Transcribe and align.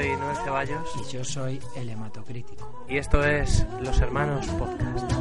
soy 0.00 0.16
Noel 0.16 0.36
Ceballos 0.36 0.88
Y 0.96 1.12
yo 1.12 1.24
soy 1.24 1.60
el 1.76 1.90
hematocrítico. 1.90 2.86
y 2.88 2.96
esto 2.96 3.22
es 3.22 3.66
Los 3.82 4.00
Hermanos 4.00 4.46
Podcast. 4.46 5.12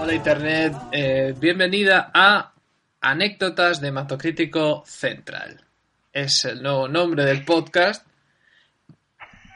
Hola 0.00 0.12
Internet, 0.12 0.74
eh, 0.92 1.34
bienvenida 1.38 2.10
a 2.12 2.52
Anécdotas 3.00 3.80
de 3.80 3.88
Hematocrítico 3.88 4.82
Central. 4.84 5.64
Es 6.12 6.44
el 6.44 6.62
nuevo 6.62 6.88
nombre 6.88 7.24
del 7.24 7.42
podcast. 7.44 8.06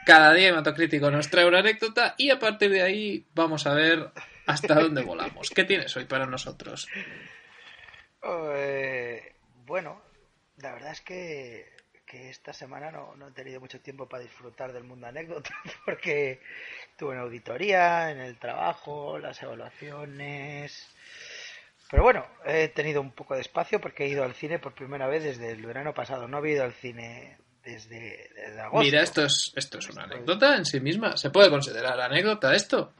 Cada 0.07 0.33
día 0.33 0.49
Hematocrítico 0.49 1.11
nos 1.11 1.29
trae 1.29 1.47
una 1.47 1.59
anécdota 1.59 2.15
y 2.17 2.31
a 2.31 2.39
partir 2.39 2.71
de 2.71 2.81
ahí 2.81 3.25
vamos 3.35 3.67
a 3.67 3.75
ver 3.75 4.11
hasta 4.45 4.75
dónde 4.75 5.03
volamos. 5.03 5.49
¿Qué 5.49 5.63
tienes 5.63 5.95
hoy 5.97 6.05
para 6.05 6.25
nosotros? 6.25 6.87
Eh, 8.23 9.33
bueno, 9.65 10.01
la 10.57 10.73
verdad 10.73 10.91
es 10.91 11.01
que, 11.01 11.71
que 12.05 12.29
esta 12.29 12.53
semana 12.53 12.91
no, 12.91 13.15
no 13.15 13.29
he 13.29 13.31
tenido 13.31 13.59
mucho 13.59 13.79
tiempo 13.79 14.07
para 14.07 14.23
disfrutar 14.23 14.73
del 14.73 14.83
mundo 14.83 15.07
anécdota 15.07 15.49
porque 15.85 16.41
tuve 16.97 17.11
una 17.11 17.21
auditoría 17.21 18.11
en 18.11 18.19
el 18.19 18.37
trabajo, 18.37 19.17
las 19.17 19.41
evaluaciones. 19.41 20.87
Pero 21.89 22.03
bueno, 22.03 22.25
he 22.45 22.69
tenido 22.69 23.01
un 23.01 23.11
poco 23.11 23.35
de 23.35 23.41
espacio 23.41 23.81
porque 23.81 24.05
he 24.05 24.07
ido 24.07 24.23
al 24.23 24.33
cine 24.33 24.59
por 24.59 24.73
primera 24.73 25.07
vez 25.07 25.23
desde 25.23 25.51
el 25.51 25.65
verano 25.65 25.93
pasado. 25.93 26.27
No 26.27 26.37
había 26.37 26.53
ido 26.53 26.63
al 26.63 26.73
cine 26.73 27.37
desde, 27.63 28.29
desde 28.33 28.61
agosto. 28.61 28.85
Mira, 28.85 29.01
esto 29.01 29.25
es, 29.25 29.51
esto 29.55 29.79
es 29.79 29.89
una 29.89 30.03
anécdota 30.03 30.55
en 30.55 30.65
sí 30.65 30.79
misma. 30.79 31.17
¿Se 31.17 31.31
puede 31.31 31.49
considerar 31.49 31.99
anécdota 31.99 32.55
esto? 32.55 32.93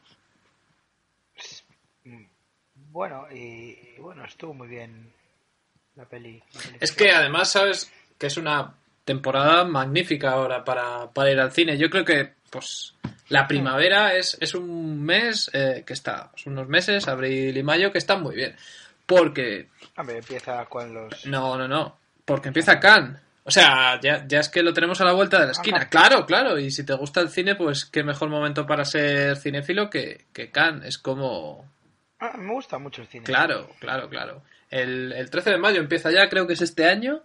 Bueno, 2.92 3.26
y, 3.32 3.96
y 3.96 4.00
bueno, 4.00 4.26
estuvo 4.26 4.54
muy 4.54 4.68
bien 4.68 5.12
la 5.96 6.06
peli. 6.06 6.44
la 6.54 6.62
peli. 6.62 6.78
Es 6.80 6.92
que 6.92 7.12
además 7.12 7.52
sabes 7.52 7.92
que 8.18 8.28
es 8.28 8.38
una 8.38 8.74
temporada 9.06 9.64
magnífica 9.64 10.32
ahora 10.32 10.64
para, 10.64 11.10
para 11.12 11.32
ir 11.32 11.40
al 11.40 11.52
cine. 11.52 11.78
Yo 11.78 11.90
creo 11.90 12.06
que 12.06 12.34
pues 12.50 12.94
la 13.30 13.48
primavera 13.48 14.14
es, 14.14 14.38
es 14.42 14.54
un 14.54 15.02
mes 15.04 15.50
eh, 15.54 15.84
que 15.86 15.94
está, 15.94 16.32
son 16.36 16.54
unos 16.54 16.68
meses, 16.68 17.08
abril 17.08 17.56
y 17.56 17.64
mayo, 17.64 17.92
que 17.92 17.98
están 17.98 18.22
muy 18.22 18.36
bien. 18.36 18.56
Porque, 19.06 19.70
Hombre, 19.98 20.18
empieza 20.18 20.66
con 20.66 20.94
los... 20.94 21.26
no, 21.26 21.58
no, 21.58 21.68
no, 21.68 21.98
porque 22.26 22.50
empieza 22.50 22.80
Cannes. 22.80 23.20
O 23.44 23.50
sea, 23.50 24.00
ya, 24.00 24.26
ya 24.28 24.40
es 24.40 24.50
que 24.50 24.62
lo 24.62 24.74
tenemos 24.74 25.02
a 25.02 25.06
la 25.06 25.14
vuelta 25.14 25.40
de 25.40 25.48
la 25.48 25.52
esquina. 25.54 25.78
Ajá. 25.78 25.90
Claro, 25.90 26.26
claro. 26.26 26.60
Y 26.60 26.70
si 26.70 26.86
te 26.86 26.94
gusta 26.94 27.22
el 27.22 27.30
cine, 27.30 27.56
pues 27.56 27.86
qué 27.86 28.04
mejor 28.04 28.30
momento 28.30 28.68
para 28.68 28.86
ser 28.86 29.36
cinéfilo 29.38 29.90
que, 29.90 30.26
que 30.32 30.52
Cannes. 30.52 30.88
Es 30.88 30.98
como, 31.00 31.66
Ah, 32.22 32.38
me 32.38 32.54
gusta 32.54 32.78
mucho 32.78 33.02
el 33.02 33.08
cine. 33.08 33.26
Claro, 33.26 33.68
claro, 33.80 34.08
claro. 34.10 34.44
El, 34.70 35.12
el 35.12 35.30
13 35.30 35.50
de 35.52 35.58
mayo 35.58 35.80
empieza 35.82 36.12
ya, 36.12 36.30
creo 36.30 36.48
que 36.48 36.54
es 36.54 36.62
este 36.62 36.88
año. 36.88 37.24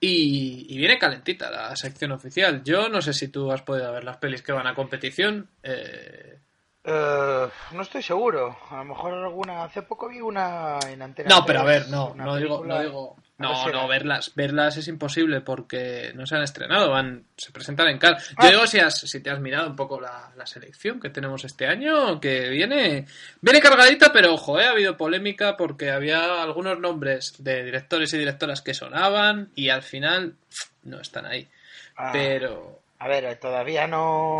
Y, 0.00 0.66
y 0.68 0.76
viene 0.76 0.98
calentita 0.98 1.50
la 1.50 1.74
sección 1.76 2.12
oficial. 2.12 2.62
Yo 2.62 2.88
no 2.88 3.00
sé 3.00 3.12
si 3.14 3.28
tú 3.28 3.50
has 3.50 3.62
podido 3.62 3.90
ver 3.92 4.04
las 4.04 4.18
pelis 4.18 4.42
que 4.42 4.52
van 4.52 4.66
a 4.66 4.74
competición. 4.74 5.48
eh, 5.62 6.38
Eh, 6.86 7.48
no 7.72 7.80
estoy 7.82 8.02
seguro. 8.02 8.58
A 8.70 8.76
lo 8.76 8.84
mejor 8.84 9.14
alguna. 9.14 9.64
Hace 9.64 9.80
poco 9.82 10.08
vi 10.08 10.20
una 10.20 10.78
en 10.90 11.00
antena. 11.00 11.30
No, 11.30 11.46
pero 11.46 11.60
a 11.60 11.64
3, 11.64 11.80
ver, 11.80 11.90
no, 11.90 12.36
digo, 12.36 12.62
no 12.66 12.80
digo. 12.82 13.16
No, 13.36 13.64
si 13.64 13.72
no, 13.72 13.88
verlas, 13.88 14.32
verlas 14.36 14.76
es 14.76 14.86
imposible 14.86 15.40
porque 15.40 16.12
no 16.14 16.24
se 16.24 16.36
han 16.36 16.42
estrenado, 16.44 16.90
van, 16.92 17.24
se 17.36 17.50
presentan 17.50 17.88
en 17.88 17.98
Cannes. 17.98 18.28
Yo 18.28 18.34
Ah. 18.38 18.48
digo 18.48 18.66
si, 18.68 18.78
has, 18.78 18.96
si 19.00 19.20
te 19.20 19.28
has 19.30 19.40
mirado 19.40 19.68
un 19.68 19.74
poco 19.74 20.00
la, 20.00 20.30
la 20.36 20.46
selección 20.46 21.00
que 21.00 21.10
tenemos 21.10 21.44
este 21.44 21.66
año, 21.66 22.20
que 22.20 22.48
viene, 22.50 23.06
viene 23.40 23.60
cargadita, 23.60 24.12
pero 24.12 24.34
ojo, 24.34 24.60
eh, 24.60 24.66
ha 24.66 24.70
habido 24.70 24.96
polémica 24.96 25.56
porque 25.56 25.90
había 25.90 26.42
algunos 26.44 26.78
nombres 26.78 27.34
de 27.42 27.64
directores 27.64 28.14
y 28.14 28.18
directoras 28.18 28.62
que 28.62 28.72
sonaban 28.72 29.50
y 29.56 29.68
al 29.70 29.82
final 29.82 30.36
no 30.84 31.00
están 31.00 31.26
ahí. 31.26 31.48
Ah, 31.96 32.10
Pero 32.12 32.80
A 33.00 33.08
ver, 33.08 33.24
eh, 33.24 33.34
todavía 33.36 33.88
no. 33.88 34.36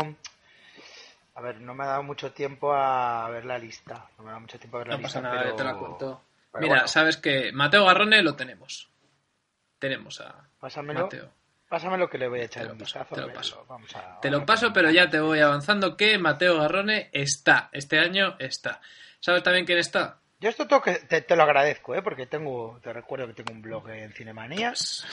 A 1.35 1.41
ver, 1.41 1.59
no 1.59 1.73
me 1.75 1.83
ha 1.83 1.87
dado 1.87 2.03
mucho 2.03 2.31
tiempo 2.31 2.73
a 2.73 3.29
ver 3.29 3.43
la 3.43 3.57
lista. 3.57 4.05
No 4.17 4.23
me 4.23 4.29
ha 4.29 4.31
dado 4.31 4.41
mucho 4.41 4.57
tiempo 4.57 4.77
a 4.77 4.79
ver 4.79 4.87
la 4.87 4.95
no 4.95 5.01
lista. 5.01 5.19
pasa 5.19 5.27
nada, 5.29 5.41
pero... 5.41 5.49
yo 5.51 5.55
te 5.57 5.63
la 5.65 5.73
cuento. 5.75 6.21
Pero 6.55 6.61
Mira, 6.67 6.75
bueno, 6.75 6.87
sabes 6.87 7.17
que 7.17 7.51
Mateo 7.51 7.85
Garrone 7.85 8.21
lo 8.21 8.35
tenemos. 8.35 8.89
Tenemos 9.79 10.19
a 10.21 10.47
pásamelo. 10.59 11.03
Mateo. 11.03 11.31
Pásamelo 11.67 12.09
que 12.09 12.17
le 12.17 12.27
voy 12.27 12.41
a 12.41 12.43
echar 12.45 12.63
Te 12.63 12.67
lo 12.69 12.73
un 12.73 12.79
paso, 12.79 12.99
vistazo. 12.99 13.15
te 13.15 13.21
lo 13.21 13.33
paso. 13.33 13.65
Vamos 13.67 13.95
a- 13.95 14.19
Te 14.21 14.29
vamos 14.29 14.41
lo 14.41 14.45
paso, 14.45 14.73
pero 14.73 14.91
ya 14.91 15.09
te 15.09 15.19
voy 15.19 15.39
avanzando 15.39 15.97
que 15.97 16.17
Mateo 16.17 16.59
Garrone 16.59 17.09
está. 17.11 17.69
Este 17.71 17.99
año 17.99 18.35
está. 18.39 18.81
¿Sabes 19.19 19.43
también 19.43 19.65
quién 19.65 19.79
está? 19.79 20.19
Yo 20.39 20.49
esto 20.49 20.67
tengo 20.67 20.81
que, 20.81 20.93
te, 20.95 21.21
te 21.21 21.35
lo 21.35 21.43
agradezco, 21.43 21.95
¿eh? 21.95 22.01
Porque 22.01 22.27
tengo, 22.27 22.79
te 22.83 22.93
recuerdo 22.93 23.27
que 23.27 23.33
tengo 23.33 23.51
un 23.53 23.61
blog 23.61 23.89
en 23.89 24.11
Cinemanía 24.13 24.69
Pues, 24.69 25.05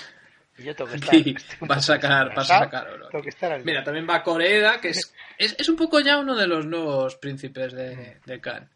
y 0.58 0.64
yo 0.64 0.74
tengo 0.76 0.90
que 0.90 0.96
estar. 0.98 1.14
un 1.60 1.68
vas 1.68 1.78
a 1.78 1.94
sacar, 1.94 2.34
vas 2.34 2.50
a 2.50 2.58
sacar 2.60 2.88
oro. 2.90 3.08
Tengo 3.08 3.22
que 3.22 3.30
estar 3.30 3.50
al 3.52 3.64
Mira, 3.64 3.82
también 3.82 4.06
va 4.08 4.22
Coreeda, 4.22 4.80
que 4.80 4.88
es, 4.90 5.14
es, 5.38 5.56
es 5.58 5.68
un 5.68 5.76
poco 5.76 6.00
ya 6.00 6.18
uno 6.18 6.36
de 6.36 6.46
los 6.46 6.66
nuevos 6.66 7.16
príncipes 7.16 7.72
de, 7.72 8.20
de 8.26 8.40
Cannes. 8.40 8.68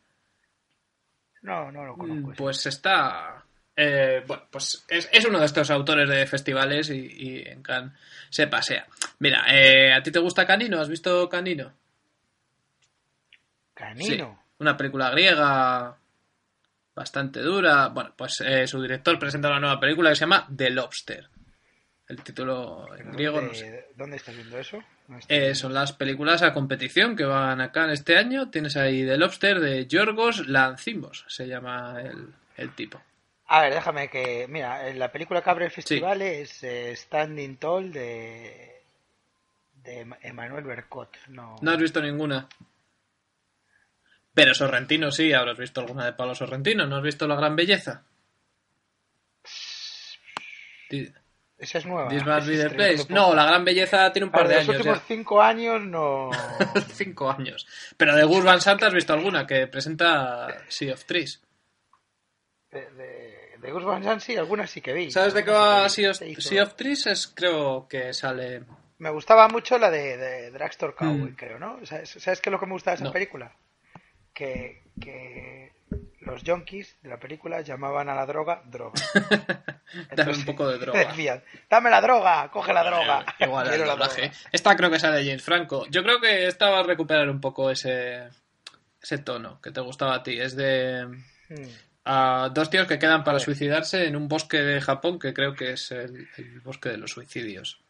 No, 1.46 1.70
no 1.70 1.84
lo 1.84 1.96
conozco. 1.96 2.32
Pues 2.36 2.66
está. 2.66 3.44
eh, 3.76 4.22
bueno, 4.26 4.44
pues 4.50 4.84
es, 4.88 5.08
es 5.12 5.24
uno 5.24 5.38
de 5.38 5.46
estos 5.46 5.70
autores 5.70 6.08
de 6.08 6.26
festivales 6.26 6.90
y, 6.90 7.06
y 7.06 7.42
en 7.46 7.62
Cannes 7.62 7.92
se 8.30 8.48
pasea. 8.48 8.86
Mira, 9.20 9.44
eh, 9.48 9.92
¿a 9.92 10.02
ti 10.02 10.10
te 10.10 10.18
gusta 10.18 10.44
Canino? 10.46 10.80
¿Has 10.80 10.88
visto 10.88 11.28
Canino? 11.28 11.72
Canino. 13.74 14.04
Sí, 14.06 14.54
una 14.58 14.76
película 14.76 15.10
griega 15.10 15.96
bastante 16.94 17.40
dura. 17.40 17.88
Bueno, 17.88 18.12
pues 18.16 18.40
eh, 18.40 18.66
su 18.66 18.80
director 18.82 19.18
presenta 19.18 19.48
una 19.48 19.60
nueva 19.60 19.78
película 19.78 20.10
que 20.10 20.16
se 20.16 20.20
llama 20.20 20.48
The 20.54 20.70
Lobster. 20.70 21.28
El 22.08 22.22
título 22.22 22.86
en 22.96 23.12
griego 23.12 23.36
no 23.40 23.42
¿Dónde, 23.48 23.58
sé. 23.58 23.88
¿Dónde 23.94 24.16
estás 24.16 24.34
viendo 24.34 24.58
eso? 24.58 24.78
Eh, 25.28 25.54
son 25.54 25.72
las 25.74 25.92
películas 25.92 26.42
a 26.42 26.52
competición 26.52 27.14
que 27.16 27.24
van 27.24 27.60
acá 27.60 27.84
en 27.84 27.90
este 27.90 28.16
año. 28.16 28.50
Tienes 28.50 28.76
ahí 28.76 29.04
The 29.06 29.16
Lobster 29.16 29.60
de 29.60 29.86
Yorgos 29.86 30.46
Lanzimos, 30.48 31.24
se 31.28 31.46
llama 31.46 32.00
el, 32.00 32.32
el 32.56 32.74
tipo. 32.74 33.00
A 33.48 33.62
ver, 33.62 33.74
déjame 33.74 34.08
que. 34.10 34.46
Mira, 34.48 34.88
en 34.88 34.98
la 34.98 35.12
película 35.12 35.42
que 35.42 35.50
abre 35.50 35.66
el 35.66 35.70
festival 35.70 36.22
es 36.22 36.62
eh, 36.64 36.94
Standing 36.96 37.56
Tall 37.58 37.92
de. 37.92 38.82
de 39.84 40.00
Em- 40.00 40.14
Emmanuel 40.22 40.64
Bercot. 40.64 41.16
No. 41.28 41.54
No 41.60 41.70
has 41.70 41.78
visto 41.78 42.02
ninguna. 42.02 42.48
Pero 44.34 44.52
Sorrentino 44.54 45.10
sí, 45.12 45.32
habrás 45.32 45.56
visto 45.56 45.80
alguna 45.80 46.04
de 46.04 46.12
Pablo 46.14 46.34
Sorrentino. 46.34 46.86
¿No 46.86 46.96
has 46.96 47.02
visto 47.04 47.26
La 47.28 47.36
Gran 47.36 47.54
Belleza? 47.56 48.02
Esa 51.58 51.78
es 51.78 51.86
nueva. 51.86 52.08
Place. 52.08 53.06
No. 53.08 53.34
La 53.34 53.46
Gran 53.46 53.64
Belleza 53.64 54.12
tiene 54.12 54.26
un 54.26 54.32
par 54.32 54.46
de 54.46 54.56
los 54.56 54.64
años 54.64 54.76
últimos 54.76 54.98
ya. 54.98 55.04
cinco 55.08 55.40
años 55.42 55.80
no. 55.82 56.30
Cinco 56.92 57.30
años. 57.30 57.66
Pero 57.96 58.14
de 58.14 58.24
Gus 58.24 58.44
Van 58.44 58.60
Sant 58.60 58.82
has 58.82 58.92
visto 58.92 59.12
alguna 59.14 59.46
que 59.46 59.66
presenta 59.66 60.48
Sea 60.68 60.92
of 60.94 61.04
Trees. 61.06 61.42
De, 62.70 62.90
de, 62.90 63.36
de 63.58 63.72
Gus 63.72 63.84
Van 63.84 64.04
Sant 64.04 64.20
sí, 64.20 64.36
algunas 64.36 64.70
sí 64.70 64.80
que 64.82 64.92
vi. 64.92 65.10
¿Sabes 65.10 65.32
de 65.32 65.44
qué 65.44 65.50
va 65.50 65.88
Sea 65.88 66.10
of, 66.10 66.18
Sea 66.38 66.62
of 66.62 66.74
Trees? 66.74 67.06
Es, 67.06 67.26
creo 67.26 67.86
que 67.88 68.12
sale... 68.12 68.62
Me 68.98 69.10
gustaba 69.10 69.48
mucho 69.48 69.78
la 69.78 69.90
de, 69.90 70.16
de 70.16 70.50
Dragstore 70.50 70.94
Cowboy, 70.94 71.30
Mm. 71.32 71.36
creo, 71.36 71.58
¿no? 71.58 71.78
¿Sabes, 71.84 72.10
¿Sabes 72.18 72.40
qué 72.40 72.48
es 72.50 72.52
lo 72.52 72.58
que 72.60 72.66
me 72.66 72.72
gusta 72.72 72.90
de 72.90 72.94
esa 72.96 73.04
No. 73.04 73.12
película? 73.12 73.52
Que, 74.34 74.82
que 75.00 75.65
los 76.26 76.42
junkies 76.44 76.96
de 77.02 77.08
la 77.08 77.18
película 77.18 77.60
llamaban 77.60 78.08
a 78.08 78.14
la 78.14 78.26
droga 78.26 78.62
droga. 78.66 79.00
Dame 80.16 80.32
un 80.32 80.44
poco 80.44 80.68
de 80.68 80.78
droga. 80.78 80.98
Decían, 81.08 81.42
dame 81.70 81.90
la 81.90 82.00
droga, 82.00 82.50
coge 82.50 82.72
la 82.72 82.84
droga. 82.84 83.24
Igual 83.38 83.72
el 83.72 83.80
la 83.86 83.94
droga. 83.94 84.10
Esta 84.52 84.76
creo 84.76 84.90
que 84.90 84.98
sale 84.98 85.18
de 85.18 85.24
James 85.24 85.42
Franco. 85.42 85.86
Yo 85.88 86.02
creo 86.02 86.20
que 86.20 86.46
esta 86.46 86.70
va 86.70 86.80
a 86.80 86.82
recuperar 86.82 87.30
un 87.30 87.40
poco 87.40 87.70
ese, 87.70 88.28
ese 89.00 89.18
tono 89.18 89.60
que 89.60 89.70
te 89.70 89.80
gustaba 89.80 90.16
a 90.16 90.22
ti. 90.22 90.38
Es 90.38 90.56
de... 90.56 91.06
Mm. 91.48 91.68
a 92.04 92.50
dos 92.52 92.70
tíos 92.70 92.88
que 92.88 92.98
quedan 92.98 93.22
para 93.22 93.38
suicidarse 93.38 94.06
en 94.06 94.16
un 94.16 94.26
bosque 94.26 94.58
de 94.58 94.80
Japón 94.80 95.20
que 95.20 95.32
creo 95.32 95.54
que 95.54 95.72
es 95.72 95.92
el, 95.92 96.28
el 96.36 96.60
bosque 96.60 96.88
de 96.88 96.96
los 96.98 97.12
suicidios. 97.12 97.80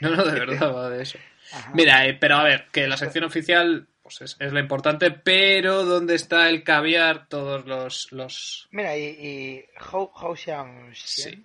No, 0.00 0.10
no, 0.10 0.24
de 0.24 0.38
verdad 0.38 0.74
va 0.74 0.90
de 0.90 1.02
eso. 1.02 1.18
Ajá. 1.52 1.70
Mira, 1.74 2.06
eh, 2.06 2.14
pero 2.14 2.36
a 2.36 2.42
ver, 2.42 2.66
que 2.72 2.86
la 2.86 2.96
sección 2.96 3.24
oficial 3.24 3.86
pues 4.04 4.20
es, 4.20 4.36
es 4.38 4.52
lo 4.52 4.60
importante, 4.60 5.10
pero 5.10 5.84
¿dónde 5.84 6.14
está 6.14 6.48
el 6.48 6.62
caviar? 6.62 7.26
Todos 7.26 7.64
los... 7.66 8.12
los... 8.12 8.68
Mira, 8.70 8.96
y, 8.96 9.02
y 9.04 9.64
Hou, 9.90 10.12
Hou 10.14 10.34
Xiang- 10.36 10.94
Sí. 10.94 11.44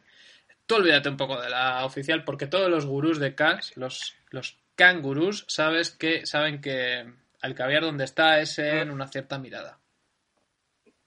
Tú 0.67 0.75
olvídate 0.75 1.09
un 1.09 1.17
poco 1.17 1.41
de 1.41 1.49
la 1.49 1.83
oficial, 1.85 2.23
porque 2.23 2.45
todos 2.45 2.69
los 2.69 2.85
gurús 2.85 3.17
de 3.19 3.33
Kans, 3.33 3.75
los, 3.75 4.13
los 4.29 4.59
cangurús, 4.75 5.45
sabes 5.47 5.89
que, 5.89 6.27
saben 6.27 6.61
que 6.61 7.11
el 7.41 7.55
caviar 7.55 7.81
donde 7.81 8.03
está 8.03 8.39
es 8.39 8.59
en 8.59 8.91
una 8.91 9.07
cierta 9.07 9.39
mirada. 9.39 9.79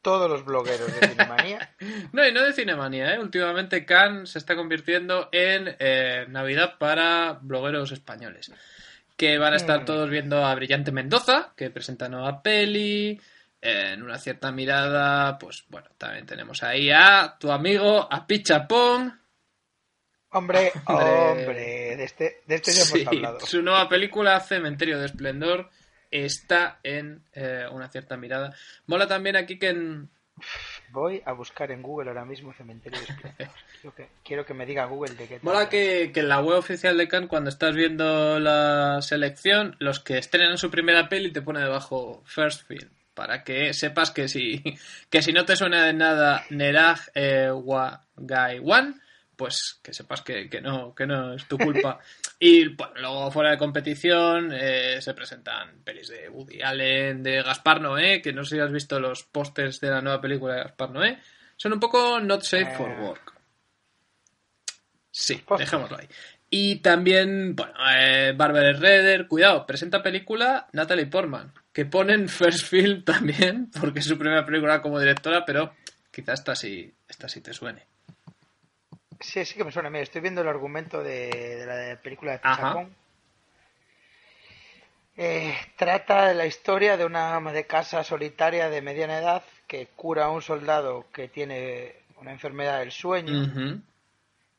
todos 0.01 0.29
los 0.29 0.45
blogueros 0.45 0.93
de 1.01 1.07
Cinemanía. 1.09 1.75
No, 2.13 2.27
y 2.27 2.33
no 2.33 2.43
de 2.43 2.53
Cinemanía, 2.53 3.15
¿eh? 3.15 3.19
Últimamente 3.21 3.85
Cannes 3.87 4.31
se 4.31 4.39
está 4.39 4.57
convirtiendo 4.57 5.29
en 5.33 5.77
eh, 5.79 6.27
Navidad 6.29 6.77
para 6.79 7.39
blogueros 7.41 7.93
españoles. 7.93 8.51
Que 9.23 9.39
van 9.39 9.53
a 9.53 9.57
estar 9.57 9.83
Mm. 9.83 9.85
todos 9.85 10.11
viendo 10.11 10.45
a 10.45 10.53
Brillante 10.57 10.91
Mendoza, 10.91 11.53
que 11.57 11.71
presenta 11.71 12.09
nueva 12.09 12.43
peli. 12.43 13.21
en 13.65 14.03
una 14.03 14.19
cierta 14.19 14.51
mirada, 14.51 15.39
pues 15.39 15.63
bueno, 15.69 15.89
también 15.97 16.27
tenemos 16.27 16.65
ahí 16.65 16.91
a 16.91 17.37
tu 17.39 17.53
amigo, 17.53 18.09
a 18.13 18.27
Pichapón. 18.27 19.17
Hombre, 20.31 20.73
Hombre. 20.87 21.07
hombre, 21.07 21.97
de 21.97 22.03
este, 22.03 22.43
de 22.45 22.55
este 22.57 22.73
ya 22.73 22.83
hemos 22.83 22.91
Sí, 22.99 23.05
hablado. 23.07 23.39
su 23.47 23.63
nueva 23.63 23.89
película, 23.89 24.41
Cementerio 24.41 24.99
de 24.99 25.07
Esplendor, 25.07 25.71
está 26.11 26.81
en 26.83 27.23
eh, 27.35 27.67
una 27.71 27.89
cierta 27.89 28.17
mirada. 28.17 28.53
Mola 28.87 29.07
también 29.07 29.37
aquí 29.37 29.57
que 29.61 29.69
en, 29.69 30.11
Voy 30.93 31.23
a 31.25 31.33
buscar 31.33 31.71
en 31.71 31.81
Google 31.81 32.11
ahora 32.11 32.27
mismo 32.27 32.53
Cementerio 32.53 32.99
de 33.01 33.07
Esplendor. 33.07 33.49
Quiero 33.81 33.95
que, 33.97 34.09
quiero 34.23 34.47
que 34.47 34.55
me 34.55 34.67
diga 34.67 34.85
Google 34.85 35.15
de 35.15 35.27
qué 35.27 35.39
Mola 35.43 35.69
que, 35.69 36.13
que 36.13 36.21
en 36.21 36.29
la 36.29 36.41
web 36.41 36.59
oficial 36.59 36.99
de 36.99 37.09
Cannes, 37.09 37.31
cuando 37.31 37.49
estás 37.49 37.75
viendo 37.75 38.39
la 38.39 39.01
selección, 39.01 39.75
los 39.79 40.01
que 40.01 40.19
estrenan 40.19 40.59
su 40.59 40.71
primera 40.71 41.09
peli 41.09 41.33
te 41.33 41.43
pone 41.43 41.61
debajo 41.61 42.23
First 42.27 42.67
Film. 42.67 42.91
Para 43.15 43.43
que 43.43 43.73
sepas 43.73 44.11
que 44.11 44.29
si, 44.29 44.63
que 45.11 45.23
si 45.23 45.33
no 45.33 45.45
te 45.45 45.57
suena 45.57 45.87
de 45.87 45.95
nada 45.95 46.45
Neraj 46.51 47.09
eh, 47.15 47.51
Wa 47.51 48.05
Gai 48.17 48.61
Wan, 48.61 49.01
pues 49.35 49.81
que 49.83 49.95
sepas 49.95 50.21
que, 50.21 50.49
que 50.49 50.61
no, 50.61 50.95
que 50.95 51.07
no 51.07 51.35
es 51.35 51.49
tu 51.49 51.57
culpa. 51.57 51.99
y 52.45 52.69
bueno, 52.75 52.95
luego 52.97 53.31
fuera 53.31 53.51
de 53.53 53.59
competición 53.59 54.51
eh, 54.53 55.01
se 55.01 55.15
presentan 55.15 55.83
pelis 55.85 56.09
de 56.09 56.29
Woody 56.29 56.61
Allen, 56.61 57.23
de 57.23 57.41
Gaspar 57.43 57.81
Noé, 57.81 58.21
que 58.21 58.33
no 58.33 58.45
sé 58.45 58.57
si 58.57 58.61
has 58.61 58.73
visto 58.73 58.99
los 58.99 59.23
pósters 59.23 59.79
de 59.81 59.91
la 59.91 60.01
nueva 60.03 60.21
película 60.21 60.55
de 60.55 60.63
Gaspar 60.65 60.91
Noé. 60.91 61.19
Son 61.57 61.73
un 61.73 61.79
poco 61.79 62.19
not 62.19 62.43
safe 62.43 62.75
for 62.77 62.91
Eh. 62.91 62.97
work. 63.01 63.33
Sí, 65.11 65.37
Pósters. 65.47 65.71
dejémoslo 65.71 65.99
ahí. 65.99 66.09
Y 66.51 66.77
también, 66.81 67.55
bueno, 67.55 67.73
eh, 67.95 68.35
Barbara 68.37 68.73
Redder, 68.73 69.27
cuidado, 69.29 69.65
presenta 69.67 70.03
película 70.03 70.67
Natalie 70.73 71.07
Portman, 71.07 71.53
que 71.73 71.85
ponen 71.87 72.29
First 72.29 72.67
Film 72.67 73.05
también, 73.05 73.71
porque 73.81 74.01
es 74.01 74.05
su 74.07 74.19
primera 74.19 74.45
película 74.45 74.83
como 74.83 74.99
directora, 74.99 75.45
pero 75.45 75.75
quizás 76.11 76.41
esta 76.41 76.55
sí, 76.57 76.93
esta 77.09 77.29
sí 77.29 77.41
te 77.41 77.53
suene. 77.55 77.87
Sí, 79.23 79.45
sí 79.45 79.55
que 79.55 79.65
me 79.65 79.73
suena. 79.73 79.89
Mira, 79.91 80.03
estoy 80.03 80.21
viendo 80.21 80.41
el 80.41 80.49
argumento 80.49 81.03
de, 81.03 81.29
de 81.31 81.67
la 81.67 82.01
película 82.01 82.33
de. 82.33 82.39
Pichapón. 82.39 82.95
Eh, 85.17 85.55
trata 85.77 86.29
de 86.29 86.35
la 86.35 86.47
historia 86.47 86.97
de 86.97 87.05
una 87.05 87.35
ama 87.35 87.53
de 87.53 87.67
casa 87.67 88.03
solitaria 88.03 88.71
de 88.71 88.81
mediana 88.81 89.19
edad 89.19 89.43
que 89.67 89.87
cura 89.95 90.27
a 90.27 90.31
un 90.31 90.41
soldado 90.41 91.07
que 91.13 91.29
tiene 91.29 91.97
una 92.17 92.33
enfermedad 92.33 92.79
del 92.79 92.93
sueño 92.93 93.83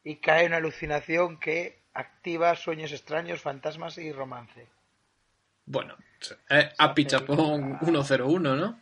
y 0.03 0.15
cae 0.17 0.41
en 0.41 0.47
una 0.47 0.57
alucinación 0.57 1.37
que 1.37 1.79
activa 1.93 2.55
sueños 2.55 2.91
extraños, 2.91 3.41
fantasmas 3.41 3.97
y 3.97 4.11
romance. 4.11 4.67
Bueno, 5.65 5.95
eh, 6.49 6.71
a 6.77 6.93
Pichapón 6.93 7.79
101, 7.79 8.55
¿no? 8.55 8.79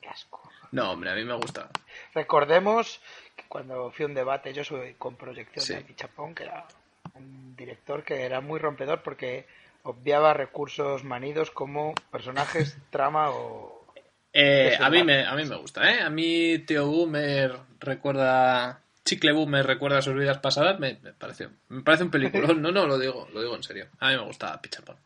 Qué 0.00 0.08
asco. 0.08 0.50
No, 0.72 0.92
hombre, 0.92 1.10
a 1.10 1.14
mí 1.14 1.24
me 1.24 1.34
gusta. 1.34 1.68
Recordemos 2.14 3.00
cuando 3.48 3.90
fui 3.90 4.04
a 4.04 4.08
un 4.08 4.14
debate, 4.14 4.52
yo 4.52 4.64
soy 4.64 4.94
con 4.94 5.16
proyección 5.16 5.64
Sí. 5.64 5.74
de 5.74 5.80
Pichapón, 5.82 6.34
que 6.34 6.44
era 6.44 6.66
un 7.14 7.56
director 7.56 8.04
que 8.04 8.22
era 8.24 8.40
muy 8.40 8.58
rompedor 8.58 9.02
porque 9.02 9.46
obviaba 9.82 10.34
recursos 10.34 11.04
manidos 11.04 11.50
como 11.50 11.94
personajes, 12.10 12.76
trama 12.90 13.30
o... 13.30 13.86
Eh, 14.32 14.76
a, 14.78 14.90
mí 14.90 15.02
me, 15.02 15.24
a 15.24 15.34
mí 15.34 15.44
me 15.46 15.56
gusta, 15.56 15.90
¿eh? 15.90 16.00
A 16.02 16.10
mí 16.10 16.58
Tío 16.60 16.86
Boomer 16.86 17.56
recuerda... 17.80 18.82
Chicle 19.04 19.32
Boomer 19.32 19.66
recuerda 19.66 20.02
sus 20.02 20.14
vidas 20.14 20.36
pasadas, 20.38 20.78
me, 20.78 20.98
me 21.02 21.14
parece, 21.14 21.48
me 21.70 21.82
parece 21.82 22.04
un 22.04 22.10
peliculón. 22.10 22.60
No, 22.62 22.70
no, 22.70 22.86
lo 22.86 22.98
digo, 22.98 23.26
lo 23.32 23.40
digo 23.40 23.56
en 23.56 23.62
serio. 23.62 23.88
A 24.00 24.10
mí 24.10 24.16
me 24.16 24.24
gusta 24.24 24.60
Pichapón. 24.60 24.96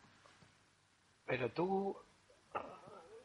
Pero 1.24 1.48
tú... 1.50 1.96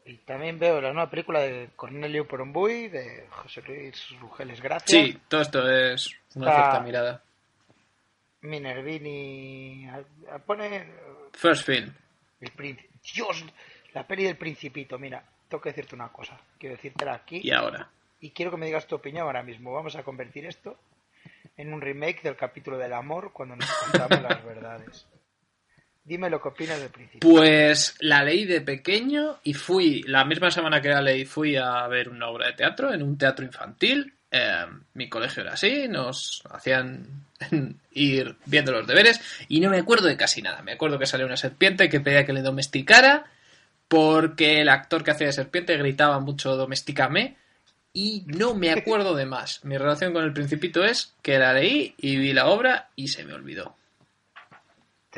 Y 0.08 0.16
también 0.18 0.58
veo 0.58 0.80
la 0.80 0.92
nueva 0.92 1.10
película 1.10 1.40
de 1.40 1.68
Cornelio 1.76 2.26
Porombuy, 2.26 2.88
de 2.88 3.26
José 3.28 3.60
Luis 3.66 4.08
Rugeles 4.20 4.60
Gracias. 4.62 4.90
Sí, 4.90 5.18
todo 5.28 5.42
esto 5.42 5.70
es 5.70 6.08
una 6.34 6.46
Está- 6.50 6.62
cierta 6.62 6.80
mirada. 6.80 7.22
Minervini... 8.40 9.86
Pone 10.46 10.86
First 11.32 11.66
Film. 11.66 11.92
el 12.40 12.50
príncipe. 12.52 12.88
Dios, 13.14 13.44
la 13.92 14.06
peli 14.06 14.24
del 14.24 14.36
principito. 14.36 14.98
Mira, 14.98 15.22
tengo 15.48 15.60
que 15.60 15.70
decirte 15.70 15.94
una 15.94 16.08
cosa. 16.08 16.38
Quiero 16.58 16.76
decírtela 16.76 17.14
aquí. 17.14 17.40
Y 17.42 17.50
ahora. 17.52 17.90
y 18.20 18.30
quiero 18.30 18.50
que 18.50 18.56
me 18.56 18.66
digas 18.66 18.86
tu 18.86 18.94
opinión 18.96 19.26
ahora 19.26 19.42
mismo. 19.42 19.72
Vamos 19.72 19.94
a 19.96 20.02
convertir 20.02 20.46
esto 20.46 20.76
en 21.56 21.72
un 21.72 21.80
remake 21.80 22.22
del 22.22 22.36
capítulo 22.36 22.78
del 22.78 22.92
amor 22.92 23.32
cuando 23.32 23.56
nos 23.56 23.70
contamos 23.72 24.22
las 24.22 24.44
verdades. 24.44 25.06
Dime 26.08 26.30
lo 26.30 26.40
que 26.40 26.48
opinas 26.48 26.80
del 26.80 26.88
principio. 26.88 27.20
Pues 27.20 27.94
la 28.00 28.24
leí 28.24 28.46
de 28.46 28.62
pequeño 28.62 29.40
y 29.44 29.52
fui, 29.52 30.02
la 30.04 30.24
misma 30.24 30.50
semana 30.50 30.80
que 30.80 30.88
la 30.88 31.02
leí, 31.02 31.26
fui 31.26 31.56
a 31.56 31.86
ver 31.86 32.08
una 32.08 32.28
obra 32.28 32.46
de 32.46 32.54
teatro 32.54 32.94
en 32.94 33.02
un 33.02 33.18
teatro 33.18 33.44
infantil. 33.44 34.14
Eh, 34.30 34.64
mi 34.94 35.10
colegio 35.10 35.42
era 35.42 35.52
así, 35.52 35.86
nos 35.86 36.42
hacían 36.50 37.26
ir 37.92 38.36
viendo 38.46 38.72
los 38.72 38.86
deberes 38.86 39.20
y 39.48 39.60
no 39.60 39.68
me 39.68 39.76
acuerdo 39.76 40.08
de 40.08 40.16
casi 40.16 40.40
nada. 40.40 40.62
Me 40.62 40.72
acuerdo 40.72 40.98
que 40.98 41.04
salió 41.04 41.26
una 41.26 41.36
serpiente 41.36 41.90
que 41.90 42.00
pedía 42.00 42.24
que 42.24 42.32
le 42.32 42.40
domesticara 42.40 43.26
porque 43.86 44.62
el 44.62 44.70
actor 44.70 45.04
que 45.04 45.10
hacía 45.10 45.26
de 45.26 45.34
serpiente 45.34 45.76
gritaba 45.76 46.20
mucho 46.20 46.56
domestícame 46.56 47.36
y 47.92 48.24
no 48.28 48.54
me 48.54 48.70
acuerdo 48.72 49.14
de 49.14 49.26
más. 49.26 49.62
Mi 49.62 49.76
relación 49.76 50.14
con 50.14 50.24
el 50.24 50.32
principito 50.32 50.84
es 50.84 51.12
que 51.20 51.38
la 51.38 51.52
leí 51.52 51.94
y 51.98 52.16
vi 52.16 52.32
la 52.32 52.46
obra 52.46 52.88
y 52.96 53.08
se 53.08 53.24
me 53.24 53.34
olvidó. 53.34 53.77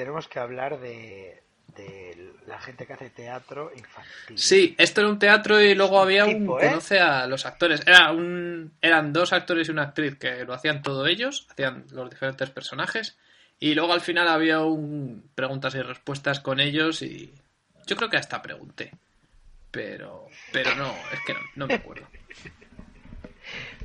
Tenemos 0.01 0.29
que 0.29 0.39
hablar 0.39 0.81
de, 0.81 1.43
de 1.77 2.33
la 2.47 2.59
gente 2.59 2.87
que 2.87 2.95
hace 2.95 3.11
teatro 3.11 3.71
infantil. 3.77 4.39
Sí, 4.39 4.75
esto 4.79 5.03
era 5.03 5.11
un 5.11 5.19
teatro 5.19 5.61
y 5.61 5.75
luego 5.75 6.01
había 6.01 6.25
tipo, 6.25 6.55
un 6.55 6.63
¿eh? 6.63 6.69
conoce 6.69 7.01
a 7.01 7.27
los 7.27 7.45
actores. 7.45 7.83
Era 7.87 8.11
un 8.11 8.73
eran 8.81 9.13
dos 9.13 9.35
actores 9.35 9.69
y 9.69 9.73
una 9.73 9.83
actriz 9.83 10.17
que 10.17 10.47
lo 10.47 10.55
hacían 10.55 10.81
todo 10.81 11.07
ellos, 11.07 11.47
hacían 11.51 11.85
los 11.91 12.09
diferentes 12.09 12.49
personajes 12.49 13.19
y 13.59 13.75
luego 13.75 13.93
al 13.93 14.01
final 14.01 14.27
había 14.29 14.61
un 14.61 15.31
preguntas 15.35 15.75
y 15.75 15.83
respuestas 15.83 16.41
con 16.41 16.61
ellos 16.61 17.03
y 17.03 17.35
yo 17.87 17.95
creo 17.95 18.09
que 18.09 18.17
hasta 18.17 18.41
pregunté. 18.41 18.93
Pero 19.71 20.29
pero 20.51 20.75
no, 20.77 20.95
es 21.13 21.21
que 21.27 21.35
no, 21.35 21.41
no 21.57 21.67
me 21.67 21.75
acuerdo. 21.75 22.09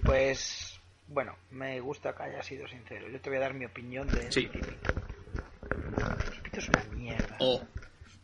Pues, 0.05 0.79
bueno, 1.07 1.35
me 1.51 1.77
gusta 1.81 2.15
que 2.15 2.23
hayas 2.23 2.45
sido 2.45 2.69
sincero. 2.69 3.09
Yo 3.09 3.19
te 3.19 3.29
voy 3.29 3.35
a 3.35 3.41
dar 3.41 3.53
mi 3.53 3.65
opinión 3.65 4.07
del 4.07 4.31
Sí. 4.31 4.49
El 6.11 6.17
principito 6.17 6.59
es 6.59 6.69
una 6.69 6.83
mierda. 6.83 7.37
Oh, 7.39 7.61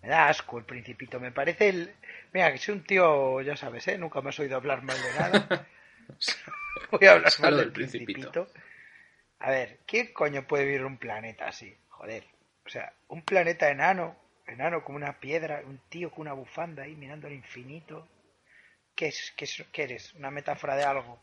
Me 0.02 0.10
da 0.10 0.30
asco 0.30 0.58
el 0.58 0.66
principito. 0.66 1.20
Me 1.20 1.32
parece 1.32 1.70
el... 1.70 1.96
Mira, 2.34 2.52
que 2.52 2.58
soy 2.58 2.76
un 2.76 2.84
tío, 2.84 3.42
ya 3.42 3.56
sabes, 3.58 3.88
¿eh? 3.88 3.98
Nunca 3.98 4.22
me 4.22 4.30
has 4.30 4.40
oído 4.40 4.56
hablar 4.56 4.82
mal 4.84 4.98
de 5.02 5.14
nada. 5.14 5.68
Voy 6.92 7.08
a 7.08 7.12
hablar 7.14 7.34
mal 7.40 7.58
del 7.58 7.72
Principito. 7.72 8.20
principito. 8.32 8.48
A 9.40 9.50
ver, 9.52 9.80
¿quién 9.86 10.14
coño 10.14 10.48
puede 10.48 10.66
vivir 10.66 10.86
un 10.86 10.98
planeta 10.98 11.48
así? 11.48 11.76
Joder. 11.90 12.26
O 12.66 12.70
sea, 12.70 12.94
un 13.10 13.24
planeta 13.24 13.70
enano, 13.70 14.16
enano 14.46 14.84
como 14.84 14.98
una 14.98 15.20
piedra, 15.20 15.62
un 15.66 15.80
tío 15.90 16.12
con 16.12 16.22
una 16.22 16.34
bufanda 16.34 16.84
ahí 16.84 16.96
mirando 16.96 17.28
al 17.28 17.34
infinito. 17.34 18.08
¿Qué, 18.96 19.08
es, 19.08 19.34
qué, 19.36 19.46
es- 19.46 19.66
qué 19.72 19.84
eres? 19.84 20.14
¿Una 20.14 20.32
metáfora 20.32 20.76
de 20.76 20.84
algo? 20.84 21.20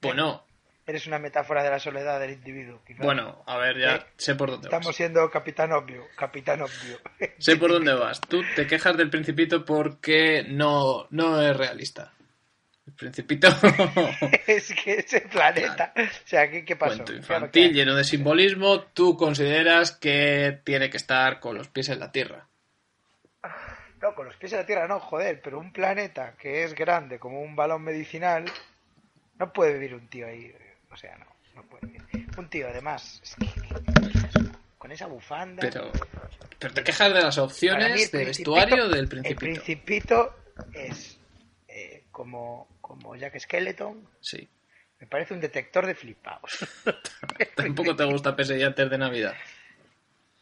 bueno, 0.00 0.44
¿Eres 0.86 1.06
una 1.06 1.18
metáfora 1.18 1.62
de 1.62 1.70
la 1.70 1.78
soledad 1.78 2.20
del 2.20 2.32
individuo? 2.32 2.82
quizás? 2.86 3.04
bueno, 3.04 3.42
a 3.46 3.56
ver, 3.56 3.78
ya 3.78 3.94
Eh, 3.96 4.06
sé 4.18 4.34
por 4.34 4.50
dónde 4.50 4.66
Estamos 4.66 4.88
vas. 4.88 4.96
siendo 4.96 5.30
capitán 5.30 5.72
obvio, 5.72 6.04
capitán 6.16 6.60
obvio. 6.60 6.98
Sé 7.38 7.56
por 7.56 7.70
dónde 7.72 7.94
vas. 7.94 8.20
Tú 8.20 8.42
te 8.54 8.66
quejas 8.66 8.96
del 8.96 9.08
Principito 9.10 9.64
porque 9.64 10.44
no 10.48 11.06
no 11.10 11.40
es 11.40 11.56
realista. 11.56 12.12
El 12.86 12.92
Principito 12.92 13.48
es 14.46 14.74
que 14.84 14.94
ese 14.98 15.22
planeta. 15.22 15.94
O 15.96 16.26
sea, 16.28 16.50
¿qué, 16.50 16.66
qué 16.66 16.76
pasó? 16.76 16.96
cuento 16.96 17.12
¿Qué- 17.12 17.18
infantil 17.18 17.72
lleno 17.72 17.94
de 17.94 18.04
simbolismo, 18.04 18.82
tú 18.82 19.16
consideras 19.16 19.92
que 19.92 20.60
tiene 20.64 20.90
que 20.90 20.98
estar 20.98 21.40
con 21.40 21.56
los 21.56 21.68
pies 21.68 21.88
en 21.88 22.00
la 22.00 22.12
tierra. 22.12 22.46
No, 24.02 24.14
con 24.14 24.26
los 24.26 24.36
pies 24.36 24.52
en 24.52 24.58
la 24.58 24.66
tierra 24.66 24.86
no, 24.86 25.00
joder, 25.00 25.40
pero 25.42 25.58
un 25.58 25.72
planeta 25.72 26.34
que 26.38 26.64
es 26.64 26.74
grande 26.74 27.18
como 27.18 27.40
un 27.40 27.56
balón 27.56 27.82
medicinal, 27.82 28.44
no 29.38 29.50
puede 29.52 29.72
vivir 29.74 29.94
un 29.94 30.06
tío 30.08 30.26
ahí. 30.26 30.54
O 30.94 30.96
sea, 30.96 31.16
no, 31.18 31.26
no 31.56 31.62
puede. 31.64 31.92
Un 32.38 32.48
tío, 32.48 32.68
además, 32.68 33.20
es 33.22 33.34
que- 33.34 34.54
con 34.78 34.92
esa 34.92 35.06
bufanda. 35.06 35.60
Pero, 35.60 35.90
pero 36.58 36.74
te 36.74 36.84
quejas 36.84 37.12
de 37.12 37.22
las 37.22 37.38
opciones 37.38 38.10
de 38.12 38.18
Principito- 38.18 38.52
vestuario 38.54 38.88
del 38.88 38.98
El 39.00 39.08
principito. 39.08 39.40
Principito 39.40 40.36
es 40.72 41.18
eh, 41.68 42.04
como, 42.12 42.68
como 42.80 43.16
Jack 43.16 43.38
Skeleton. 43.40 44.06
Sí. 44.20 44.48
Me 45.00 45.06
parece 45.08 45.34
un 45.34 45.40
detector 45.40 45.86
de 45.86 45.94
flipaos. 45.94 46.58
Tampoco 47.56 47.96
te 47.96 48.04
gusta 48.04 48.36
Pesadilla 48.36 48.68
antes 48.68 48.88
de 48.90 48.98
Navidad. 48.98 49.34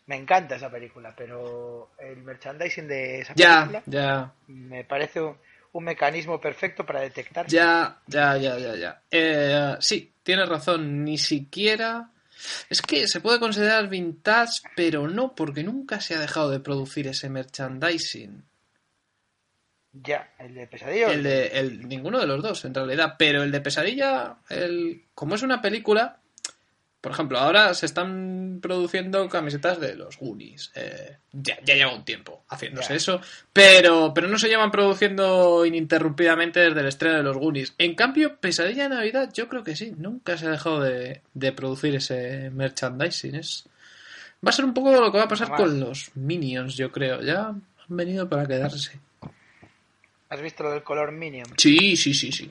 Me 0.06 0.16
encanta 0.16 0.56
esa 0.56 0.70
película, 0.70 1.14
pero 1.16 1.92
el 1.98 2.16
merchandising 2.18 2.88
de 2.88 3.20
esa 3.20 3.34
Ya, 3.34 3.60
película 3.60 3.82
ya, 3.86 4.32
me 4.48 4.84
parece 4.84 5.20
un, 5.20 5.38
un 5.72 5.84
mecanismo 5.84 6.40
perfecto 6.40 6.84
para 6.84 7.00
detectar. 7.00 7.46
ya, 7.46 8.00
ya, 8.06 8.36
ya, 8.36 8.58
ya, 8.58 8.76
ya. 8.76 9.02
Eh, 9.10 9.76
sí, 9.80 10.12
tienes 10.22 10.48
razón. 10.48 11.04
Ni 11.04 11.18
siquiera... 11.18 12.08
Es 12.68 12.82
que 12.82 13.06
se 13.06 13.20
puede 13.20 13.38
considerar 13.38 13.88
vintage, 13.88 14.62
pero 14.74 15.06
no, 15.06 15.34
porque 15.34 15.62
nunca 15.62 16.00
se 16.00 16.14
ha 16.14 16.20
dejado 16.20 16.50
de 16.50 16.58
producir 16.58 17.06
ese 17.06 17.28
merchandising. 17.28 18.44
Ya, 19.92 20.32
el 20.38 20.54
de 20.54 20.66
Pesadilla. 20.66 21.12
El 21.12 21.22
de, 21.22 21.46
el, 21.48 21.88
ninguno 21.88 22.18
de 22.18 22.26
los 22.26 22.42
dos, 22.42 22.64
en 22.64 22.74
realidad. 22.74 23.14
Pero 23.18 23.42
el 23.42 23.52
de 23.52 23.60
Pesadilla, 23.60 24.38
el, 24.48 25.04
como 25.14 25.34
es 25.34 25.42
una 25.42 25.60
película, 25.60 26.18
por 27.02 27.10
ejemplo, 27.12 27.38
ahora 27.38 27.74
se 27.74 27.84
están 27.84 28.60
produciendo 28.62 29.28
camisetas 29.28 29.78
de 29.80 29.96
los 29.96 30.16
Goonies. 30.18 30.70
Eh, 30.76 31.16
ya, 31.32 31.58
ya 31.64 31.74
lleva 31.74 31.92
un 31.94 32.04
tiempo 32.04 32.44
haciéndose 32.48 32.94
eso. 32.94 33.20
Pero, 33.52 34.14
pero 34.14 34.28
no 34.28 34.38
se 34.38 34.48
llevan 34.48 34.70
produciendo 34.70 35.66
ininterrumpidamente 35.66 36.60
desde 36.60 36.78
el 36.80 36.86
estreno 36.86 37.16
de 37.16 37.24
los 37.24 37.36
Goonies. 37.36 37.74
En 37.76 37.96
cambio, 37.96 38.36
Pesadilla 38.36 38.84
de 38.84 38.94
Navidad, 38.94 39.30
yo 39.34 39.48
creo 39.48 39.64
que 39.64 39.74
sí. 39.74 39.92
Nunca 39.98 40.38
se 40.38 40.46
ha 40.46 40.50
dejado 40.50 40.80
de, 40.80 41.22
de 41.34 41.52
producir 41.52 41.96
ese 41.96 42.50
merchandising. 42.50 43.34
Es, 43.34 43.64
va 44.46 44.50
a 44.50 44.52
ser 44.52 44.64
un 44.64 44.72
poco 44.72 44.92
lo 44.92 45.10
que 45.10 45.18
va 45.18 45.24
a 45.24 45.28
pasar 45.28 45.48
Además- 45.48 45.60
con 45.60 45.80
los 45.80 46.10
Minions, 46.14 46.76
yo 46.76 46.92
creo. 46.92 47.20
Ya 47.20 47.48
han 47.48 47.62
venido 47.88 48.28
para 48.28 48.46
quedarse. 48.46 49.00
¿Has 50.28 50.40
visto 50.40 50.62
lo 50.62 50.70
del 50.70 50.84
color 50.84 51.10
Minion? 51.10 51.46
Sí, 51.58 51.96
sí, 51.96 52.14
sí, 52.14 52.30
sí. 52.32 52.50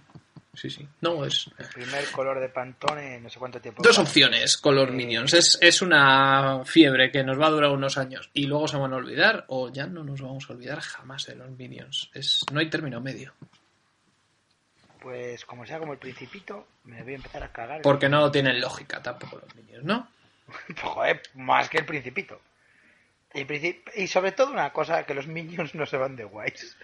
Sí, 0.54 0.70
sí. 0.70 0.86
No, 1.00 1.24
es. 1.26 1.50
El 1.58 1.68
primer 1.68 2.12
color 2.12 2.40
de 2.42 2.50
Pantone 2.50 3.22
no 3.22 3.30
sé 3.30 3.40
cuánto 3.40 3.62
tiempo. 3.62 3.82
Dos 3.84 3.98
opciones, 4.00 4.58
color 4.58 4.90
Eh, 4.90 4.92
Minions. 4.92 5.34
Es, 5.34 5.58
es 5.62 5.82
una 5.82 6.64
fiebre 6.66 7.10
que 7.10 7.24
nos 7.24 7.40
va 7.40 7.48
a 7.48 7.52
durar 7.52 7.72
unos 7.72 7.98
años 7.98 8.30
y 8.34 8.48
luego 8.48 8.68
se 8.68 8.76
van 8.78 8.92
a 8.92 8.98
olvidar 8.98 9.46
o 9.48 9.72
ya 9.72 9.88
no 9.88 10.04
nos 10.04 10.22
vamos 10.22 10.50
a 10.50 10.54
olvidar 10.54 10.82
jamás 10.82 11.26
de 11.26 11.36
los 11.36 11.50
Minions. 11.52 12.10
Es, 12.14 12.44
no 12.52 12.60
hay 12.60 12.70
término 12.70 13.00
medio. 13.00 13.34
Pues 15.02 15.46
como 15.46 15.66
sea 15.66 15.80
como 15.80 15.94
el 15.94 16.00
Principito, 16.00 16.68
me 16.84 17.02
voy 17.02 17.14
a 17.14 17.16
empezar 17.16 17.44
a 17.44 17.52
cagar. 17.52 17.82
Porque 17.82 18.08
no 18.10 18.30
tienen 18.32 18.62
lógica 18.62 19.02
tampoco 19.02 19.40
los 19.40 19.56
Minions, 19.56 19.84
¿no? 19.84 20.08
Joder, 20.82 21.22
más 21.36 21.70
que 21.70 21.80
el 21.80 21.86
Principito. 21.86 22.40
Y, 23.34 23.46
princip- 23.46 23.90
y 23.96 24.08
sobre 24.08 24.34
todo 24.34 24.52
una 24.52 24.72
cosa, 24.74 25.06
que 25.06 25.14
los 25.14 25.26
Minions 25.28 25.74
no 25.74 25.86
se 25.86 25.96
van 25.98 26.16
de 26.18 26.26
guays. 26.26 26.76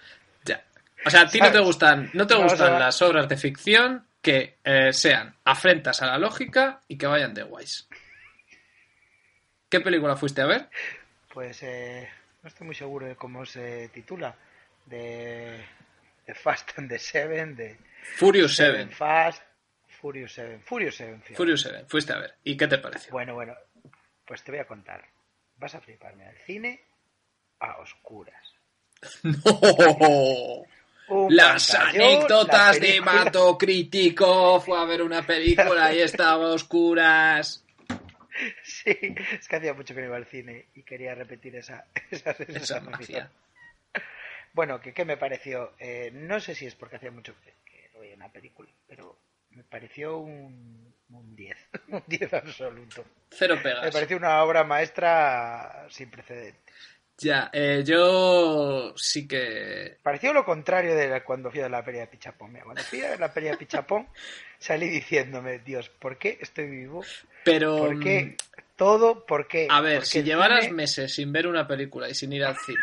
O 1.05 1.09
sea, 1.09 1.21
a 1.21 1.27
ti 1.27 1.39
no 1.39 1.51
te 1.51 1.59
gustan, 1.59 2.09
no 2.13 2.25
te 2.27 2.33
No, 2.33 2.41
o 2.41 2.43
gustan 2.43 2.69
sea- 2.69 2.79
las 2.79 3.01
obras 3.01 3.27
de 3.29 3.37
ficción 3.37 4.07
que 4.21 4.57
eh, 4.63 4.91
sean 4.91 5.35
afrentas 5.45 6.01
a 6.01 6.07
la 6.07 6.17
lógica 6.17 6.81
y 6.87 6.97
que 6.97 7.07
vayan 7.07 7.33
de 7.33 7.43
guays. 7.43 7.87
¿Qué 9.69 9.79
película 9.81 10.15
fuiste 10.15 10.41
a 10.41 10.45
ver? 10.45 10.69
Pues 11.33 11.61
eh, 11.63 12.09
no 12.41 12.47
estoy 12.49 12.65
muy 12.65 12.75
seguro 12.75 13.05
de 13.07 13.15
cómo 13.15 13.45
se 13.45 13.89
titula. 13.89 14.35
De, 14.85 15.61
de 16.25 16.33
Fast 16.33 16.71
and 16.79 16.89
the 16.89 16.97
Seven, 16.97 17.55
de 17.55 17.77
Furious 18.15 18.55
Seven 18.55 18.87
7. 18.87 18.95
Fast, 18.95 19.43
Furious 20.01 20.31
Seven, 20.33 20.61
Furious 20.61 20.95
Seven. 20.95 21.19
fíjate. 21.21 21.35
Furious 21.35 21.61
7. 21.61 21.85
Fuiste 21.89 22.13
a 22.13 22.19
ver. 22.19 22.35
¿Y 22.43 22.55
qué 22.55 22.67
te 22.67 22.77
pareció? 22.77 23.11
Bueno, 23.11 23.33
bueno, 23.33 23.53
pues 24.25 24.43
te 24.43 24.51
voy 24.51 24.59
a 24.61 24.65
contar. 24.67 25.03
Vas 25.57 25.75
a 25.75 25.81
fliparme 25.81 26.25
al 26.25 26.37
cine 26.45 26.85
a 27.59 27.77
oscuras. 27.79 28.53
¡No! 29.23 30.63
Un 31.09 31.35
Las 31.35 31.73
anécdotas 31.73 32.79
la 32.79 32.85
de 32.87 33.01
Mato 33.01 33.57
Crítico. 33.57 34.59
Fue 34.61 34.77
a 34.79 34.85
ver 34.85 35.01
una 35.01 35.25
película 35.25 35.93
y 35.93 36.01
estaba 36.01 36.45
a 36.45 36.49
oscuras. 36.53 37.63
Sí, 38.63 38.95
es 39.39 39.47
que 39.47 39.55
hacía 39.55 39.73
mucho 39.73 39.95
que 39.95 40.01
no 40.01 40.07
iba 40.07 40.17
al 40.17 40.27
cine 40.27 40.67
y 40.75 40.83
quería 40.83 41.15
repetir 41.15 41.55
esa, 41.55 41.85
esa 42.11 42.31
Esa 42.31 42.45
sensación. 42.45 42.91
magia. 42.91 43.31
Bueno, 44.53 44.79
que 44.79 44.93
qué 44.93 45.05
me 45.05 45.17
pareció, 45.17 45.73
Eh, 45.79 46.11
no 46.13 46.39
sé 46.39 46.55
si 46.55 46.65
es 46.65 46.75
porque 46.75 46.97
hacía 46.97 47.11
mucho 47.11 47.33
que, 47.43 47.53
que 47.65 47.89
no 47.93 47.99
veía 48.01 48.15
una 48.15 48.29
película, 48.31 48.69
pero 48.87 49.17
me 49.51 49.63
pareció 49.63 50.17
un, 50.17 50.93
un 51.09 51.35
10, 51.35 51.57
un 51.89 52.03
10 52.07 52.33
absoluto. 52.33 53.05
Cero 53.31 53.55
Me 53.57 53.61
pegas. 53.61 53.93
pareció 53.93 54.17
una 54.17 54.43
obra 54.43 54.63
maestra 54.63 55.87
sin 55.89 56.09
precedentes. 56.11 56.61
Ya, 57.19 57.49
eh, 57.51 57.83
yo 57.85 58.93
sí 58.95 59.27
que. 59.27 59.97
Pareció 60.03 60.33
lo 60.33 60.45
contrario 60.45 60.93
de 60.95 61.07
la- 61.07 61.23
cuando 61.23 61.49
fui 61.49 61.61
a 61.61 61.69
la 61.69 61.81
feria 61.81 62.01
de 62.01 62.07
Pichapón. 62.07 62.51
Mira, 62.53 62.65
cuando 62.65 62.83
fui 62.83 63.01
a 63.01 63.17
la 63.17 63.29
feria 63.29 63.51
de 63.51 63.57
Pichapón 63.57 64.07
salí 64.59 64.87
diciéndome, 64.87 65.59
Dios, 65.59 65.89
¿por 65.89 66.17
qué 66.17 66.37
estoy 66.41 66.67
vivo? 66.67 67.03
Pero. 67.43 67.77
¿Por 67.77 67.99
qué 67.99 68.35
todo? 68.75 69.25
¿Por 69.25 69.47
qué? 69.47 69.67
mm, 69.67 69.71
A 69.71 69.81
ver, 69.81 69.93
Porque 69.95 70.05
si 70.09 70.23
llevaras 70.23 70.65
cine- 70.65 70.73
meses 70.75 71.13
sin 71.15 71.31
ver 71.31 71.47
una 71.47 71.67
película 71.67 72.07
y 72.09 72.13
sin 72.13 72.31
ir 72.33 72.43
al 72.43 72.55
cine 72.57 72.77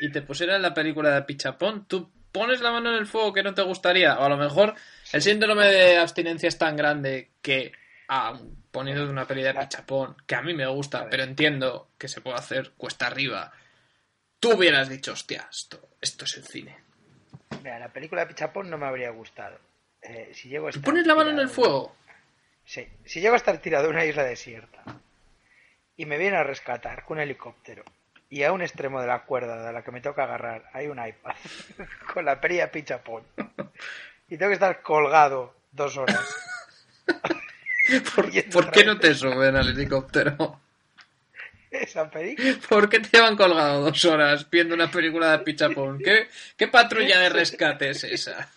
y 0.00 0.10
te 0.10 0.22
pusieran 0.22 0.62
la 0.62 0.72
película 0.74 1.10
de 1.14 1.22
Pichapón, 1.22 1.86
tú 1.86 2.10
pones 2.32 2.60
la 2.60 2.72
mano 2.72 2.90
en 2.90 2.96
el 2.96 3.06
fuego 3.06 3.32
que 3.32 3.42
no 3.42 3.54
te 3.54 3.62
gustaría. 3.62 4.18
O 4.18 4.24
a 4.24 4.28
lo 4.28 4.36
mejor 4.36 4.74
el 5.12 5.22
síndrome 5.22 5.66
de 5.66 5.98
abstinencia 5.98 6.48
es 6.48 6.56
tan 6.58 6.76
grande 6.76 7.30
que, 7.42 7.72
aun 8.08 8.56
poniendo 8.72 9.08
una 9.08 9.26
peli 9.26 9.42
de 9.42 9.54
Pichapón, 9.54 10.16
que 10.26 10.34
a 10.34 10.42
mí 10.42 10.52
me 10.54 10.66
gusta, 10.66 11.06
pero 11.10 11.22
entiendo 11.22 11.90
que 11.98 12.08
se 12.08 12.20
puede 12.22 12.36
hacer 12.38 12.72
cuesta 12.76 13.06
arriba, 13.06 13.52
tú 14.44 14.58
hubieras 14.58 14.90
dicho, 14.90 15.12
hostia, 15.12 15.48
esto, 15.50 15.88
esto 16.02 16.26
es 16.26 16.36
el 16.36 16.44
cine. 16.44 16.76
Mira, 17.62 17.78
la 17.78 17.88
película 17.88 18.20
de 18.20 18.26
Pichapón 18.26 18.68
no 18.68 18.76
me 18.76 18.86
habría 18.86 19.08
gustado. 19.08 19.58
Eh, 20.02 20.32
si 20.34 20.50
llego 20.50 20.68
a 20.68 20.70
¿Tú 20.70 20.78
estar 20.78 20.92
pones 20.92 21.06
la 21.06 21.14
mano 21.14 21.30
en 21.30 21.38
el 21.38 21.48
fuego? 21.48 21.96
Sí, 22.62 22.86
si 23.06 23.22
llego 23.22 23.34
a 23.34 23.38
estar 23.38 23.56
tirado 23.58 23.86
en 23.86 23.92
una 23.92 24.04
isla 24.04 24.22
desierta 24.22 24.82
y 25.96 26.04
me 26.04 26.18
vienen 26.18 26.40
a 26.40 26.44
rescatar 26.44 27.04
con 27.04 27.16
un 27.16 27.22
helicóptero 27.22 27.84
y 28.28 28.42
a 28.42 28.52
un 28.52 28.60
extremo 28.60 29.00
de 29.00 29.06
la 29.06 29.24
cuerda 29.24 29.64
de 29.64 29.72
la 29.72 29.82
que 29.82 29.92
me 29.92 30.02
toca 30.02 30.24
agarrar 30.24 30.68
hay 30.74 30.88
un 30.88 30.98
iPad 31.04 31.36
con 32.12 32.26
la 32.26 32.38
perilla 32.38 32.70
pichapón 32.70 33.22
y 34.28 34.36
tengo 34.36 34.50
que 34.50 34.54
estar 34.54 34.82
colgado 34.82 35.54
dos 35.72 35.96
horas. 35.96 36.20
¿Por, 38.14 38.50
por 38.50 38.70
qué 38.70 38.84
no 38.84 38.98
te 38.98 39.14
suben 39.14 39.56
al 39.56 39.68
helicóptero? 39.68 40.60
Esa 41.80 42.10
película. 42.10 42.54
¿Por 42.68 42.88
qué 42.88 43.00
te 43.00 43.08
llevan 43.16 43.36
colgado 43.36 43.82
dos 43.82 44.04
horas 44.04 44.48
viendo 44.50 44.74
una 44.74 44.90
película 44.90 45.32
de 45.32 45.38
Pichapón? 45.44 45.98
¿Qué, 45.98 46.28
qué 46.56 46.68
patrulla 46.68 47.18
de 47.20 47.28
rescate 47.30 47.90
es 47.90 48.04
esa? 48.04 48.48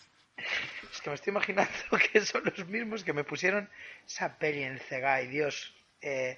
Es 0.92 1.02
que 1.02 1.10
me 1.10 1.16
estoy 1.16 1.32
imaginando 1.32 1.72
que 2.14 2.22
son 2.22 2.44
los 2.46 2.68
mismos 2.68 3.04
que 3.04 3.14
me 3.14 3.24
pusieron 3.24 3.70
esa 4.06 4.38
peli 4.38 4.64
en 4.64 4.74
el 4.74 4.80
Cegai, 4.80 5.28
Dios. 5.28 5.74
Eh, 6.02 6.38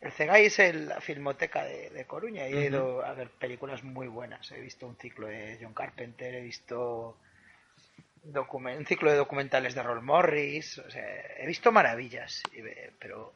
el 0.00 0.12
Cegai 0.12 0.46
es 0.46 0.58
el- 0.58 0.88
la 0.88 1.00
filmoteca 1.00 1.64
de, 1.64 1.90
de 1.90 2.04
Coruña 2.06 2.48
y 2.48 2.54
he 2.54 2.66
ido 2.66 3.04
a 3.04 3.12
ver 3.12 3.28
películas 3.30 3.82
muy 3.84 4.06
buenas. 4.08 4.50
He 4.52 4.60
visto 4.60 4.86
un 4.86 4.96
ciclo 4.96 5.26
de 5.26 5.58
John 5.60 5.74
Carpenter, 5.74 6.34
he 6.34 6.40
visto 6.40 7.18
un 8.24 8.86
ciclo 8.86 9.10
de 9.10 9.18
documentales 9.18 9.74
de 9.74 9.82
Roll 9.82 10.00
Morris, 10.00 10.78
o 10.78 10.90
sea, 10.90 11.04
he 11.38 11.46
visto 11.46 11.70
maravillas, 11.70 12.42
pero 12.98 13.34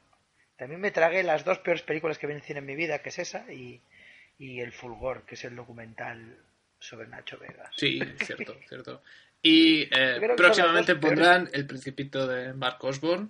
también 0.59 0.81
me 0.81 0.91
tragué 0.91 1.23
las 1.23 1.45
dos 1.45 1.59
peores 1.59 1.83
películas 1.83 2.19
que 2.19 2.27
vi 2.27 2.35
en 2.35 2.43
cine 2.43 2.59
en 2.59 2.67
mi 2.67 2.77
vida, 2.77 2.99
que 2.99 3.09
es 3.09 3.19
esa 3.19 3.51
y, 3.53 3.81
y 4.39 4.61
El 4.61 4.73
Fulgor, 4.73 5.23
que 5.25 5.37
es 5.37 5.45
el 5.45 5.57
documental 5.57 6.37
sobre 6.79 7.07
Nacho 7.09 7.39
Vegas. 7.39 7.71
Sí, 7.77 8.01
cierto, 8.25 8.57
cierto. 8.69 9.03
Y 9.41 9.83
eh, 9.97 10.21
próximamente 10.37 10.97
peores. 10.97 11.19
pondrán 11.21 11.49
El 11.53 11.67
Principito 11.67 12.27
de 12.27 12.53
Mark 12.53 12.79
Osborne 12.85 13.29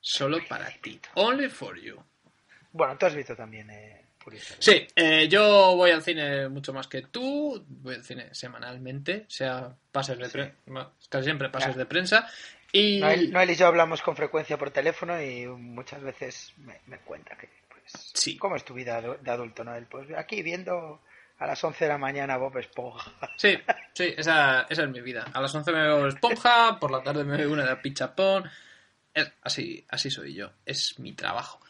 solo 0.00 0.38
para 0.48 0.68
ti. 0.82 1.00
Only 1.14 1.48
for 1.48 1.78
you. 1.80 2.02
Bueno, 2.72 2.96
tú 2.98 3.06
has 3.06 3.14
visto 3.14 3.34
también 3.36 3.70
eh. 3.70 3.96
Sí, 4.58 4.86
eh, 4.94 5.28
yo 5.28 5.74
voy 5.76 5.90
al 5.92 6.02
cine 6.02 6.48
mucho 6.48 6.72
más 6.72 6.86
que 6.88 7.02
tú. 7.02 7.64
Voy 7.66 7.94
al 7.94 8.04
cine 8.04 8.28
semanalmente, 8.32 9.24
sea 9.28 9.74
pases 9.90 10.18
de 10.18 10.26
Sí. 10.26 10.32
prensa, 10.32 10.54
casi 11.08 11.24
siempre 11.24 11.48
pases 11.48 11.74
de 11.74 11.86
prensa. 11.86 12.30
Y 12.72 13.00
Noel, 13.00 13.32
Noel 13.32 13.50
y 13.50 13.54
yo 13.56 13.66
hablamos 13.66 14.00
con 14.02 14.14
frecuencia 14.16 14.56
por 14.58 14.70
teléfono 14.70 15.20
y 15.20 15.46
muchas 15.46 16.02
veces 16.02 16.52
me, 16.58 16.80
me 16.86 16.98
cuenta 16.98 17.36
que, 17.36 17.48
pues, 17.68 18.10
Sí. 18.14 18.36
¿cómo 18.36 18.56
es 18.56 18.64
tu 18.64 18.74
vida 18.74 19.00
de 19.00 19.30
adulto, 19.30 19.64
Noel? 19.64 19.86
Pues 19.86 20.08
aquí 20.16 20.42
viendo 20.42 21.00
a 21.38 21.46
las 21.46 21.62
11 21.64 21.84
de 21.84 21.88
la 21.88 21.98
mañana 21.98 22.36
Bob 22.36 22.56
Esponja. 22.58 23.10
Sí, 23.36 23.58
sí, 23.94 24.14
esa, 24.16 24.62
esa 24.68 24.82
es 24.84 24.88
mi 24.90 25.00
vida. 25.00 25.26
A 25.32 25.40
las 25.40 25.54
11 25.54 25.72
me 25.72 25.82
veo 25.82 26.06
esponja, 26.06 26.78
por 26.78 26.90
la 26.90 27.02
tarde 27.02 27.24
me 27.24 27.36
veo 27.38 27.50
una 27.52 27.64
de 27.66 27.76
pichapón. 27.76 28.44
Es- 29.14 29.32
así, 29.42 29.84
así 29.88 30.10
soy 30.10 30.34
yo, 30.34 30.52
es 30.64 30.98
mi 30.98 31.12
trabajo. 31.12 31.60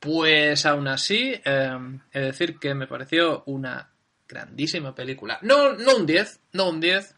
Pues 0.00 0.66
aún 0.66 0.88
así, 0.88 1.32
eh, 1.44 1.78
he 2.12 2.18
de 2.20 2.26
decir 2.26 2.58
que 2.58 2.74
me 2.74 2.86
pareció 2.86 3.42
una 3.46 3.88
grandísima 4.28 4.94
película. 4.94 5.38
No, 5.42 5.72
no 5.74 5.96
un 5.96 6.06
10, 6.06 6.40
no 6.52 6.68
un 6.70 6.80
10, 6.80 7.14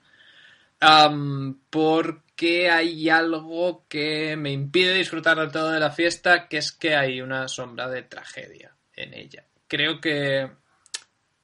am, 0.81 1.59
porque 1.71 2.32
hay 2.47 3.09
algo 3.09 3.87
que 3.89 4.37
me 4.37 4.51
impide 4.51 4.95
disfrutar 4.95 5.39
del 5.39 5.51
todo 5.51 5.71
de 5.71 5.81
la 5.81 5.91
fiesta, 5.91 6.49
que 6.49 6.59
es 6.59 6.73
que 6.73 6.95
hay 6.95 7.21
una 7.21 7.49
sombra 7.49 7.89
de 7.89 8.03
tragedia 8.03 8.75
en 8.95 9.15
ella. 9.15 9.45
Creo 9.69 10.01
que, 10.01 10.51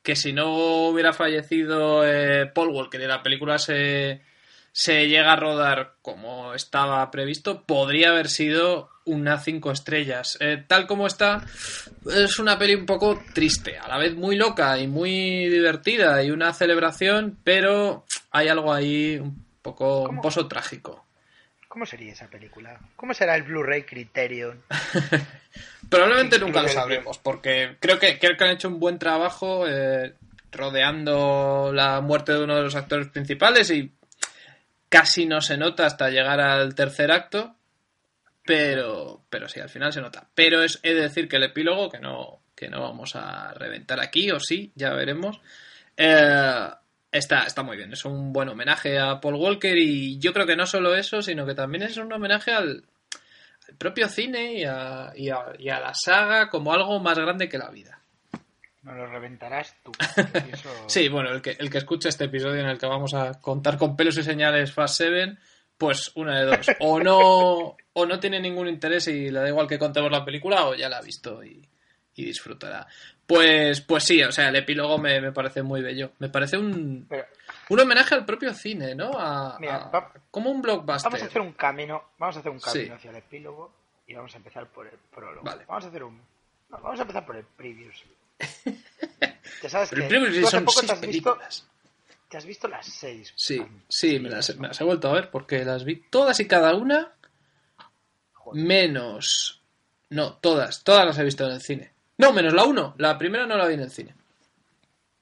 que 0.03 0.17
si 0.17 0.33
no 0.33 0.89
hubiera 0.89 1.13
fallecido 1.13 2.07
eh, 2.07 2.47
Paul 2.47 2.69
Walker 2.71 3.01
y 3.01 3.07
la 3.07 3.23
película 3.23 3.59
se, 3.59 4.23
se 4.73 5.09
llega 5.09 5.33
a 5.33 5.37
rodar 5.37 5.95
como 6.03 6.55
estaba 6.55 7.11
previsto, 7.11 7.65
podría 7.65 8.11
haber 8.11 8.29
sido 8.29 8.91
una 9.05 9.39
5 9.39 9.73
estrellas. 9.73 10.37
Eh, 10.41 10.63
tal 10.67 10.87
como 10.87 11.07
está, 11.07 11.45
es 12.15 12.39
una 12.39 12.59
peli 12.59 12.75
un 12.75 12.87
poco 12.87 13.21
triste, 13.35 13.79
a 13.79 13.89
la 13.89 13.99
vez 13.99 14.15
muy 14.15 14.37
loca 14.37 14.79
y 14.79 14.87
muy 14.87 15.49
divertida 15.49 16.23
y 16.23 16.31
una 16.31 16.53
celebración, 16.53 17.39
pero 17.43 18.05
hay 18.31 18.49
algo 18.49 18.73
ahí 18.73 19.21
poco 19.73 20.09
un 20.09 20.21
pozo 20.21 20.47
trágico. 20.47 21.05
¿Cómo 21.69 21.85
sería 21.85 22.13
esa 22.13 22.29
película? 22.29 22.81
¿Cómo 22.97 23.13
será 23.13 23.37
el 23.37 23.43
Blu-ray 23.43 23.83
Criterion? 23.83 24.63
Probablemente 25.91 26.39
nunca 26.39 26.63
lo 26.63 26.69
sabremos, 26.69 27.19
porque 27.19 27.77
creo 27.79 27.99
que, 27.99 28.19
creo 28.19 28.37
que 28.37 28.45
han 28.45 28.51
hecho 28.51 28.69
un 28.69 28.81
buen 28.81 28.99
trabajo 28.99 29.67
eh, 29.69 30.15
rodeando 30.51 31.71
la 31.75 32.01
muerte 32.01 32.33
de 32.33 32.45
uno 32.45 32.57
de 32.57 32.63
los 32.63 32.75
actores 32.75 33.09
principales 33.09 33.71
y 33.71 33.93
casi 34.89 35.27
no 35.27 35.41
se 35.43 35.59
nota 35.59 35.85
hasta 35.85 36.09
llegar 36.09 36.41
al 36.41 36.75
tercer 36.75 37.13
acto, 37.13 37.55
pero, 38.45 39.23
pero 39.29 39.47
sí, 39.49 39.61
al 39.61 39.69
final 39.69 39.93
se 39.93 40.01
nota. 40.01 40.27
Pero 40.35 40.63
es, 40.63 40.81
he 40.83 40.95
de 40.95 41.03
decir 41.03 41.29
que 41.29 41.37
el 41.37 41.45
epílogo, 41.45 41.91
que 41.91 41.99
no, 41.99 42.41
que 42.57 42.69
no 42.69 42.81
vamos 42.81 43.15
a 43.15 43.53
reventar 43.53 44.01
aquí, 44.01 44.31
o 44.31 44.41
sí, 44.41 44.73
ya 44.75 44.95
veremos, 44.95 45.39
eh, 45.99 46.69
está, 47.13 47.45
está 47.45 47.63
muy 47.63 47.77
bien. 47.77 47.93
Es 47.93 48.05
un 48.05 48.33
buen 48.33 48.49
homenaje 48.49 48.99
a 48.99 49.21
Paul 49.21 49.35
Walker 49.37 49.77
y 49.77 50.19
yo 50.19 50.33
creo 50.33 50.47
que 50.47 50.57
no 50.57 50.67
solo 50.67 50.95
eso, 50.95 51.23
sino 51.23 51.47
que 51.47 51.55
también 51.55 51.83
es 51.85 51.97
un 51.97 52.13
homenaje 52.13 52.53
al, 52.53 52.85
al 53.69 53.75
propio 53.77 54.09
cine 54.09 54.55
y 54.55 54.65
a, 54.65 55.13
y 55.17 55.31
a- 55.31 55.53
y 55.59 55.69
a 55.69 55.81
la 55.81 55.93
saga 55.95 56.49
como 56.49 56.73
algo 56.73 56.99
más 57.01 57.19
grande 57.19 57.49
que 57.49 57.59
la 57.59 57.71
vida. 57.71 58.01
No 58.83 58.95
lo 58.95 59.07
reventarás 59.07 59.75
tú. 59.83 59.93
Sí, 60.87 61.09
bueno, 61.09 61.31
el 61.31 61.43
que, 61.43 61.51
el 61.59 61.69
que 61.71 61.79
escuche 61.79 62.09
este 62.09 62.25
episodio 62.25 62.61
en 62.61 62.69
el 62.69 62.79
que 62.79 62.87
vamos 62.87 63.13
a 63.15 63.39
contar 63.41 63.77
con 63.77 63.97
pelos 63.97 64.17
y 64.19 64.23
señales 64.23 64.73
Fast 64.73 64.97
7, 64.99 65.37
pues 65.77 66.13
una 66.15 66.39
de 66.41 66.47
dos. 66.47 66.67
O 66.81 66.99
no, 67.01 67.77
o 67.93 68.07
no 68.07 68.21
tiene 68.21 68.41
ningún 68.41 68.69
interés 68.69 69.07
y 69.09 69.31
le 69.31 69.41
da 69.41 69.49
igual 69.49 69.67
que 69.67 69.79
contemos 69.79 70.11
la 70.11 70.25
película, 70.25 70.67
o 70.67 70.75
ya 70.75 70.89
la 70.89 70.99
ha 70.99 71.03
visto 71.03 71.43
y, 71.45 71.69
y 72.15 72.25
disfrutará. 72.25 72.87
Pues, 73.29 73.83
pues 73.83 74.05
sí, 74.05 74.23
o 74.23 74.33
sea, 74.33 74.49
el 74.49 74.57
epílogo 74.57 74.97
me, 74.99 75.21
me 75.21 75.33
parece 75.33 75.63
muy 75.63 75.83
bello. 75.83 76.13
Me 76.19 76.31
parece 76.31 76.57
un, 76.57 77.05
Pero 77.09 77.27
un 77.69 77.79
homenaje 77.81 78.15
al 78.15 78.25
propio 78.25 78.55
cine, 78.55 78.95
¿no? 78.95 79.11
A, 79.15 79.59
Mira, 79.61 79.77
a- 79.77 79.91
va- 79.91 80.13
como 80.31 80.51
un 80.51 80.63
blockbuster. 80.63 81.11
vamos 81.11 81.23
a 81.23 81.27
hacer 81.27 81.43
un 81.43 81.53
camino, 81.53 82.03
vamos 82.19 82.37
a 82.37 82.41
hacer 82.41 82.51
un 82.51 82.59
camino 82.59 82.87
Sí. 82.87 82.91
hacia 82.91 83.11
el 83.11 83.17
epílogo 83.19 83.71
y 84.07 84.15
vamos 84.15 84.33
a 84.33 84.39
empezar 84.39 84.67
por 84.69 84.87
el 84.87 84.97
prólogo. 85.15 85.43
Vale. 85.45 85.65
Vamos 85.67 85.85
a 85.85 85.89
hacer 85.89 86.03
un 86.05 86.17
no, 86.71 86.79
vamos 86.81 86.99
a 86.99 87.03
empezar 87.03 87.27
por 87.27 87.37
el 87.37 87.45
previews. 87.45 88.03
Ya 89.63 89.69
sabes 89.71 89.91
Pero 89.91 90.27
el 90.27 90.33
que 90.33 90.47
son 90.47 90.65
poco 90.65 90.81
seis 90.81 90.87
te 90.87 90.93
has 90.95 91.01
visto 91.01 91.39
te 92.29 92.37
has 92.37 92.45
visto 92.47 92.69
las 92.69 92.87
seis. 92.87 93.33
Sí, 93.37 93.61
sí, 93.89 94.19
me 94.21 94.29
las, 94.29 94.55
me 94.57 94.69
las 94.69 94.81
he 94.81 94.85
vuelto 94.85 95.09
a 95.09 95.15
ver 95.15 95.31
porque 95.31 95.65
las 95.65 95.85
vi 95.85 95.97
todas 96.11 96.39
y 96.41 96.47
cada 96.47 96.75
una 96.75 97.13
Joder. 98.35 98.63
menos... 98.65 99.61
No, 100.11 100.35
todas, 100.35 100.85
todas 100.85 101.07
las 101.07 101.19
he 101.19 101.25
visto 101.25 101.45
en 101.47 101.53
el 101.53 101.61
cine. 101.61 101.93
No, 102.19 102.33
menos 102.33 102.53
la 102.53 102.65
1, 102.65 102.95
la 102.99 103.17
primera 103.17 103.47
no 103.47 103.57
la 103.57 103.67
vi 103.67 103.75
en 103.75 103.81
el 103.81 103.91
cine. 103.91 104.15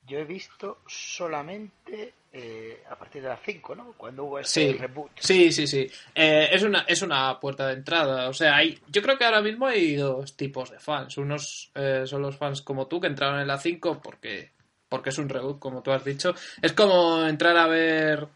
Yo 0.06 0.18
he 0.18 0.24
visto 0.24 0.78
solamente 0.86 2.14
eh, 2.32 2.82
a 2.88 2.96
partir 2.96 3.22
de 3.22 3.28
las 3.28 3.40
5, 3.44 3.74
¿no? 3.74 3.92
Cuando 3.96 4.24
hubo 4.24 4.38
ese 4.38 4.72
Sí, 4.72 4.72
reboot. 4.78 5.10
sí, 5.18 5.50
sí, 5.52 5.66
sí. 5.66 5.90
Eh, 6.14 6.48
es, 6.52 6.62
una, 6.62 6.80
es 6.86 7.02
una 7.02 7.38
puerta 7.40 7.66
de 7.66 7.74
entrada. 7.74 8.28
O 8.28 8.32
sea, 8.32 8.56
hay, 8.56 8.78
yo 8.88 9.02
creo 9.02 9.18
que 9.18 9.24
ahora 9.24 9.40
mismo 9.42 9.66
hay 9.66 9.96
dos 9.96 10.36
tipos 10.36 10.70
de 10.70 10.78
fans. 10.78 11.16
Unos 11.18 11.70
eh, 11.74 12.04
son 12.06 12.22
los 12.22 12.36
fans 12.36 12.62
como 12.62 12.86
tú 12.86 13.00
que 13.00 13.08
entraron 13.08 13.40
en 13.40 13.48
la 13.48 13.58
5 13.58 14.00
porque, 14.02 14.52
porque 14.88 15.10
es 15.10 15.18
un 15.18 15.28
reboot, 15.28 15.58
como 15.58 15.82
tú 15.82 15.90
has 15.90 16.04
dicho. 16.04 16.34
Es 16.62 16.72
como 16.72 17.24
entrar 17.26 17.56
a 17.56 17.66
ver 17.66 18.28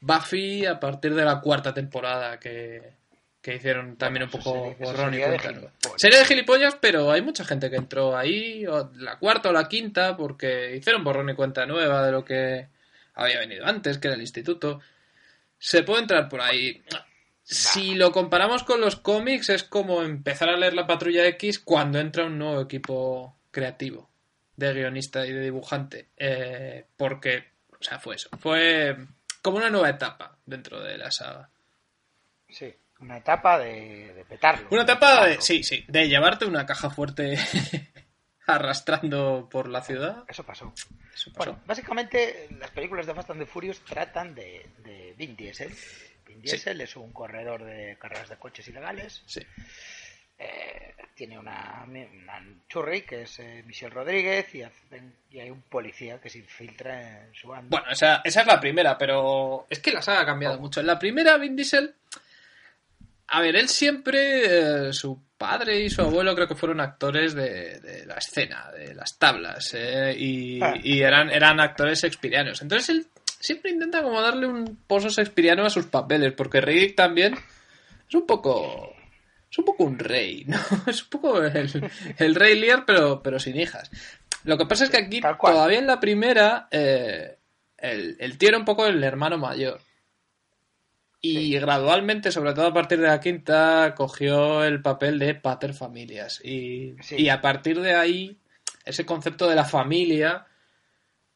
Buffy 0.00 0.64
a 0.66 0.80
partir 0.80 1.14
de 1.14 1.24
la 1.24 1.40
cuarta 1.40 1.72
temporada 1.74 2.38
que, 2.40 2.80
que 3.44 3.56
hicieron 3.56 3.96
también 3.96 4.22
un 4.22 4.30
poco 4.30 4.74
borrón 4.80 5.12
y 5.12 5.18
cuenta 5.18 5.52
nueva. 5.52 5.70
Sería 5.96 6.20
de 6.20 6.24
gilipollas, 6.24 6.78
pero 6.80 7.12
hay 7.12 7.20
mucha 7.20 7.44
gente 7.44 7.68
que 7.68 7.76
entró 7.76 8.16
ahí, 8.16 8.66
o 8.66 8.90
la 8.96 9.18
cuarta 9.18 9.50
o 9.50 9.52
la 9.52 9.68
quinta, 9.68 10.16
porque 10.16 10.74
hicieron 10.74 11.04
borrón 11.04 11.28
y 11.28 11.34
cuenta 11.34 11.66
nueva 11.66 12.06
de 12.06 12.10
lo 12.10 12.24
que 12.24 12.68
había 13.12 13.40
venido 13.40 13.66
antes, 13.66 13.98
que 13.98 14.08
era 14.08 14.14
el 14.14 14.22
instituto. 14.22 14.80
Se 15.58 15.82
puede 15.82 16.00
entrar 16.00 16.26
por 16.30 16.40
ahí. 16.40 16.82
Si 17.42 17.94
lo 17.94 18.12
comparamos 18.12 18.64
con 18.64 18.80
los 18.80 18.96
cómics, 18.96 19.50
es 19.50 19.62
como 19.62 20.02
empezar 20.02 20.48
a 20.48 20.56
leer 20.56 20.72
la 20.72 20.86
Patrulla 20.86 21.26
X 21.26 21.58
cuando 21.58 21.98
entra 21.98 22.24
un 22.24 22.38
nuevo 22.38 22.62
equipo 22.62 23.36
creativo 23.50 24.08
de 24.56 24.72
guionista 24.72 25.26
y 25.26 25.32
de 25.34 25.42
dibujante. 25.42 26.08
Eh, 26.16 26.86
porque, 26.96 27.44
o 27.78 27.84
sea, 27.84 27.98
fue 27.98 28.14
eso. 28.14 28.30
Fue 28.38 28.96
como 29.42 29.58
una 29.58 29.68
nueva 29.68 29.90
etapa 29.90 30.38
dentro 30.46 30.80
de 30.82 30.96
la 30.96 31.10
saga. 31.10 31.50
Sí, 32.48 32.74
una 33.04 33.18
etapa 33.18 33.58
de, 33.58 34.12
de 34.14 34.24
petarlo. 34.24 34.66
Una 34.70 34.82
etapa 34.82 35.26
de, 35.26 35.40
sí, 35.40 35.62
sí, 35.62 35.84
de 35.88 36.08
llevarte 36.08 36.44
una 36.46 36.64
caja 36.66 36.90
fuerte 36.90 37.36
arrastrando 38.46 39.48
por 39.50 39.68
la 39.68 39.82
ciudad. 39.82 40.24
Eso 40.28 40.44
pasó. 40.44 40.72
Eso 41.14 41.32
pasó. 41.32 41.50
Bueno, 41.52 41.62
básicamente 41.66 42.48
las 42.58 42.70
películas 42.70 43.06
de 43.06 43.14
Fast 43.14 43.30
and 43.30 43.40
the 43.40 43.46
Furious 43.46 43.80
tratan 43.80 44.34
de, 44.34 44.66
de 44.78 45.14
Vin 45.16 45.36
Diesel. 45.36 45.68
Vin 46.26 46.36
Sí. 46.42 46.50
Diesel 46.50 46.80
es 46.80 46.96
un 46.96 47.12
corredor 47.12 47.64
de 47.64 47.96
carreras 47.98 48.28
de 48.28 48.36
coches 48.36 48.66
ilegales. 48.68 49.22
Sí. 49.26 49.40
Eh, 50.36 50.94
tiene 51.14 51.38
una, 51.38 51.84
una 51.86 52.44
churri 52.68 53.02
que 53.02 53.22
es 53.22 53.38
eh, 53.38 53.62
Michelle 53.66 53.94
Rodríguez 53.94 54.52
y, 54.54 54.62
hacen- 54.62 55.14
y 55.30 55.38
hay 55.38 55.48
un 55.50 55.62
policía 55.62 56.20
que 56.20 56.28
se 56.28 56.38
infiltra 56.38 57.22
en 57.26 57.34
su 57.34 57.46
banda. 57.48 57.68
Bueno, 57.70 57.92
esa, 57.92 58.20
esa 58.24 58.40
es 58.40 58.46
la 58.46 58.58
primera, 58.60 58.98
pero 58.98 59.66
es 59.70 59.78
que 59.78 59.92
la 59.92 60.02
saga 60.02 60.22
ha 60.22 60.26
cambiado 60.26 60.58
mucho. 60.58 60.80
En 60.80 60.86
la 60.88 60.98
primera, 60.98 61.36
Vin 61.38 61.54
Diesel. 61.54 61.94
A 63.36 63.40
ver, 63.40 63.56
él 63.56 63.68
siempre, 63.68 64.88
eh, 64.88 64.92
su 64.92 65.20
padre 65.36 65.80
y 65.80 65.90
su 65.90 66.02
abuelo 66.02 66.34
creo 66.36 66.46
que 66.46 66.54
fueron 66.54 66.80
actores 66.80 67.34
de, 67.34 67.80
de 67.80 68.06
la 68.06 68.14
escena, 68.14 68.70
de 68.70 68.94
las 68.94 69.18
tablas, 69.18 69.74
eh, 69.74 70.14
y, 70.16 70.62
Ah. 70.62 70.74
y 70.80 71.00
eran, 71.02 71.30
eran 71.30 71.58
actores 71.58 72.00
shakespearianos. 72.00 72.62
Entonces 72.62 72.88
él 72.90 73.06
siempre 73.40 73.72
intenta 73.72 74.02
como 74.02 74.20
darle 74.22 74.46
un 74.46 74.78
pozo 74.86 75.08
shakespeariano 75.08 75.64
a 75.66 75.70
sus 75.70 75.86
papeles, 75.86 76.32
porque 76.32 76.60
Riddick 76.60 76.94
también 76.94 77.34
es 78.08 78.14
un 78.14 78.26
poco... 78.26 78.94
Es 79.50 79.58
un 79.58 79.64
poco 79.64 79.84
un 79.84 79.98
rey, 79.98 80.44
¿no? 80.48 80.58
Es 80.86 81.02
un 81.02 81.10
poco 81.10 81.42
el, 81.42 81.90
el 82.18 82.34
rey 82.34 82.58
Lear, 82.58 82.84
pero, 82.86 83.20
pero 83.22 83.38
sin 83.38 83.56
hijas. 83.56 83.90
Lo 84.44 84.56
que 84.58 84.66
pasa 84.66 84.84
es 84.84 84.90
que 84.90 84.98
aquí, 84.98 85.20
todavía 85.20 85.78
en 85.78 85.86
la 85.86 85.98
primera, 86.00 86.68
eh, 86.70 87.36
el, 87.78 88.16
el 88.20 88.38
tío 88.38 88.48
era 88.50 88.58
un 88.58 88.64
poco 88.64 88.86
el 88.86 89.02
hermano 89.02 89.38
mayor. 89.38 89.80
Y 91.26 91.52
gradualmente, 91.58 92.30
sobre 92.30 92.52
todo 92.52 92.66
a 92.66 92.74
partir 92.74 93.00
de 93.00 93.06
la 93.08 93.20
quinta, 93.20 93.94
cogió 93.96 94.62
el 94.64 94.82
papel 94.82 95.18
de 95.18 95.34
pater 95.34 95.72
familias. 95.74 96.40
Y, 96.44 96.94
Sí. 97.02 97.16
y 97.18 97.28
a 97.30 97.40
partir 97.40 97.80
de 97.80 97.94
ahí, 97.94 98.36
ese 98.84 99.06
concepto 99.06 99.48
de 99.48 99.54
la 99.54 99.64
familia, 99.64 100.44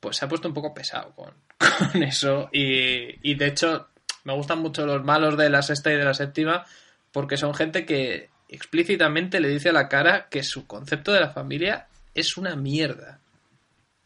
pues 0.01 0.16
se 0.16 0.24
ha 0.24 0.29
puesto 0.29 0.48
un 0.48 0.55
poco 0.55 0.74
pesado 0.74 1.12
con, 1.14 1.33
con 1.92 2.03
eso. 2.03 2.51
Y, 2.53 3.31
y 3.31 3.35
de 3.35 3.46
hecho, 3.46 3.88
me 4.24 4.35
gustan 4.35 4.59
mucho 4.61 4.85
los 4.85 5.03
malos 5.05 5.37
de 5.38 5.48
la 5.48 5.62
sexta 5.62 5.90
y 5.90 5.96
de 5.96 6.05
la 6.05 6.14
séptima, 6.14 6.66
porque 7.11 7.37
son 7.38 7.55
gente 7.55 7.87
que 7.87 8.29
explícitamente 8.48 9.40
le 9.40 9.48
dice 9.48 9.70
a 9.70 9.72
la 9.72 9.88
cara 9.88 10.29
que 10.31 10.42
su 10.42 10.66
concepto 10.66 11.12
de 11.12 11.20
la 11.20 11.31
familia 11.31 11.87
es 12.14 12.37
una 12.37 12.57
mierda. 12.57 13.20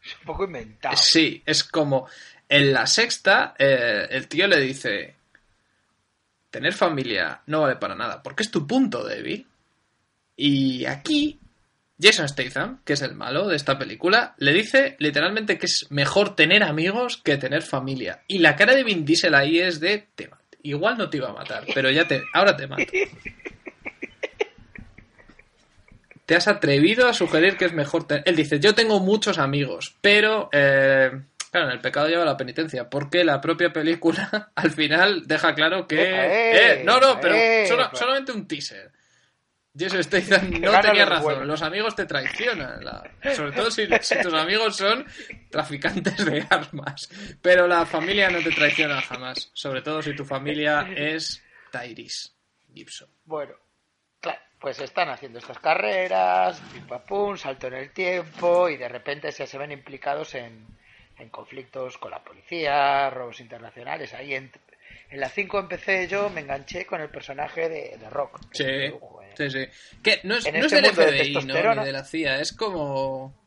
Es 0.03 0.15
un 0.19 0.25
poco 0.25 0.45
inventado. 0.45 0.95
Sí, 0.97 1.41
es 1.45 1.63
como 1.63 2.07
en 2.49 2.73
la 2.73 2.87
sexta, 2.87 3.53
eh, 3.57 4.07
el 4.09 4.27
tío 4.27 4.47
le 4.47 4.59
dice: 4.61 5.15
Tener 6.53 6.73
familia 6.73 7.41
no 7.47 7.61
vale 7.61 7.77
para 7.77 7.95
nada, 7.95 8.21
porque 8.21 8.43
es 8.43 8.51
tu 8.51 8.67
punto 8.67 9.03
débil. 9.03 9.47
Y 10.35 10.85
aquí, 10.85 11.39
Jason 11.99 12.29
Statham, 12.29 12.81
que 12.85 12.93
es 12.93 13.01
el 13.01 13.15
malo 13.15 13.47
de 13.47 13.55
esta 13.55 13.79
película, 13.79 14.35
le 14.37 14.53
dice 14.53 14.95
literalmente 14.99 15.57
que 15.57 15.65
es 15.65 15.87
mejor 15.89 16.35
tener 16.35 16.61
amigos 16.61 17.17
que 17.17 17.37
tener 17.37 17.63
familia. 17.63 18.21
Y 18.27 18.37
la 18.37 18.55
cara 18.55 18.75
de 18.75 18.83
Vin 18.83 19.03
Diesel 19.03 19.33
ahí 19.33 19.57
es 19.59 19.79
de: 19.79 20.07
Te. 20.13 20.29
Igual 20.61 20.99
no 20.99 21.09
te 21.09 21.17
iba 21.17 21.29
a 21.29 21.33
matar, 21.33 21.65
pero 21.73 21.89
ya 21.89 22.07
te, 22.07 22.21
ahora 22.35 22.55
te 22.55 22.67
mato. 22.67 22.93
Te 26.27 26.35
has 26.35 26.47
atrevido 26.47 27.07
a 27.07 27.13
sugerir 27.13 27.57
que 27.57 27.65
es 27.65 27.73
mejor 27.73 28.05
tener... 28.05 28.23
Él 28.27 28.35
dice, 28.35 28.59
yo 28.59 28.75
tengo 28.75 28.99
muchos 28.99 29.39
amigos, 29.39 29.95
pero... 30.01 30.49
eh, 30.53 31.11
Claro, 31.53 31.67
en 31.67 31.73
el 31.73 31.79
pecado 31.81 32.07
lleva 32.09 32.25
la 32.25 32.35
penitencia, 32.35 32.89
porque 32.89 33.23
la 33.23 33.39
propia 33.39 33.71
película 33.71 34.51
al 34.55 34.71
final 34.71 35.27
deja 35.27 35.53
claro 35.55 35.87
que... 35.87 36.01
Epa, 36.09 36.25
eh, 36.25 36.81
eh, 36.81 36.83
no, 36.83 36.99
no, 36.99 37.19
pero 37.21 37.35
eh, 37.35 37.65
solo- 37.67 37.89
solamente 37.93 38.31
un 38.31 38.47
teaser. 38.47 38.91
Jason 39.77 40.03
Statham 40.03 40.51
no 40.61 40.79
tenía 40.81 41.05
razón. 41.05 41.47
Los 41.47 41.61
amigos 41.61 41.95
te 41.95 42.05
traicionan. 42.05 42.83
la- 42.83 43.03
Sobre 43.35 43.51
todo 43.53 43.69
si, 43.71 43.87
si 44.01 44.19
tus 44.21 44.33
amigos 44.33 44.75
son 44.75 45.05
traficantes 45.51 46.25
de 46.25 46.43
armas. 46.49 47.09
Pero 47.41 47.67
la 47.67 47.85
familia 47.85 48.29
no 48.29 48.39
te 48.41 48.49
traiciona 48.51 48.99
jamás. 49.01 49.49
Sobre 49.53 49.81
todo 49.83 50.01
si 50.01 50.15
tu 50.15 50.25
familia 50.25 50.87
es 50.95 51.43
Tyrese 51.71 52.29
Gibson. 52.73 53.09
Bueno, 53.25 53.53
claro, 54.19 54.39
pues 54.59 54.79
están 54.79 55.09
haciendo 55.09 55.39
estas 55.39 55.57
carreras, 55.59 56.59
pim 56.73 56.85
pam 56.87 57.01
pum, 57.07 57.37
salto 57.37 57.67
en 57.67 57.73
el 57.75 57.91
tiempo 57.91 58.69
y 58.69 58.77
de 58.77 58.89
repente 58.89 59.31
se, 59.31 59.47
se 59.47 59.57
ven 59.57 59.71
implicados 59.71 60.35
en, 60.35 60.67
en 61.17 61.29
conflictos 61.29 61.97
con 61.97 62.11
la 62.11 62.23
policía, 62.23 63.09
robos 63.09 63.39
internacionales. 63.39 64.13
Ahí 64.13 64.33
en, 64.33 64.51
en 65.09 65.19
la 65.19 65.29
5 65.29 65.59
empecé 65.59 66.07
yo, 66.07 66.29
me 66.29 66.41
enganché 66.41 66.85
con 66.85 67.01
el 67.01 67.09
personaje 67.09 67.69
de, 67.69 67.97
de 67.97 68.09
Rock. 68.09 68.39
Sí, 68.51 68.63
eh. 68.65 68.93
sí, 69.37 69.49
sí. 69.49 69.65
Que 70.01 70.19
no 70.23 70.35
es, 70.35 70.45
En 70.45 70.59
no 70.59 70.65
es 70.65 70.71
este 70.71 70.81
del 70.81 70.95
de 70.95 71.23
FBI, 71.23 71.45
¿no? 71.45 71.75
Ni 71.75 71.85
de 71.85 71.91
la 71.91 72.03
CIA. 72.03 72.39
Es 72.39 72.53
como... 72.53 73.41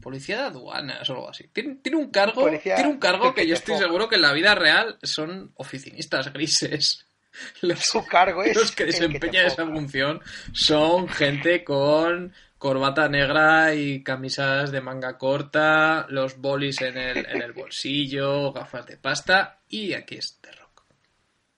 Policía 0.00 0.38
de 0.38 0.44
aduanas 0.44 1.10
o 1.10 1.12
algo 1.12 1.28
así. 1.28 1.48
Tiene, 1.48 1.74
tiene 1.82 1.98
un 1.98 2.10
cargo, 2.10 2.40
Policía 2.40 2.76
tiene 2.76 2.90
un 2.90 2.98
cargo 2.98 3.34
que 3.34 3.46
yo 3.46 3.52
estoy 3.52 3.76
seguro 3.76 4.08
que 4.08 4.14
en 4.14 4.22
la 4.22 4.32
vida 4.32 4.54
real 4.54 4.98
son 5.02 5.52
oficinistas 5.56 6.32
grises. 6.32 7.06
Los, 7.60 7.80
Su 7.80 8.04
cargo 8.06 8.42
es 8.42 8.56
los 8.56 8.72
que 8.72 8.86
desempeñan 8.86 9.46
esa 9.46 9.64
función 9.64 10.20
son 10.52 11.08
gente 11.08 11.62
con 11.62 12.32
corbata 12.60 13.08
negra 13.08 13.74
y 13.74 14.02
camisas 14.04 14.70
de 14.70 14.82
manga 14.82 15.16
corta, 15.16 16.04
los 16.10 16.36
bolis 16.38 16.80
en 16.82 16.98
el, 16.98 17.16
en 17.26 17.40
el 17.42 17.52
bolsillo, 17.54 18.52
gafas 18.52 18.84
de 18.86 18.98
pasta 18.98 19.60
y 19.68 19.94
aquí 19.94 20.16
es 20.16 20.38
The 20.42 20.52
Rock. 20.52 20.84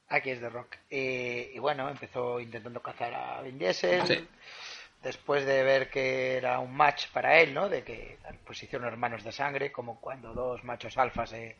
Aquí 0.08 0.30
es 0.30 0.40
de 0.40 0.48
Rock. 0.48 0.76
Eh, 0.88 1.50
y 1.54 1.58
bueno, 1.58 1.88
empezó 1.90 2.38
intentando 2.38 2.80
cazar 2.80 3.12
a 3.14 3.42
Vin 3.42 3.58
Diesel. 3.58 4.06
Sí. 4.06 4.28
Después 5.02 5.44
de 5.44 5.64
ver 5.64 5.90
que 5.90 6.36
era 6.36 6.60
un 6.60 6.72
match 6.72 7.08
para 7.12 7.40
él, 7.40 7.52
¿no? 7.52 7.68
De 7.68 7.82
que 7.82 8.18
pues 8.46 8.58
se 8.58 8.66
hicieron 8.66 8.86
hermanos 8.86 9.24
de 9.24 9.32
sangre, 9.32 9.72
como 9.72 10.00
cuando 10.00 10.32
dos 10.32 10.62
machos 10.62 10.96
alfa 10.96 11.26
se, 11.26 11.56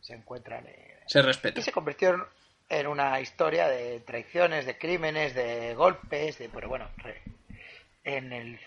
se 0.00 0.14
encuentran. 0.14 0.66
eh, 0.66 0.98
Se 1.06 1.22
respeta. 1.22 1.60
Y 1.60 1.62
se 1.62 1.70
convirtió 1.70 2.10
en- 2.14 2.24
en 2.68 2.86
una 2.88 3.20
historia 3.20 3.68
de 3.68 4.00
traiciones, 4.00 4.66
de 4.66 4.76
crímenes, 4.76 5.32
de 5.36 5.74
golpes, 5.76 6.38
de 6.38 6.48
pero 6.48 6.68
bueno, 6.68 6.88
re- 6.96 7.22
en 8.02 8.32
el 8.32 8.58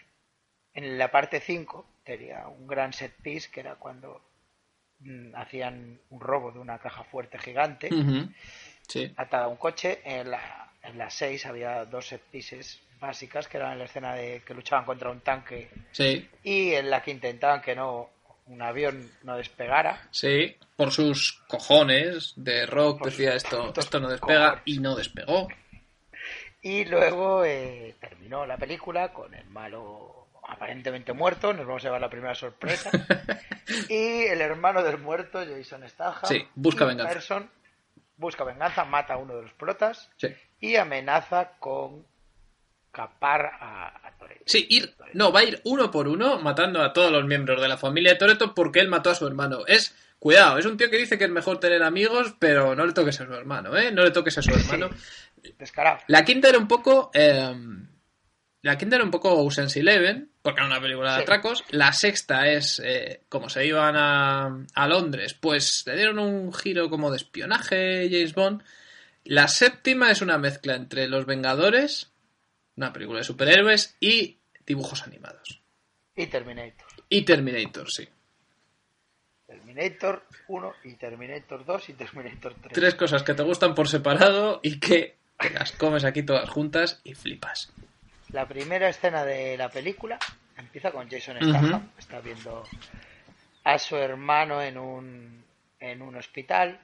en 0.73 0.97
la 0.97 1.09
parte 1.11 1.39
5 1.39 1.85
tenía 2.03 2.47
un 2.47 2.67
gran 2.67 2.93
set 2.93 3.13
piece 3.21 3.49
que 3.51 3.59
era 3.61 3.75
cuando 3.75 4.21
mm, 4.99 5.35
hacían 5.35 5.99
un 6.09 6.19
robo 6.19 6.51
de 6.51 6.59
una 6.59 6.79
caja 6.79 7.03
fuerte 7.03 7.37
gigante. 7.39 7.89
Sí. 8.87 9.11
atada 9.15 9.45
a 9.45 9.47
un 9.47 9.57
coche. 9.57 10.01
En 10.03 10.31
la, 10.31 10.71
en 10.83 10.97
la 10.97 11.09
6 11.09 11.45
había 11.45 11.85
dos 11.85 12.07
set 12.07 12.21
pieces 12.21 12.81
básicas 12.99 13.47
que 13.47 13.57
eran 13.57 13.77
la 13.79 13.85
escena 13.85 14.15
de 14.15 14.41
que 14.45 14.53
luchaban 14.53 14.85
contra 14.85 15.09
un 15.09 15.19
tanque 15.21 15.69
Sí, 15.91 16.27
y 16.43 16.73
en 16.73 16.89
la 16.89 17.01
que 17.01 17.11
intentaban 17.11 17.61
que 17.61 17.75
no 17.75 18.09
un 18.45 18.61
avión 18.61 19.09
no 19.23 19.37
despegara. 19.37 20.07
sí. 20.11 20.55
Por 20.75 20.91
sus 20.91 21.33
cojones, 21.47 22.33
de 22.35 22.65
Rock 22.65 22.97
Por 22.99 23.11
decía 23.11 23.35
esto, 23.35 23.71
esto 23.77 23.99
no 23.99 24.09
despega 24.09 24.45
cojones. 24.49 24.63
y 24.65 24.79
no 24.79 24.95
despegó. 24.95 25.47
Y 26.63 26.85
luego 26.85 27.45
eh, 27.45 27.93
terminó 27.99 28.45
la 28.47 28.57
película 28.57 29.13
con 29.13 29.33
el 29.35 29.45
malo 29.45 30.22
aparentemente 30.63 31.11
muerto, 31.13 31.51
nos 31.53 31.65
vamos 31.67 31.83
a 31.83 31.87
llevar 31.87 32.01
la 32.01 32.09
primera 32.09 32.33
sorpresa. 32.35 32.89
y 33.89 34.23
el 34.23 34.39
hermano 34.41 34.81
del 34.81 34.97
muerto, 34.97 35.39
Jason 35.45 35.87
Statham, 35.89 36.25
Sí, 36.29 36.47
busca 36.55 36.85
venganza. 36.85 37.13
Person 37.13 37.49
busca 38.15 38.43
venganza, 38.45 38.85
mata 38.85 39.15
a 39.15 39.17
uno 39.17 39.35
de 39.35 39.41
los 39.41 39.53
protas 39.53 40.09
Sí. 40.17 40.27
y 40.61 40.75
amenaza 40.77 41.51
con 41.59 42.05
capar 42.91 43.45
a, 43.59 44.07
a 44.07 44.17
Toretto. 44.17 44.43
Sí, 44.45 44.65
ir, 44.69 44.95
no, 45.13 45.31
va 45.33 45.41
a 45.41 45.43
ir 45.43 45.59
uno 45.65 45.91
por 45.91 46.07
uno 46.07 46.39
matando 46.39 46.81
a 46.81 46.93
todos 46.93 47.11
los 47.11 47.25
miembros 47.25 47.59
de 47.61 47.67
la 47.67 47.75
familia 47.77 48.13
de 48.13 48.19
Toreto 48.19 48.53
porque 48.53 48.79
él 48.79 48.87
mató 48.87 49.09
a 49.09 49.15
su 49.15 49.27
hermano. 49.27 49.65
Es, 49.67 49.93
cuidado, 50.19 50.57
es 50.59 50.65
un 50.65 50.77
tío 50.77 50.89
que 50.89 50.97
dice 50.97 51.17
que 51.17 51.25
es 51.25 51.29
mejor 51.31 51.59
tener 51.59 51.83
amigos, 51.83 52.35
pero 52.39 52.75
no 52.75 52.85
le 52.85 52.93
toques 52.93 53.19
a 53.19 53.25
su 53.25 53.33
hermano, 53.33 53.75
¿eh? 53.75 53.91
No 53.91 54.03
le 54.03 54.11
toques 54.11 54.37
a 54.37 54.41
su 54.41 54.51
hermano. 54.51 54.89
Descarado. 55.57 55.99
La 56.07 56.23
quinta 56.23 56.47
era 56.47 56.57
un 56.59 56.67
poco. 56.69 57.11
eh, 57.13 57.53
la 58.61 58.77
quinta 58.77 58.95
era 58.95 59.03
un 59.03 59.11
poco 59.11 59.33
Ocean's 59.43 59.75
Eleven, 59.75 60.31
porque 60.43 60.59
era 60.59 60.67
una 60.67 60.79
película 60.81 61.13
de 61.13 61.17
Sí. 61.17 61.23
atracos. 61.23 61.63
La 61.71 61.91
sexta 61.93 62.47
es, 62.49 62.79
eh, 62.85 63.21
como 63.29 63.49
se 63.49 63.65
iban 63.65 63.95
a, 63.97 64.63
a 64.75 64.87
Londres, 64.87 65.33
pues 65.33 65.81
le 65.87 65.95
dieron 65.95 66.19
un 66.19 66.53
giro 66.53 66.89
como 66.91 67.09
de 67.09 67.17
espionaje, 67.17 68.07
James 68.11 68.35
Bond. 68.35 68.61
La 69.23 69.47
séptima 69.47 70.11
es 70.11 70.21
una 70.21 70.37
mezcla 70.37 70.75
entre 70.75 71.07
Los 71.07 71.25
Vengadores, 71.25 72.11
una 72.75 72.93
película 72.93 73.19
de 73.19 73.23
superhéroes, 73.25 73.95
y 73.99 74.37
dibujos 74.65 75.01
animados. 75.03 75.61
Y 76.15 76.27
Terminator. 76.27 76.87
Y 77.09 77.21
Terminator, 77.23 77.89
sí. 77.89 78.07
Terminator 79.47 80.25
1 80.47 80.73
y 80.83 80.93
Terminator 80.95 81.65
2 81.65 81.89
y 81.89 81.93
Terminator 81.93 82.53
3. 82.55 82.73
Tres 82.73 82.95
cosas 82.95 83.23
que 83.23 83.33
te 83.33 83.43
gustan 83.43 83.75
por 83.75 83.87
separado 83.87 84.59
y 84.63 84.79
que 84.79 85.17
te 85.37 85.49
las 85.51 85.71
comes 85.73 86.03
aquí 86.05 86.23
todas 86.23 86.49
juntas 86.49 87.01
y 87.03 87.13
flipas. 87.13 87.71
La 88.33 88.47
primera 88.47 88.89
escena 88.89 89.23
de 89.23 89.55
la 89.57 89.69
película 89.69 90.17
empieza 90.57 90.91
con 90.91 91.09
Jason. 91.09 91.37
Statham. 91.37 91.91
Está 91.97 92.19
viendo 92.19 92.63
a 93.63 93.79
su 93.79 93.95
hermano 93.95 94.61
en 94.61 94.77
un, 94.77 95.43
en 95.79 96.01
un 96.01 96.15
hospital 96.15 96.79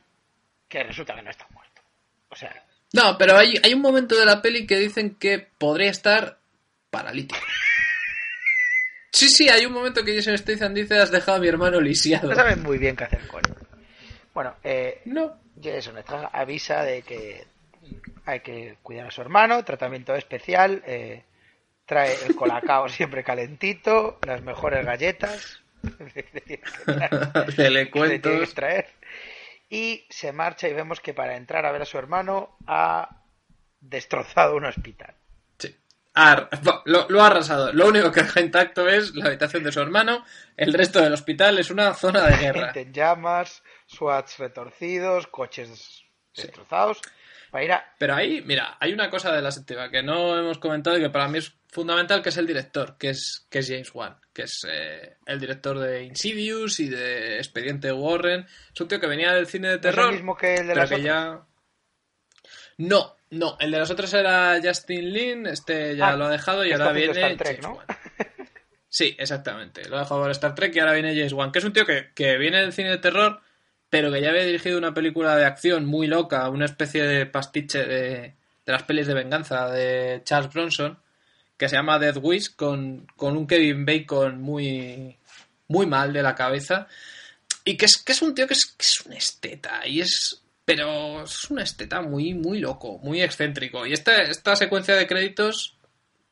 que 0.67 0.83
resulta 0.83 1.15
que 1.15 1.23
no 1.23 1.31
está 1.31 1.47
muerto. 1.51 1.81
O 2.29 2.35
sea, 2.35 2.63
No, 2.93 3.17
pero 3.17 3.35
hay, 3.35 3.55
hay 3.63 3.73
un 3.73 3.81
momento 3.81 4.15
de 4.15 4.25
la 4.25 4.41
peli 4.41 4.65
que 4.67 4.77
dicen 4.77 5.15
que 5.15 5.39
podría 5.57 5.89
estar 5.89 6.38
paralítico. 6.89 7.41
Sí, 9.12 9.27
sí, 9.27 9.49
hay 9.49 9.65
un 9.65 9.73
momento 9.73 10.05
que 10.05 10.15
Jason 10.15 10.38
Statham 10.38 10.73
dice 10.73 10.99
has 10.99 11.09
dejado 11.12 11.38
a 11.38 11.41
mi 11.41 11.47
hermano 11.47 11.81
lisiado. 11.81 12.29
no 12.29 12.35
saben 12.35 12.62
muy 12.62 12.77
bien 12.77 12.95
qué 12.95 13.05
hacer 13.05 13.27
con 13.27 13.41
él. 13.45 13.55
Bueno, 14.33 14.55
eh, 14.63 15.01
No. 15.05 15.35
Jason 15.62 15.95
Statham 16.03 16.29
avisa 16.31 16.83
de 16.83 17.01
que 17.01 17.43
hay 18.25 18.39
que 18.41 18.77
cuidar 18.83 19.07
a 19.07 19.12
su 19.12 19.19
hermano, 19.21 19.65
tratamiento 19.65 20.15
especial, 20.15 20.83
eh, 20.85 21.23
trae 21.89 22.15
el 22.28 22.36
colacao 22.36 22.88
siempre 22.88 23.23
calentito, 23.23 24.19
las 24.25 24.41
mejores 24.43 24.86
galletas. 24.86 25.60
Se 27.56 27.69
le 27.69 27.86
que 27.89 27.91
tiene 27.91 28.21
que 28.21 28.21
cuentos. 28.21 28.54
traer. 28.54 28.88
Y 29.69 30.06
se 30.10 30.32
marcha 30.32 30.67
y 30.67 30.73
vemos 30.73 30.99
que 30.99 31.13
para 31.13 31.36
entrar 31.36 31.65
a 31.65 31.71
ver 31.71 31.82
a 31.82 31.86
su 31.86 31.97
hermano 31.97 32.56
ha 32.67 33.23
destrozado 33.82 34.56
un 34.56 34.65
hospital. 34.65 35.15
Sí. 35.58 35.75
Ar- 36.13 36.49
lo, 36.86 37.08
lo 37.10 37.21
ha 37.23 37.28
arrasado. 37.28 37.71
Lo 37.73 37.88
único 37.88 38.12
que 38.12 38.21
deja 38.23 38.41
intacto 38.41 38.88
es 38.88 39.15
la 39.15 39.25
habitación 39.28 39.63
de 39.63 39.71
su 39.71 39.80
hermano. 39.80 40.23
El 40.58 40.73
resto 40.73 41.02
del 41.02 41.13
hospital 41.13 41.60
es 41.60 41.69
una 41.71 41.93
zona 41.93 42.25
de 42.25 42.38
guerra. 42.38 42.65
Gente 42.73 42.82
en 42.82 42.93
llamas, 42.93 43.63
SWATs 43.88 44.38
retorcidos, 44.39 45.28
coches 45.28 46.04
destrozados. 46.36 47.02
Para 47.51 47.63
ir 47.63 47.71
a... 47.71 47.93
Pero 47.97 48.15
ahí, 48.15 48.41
mira, 48.45 48.77
hay 48.79 48.93
una 48.93 49.09
cosa 49.09 49.33
de 49.35 49.41
la 49.41 49.51
séptima 49.51 49.89
que 49.89 50.03
no 50.03 50.38
hemos 50.38 50.59
comentado 50.59 50.97
y 50.97 51.01
que 51.01 51.09
para 51.09 51.27
mí 51.27 51.39
es 51.39 51.53
fundamental, 51.67 52.21
que 52.21 52.29
es 52.29 52.38
el 52.38 52.47
director, 52.47 52.97
que 52.97 53.09
es, 53.09 53.45
que 53.49 53.59
es 53.59 53.67
James 53.67 53.93
Wan, 53.93 54.17
que 54.33 54.43
es 54.43 54.65
eh, 54.67 55.17
el 55.25 55.39
director 55.39 55.77
de 55.79 56.03
Insidious 56.03 56.79
y 56.79 56.89
de 56.89 57.38
Expediente 57.38 57.91
Warren. 57.91 58.45
Es 58.73 58.81
un 58.81 58.88
tío 58.88 58.99
que 58.99 59.07
venía 59.07 59.33
del 59.33 59.47
cine 59.47 59.67
de 59.69 59.73
¿No 59.75 59.77
es 59.77 59.81
terror, 59.81 60.09
el 60.09 60.15
mismo 60.15 60.35
que 60.38 60.55
el 60.55 60.67
de 60.67 60.75
las 60.75 60.85
otras? 60.85 61.01
ya... 61.03 61.41
No, 62.77 63.17
no, 63.31 63.57
el 63.59 63.71
de 63.71 63.79
los 63.79 63.91
otros 63.91 64.13
era 64.13 64.59
Justin 64.63 65.12
Lin, 65.13 65.45
este 65.47 65.95
ya 65.95 66.09
Ah, 66.09 66.15
lo 66.15 66.25
ha 66.25 66.29
dejado 66.29 66.65
y 66.65 66.71
ahora 66.71 66.91
viene 66.93 67.12
Star 67.12 67.35
Trek, 67.38 67.62
James 67.62 67.62
¿no? 67.62 67.73
Wan. 67.73 67.85
Sí, 68.88 69.15
exactamente. 69.19 69.88
Lo 69.88 69.97
ha 69.97 70.01
dejado 70.01 70.21
por 70.21 70.31
Star 70.31 70.55
Trek 70.55 70.75
y 70.75 70.79
ahora 70.79 70.93
viene 70.93 71.13
James 71.13 71.33
Wan, 71.33 71.51
que 71.51 71.59
es 71.59 71.65
un 71.65 71.73
tío 71.73 71.85
que, 71.85 72.09
que 72.15 72.38
viene 72.38 72.62
del 72.62 72.73
cine 72.73 72.89
de 72.89 72.97
terror, 72.97 73.41
pero 73.89 74.12
que 74.12 74.21
ya 74.21 74.30
había 74.30 74.45
dirigido 74.45 74.78
una 74.78 74.93
película 74.93 75.36
de 75.36 75.45
acción 75.45 75.86
muy 75.86 76.08
loca, 76.08 76.49
una 76.49 76.65
especie 76.65 77.04
de 77.04 77.25
pastiche 77.25 77.86
de, 77.86 78.34
de 78.65 78.71
las 78.71 78.84
pelis 78.84 79.08
de 79.08 79.13
venganza 79.13 79.69
de 79.69 80.21
Charles 80.23 80.54
Bronson, 80.54 80.99
que 81.58 81.67
se 81.67 81.75
llama 81.75 81.99
Death 81.99 82.19
Wish, 82.21 82.56
con, 82.56 83.08
con 83.15 83.36
un 83.36 83.47
Kevin 83.47 83.86
Bacon 83.86 84.41
muy, 84.41 85.17
muy 85.67 85.86
mal 85.88 86.13
de 86.13 86.23
la 86.23 86.36
cabeza. 86.36 86.88
Y 87.65 87.75
que 87.78 87.86
es, 87.86 87.97
que 87.97 88.13
es 88.13 88.21
un 88.21 88.34
tío 88.34 88.47
que 88.47 88.54
es, 88.54 88.65
que 88.65 88.86
es 88.86 89.02
un 89.06 89.13
esteta, 89.13 89.86
y 89.86 90.02
es. 90.02 90.41
Pero 90.63 91.23
es 91.23 91.49
un 91.49 91.60
esteta 91.60 92.02
muy, 92.02 92.34
muy 92.36 92.60
loco, 92.60 92.99
muy 92.99 93.21
excéntrico. 93.21 93.88
Y 93.88 93.93
esta, 93.93 94.21
esta 94.21 94.56
secuencia 94.56 94.95
de 94.95 95.08
créditos, 95.08 95.75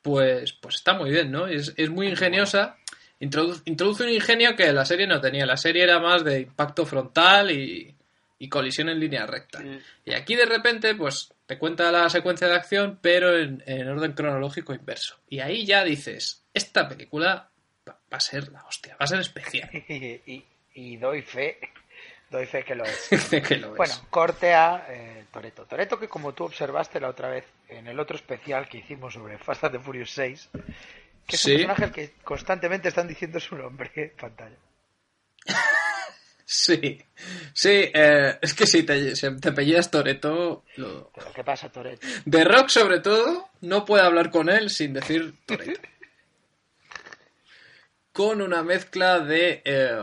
pues, 0.03 0.53
pues 0.53 0.75
está 0.75 0.93
muy 0.93 1.09
bien, 1.09 1.31
¿no? 1.31 1.47
Es, 1.47 1.73
es 1.75 1.89
muy 1.89 2.07
ingeniosa. 2.07 2.77
Introduce, 3.19 3.61
introduce 3.65 4.03
un 4.03 4.09
ingenio 4.09 4.55
que 4.55 4.71
la 4.71 4.85
serie 4.85 5.07
no 5.07 5.19
tenía. 5.19 5.45
La 5.45 5.57
serie 5.57 5.83
era 5.83 5.99
más 5.99 6.23
de 6.23 6.41
impacto 6.41 6.85
frontal 6.85 7.51
y, 7.51 7.95
y 8.39 8.49
colisión 8.49 8.89
en 8.89 8.99
línea 8.99 9.25
recta. 9.25 9.59
Mm. 9.59 9.79
Y 10.05 10.13
aquí 10.13 10.35
de 10.35 10.45
repente, 10.45 10.93
pues, 10.95 11.33
te 11.45 11.57
cuenta 11.57 11.91
la 11.91 12.09
secuencia 12.09 12.47
de 12.47 12.55
acción, 12.55 12.99
pero 13.01 13.37
en, 13.37 13.63
en 13.65 13.87
orden 13.87 14.13
cronológico 14.13 14.73
inverso. 14.73 15.17
Y 15.29 15.39
ahí 15.39 15.65
ya 15.65 15.83
dices, 15.83 16.43
esta 16.53 16.87
película 16.87 17.49
va, 17.87 17.93
va 18.11 18.17
a 18.17 18.19
ser 18.19 18.49
la 18.51 18.63
hostia, 18.65 18.93
va 18.93 19.05
a 19.05 19.07
ser 19.07 19.19
especial. 19.19 19.69
y, 19.87 20.43
y- 20.75 20.97
doy 20.97 21.23
fe, 21.23 21.57
doy 22.29 22.45
fe 22.45 22.63
que 22.63 22.75
lo 22.75 22.83
es. 22.85 23.09
Que 23.47 23.57
lo 23.57 23.71
es. 23.71 23.77
Bueno, 23.77 23.93
corte 24.11 24.53
a 24.53 24.85
eh, 24.89 25.25
Toreto. 25.31 25.65
Toreto 25.65 25.97
que 25.99 26.07
como 26.07 26.33
tú 26.33 26.43
observaste 26.43 26.99
la 26.99 27.09
otra 27.09 27.29
vez 27.29 27.45
en 27.69 27.87
el 27.87 27.99
otro 27.99 28.15
especial 28.15 28.69
que 28.69 28.77
hicimos 28.79 29.13
sobre 29.15 29.37
Fast 29.39 29.63
and 29.63 29.75
the 29.75 29.79
Furious 29.79 30.11
6, 30.11 30.49
que 31.27 31.35
es 31.35 31.41
Sí. 31.41 31.51
un 31.51 31.57
personaje 31.57 31.83
al 31.83 31.91
que 31.91 32.13
constantemente 32.23 32.87
están 32.87 33.07
diciendo 33.07 33.39
su 33.39 33.55
nombre 33.55 33.91
en 33.95 34.11
pantalla. 34.19 34.55
Sí, 36.49 36.97
sí, 37.53 37.91
eh, 37.93 38.37
es 38.41 38.53
que 38.53 38.65
si 38.65 38.83
te, 38.83 39.15
si 39.17 39.35
te 39.37 39.49
apellidas 39.49 39.91
Toreto, 39.91 40.63
lo... 40.77 41.11
Pero 41.13 41.33
¿qué 41.33 41.43
pasa, 41.43 41.69
Toretto? 41.69 42.07
de 42.23 42.43
Rock 42.45 42.69
sobre 42.69 43.01
todo, 43.01 43.49
no 43.59 43.83
puede 43.83 44.03
hablar 44.05 44.31
con 44.31 44.47
él 44.49 44.69
sin 44.69 44.93
decir 44.93 45.35
Toreto. 45.45 45.81
Con 48.13 48.41
una 48.41 48.63
mezcla 48.63 49.19
de 49.19 49.61
eh, 49.65 49.99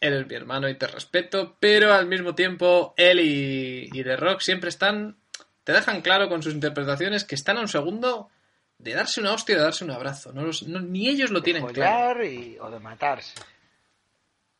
él 0.00 0.14
es 0.14 0.26
mi 0.26 0.34
hermano 0.34 0.68
y 0.68 0.74
te 0.74 0.88
respeto, 0.88 1.56
pero 1.60 1.94
al 1.94 2.06
mismo 2.06 2.34
tiempo 2.34 2.92
él 2.96 3.20
y, 3.20 3.88
y 3.92 4.02
The 4.02 4.16
Rock 4.16 4.40
siempre 4.40 4.68
están, 4.68 5.16
te 5.62 5.72
dejan 5.72 6.02
claro 6.02 6.28
con 6.28 6.42
sus 6.42 6.54
interpretaciones 6.54 7.24
que 7.24 7.36
están 7.36 7.56
a 7.56 7.60
un 7.60 7.68
segundo 7.68 8.30
de 8.82 8.94
darse 8.94 9.20
una 9.20 9.32
hostia 9.32 9.54
y 9.54 9.56
de 9.56 9.62
darse 9.64 9.84
un 9.84 9.90
abrazo. 9.92 10.32
No 10.32 10.42
los- 10.42 10.64
no- 10.64 10.80
ni 10.80 11.08
ellos 11.08 11.30
lo 11.30 11.40
De 11.40 11.44
tienen 11.44 11.66
claro. 11.68 12.24
y, 12.26 12.58
o 12.60 12.70
de 12.70 12.78
matarse. 12.80 13.34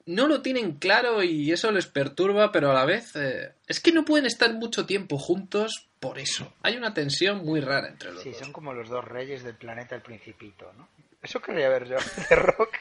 no 0.06 0.26
lo 0.26 0.42
tienen 0.42 0.78
claro 0.78 1.22
y 1.22 1.52
eso 1.52 1.70
les 1.70 1.86
perturba, 1.86 2.50
pero 2.52 2.70
a 2.70 2.74
la 2.74 2.84
vez 2.84 3.14
eh, 3.16 3.52
es 3.68 3.78
que 3.80 3.92
no 3.92 4.04
pueden 4.04 4.26
estar 4.26 4.52
mucho 4.54 4.84
tiempo 4.86 5.18
juntos 5.18 5.88
por 6.00 6.18
eso. 6.18 6.52
Hay 6.62 6.76
una 6.76 6.92
tensión 6.94 7.44
muy 7.44 7.60
rara 7.60 7.88
entre 7.88 8.12
los 8.12 8.22
Sí, 8.22 8.30
dos. 8.30 8.38
son 8.38 8.52
como 8.52 8.72
los 8.72 8.88
dos 8.88 9.04
reyes 9.04 9.42
del 9.44 9.54
planeta 9.54 9.94
El 9.94 10.02
Principito, 10.02 10.72
¿no? 10.76 10.88
Eso 11.22 11.40
querría 11.40 11.68
ver 11.68 11.86
yo, 11.88 11.96
de 12.30 12.34
Rock 12.36 12.74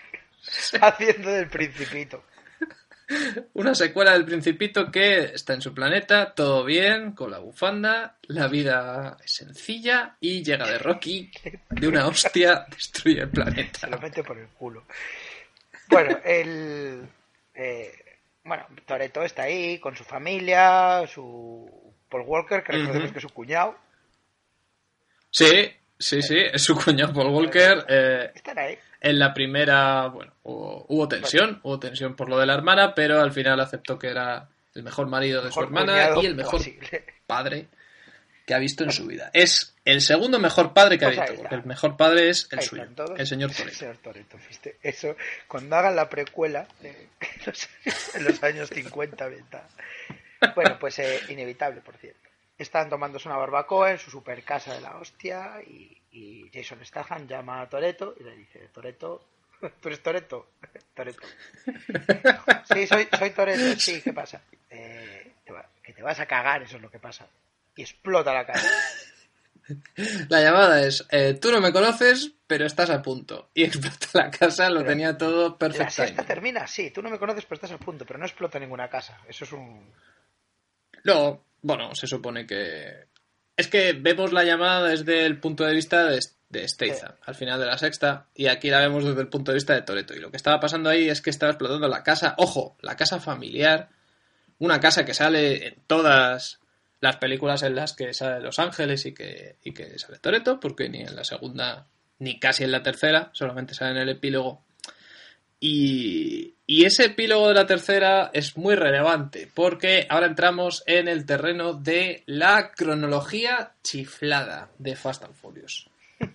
haciendo 0.81 1.29
del 1.29 1.47
Principito. 1.47 2.23
Una 3.53 3.75
secuela 3.75 4.13
del 4.13 4.25
Principito 4.25 4.91
que 4.91 5.23
está 5.33 5.53
en 5.53 5.61
su 5.61 5.73
planeta, 5.73 6.33
todo 6.33 6.63
bien, 6.63 7.11
con 7.13 7.31
la 7.31 7.39
bufanda, 7.39 8.17
la 8.23 8.47
vida 8.47 9.17
es 9.23 9.33
sencilla 9.33 10.15
y 10.19 10.43
llega 10.43 10.67
de 10.67 10.77
Rocky, 10.77 11.31
de 11.69 11.87
una 11.87 12.07
hostia, 12.07 12.65
destruye 12.71 13.21
el 13.21 13.29
Se 13.31 13.37
lo 13.37 13.43
planeta. 13.45 13.87
mete 14.01 14.23
por 14.23 14.37
el 14.37 14.47
culo. 14.47 14.83
Bueno, 15.89 16.17
el. 16.23 17.07
eh, 17.53 17.91
bueno, 18.43 18.65
Toreto 18.85 19.23
está 19.23 19.43
ahí 19.43 19.79
con 19.79 19.95
su 19.95 20.03
familia, 20.03 21.05
su. 21.07 21.69
Paul 22.09 22.23
Walker, 22.25 22.63
que 22.63 22.73
recordemos 22.73 23.11
que 23.11 23.19
es 23.19 23.21
su 23.23 23.29
cuñado. 23.29 23.77
Sí, 25.29 25.71
sí, 26.01 26.21
sí, 26.21 26.37
es 26.37 26.61
su 26.63 26.75
cuñado 26.75 27.13
Paul 27.13 27.27
Walker. 27.29 27.85
eh. 27.87 28.31
En 29.03 29.17
la 29.17 29.33
primera, 29.33 30.07
bueno, 30.07 30.33
hubo, 30.43 30.85
hubo 30.89 31.07
tensión, 31.07 31.59
hubo 31.63 31.79
tensión 31.79 32.15
por 32.15 32.29
lo 32.29 32.37
de 32.37 32.45
la 32.45 32.53
hermana, 32.53 32.93
pero 32.93 33.19
al 33.19 33.31
final 33.31 33.59
aceptó 33.59 33.97
que 33.97 34.07
era 34.09 34.47
el 34.75 34.83
mejor 34.83 35.07
marido 35.07 35.41
de 35.43 35.51
su 35.51 35.59
hermana 35.61 36.11
y 36.21 36.25
el 36.27 36.35
mejor 36.35 36.61
padre 37.25 37.67
que 38.45 38.53
ha 38.53 38.59
visto 38.59 38.83
en 38.83 38.91
su 38.91 39.07
vida. 39.07 39.31
Es 39.33 39.75
el 39.85 40.01
segundo 40.01 40.37
mejor 40.37 40.73
padre 40.73 40.99
que 40.99 41.05
ha 41.05 41.09
Pues 41.09 41.19
visto, 41.21 41.35
porque 41.41 41.55
el 41.55 41.65
mejor 41.65 41.97
padre 41.97 42.29
es 42.29 42.47
el 42.51 42.61
suyo, 42.61 42.83
el 43.17 43.25
señor 43.27 43.49
El 43.51 43.55
Toretto. 43.55 43.77
señor 43.77 43.97
Toretto, 43.97 44.37
¿viste? 44.47 44.77
Eso, 44.83 45.15
cuando 45.47 45.75
hagan 45.77 45.95
la 45.95 46.07
precuela 46.07 46.67
en 46.83 46.95
los 48.23 48.43
años 48.43 48.69
50, 48.69 49.27
¿verdad? 49.27 49.63
Bueno, 50.55 50.77
pues 50.79 50.99
eh, 50.99 51.21
inevitable, 51.29 51.81
por 51.81 51.95
cierto. 51.97 52.20
Están 52.61 52.89
tomándose 52.89 53.27
una 53.27 53.37
barbacoa 53.37 53.91
en 53.91 53.97
su 53.97 54.11
super 54.11 54.43
casa 54.43 54.73
de 54.75 54.81
la 54.81 54.97
hostia 54.97 55.61
y, 55.65 55.97
y 56.11 56.49
Jason 56.53 56.85
Statham 56.85 57.25
llama 57.27 57.61
a 57.61 57.67
Toreto 57.69 58.13
y 58.19 58.23
le 58.23 58.35
dice, 58.35 58.59
Toreto, 58.71 59.25
¿tú 59.81 59.87
eres 59.87 60.03
Toreto? 60.03 60.51
Toreto. 60.93 61.25
Sí, 62.71 62.85
soy, 62.85 63.07
soy 63.17 63.31
Toreto, 63.31 63.79
sí, 63.79 64.01
¿qué 64.01 64.13
pasa? 64.13 64.41
"Eh, 64.69 65.33
te 65.43 65.51
va- 65.51 65.67
que 65.83 65.91
te 65.93 66.03
vas 66.03 66.19
a 66.19 66.25
cagar, 66.27 66.61
eso 66.61 66.75
es 66.75 66.81
lo 66.83 66.91
que 66.91 66.99
pasa. 66.99 67.27
Y 67.75 67.81
explota 67.81 68.31
la 68.33 68.45
cara. 68.45 68.61
La 70.29 70.41
llamada 70.41 70.83
es, 70.85 71.07
eh, 71.11 71.33
tú 71.41 71.51
no 71.51 71.61
me 71.61 71.71
conoces, 71.71 72.31
pero 72.45 72.65
estás 72.65 72.89
a 72.91 73.01
punto. 73.01 73.49
Y 73.55 73.63
explota 73.65 74.07
la 74.13 74.29
casa, 74.29 74.69
lo 74.69 74.81
Pero 74.81 74.89
tenía 74.91 75.17
todo 75.17 75.49
La 75.49 75.57
perfecto. 75.57 75.91
sexta 75.93 76.23
termina, 76.25 76.67
sí, 76.67 76.91
tú 76.91 77.01
no 77.01 77.09
me 77.09 77.17
conoces, 77.17 77.45
pero 77.45 77.55
estás 77.55 77.71
a 77.71 77.77
punto, 77.79 78.05
pero 78.05 78.19
no 78.19 78.25
explota 78.25 78.59
ninguna 78.59 78.87
casa. 78.89 79.19
Eso 79.27 79.45
es 79.45 79.51
un... 79.53 79.91
Luego, 81.03 81.43
bueno, 81.61 81.93
se 81.95 82.07
supone 82.07 82.45
que... 82.45 83.07
Es 83.57 83.67
que 83.67 83.93
vemos 83.93 84.33
la 84.33 84.43
llamada 84.43 84.89
desde 84.89 85.25
el 85.25 85.39
punto 85.39 85.65
de 85.65 85.75
vista 85.75 86.05
de, 86.05 86.19
de 86.49 86.67
Statham, 86.67 87.15
al 87.23 87.35
final 87.35 87.59
de 87.59 87.65
la 87.65 87.77
sexta, 87.77 88.27
y 88.33 88.47
aquí 88.47 88.69
la 88.69 88.79
vemos 88.79 89.05
desde 89.05 89.21
el 89.21 89.27
punto 89.27 89.51
de 89.51 89.55
vista 89.55 89.73
de 89.73 89.81
Toreto. 89.81 90.15
Y 90.15 90.19
lo 90.19 90.31
que 90.31 90.37
estaba 90.37 90.59
pasando 90.59 90.89
ahí 90.89 91.09
es 91.09 91.21
que 91.21 91.29
estaba 91.29 91.51
explotando 91.51 91.87
la 91.87 92.03
casa, 92.03 92.35
ojo, 92.37 92.77
la 92.81 92.95
casa 92.95 93.19
familiar, 93.19 93.89
una 94.57 94.79
casa 94.79 95.05
que 95.05 95.13
sale 95.13 95.67
en 95.67 95.75
todas 95.85 96.59
las 97.01 97.17
películas 97.17 97.63
en 97.63 97.75
las 97.75 97.93
que 97.93 98.13
sale 98.13 98.41
Los 98.41 98.59
Ángeles 98.59 99.05
y 99.05 99.13
que, 99.13 99.57
y 99.63 99.73
que 99.73 99.97
sale 99.99 100.19
Toreto, 100.19 100.59
porque 100.59 100.87
ni 100.89 101.01
en 101.01 101.15
la 101.15 101.23
segunda, 101.23 101.87
ni 102.19 102.39
casi 102.39 102.63
en 102.63 102.71
la 102.71 102.83
tercera, 102.83 103.31
solamente 103.33 103.73
sale 103.73 103.91
en 103.91 103.97
el 103.97 104.09
epílogo. 104.09 104.63
Y, 105.63 106.55
y 106.65 106.85
ese 106.85 107.05
epílogo 107.05 107.47
de 107.49 107.53
la 107.53 107.67
tercera 107.67 108.31
es 108.33 108.57
muy 108.57 108.73
relevante 108.73 109.47
porque 109.53 110.07
ahora 110.09 110.25
entramos 110.25 110.83
en 110.87 111.07
el 111.07 111.23
terreno 111.25 111.73
de 111.73 112.23
la 112.25 112.71
cronología 112.71 113.73
chiflada 113.83 114.71
de 114.79 114.95
Fast 114.95 115.23
and 115.23 115.35
Furious. 115.35 115.87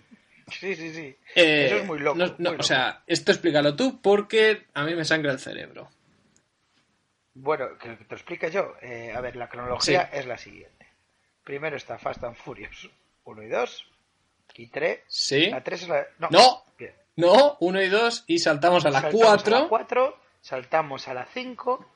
Sí, 0.49 0.77
sí, 0.77 0.93
sí. 0.93 1.13
Eh, 1.35 1.65
Eso 1.65 1.75
es 1.79 1.85
muy 1.85 1.99
loco. 1.99 2.17
no- 2.17 2.27
no, 2.27 2.33
muy 2.37 2.43
loco. 2.51 2.61
O 2.61 2.63
sea, 2.63 3.03
esto 3.05 3.33
explícalo 3.33 3.75
tú 3.75 3.99
porque 4.01 4.67
a 4.75 4.85
mí 4.85 4.95
me 4.95 5.03
sangra 5.03 5.33
el 5.33 5.39
cerebro. 5.39 5.89
Bueno, 7.33 7.77
que 7.77 7.89
te 7.97 8.05
lo 8.09 8.15
explique 8.15 8.49
yo. 8.49 8.75
Eh, 8.81 9.11
a 9.13 9.19
ver, 9.19 9.35
la 9.35 9.49
cronología 9.49 10.03
es 10.03 10.25
la 10.25 10.37
siguiente. 10.37 10.87
Primero 11.43 11.75
está 11.75 11.97
Fast 11.97 12.23
and 12.23 12.37
Furious 12.37 12.89
1 13.25 13.43
y 13.43 13.47
2. 13.49 13.85
Y 14.55 14.67
3. 14.67 14.99
¿Sí? 15.05 15.49
La 15.49 15.61
3 15.61 15.81
es 15.81 15.87
la... 15.89 16.07
No. 16.19 16.29
No. 16.31 16.63
Bien. 16.79 16.93
No, 17.17 17.57
uno 17.59 17.81
y 17.81 17.89
dos 17.89 18.23
y 18.27 18.39
saltamos 18.39 18.85
a 18.85 18.89
la 18.89 19.01
Saltamos 19.01 19.21
a 19.21 19.25
la 19.25 19.67
cuatro. 19.67 19.67
4, 19.69 20.19
saltamos 20.41 21.07
a 21.07 21.13
la 21.13 21.25
5, 21.25 21.91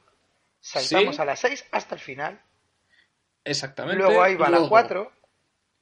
saltamos 0.60 1.16
Sí. 1.16 1.22
a 1.22 1.26
la 1.26 1.36
6 1.36 1.66
hasta 1.72 1.96
el 1.96 2.02
final. 2.02 2.42
Exactamente. 3.44 4.04
Luego 4.04 4.22
ahí 4.22 4.36
va 4.36 4.50
la 4.50 4.58
Luego 4.58 4.70
4 4.70 5.12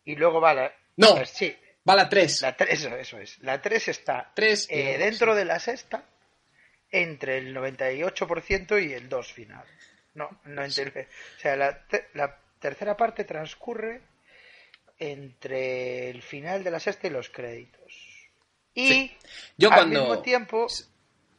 y 0.06 0.16
luego 0.16 0.40
va 0.42 0.54
la... 0.54 0.74
No. 0.98 1.16
pues 1.16 1.30
sí, 1.30 1.56
Va 1.90 1.96
la 1.96 2.08
tres. 2.10 2.42
la 2.42 2.56
3, 2.56 2.70
eso, 2.72 2.96
eso 2.96 3.18
es. 3.20 3.40
La 3.40 3.62
3 3.62 3.88
está 3.88 4.32
Tres 4.36 4.68
y 4.70 4.76
eh, 4.76 4.84
luego, 4.84 5.00
dentro 5.06 5.36
de 5.36 5.46
la 5.46 5.60
sexta 5.60 6.04
entre 6.92 7.38
el 7.38 7.56
98% 7.56 8.86
y 8.88 8.94
el 8.94 9.08
2 9.10 9.34
final. 9.34 9.66
No, 10.16 10.30
99. 10.44 11.08
O 11.38 11.40
sea, 11.40 11.56
la, 11.56 11.88
te- 11.88 12.10
la 12.14 12.38
tercera 12.60 12.98
parte 12.98 13.24
transcurre 13.24 14.02
entre 14.98 16.10
el 16.10 16.22
final 16.22 16.64
de 16.64 16.72
la 16.72 16.80
sexta 16.80 17.08
y 17.08 17.12
los 17.12 17.30
créditos. 17.30 17.79
Y 18.74 18.88
Sí. 18.88 19.18
Yo 19.58 19.70
al 19.72 19.76
cuando- 19.76 20.00
mismo 20.02 20.20
tiempo 20.22 20.68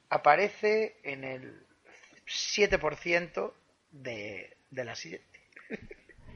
aparece 0.08 0.96
en 1.04 1.24
el 1.24 1.62
7% 2.26 3.54
de, 3.90 4.56
de 4.70 4.84
la 4.84 4.94
siguiente. 4.94 5.26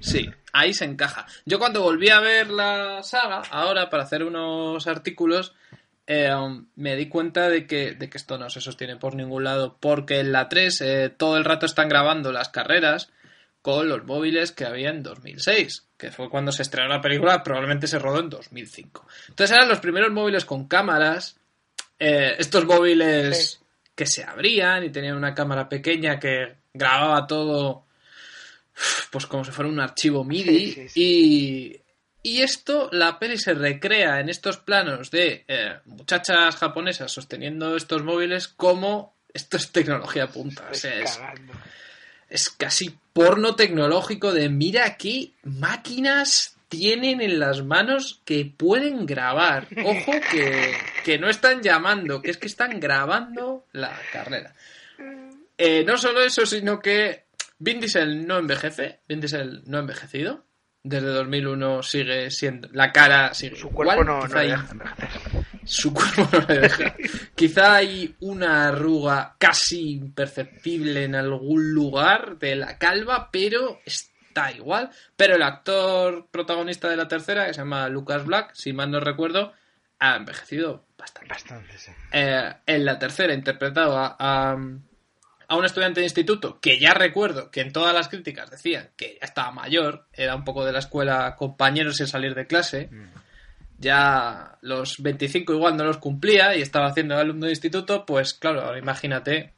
Sí, 0.01 0.31
ahí 0.53 0.75
se 0.75 0.85
encaja. 0.85 1.27
Yo 1.47 1.59
cuando 1.59 1.83
volví 1.83 2.11
a 2.11 2.21
ver 2.21 2.51
la 2.51 3.03
saga, 3.03 3.43
ahora 3.51 3.89
para 3.91 4.03
hacer 4.03 4.23
unos 4.25 4.87
artículos, 4.87 5.55
eh, 6.07 6.31
me 6.77 6.97
di 6.97 7.09
cuenta 7.09 7.49
de 7.49 7.67
que, 7.67 7.93
de 7.93 8.11
que 8.11 8.19
esto 8.19 8.37
no 8.37 8.51
se 8.51 8.61
sostiene 8.61 8.97
por 8.97 9.15
ningún 9.15 9.45
lado, 9.45 9.79
porque 9.81 10.21
en 10.21 10.33
la 10.33 10.49
3 10.49 10.81
eh, 10.83 11.09
todo 11.17 11.37
el 11.39 11.45
rato 11.45 11.65
están 11.65 11.89
grabando 11.89 12.33
las 12.33 12.51
carreras 12.51 13.11
con 13.65 13.89
los 13.89 14.05
móviles 14.05 14.53
que 14.53 14.67
había 14.67 14.91
en 14.91 15.03
2006, 15.03 15.87
que 15.97 16.11
fue 16.11 16.29
cuando 16.29 16.53
se 16.53 16.61
estrenó 16.61 16.87
la 16.91 17.01
película, 17.01 17.43
probablemente 17.43 17.87
se 17.87 17.99
rodó 17.99 18.21
en 18.21 18.29
2005. 18.29 19.07
Entonces 19.31 19.57
eran 19.57 19.71
los 19.71 19.81
primeros 19.81 20.13
móviles 20.13 20.45
con 20.45 20.69
cámaras, 20.69 21.39
eh, 21.99 22.35
estos 22.39 22.67
móviles 22.67 23.53
Sí. 23.53 23.65
que 23.95 24.05
se 24.05 24.23
abrían 24.23 24.85
y 24.85 24.91
tenían 24.91 25.17
una 25.17 25.35
cámara 25.35 25.67
pequeña 25.67 26.19
que 26.19 26.57
grababa 26.75 27.27
todo 27.27 27.87
pues 29.11 29.25
como 29.25 29.45
si 29.47 29.51
fuera 29.51 29.71
un 29.71 29.81
archivo 29.81 30.25
MIDI 30.25 30.73
Sí, 30.73 30.89
sí, 30.91 31.01
y 31.03 31.81
y 32.23 32.43
esto 32.43 32.91
la 32.93 33.19
peli 33.19 33.39
se 33.39 33.55
recrea 33.55 34.21
en 34.21 34.29
estos 34.29 34.59
planos 34.59 35.11
de 35.11 35.45
eh, 35.49 35.79
muchachas 35.87 36.57
japonesas 36.57 37.11
sosteniendo 37.13 37.77
estos 37.77 38.03
móviles 38.03 38.47
como 38.49 39.15
esto 39.33 39.57
es 39.57 39.73
tecnología 39.73 40.27
punta 40.27 40.69
o 40.71 40.75
sea, 40.75 41.01
es. 41.01 41.19
Es 42.35 42.51
casi 42.51 42.99
porno 43.13 43.55
tecnológico 43.55 44.35
de 44.35 44.49
mira 44.49 44.97
qué 44.97 45.31
máquinas 45.45 46.57
tienen 46.69 47.21
en 47.21 47.39
las 47.39 47.63
manos 47.63 48.21
que 48.25 48.45
pueden 48.45 49.07
grabar. 49.07 49.69
Ojo 49.85 50.13
que, 50.33 50.73
que 51.05 51.17
no 51.17 51.29
están 51.29 51.63
llamando, 51.63 52.21
que 52.21 52.33
es 52.33 52.37
que 52.37 52.49
están 52.49 52.81
grabando 52.81 53.67
la 53.71 53.97
carrera. 54.13 54.53
Eh, 55.57 55.85
no 55.87 55.97
solo 55.97 56.23
eso, 56.23 56.45
sino 56.45 56.81
que 56.81 57.27
Vin 57.61 57.79
Diesel 57.79 58.27
no 58.27 58.39
envejece, 58.39 58.99
Vin 59.09 59.21
Diesel 59.21 59.63
no 59.67 59.77
ha 59.77 59.81
envejecido. 59.81 60.45
Desde 60.83 61.07
2001 61.07 61.83
sigue 61.85 62.31
siendo. 62.33 62.69
La 62.73 62.91
cara 62.93 63.33
sigue. 63.33 63.55
Su 63.57 63.71
cuerpo 63.71 64.03
no, 64.03 64.27
deja 64.27 64.67
envejecer. 64.73 65.34
Su 65.65 65.93
cuerpo 65.93 66.29
no 66.33 66.41
le 66.47 66.61
deja. 66.61 66.95
Quizá 67.35 67.77
hay 67.77 68.15
una 68.21 68.69
arruga 68.69 69.37
casi 69.39 69.93
imperceptible 69.93 71.05
en 71.05 71.15
algún 71.15 71.73
lugar 71.73 72.39
de 72.39 72.57
la 72.57 72.79
calva, 72.79 73.31
pero 73.31 73.81
es 73.85 74.11
da 74.35 74.51
igual, 74.53 74.91
pero 75.17 75.37
el 75.37 75.43
actor 75.43 76.27
protagonista 76.31 76.89
de 76.89 76.97
la 76.97 77.09
tercera, 77.09 77.47
que 77.47 77.55
se 77.55 77.61
llama 77.61 77.89
Lucas 77.89 78.25
Black, 78.25 78.51
si 78.55 78.73
mal 78.73 78.91
no 78.91 79.01
recuerdo, 79.01 79.53
ha 80.01 80.17
envejecido 80.17 80.85
bastante. 80.99 81.29
Bastante, 81.29 81.79
sí. 81.79 81.93
Eh, 82.13 82.53
en 82.67 82.85
la 82.85 82.99
tercera 82.99 83.33
interpretado 83.33 83.97
a, 83.97 84.17
a, 84.19 84.59
a 85.49 85.57
un 85.57 85.65
estudiante 85.65 86.01
de 86.01 86.07
instituto 86.07 86.59
que 86.61 86.79
ya 86.79 86.95
recuerdo 86.95 87.51
que 87.51 87.61
en 87.61 87.73
todas 87.73 87.95
las 87.95 88.09
críticas 88.09 88.51
decían 88.51 88.91
que 88.97 89.19
ya 89.21 89.27
estaba 89.27 89.53
mayor, 89.53 90.09
era 90.13 90.35
un 90.35 90.45
poco 90.45 90.65
de 90.65 90.73
la 90.73 90.81
escuela 90.81 91.37
compañeros 91.37 91.97
sin 91.97 92.09
salir 92.09 92.35
de 92.35 92.47
clase, 92.47 92.91
ya 93.85 94.59
los 94.63 95.01
25 95.01 95.53
igual 95.53 95.77
no 95.77 95.85
los 95.85 95.99
cumplía 95.99 96.57
y 96.57 96.63
estaba 96.63 96.89
haciendo 96.89 97.17
alumno 97.17 97.47
de 97.47 97.53
instituto, 97.53 98.05
pues 98.05 98.35
claro, 98.35 98.63
ahora 98.63 98.79
imagínate, 98.81 99.53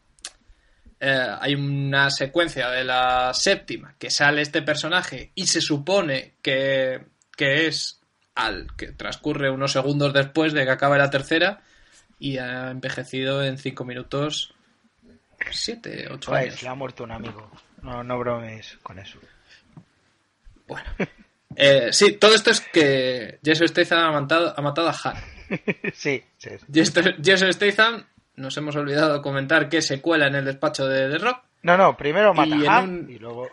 eh, 1.00 1.26
hay 1.40 1.54
una 1.54 2.10
secuencia 2.10 2.68
de 2.68 2.84
la 2.84 3.32
séptima 3.32 3.94
que 3.98 4.10
sale 4.10 4.42
este 4.42 4.60
personaje 4.60 5.30
y 5.34 5.46
se 5.46 5.62
supone 5.62 6.34
que, 6.42 7.00
que 7.34 7.66
es 7.68 8.00
al 8.34 8.66
que 8.76 8.92
transcurre 8.92 9.48
unos 9.50 9.72
segundos 9.72 10.12
después 10.12 10.52
de 10.52 10.64
que 10.64 10.70
acabe 10.72 10.98
la 10.98 11.08
tercera 11.10 11.62
y 12.18 12.36
ha 12.36 12.70
envejecido 12.70 13.42
en 13.42 13.56
5 13.56 13.84
minutos 13.86 14.52
7, 15.50 16.08
8 16.10 16.30
Pues 16.30 16.44
años. 16.44 16.62
le 16.62 16.68
ha 16.68 16.74
muerto 16.74 17.04
un 17.04 17.12
amigo. 17.12 17.50
No, 17.82 18.02
no 18.02 18.18
bromes 18.18 18.76
con 18.82 18.98
eso. 18.98 19.18
Bueno. 20.66 20.88
Eh, 21.56 21.88
sí, 21.92 22.12
todo 22.12 22.34
esto 22.34 22.50
es 22.50 22.60
que 22.60 23.38
Jason 23.44 23.68
Statham 23.68 23.98
ha 23.98 24.12
matado, 24.20 24.54
ha 24.56 24.62
matado 24.62 24.88
a 24.88 24.94
Han. 25.04 25.16
sí. 25.94 26.22
Jason 27.22 27.52
Statham, 27.52 28.04
nos 28.36 28.56
hemos 28.56 28.76
olvidado 28.76 29.14
de 29.14 29.22
comentar 29.22 29.68
que 29.68 29.80
se 29.82 30.00
cuela 30.00 30.26
en 30.26 30.34
el 30.34 30.44
despacho 30.44 30.86
de 30.86 31.10
The 31.10 31.18
Rock. 31.18 31.40
No, 31.62 31.76
no, 31.76 31.96
primero 31.96 32.34
mata 32.34 32.54
Y 32.54 32.66
a 32.66 32.76
Han 32.76 32.90
un- 32.90 33.10
y 33.10 33.18
luego... 33.18 33.48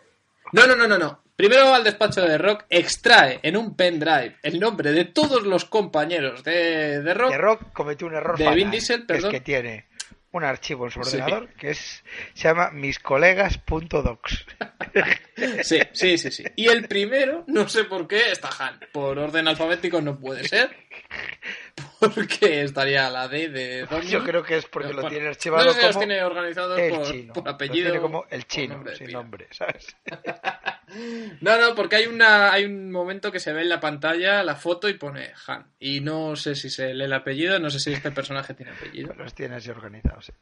No, 0.51 0.67
no, 0.67 0.75
no, 0.75 0.87
no, 0.87 0.97
no. 0.97 1.19
Primero 1.35 1.65
va 1.65 1.77
al 1.77 1.83
despacho 1.83 2.21
de 2.21 2.27
The 2.27 2.37
Rock, 2.37 2.65
extrae 2.69 3.39
en 3.41 3.57
un 3.57 3.75
pendrive 3.75 4.35
el 4.43 4.59
nombre 4.59 4.91
de 4.91 5.05
todos 5.05 5.43
los 5.43 5.65
compañeros 5.65 6.43
de 6.43 7.01
The 7.03 7.13
Rock. 7.15 7.31
The 7.31 7.37
Rock 7.39 7.61
cometió 7.73 8.05
un 8.05 8.13
error 8.13 8.37
De 8.37 8.43
fatal, 8.43 8.55
Vin 8.57 8.69
Diesel, 8.69 8.97
que 8.97 9.01
es 9.01 9.07
perdón. 9.07 9.31
que 9.31 9.41
tiene 9.41 9.85
un 10.33 10.43
archivo 10.43 10.85
en 10.85 10.91
su 10.91 11.03
Sí. 11.03 11.15
ordenador 11.17 11.49
que 11.53 11.69
es 11.71 12.03
se 12.33 12.47
llama 12.47 12.69
miscolegas.docs. 12.71 14.45
Sí, 15.63 15.79
sí, 15.93 16.17
sí, 16.19 16.29
sí. 16.29 16.43
Y 16.55 16.67
el 16.67 16.87
primero, 16.87 17.43
no 17.47 17.67
sé 17.67 17.85
por 17.85 18.07
qué, 18.07 18.31
está 18.31 18.49
Han. 18.59 18.79
Por 18.91 19.17
orden 19.17 19.47
alfabético 19.47 19.99
no 19.99 20.19
puede 20.19 20.47
ser. 20.47 20.69
Porque 21.99 22.63
estaría 22.63 23.09
la 23.09 23.27
D 23.27 23.49
de. 23.49 23.87
Yo 24.07 24.23
creo 24.23 24.43
que 24.43 24.57
es 24.57 24.65
porque 24.65 24.89
lo 24.89 24.95
Bueno, 24.95 25.09
tiene 25.09 25.27
archivado 25.29 25.65
no 25.65 25.71
sé 25.73 25.79
si 25.79 25.85
los 25.85 25.95
como 25.95 26.05
tiene 26.05 26.23
organizados 26.23 26.77
el 26.79 26.93
por, 26.93 27.11
chino. 27.11 27.33
por 27.33 27.45
Lo 27.45 27.51
apellido. 27.51 27.85
tiene 27.85 27.99
como 28.01 28.25
el 28.29 28.45
chino, 28.45 28.75
nombre 28.75 28.95
sin 28.95 29.11
nombre, 29.11 29.47
¿sabes? 29.51 29.95
No, 31.41 31.57
no, 31.59 31.73
porque 31.73 31.95
hay 31.95 32.05
una 32.05 32.51
hay 32.53 32.65
un 32.65 32.91
momento 32.91 33.31
que 33.31 33.39
se 33.39 33.51
ve 33.51 33.61
en 33.61 33.69
la 33.69 33.79
pantalla 33.79 34.43
la 34.43 34.55
foto 34.55 34.87
y 34.89 34.93
pone 34.93 35.31
Han. 35.47 35.65
Y 35.79 36.01
no 36.01 36.35
sé 36.35 36.53
si 36.53 36.69
se 36.69 36.93
lee 36.93 37.05
el 37.05 37.13
apellido, 37.13 37.57
no 37.59 37.71
sé 37.71 37.79
si 37.79 37.91
este 37.93 38.11
personaje 38.11 38.53
tiene 38.53 38.73
apellido. 38.73 39.13
Los 39.15 39.33
tiene 39.33 39.55
así 39.55 39.71
organizados. 39.71 40.25
sí. 40.27 40.33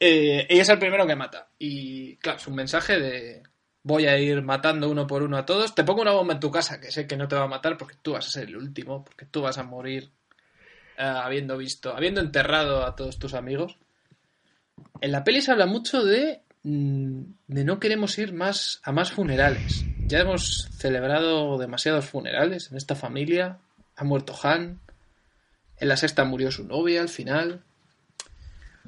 Eh, 0.00 0.46
y 0.50 0.58
es 0.58 0.68
el 0.68 0.78
primero 0.78 1.06
que 1.06 1.14
mata. 1.14 1.48
Y 1.58 2.16
claro, 2.16 2.38
es 2.38 2.46
un 2.48 2.56
mensaje 2.56 2.98
de 2.98 3.42
voy 3.88 4.06
a 4.06 4.18
ir 4.18 4.42
matando 4.42 4.90
uno 4.90 5.06
por 5.06 5.22
uno 5.22 5.38
a 5.38 5.46
todos. 5.46 5.74
Te 5.74 5.82
pongo 5.82 6.02
una 6.02 6.12
bomba 6.12 6.34
en 6.34 6.40
tu 6.40 6.50
casa 6.50 6.78
que 6.78 6.92
sé 6.92 7.06
que 7.06 7.16
no 7.16 7.26
te 7.26 7.36
va 7.36 7.44
a 7.44 7.48
matar 7.48 7.78
porque 7.78 7.96
tú 8.02 8.12
vas 8.12 8.26
a 8.26 8.30
ser 8.30 8.48
el 8.48 8.56
último, 8.56 9.02
porque 9.02 9.24
tú 9.24 9.40
vas 9.40 9.56
a 9.56 9.62
morir 9.64 10.10
eh, 10.98 11.02
habiendo 11.02 11.56
visto, 11.56 11.96
habiendo 11.96 12.20
enterrado 12.20 12.84
a 12.84 12.94
todos 12.94 13.18
tus 13.18 13.32
amigos. 13.32 13.78
En 15.00 15.10
la 15.12 15.24
peli 15.24 15.40
se 15.40 15.52
habla 15.52 15.64
mucho 15.66 16.04
de, 16.04 16.42
mm, 16.64 17.20
de 17.46 17.64
no 17.64 17.80
queremos 17.80 18.18
ir 18.18 18.32
más 18.34 18.80
a 18.84 18.92
más 18.92 19.10
funerales. 19.10 19.84
Ya 20.06 20.18
hemos 20.20 20.68
celebrado 20.76 21.56
demasiados 21.56 22.04
funerales 22.04 22.70
en 22.70 22.76
esta 22.76 22.94
familia. 22.94 23.58
Ha 23.96 24.04
muerto 24.04 24.34
Han. 24.42 24.78
En 25.78 25.88
la 25.88 25.96
sexta 25.96 26.24
murió 26.24 26.50
su 26.50 26.64
novia 26.64 27.00
al 27.00 27.08
final. 27.08 27.62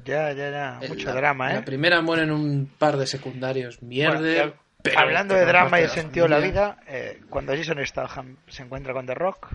Ya, 0.05 0.31
ya, 0.33 0.49
ya. 0.51 0.79
En 0.81 0.89
Mucho 0.89 1.09
la- 1.09 1.15
drama, 1.15 1.47
en 1.49 1.55
¿eh? 1.57 1.59
La 1.59 1.65
primera 1.65 2.01
mueren 2.01 2.31
un 2.31 2.69
par 2.77 2.97
de 2.97 3.07
secundarios 3.07 3.81
mierda. 3.81 4.19
Bueno, 4.19 4.53
Hablando 4.95 5.35
de 5.35 5.45
drama 5.45 5.79
y 5.79 5.83
el 5.83 5.89
sentido 5.89 6.25
de 6.25 6.29
la 6.29 6.39
vida, 6.39 6.77
eh, 6.87 7.21
cuando 7.29 7.55
Jason 7.55 7.85
Statham 7.85 8.37
se 8.47 8.63
encuentra 8.63 8.93
con 8.93 9.05
The 9.05 9.13
Rock, 9.15 9.49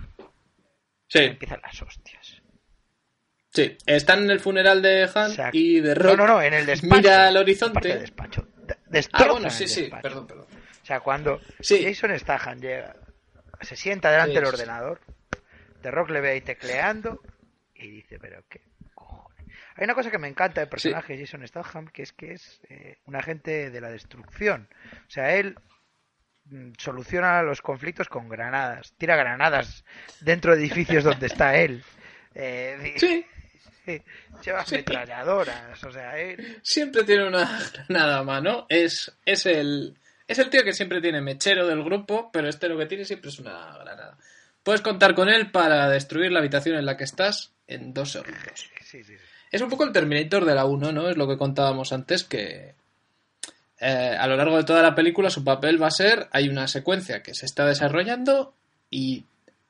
Sí, 1.08 1.20
empiezan 1.20 1.60
las 1.62 1.80
hostias. 1.82 2.42
sí. 3.50 3.76
Están 3.86 4.24
en 4.24 4.30
el 4.30 4.40
funeral 4.40 4.82
de 4.82 5.08
Han 5.14 5.30
O 5.30 5.34
sea, 5.34 5.50
y 5.52 5.80
de 5.80 5.94
Rock. 5.94 6.16
No, 6.16 6.26
no, 6.26 6.34
no, 6.34 6.42
en 6.42 6.54
el 6.54 6.66
despacho. 6.66 6.96
Mira 6.96 7.28
al 7.28 7.36
horizonte. 7.36 7.98
despacho. 7.98 8.46
De- 8.88 9.06
Ah, 9.12 9.26
bueno, 9.30 9.50
sí, 9.50 9.66
sí. 9.68 9.90
Perdón, 10.02 10.26
perdón. 10.26 10.46
O 10.82 10.86
sea, 10.86 11.00
cuando 11.00 11.40
Sí. 11.60 11.82
Jason 11.84 12.16
Statham 12.18 12.60
llega, 12.60 12.96
se 13.60 13.76
sienta 13.76 14.10
delante 14.10 14.32
Sí, 14.34 14.36
del 14.38 14.46
ordenador, 14.46 15.00
The 15.82 15.90
Rock 15.90 16.10
le 16.10 16.20
ve 16.20 16.30
ahí 16.30 16.40
tecleando 16.40 17.20
y 17.74 17.88
dice, 17.88 18.18
pero 18.18 18.42
qué. 18.48 18.60
Hay 19.76 19.84
una 19.84 19.94
cosa 19.94 20.10
que 20.10 20.18
me 20.18 20.28
encanta 20.28 20.60
del 20.60 20.68
personaje 20.70 21.16
de 21.16 21.26
Jason 21.26 21.46
Statham, 21.46 21.88
que 21.88 22.02
es 22.02 22.12
que 22.12 22.32
es 22.32 22.60
eh, 22.68 22.98
un 23.04 23.14
agente 23.16 23.70
de 23.70 23.80
la 23.80 23.90
destrucción. 23.90 24.68
O 25.06 25.10
sea, 25.10 25.34
él 25.36 25.56
mm, 26.46 26.72
soluciona 26.78 27.42
los 27.42 27.60
conflictos 27.62 28.08
con 28.08 28.28
granadas, 28.28 28.94
tira 28.98 29.16
granadas 29.16 29.84
dentro 30.20 30.54
de 30.56 30.62
edificios 30.62 31.04
donde 31.04 31.26
está 31.26 31.56
él. 31.56 31.82
Eh, 32.38 32.94
Sí, 32.98 33.24
sí, 33.86 34.02
lleva 34.44 34.62
Sí. 34.66 34.74
ametralladoras, 34.74 35.82
o 35.84 35.90
sea, 35.90 36.18
él... 36.18 36.58
siempre 36.62 37.02
tiene 37.04 37.26
una 37.26 37.48
granada 37.72 38.18
a 38.18 38.24
mano. 38.24 38.66
Es, 38.68 39.10
es 39.24 39.46
el. 39.46 39.96
Es 40.28 40.38
el 40.38 40.50
tío 40.50 40.62
que 40.62 40.74
siempre 40.74 41.00
tiene 41.00 41.22
mechero 41.22 41.66
del 41.66 41.82
grupo, 41.82 42.30
pero 42.30 42.46
este 42.50 42.68
lo 42.68 42.76
que 42.76 42.84
tiene 42.84 43.06
siempre 43.06 43.30
es 43.30 43.38
una 43.38 43.78
granada. 43.78 44.18
Puedes 44.62 44.82
contar 44.82 45.14
con 45.14 45.30
él 45.30 45.50
para 45.50 45.88
destruir 45.88 46.30
la 46.30 46.40
habitación 46.40 46.76
en 46.76 46.84
la 46.84 46.98
que 46.98 47.04
estás 47.04 47.54
en 47.66 47.94
dos 47.94 48.12
segundos. 48.12 48.70
Sí, 48.82 49.02
sí, 49.02 49.16
sí. 49.16 49.24
Es 49.56 49.62
un 49.62 49.70
poco 49.70 49.84
el 49.84 49.92
Terminator 49.92 50.44
de 50.44 50.54
la 50.54 50.66
1, 50.66 50.92
¿no? 50.92 51.08
Es 51.08 51.16
lo 51.16 51.26
que 51.26 51.38
contábamos 51.38 51.90
antes, 51.90 52.24
que 52.24 52.74
eh, 53.80 54.16
a 54.20 54.26
lo 54.26 54.36
largo 54.36 54.58
de 54.58 54.64
toda 54.64 54.82
la 54.82 54.94
película 54.94 55.30
su 55.30 55.44
papel 55.44 55.82
va 55.82 55.86
a 55.86 55.90
ser, 55.90 56.28
hay 56.32 56.50
una 56.50 56.68
secuencia 56.68 57.22
que 57.22 57.32
se 57.32 57.46
está 57.46 57.64
desarrollando 57.64 58.52
y 58.90 59.24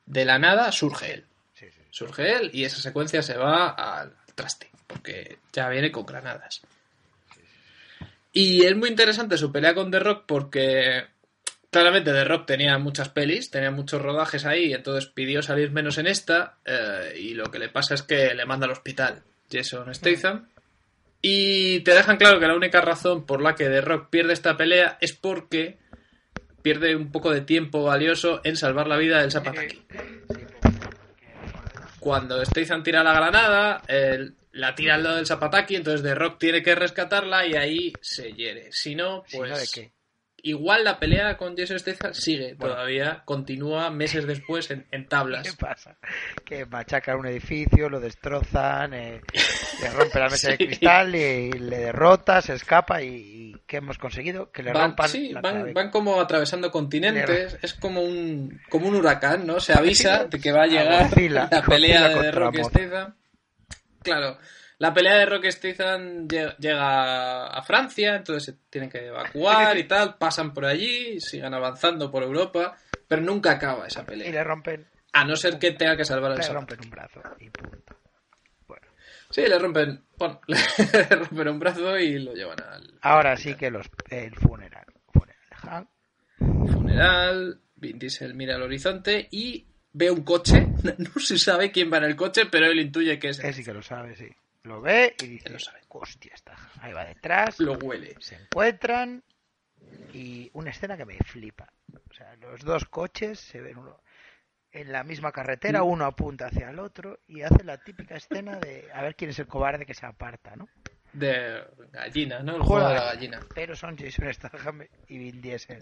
de 0.04 0.24
la 0.24 0.40
nada 0.40 0.72
surge 0.72 1.14
él. 1.14 1.24
sí, 1.54 1.66
sí. 1.70 1.82
Surge 1.90 2.34
él 2.34 2.50
y 2.52 2.64
esa 2.64 2.78
secuencia 2.78 3.22
se 3.22 3.36
va 3.36 3.68
al 3.68 4.12
traste, 4.34 4.68
porque 4.88 5.38
ya 5.52 5.68
viene 5.68 5.92
con 5.92 6.04
granadas. 6.04 6.62
Y 8.32 8.64
es 8.64 8.74
muy 8.74 8.88
interesante 8.88 9.38
su 9.38 9.52
pelea 9.52 9.72
con 9.72 9.92
The 9.92 10.00
Rock 10.00 10.24
porque 10.26 11.04
claramente 11.70 12.10
The 12.10 12.24
Rock 12.24 12.44
tenía 12.46 12.76
muchas 12.78 13.08
pelis, 13.10 13.52
tenía 13.52 13.70
muchos 13.70 14.02
rodajes 14.02 14.46
ahí, 14.46 14.72
entonces 14.72 15.08
pidió 15.14 15.42
salir 15.42 15.70
menos 15.70 15.96
en 15.98 16.08
esta 16.08 16.56
eh, 16.64 17.14
y 17.16 17.34
lo 17.34 17.52
que 17.52 17.60
le 17.60 17.68
pasa 17.68 17.94
es 17.94 18.02
que 18.02 18.34
le 18.34 18.46
manda 18.46 18.66
al 18.66 18.72
hospital 18.72 19.22
Jason 19.50 19.94
Statham 19.94 20.48
y 21.22 21.80
te 21.80 21.92
dejan 21.92 22.18
claro 22.18 22.38
que 22.38 22.46
la 22.46 22.54
única 22.54 22.80
razón 22.80 23.26
por 23.26 23.42
la 23.42 23.54
que 23.54 23.64
The 23.64 23.80
Rock 23.80 24.10
pierde 24.10 24.32
esta 24.32 24.56
pelea 24.56 24.98
es 25.00 25.12
porque 25.12 25.78
pierde 26.62 26.94
un 26.96 27.10
poco 27.10 27.30
de 27.30 27.40
tiempo 27.40 27.82
valioso 27.84 28.40
en 28.44 28.56
salvar 28.56 28.86
la 28.86 28.96
vida 28.96 29.20
del 29.20 29.32
Zapataki. 29.32 29.82
Cuando 32.00 32.44
Statham 32.44 32.82
tira 32.82 33.02
la 33.02 33.12
granada, 33.12 33.82
él 33.88 34.34
la 34.52 34.74
tira 34.74 34.94
al 34.94 35.02
lado 35.02 35.16
del 35.16 35.26
Zapataki, 35.26 35.76
entonces 35.76 36.02
The 36.02 36.14
Rock 36.14 36.38
tiene 36.38 36.62
que 36.62 36.74
rescatarla 36.74 37.46
y 37.46 37.54
ahí 37.54 37.92
se 38.00 38.32
hiere. 38.32 38.72
Si 38.72 38.94
no, 38.94 39.24
Si 39.26 39.36
pues 39.36 39.50
no, 39.50 39.58
¿de 39.58 39.66
qué? 39.72 39.92
Igual 40.42 40.84
la 40.84 40.98
pelea 40.98 41.36
con 41.36 41.56
Jason 41.56 41.78
Statham 41.78 42.14
sigue 42.14 42.54
Bueno. 42.54 42.74
todavía, 42.74 43.22
continúa 43.24 43.90
meses 43.90 44.26
después 44.26 44.70
en, 44.70 44.86
en 44.90 45.02
¿Qué 45.04 45.08
tablas. 45.08 45.56
pasa? 45.56 45.96
Que 46.44 46.66
machacan 46.66 47.18
un 47.18 47.26
edificio, 47.26 47.88
lo 47.88 47.98
destrozan, 48.00 48.94
eh, 48.94 49.20
le 49.82 49.90
rompen 49.90 50.22
la 50.22 50.28
mesa 50.28 50.50
de 50.50 50.56
Sí. 50.58 50.66
cristal 50.66 51.14
y 51.14 51.50
le 51.52 51.78
derrota, 51.78 52.40
se 52.42 52.54
escapa 52.54 53.02
y, 53.02 53.08
y 53.08 53.56
¿qué 53.66 53.78
hemos 53.78 53.98
conseguido? 53.98 54.50
Que 54.52 54.62
le 54.62 54.72
Van, 54.72 54.90
rompan 54.90 55.08
sí, 55.08 55.32
la 55.32 55.40
van, 55.40 55.90
como 55.90 56.20
atravesando 56.20 56.70
continentes, 56.70 57.58
es 57.62 57.74
como 57.74 58.02
un, 58.02 58.60
como 58.68 58.88
un 58.88 58.94
huracán, 58.96 59.46
¿no? 59.46 59.58
Se 59.60 59.72
avisa 59.72 60.24
de 60.30 60.38
que 60.38 60.52
va 60.52 60.62
a 60.62 60.66
llegar 60.66 61.10
la 61.30 61.62
pelea 61.62 62.08
de 62.08 62.14
contra 62.14 62.30
Rock 62.32 62.58
Mothra. 62.58 62.80
Statham. 62.86 63.14
Claro, 64.02 64.38
la 64.78 64.92
pelea 64.92 65.14
de 65.16 65.26
Rock 65.26 65.44
llega 66.58 67.46
a 67.46 67.62
Francia, 67.62 68.16
entonces 68.16 68.44
se 68.44 68.60
tienen 68.70 68.90
que 68.90 69.06
evacuar 69.06 69.76
y 69.78 69.84
tal, 69.84 70.16
pasan 70.18 70.52
por 70.52 70.64
allí, 70.66 71.20
sigan 71.20 71.54
avanzando 71.54 72.10
por 72.10 72.22
Europa, 72.22 72.76
pero 73.08 73.22
nunca 73.22 73.52
acaba 73.52 73.86
esa 73.86 74.02
Y 74.02 74.04
pelea. 74.04 74.30
le 74.30 74.44
rompen, 74.44 74.86
A 75.12 75.24
no 75.24 75.36
ser 75.36 75.58
que 75.58 75.72
tenga 75.72 75.96
que 75.96 76.04
salvar 76.04 76.32
al 76.32 76.38
le 76.38 76.48
rompen 76.48 76.80
un 76.80 76.90
brazo 76.90 77.22
y 77.38 77.48
punto. 77.50 77.96
Bueno, 78.66 78.86
Sí, 79.30 79.42
le 79.46 79.58
rompen, 79.58 80.04
bueno, 80.18 80.40
le 80.48 81.16
rompen 81.16 81.48
un 81.48 81.58
brazo 81.58 81.98
y 81.98 82.18
lo 82.18 82.34
llevan 82.34 82.60
al 82.62 82.98
ahora 83.02 83.36
sí 83.36 83.54
que 83.54 83.70
los 83.70 83.86
el 84.10 84.34
funeral. 84.34 84.86
funeral 85.12 85.88
funeral. 86.38 87.60
Vin 87.76 87.98
Diesel 87.98 88.34
mira 88.34 88.54
al 88.56 88.62
horizonte 88.62 89.28
y 89.30 89.66
ve 89.92 90.10
un 90.10 90.22
coche. 90.22 90.66
No 90.98 91.20
se 91.20 91.38
sabe 91.38 91.70
quién 91.70 91.92
va 91.92 91.98
en 91.98 92.04
el 92.04 92.16
coche, 92.16 92.46
pero 92.50 92.66
él 92.66 92.80
intuye 92.80 93.18
que 93.18 93.28
es 93.30 93.38
Él 93.42 93.54
sí 93.54 93.64
que 93.64 93.72
lo 93.74 93.82
sabe, 93.82 94.14
sí. 94.16 94.28
Lo 94.66 94.80
ve 94.80 95.14
y 95.22 95.26
dice, 95.26 95.48
lo 95.50 95.58
sabe. 95.58 95.80
hostia, 95.88 96.32
está. 96.34 96.56
Ahí 96.80 96.92
va 96.92 97.04
detrás, 97.04 97.58
Lo 97.60 97.74
huele. 97.74 98.14
se 98.20 98.34
encuentran 98.34 99.22
y 100.12 100.50
una 100.54 100.70
escena 100.70 100.96
que 100.96 101.04
me 101.04 101.16
flipa. 101.18 101.72
O 102.10 102.12
sea, 102.12 102.34
los 102.36 102.60
dos 102.62 102.84
coches 102.86 103.38
se 103.38 103.60
ven 103.60 103.78
uno 103.78 104.00
en 104.72 104.92
la 104.92 105.04
misma 105.04 105.32
carretera, 105.32 105.82
Mm. 105.82 105.86
uno 105.86 106.04
apunta 106.04 106.46
hacia 106.46 106.68
el 106.70 106.78
otro 106.80 107.20
y 107.26 107.42
hace 107.42 107.64
la 107.64 107.78
típica 107.78 108.16
escena 108.16 108.58
de 108.58 108.88
a 108.92 109.02
ver 109.02 109.14
quién 109.14 109.30
es 109.30 109.38
el 109.38 109.46
cobarde 109.46 109.86
que 109.86 109.94
se 109.94 110.04
aparta, 110.04 110.54
¿no? 110.56 110.68
De 111.12 111.62
gallina, 111.92 112.40
¿no? 112.40 112.56
El 112.56 112.62
Juego 112.62 112.80
juego 112.84 112.88
de 112.90 112.94
la 112.96 113.04
gallina. 113.14 113.40
Pero 113.54 113.74
son 113.74 113.96
Jason 113.96 114.32
Statham 114.34 114.82
y 115.08 115.18
Vin 115.18 115.40
Diesel. 115.40 115.78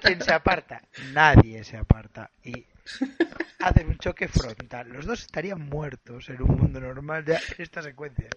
¿Quién 0.00 0.20
se 0.20 0.32
aparta? 0.32 0.80
Nadie 1.12 1.64
se 1.64 1.76
aparta. 1.76 2.30
Y 2.44 2.64
hacen 3.60 3.88
un 3.88 3.98
choque 3.98 4.28
frontal. 4.28 4.88
Los 4.90 5.06
dos 5.06 5.20
estarían 5.22 5.60
muertos 5.60 6.28
en 6.28 6.42
un 6.42 6.56
mundo 6.56 6.80
normal 6.80 7.24
ya 7.24 7.36
en 7.36 7.62
esta 7.62 7.82
secuencia. 7.82 8.28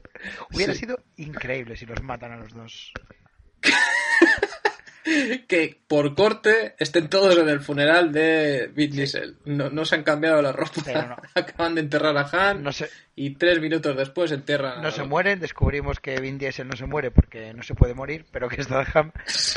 Hubiera 0.53 0.73
Sí. 0.73 0.79
sido 0.79 0.99
increíble 1.17 1.75
si 1.75 1.85
los 1.85 2.01
matan 2.01 2.31
a 2.31 2.37
los 2.37 2.53
dos. 2.53 2.93
Que 5.47 5.79
por 5.87 6.15
corte 6.15 6.75
estén 6.79 7.09
todos 7.09 7.37
en 7.37 7.47
el 7.47 7.61
funeral 7.61 8.11
de 8.11 8.69
Vin 8.75 8.91
Diesel. 8.91 9.37
No, 9.45 9.69
no 9.69 9.85
se 9.85 9.95
han 9.95 10.03
cambiado 10.03 10.41
la 10.41 10.51
ropa. 10.51 10.81
Pero 10.83 11.07
no. 11.07 11.15
Acaban 11.33 11.75
de 11.75 11.81
enterrar 11.81 12.17
a 12.17 12.29
Han 12.49 12.61
No 12.61 12.73
se, 12.73 12.89
y 13.15 13.29
tres 13.35 13.61
minutos 13.61 13.95
después 13.95 14.33
entierran 14.33 14.81
no 14.81 14.89
a 14.89 14.91
se 14.91 15.03
mueren. 15.03 15.39
Descubrimos 15.39 16.01
que 16.01 16.19
Vin 16.19 16.37
Diesel 16.37 16.67
no 16.67 16.75
se 16.75 16.85
muere 16.87 17.09
porque 17.11 17.53
no 17.53 17.63
se 17.63 17.73
puede 17.73 17.93
morir, 17.93 18.25
pero 18.31 18.49
que 18.49 18.61
Statham 18.61 19.13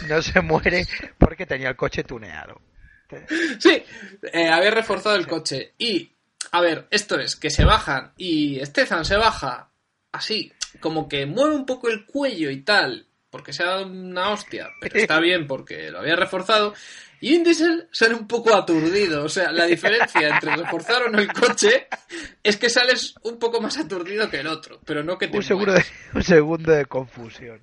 no 0.09 0.23
se 0.23 0.41
muere 0.41 0.87
porque 1.19 1.47
tenía 1.47 1.71
el 1.71 1.77
coche 1.77 2.05
tuneado. 2.05 2.61
Sí, 3.59 3.83
eh, 4.33 4.49
había 4.49 4.71
reforzado 4.71 5.17
el 5.17 5.27
coche. 5.27 5.75
Y, 5.79 6.11
a 6.53 6.61
ver, 6.61 6.87
esto 6.91 7.19
es 7.19 7.37
que 7.37 7.51
se 7.51 7.65
bajan 7.65 8.13
y 8.17 8.65
Stefan 8.65 9.05
se 9.05 9.17
baja 9.17 9.71
así, 10.13 10.53
como 10.81 11.09
que 11.09 11.27
mueve 11.27 11.55
un 11.55 11.67
poco 11.67 11.89
el 11.89 12.05
cuello 12.07 12.51
y 12.51 12.63
tal, 12.63 13.07
porque 13.31 13.53
se 13.53 13.63
ha 13.63 13.67
dado 13.67 13.87
una 13.87 14.31
hostia, 14.31 14.69
pero 14.81 14.99
está 14.99 15.21
bien 15.21 15.47
porque 15.47 15.91
lo 15.91 16.01
había 16.01 16.17
reforzado. 16.17 16.75
Y 17.23 17.33
Vin 17.33 17.45
Diesel 17.45 17.87
sale 17.93 18.15
un 18.15 18.27
poco 18.27 18.55
aturdido. 18.55 19.25
O 19.25 19.29
sea, 19.29 19.53
la 19.53 19.67
diferencia 19.67 20.29
entre 20.29 20.57
reforzar 20.57 21.03
o 21.03 21.11
no 21.11 21.19
el 21.19 21.31
coche 21.31 21.87
es 22.43 22.57
que 22.57 22.71
sales 22.71 23.15
un 23.23 23.39
poco 23.39 23.61
más 23.61 23.77
aturdido 23.77 24.31
que 24.31 24.41
el 24.41 24.47
otro, 24.47 24.81
pero 24.87 25.05
no 25.05 25.19
que 25.19 25.29
te 25.29 25.37
Un, 25.37 25.43
seguro 25.43 25.73
de, 25.73 25.81
mueras. 25.81 26.15
un 26.15 26.23
segundo 26.23 26.73
de 26.73 26.87
confusión. 26.87 27.61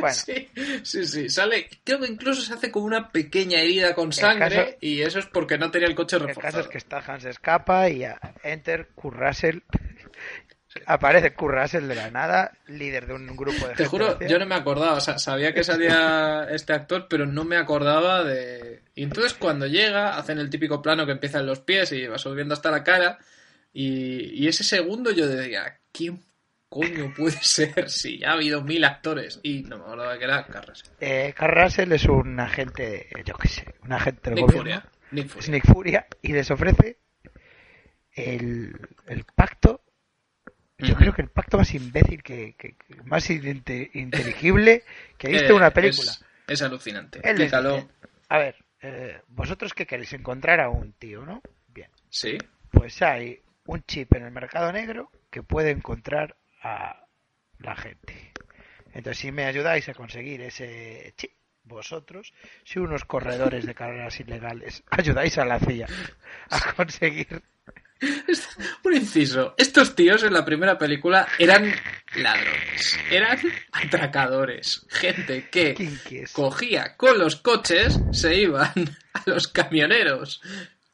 Bueno, 0.02 0.14
Sí, 0.14 0.48
sí, 0.82 1.06
sí, 1.06 1.28
sale, 1.30 1.68
creo 1.84 2.00
que 2.00 2.06
incluso 2.08 2.42
se 2.42 2.54
hace 2.54 2.70
como 2.70 2.86
una 2.86 3.10
pequeña 3.10 3.60
herida 3.60 3.94
con 3.94 4.12
sangre 4.12 4.56
caso- 4.56 4.76
y 4.80 5.02
eso 5.02 5.18
es 5.18 5.26
porque 5.26 5.58
no 5.58 5.70
tenía 5.70 5.88
el 5.88 5.94
coche 5.94 6.16
El 6.16 6.22
reforzado. 6.28 6.52
caso 6.52 6.60
es 6.60 6.68
que 6.68 6.80
Statham 6.80 7.20
se 7.20 7.30
escapa 7.30 7.88
y 7.88 8.04
a 8.04 8.18
Enter 8.42 8.88
Kurt 8.94 9.16
Russell. 9.18 9.58
Aparece 10.86 11.34
Kurt 11.34 11.52
Russell 11.56 11.88
de 11.88 11.96
la 11.96 12.10
nada, 12.12 12.52
líder 12.68 13.08
de 13.08 13.14
un 13.14 13.36
grupo 13.36 13.66
de 13.66 13.74
Te 13.74 13.86
juro, 13.86 14.16
yo 14.20 14.38
no 14.38 14.46
me 14.46 14.54
acordaba, 14.54 14.92
o 14.94 15.00
sea, 15.00 15.18
sabía 15.18 15.52
que 15.52 15.64
salía 15.64 16.46
este 16.50 16.72
actor, 16.72 17.08
pero 17.10 17.26
no 17.26 17.44
me 17.44 17.56
acordaba 17.56 18.22
de... 18.22 18.82
Y 18.94 19.02
entonces 19.02 19.34
cuando 19.34 19.66
llega, 19.66 20.16
hacen 20.16 20.38
el 20.38 20.48
típico 20.48 20.80
plano 20.80 21.06
que 21.06 21.12
empieza 21.12 21.40
en 21.40 21.46
los 21.46 21.58
pies 21.60 21.90
y 21.90 22.06
va 22.06 22.18
subiendo 22.18 22.54
hasta 22.54 22.70
la 22.70 22.84
cara, 22.84 23.18
y, 23.72 24.44
y 24.44 24.46
ese 24.46 24.62
segundo 24.62 25.10
yo 25.10 25.26
decía, 25.26 25.80
¿quién 25.90 26.22
coño 26.70 27.12
puede 27.14 27.36
ser 27.42 27.90
si 27.90 28.18
ya 28.20 28.30
ha 28.30 28.32
habido 28.34 28.62
mil 28.62 28.82
actores? 28.84 29.38
Y 29.42 29.64
no 29.64 29.76
me 29.76 29.84
acordaba 29.84 30.16
que 30.18 30.24
era 30.24 30.46
Carras. 30.46 30.82
Eh, 31.00 31.34
Russell 31.38 31.92
es 31.92 32.04
un 32.06 32.40
agente, 32.40 33.08
yo 33.26 33.34
qué 33.34 33.48
sé, 33.48 33.74
un 33.82 33.92
agente 33.92 34.30
del 34.30 34.36
Nick 34.36 34.46
gobierno. 34.46 34.80
Furia. 34.80 34.90
Nick 35.10 35.26
Es 35.26 35.32
Furia. 35.32 35.50
Nick 35.52 35.66
Furia 35.66 36.06
y 36.22 36.32
les 36.32 36.50
ofrece 36.50 36.98
el, 38.14 38.72
el 39.06 39.24
pacto. 39.24 39.82
Yo 40.78 40.94
creo 40.94 41.12
que 41.12 41.20
el 41.20 41.28
pacto 41.28 41.58
más 41.58 41.74
imbécil, 41.74 42.22
que, 42.22 42.54
que- 42.56 42.74
que 42.74 42.94
más 43.04 43.28
inte- 43.28 43.90
inteligible 43.92 44.82
que 45.18 45.26
he 45.26 45.30
visto 45.32 45.46
en 45.48 45.52
Eh, 45.54 45.56
una 45.56 45.70
película. 45.72 46.10
Es, 46.10 46.24
es 46.46 46.62
alucinante. 46.62 47.18
Él 47.18 47.36
les 47.36 47.52
Explícalo. 47.52 47.74
dice, 47.76 47.88
a 48.30 48.38
ver, 48.38 48.56
eh, 48.80 49.20
vosotros 49.28 49.74
qué 49.74 49.86
queréis 49.86 50.12
encontrar 50.14 50.58
a 50.60 50.70
un 50.70 50.94
tío, 50.94 51.26
¿no? 51.26 51.42
Bien. 51.68 51.90
Sí. 52.08 52.38
Pues 52.70 53.02
hay 53.02 53.42
un 53.66 53.82
chip 53.82 54.14
en 54.14 54.24
el 54.24 54.30
mercado 54.30 54.72
negro 54.72 55.10
que 55.30 55.42
puede 55.42 55.70
encontrar 55.70 56.36
a 56.62 57.06
la 57.58 57.76
gente. 57.76 58.32
Entonces, 58.92 59.18
si 59.18 59.32
me 59.32 59.44
ayudáis 59.44 59.88
a 59.88 59.94
conseguir 59.94 60.40
ese 60.42 61.14
chip, 61.16 61.32
vosotros, 61.62 62.32
si 62.64 62.78
unos 62.78 63.04
corredores 63.04 63.66
de 63.66 63.74
carreras 63.74 64.18
ilegales 64.18 64.82
ayudáis 64.90 65.38
a 65.38 65.44
la 65.44 65.60
CIA 65.60 65.86
a 66.50 66.72
conseguir 66.72 67.42
Un 68.84 68.94
inciso. 68.94 69.54
Estos 69.56 69.94
tíos 69.94 70.22
en 70.22 70.32
la 70.32 70.44
primera 70.44 70.78
película 70.78 71.28
eran 71.38 71.72
ladrones, 72.16 72.98
eran 73.10 73.38
atracadores, 73.72 74.86
gente 74.88 75.48
que 75.50 75.94
cogía 76.32 76.96
con 76.96 77.18
los 77.18 77.36
coches, 77.36 78.00
se 78.12 78.36
iban 78.36 78.72
a 79.12 79.22
los 79.26 79.48
camioneros, 79.48 80.40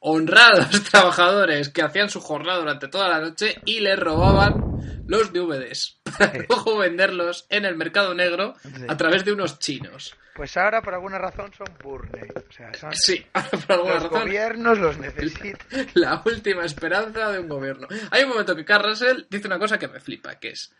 honrados 0.00 0.82
trabajadores 0.84 1.68
que 1.68 1.82
hacían 1.82 2.10
su 2.10 2.20
jornada 2.20 2.58
durante 2.58 2.88
toda 2.88 3.08
la 3.08 3.20
noche 3.20 3.56
y 3.64 3.80
les 3.80 3.98
robaban 3.98 4.65
los 5.06 5.32
DVDs 5.32 6.00
para 6.18 6.32
Sí. 6.32 6.38
luego 6.48 6.78
venderlos 6.78 7.46
en 7.50 7.64
el 7.64 7.76
mercado 7.76 8.14
negro 8.14 8.54
Sí. 8.62 8.84
a 8.88 8.96
través 8.96 9.24
de 9.24 9.32
unos 9.32 9.58
chinos. 9.58 10.14
Pues 10.34 10.54
ahora, 10.58 10.82
por 10.82 10.92
alguna 10.94 11.16
razón, 11.18 11.50
son 11.56 11.66
Burney. 11.82 12.28
O 12.48 12.52
sea, 12.52 12.72
son 12.74 12.92
Sí, 12.94 13.24
por 13.32 13.72
alguna 13.72 13.94
los 13.94 14.02
razón 14.04 14.20
gobiernos 14.20 14.78
los 14.78 14.98
necesitan. 14.98 15.58
la 15.94 16.22
última 16.24 16.64
esperanza 16.64 17.30
de 17.32 17.38
un 17.38 17.48
gobierno. 17.48 17.88
Hay 18.10 18.24
un 18.24 18.30
momento 18.30 18.54
que 18.54 18.64
Carl 18.64 18.84
Russell 18.90 19.22
dice 19.30 19.46
una 19.46 19.58
cosa 19.58 19.78
que 19.78 19.88
me 19.88 19.98
flipa, 20.00 20.38
que 20.38 20.50
es, 20.50 20.74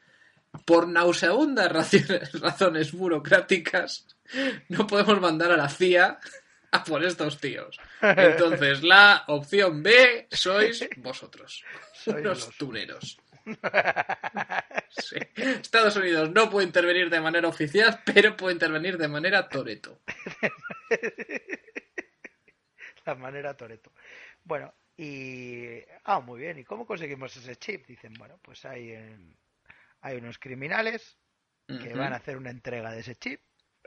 por 0.66 0.86
nauseabundas 0.88 1.72
razones, 1.72 2.32
razones 2.40 2.92
burocráticas, 2.92 4.06
no 4.68 4.86
podemos 4.86 5.20
mandar 5.20 5.52
a 5.52 5.56
la 5.56 5.68
CIA 5.68 6.18
a 6.72 6.84
por 6.84 7.02
estos 7.04 7.38
tíos. 7.40 7.78
Entonces, 8.02 8.82
la 8.82 9.24
opción 9.28 9.82
B 9.82 10.26
sois 10.30 10.86
vosotros, 10.98 11.62
Sois 11.94 12.18
unos 12.18 12.46
los- 12.46 12.56
tuneros. 12.58 13.18
Sí. 14.88 15.16
Estados 15.36 15.96
Unidos 15.96 16.30
no 16.30 16.48
puede 16.48 16.66
intervenir 16.66 17.10
de 17.10 17.20
manera 17.20 17.48
oficial, 17.48 18.00
pero 18.04 18.36
puede 18.36 18.54
intervenir 18.54 18.96
de 18.96 19.08
manera 19.08 19.48
toreto. 19.48 20.00
La 23.04 23.14
manera 23.14 23.56
Toreto. 23.56 23.92
Bueno, 24.42 24.74
y. 24.96 25.78
Ah, 26.04 26.20
muy 26.20 26.40
bien. 26.40 26.58
¿Y 26.58 26.64
cómo 26.64 26.86
conseguimos 26.86 27.36
ese 27.36 27.56
chip? 27.56 27.86
Dicen, 27.86 28.14
bueno, 28.14 28.38
pues 28.42 28.64
hay, 28.64 28.92
en- 28.92 29.36
hay 30.00 30.16
unos 30.16 30.38
criminales 30.38 31.16
que 31.68 31.94
van 31.94 32.12
a 32.12 32.16
hacer 32.16 32.36
una 32.36 32.50
entrega 32.50 32.90
de 32.92 33.00
ese 33.00 33.16
chip 33.16 33.40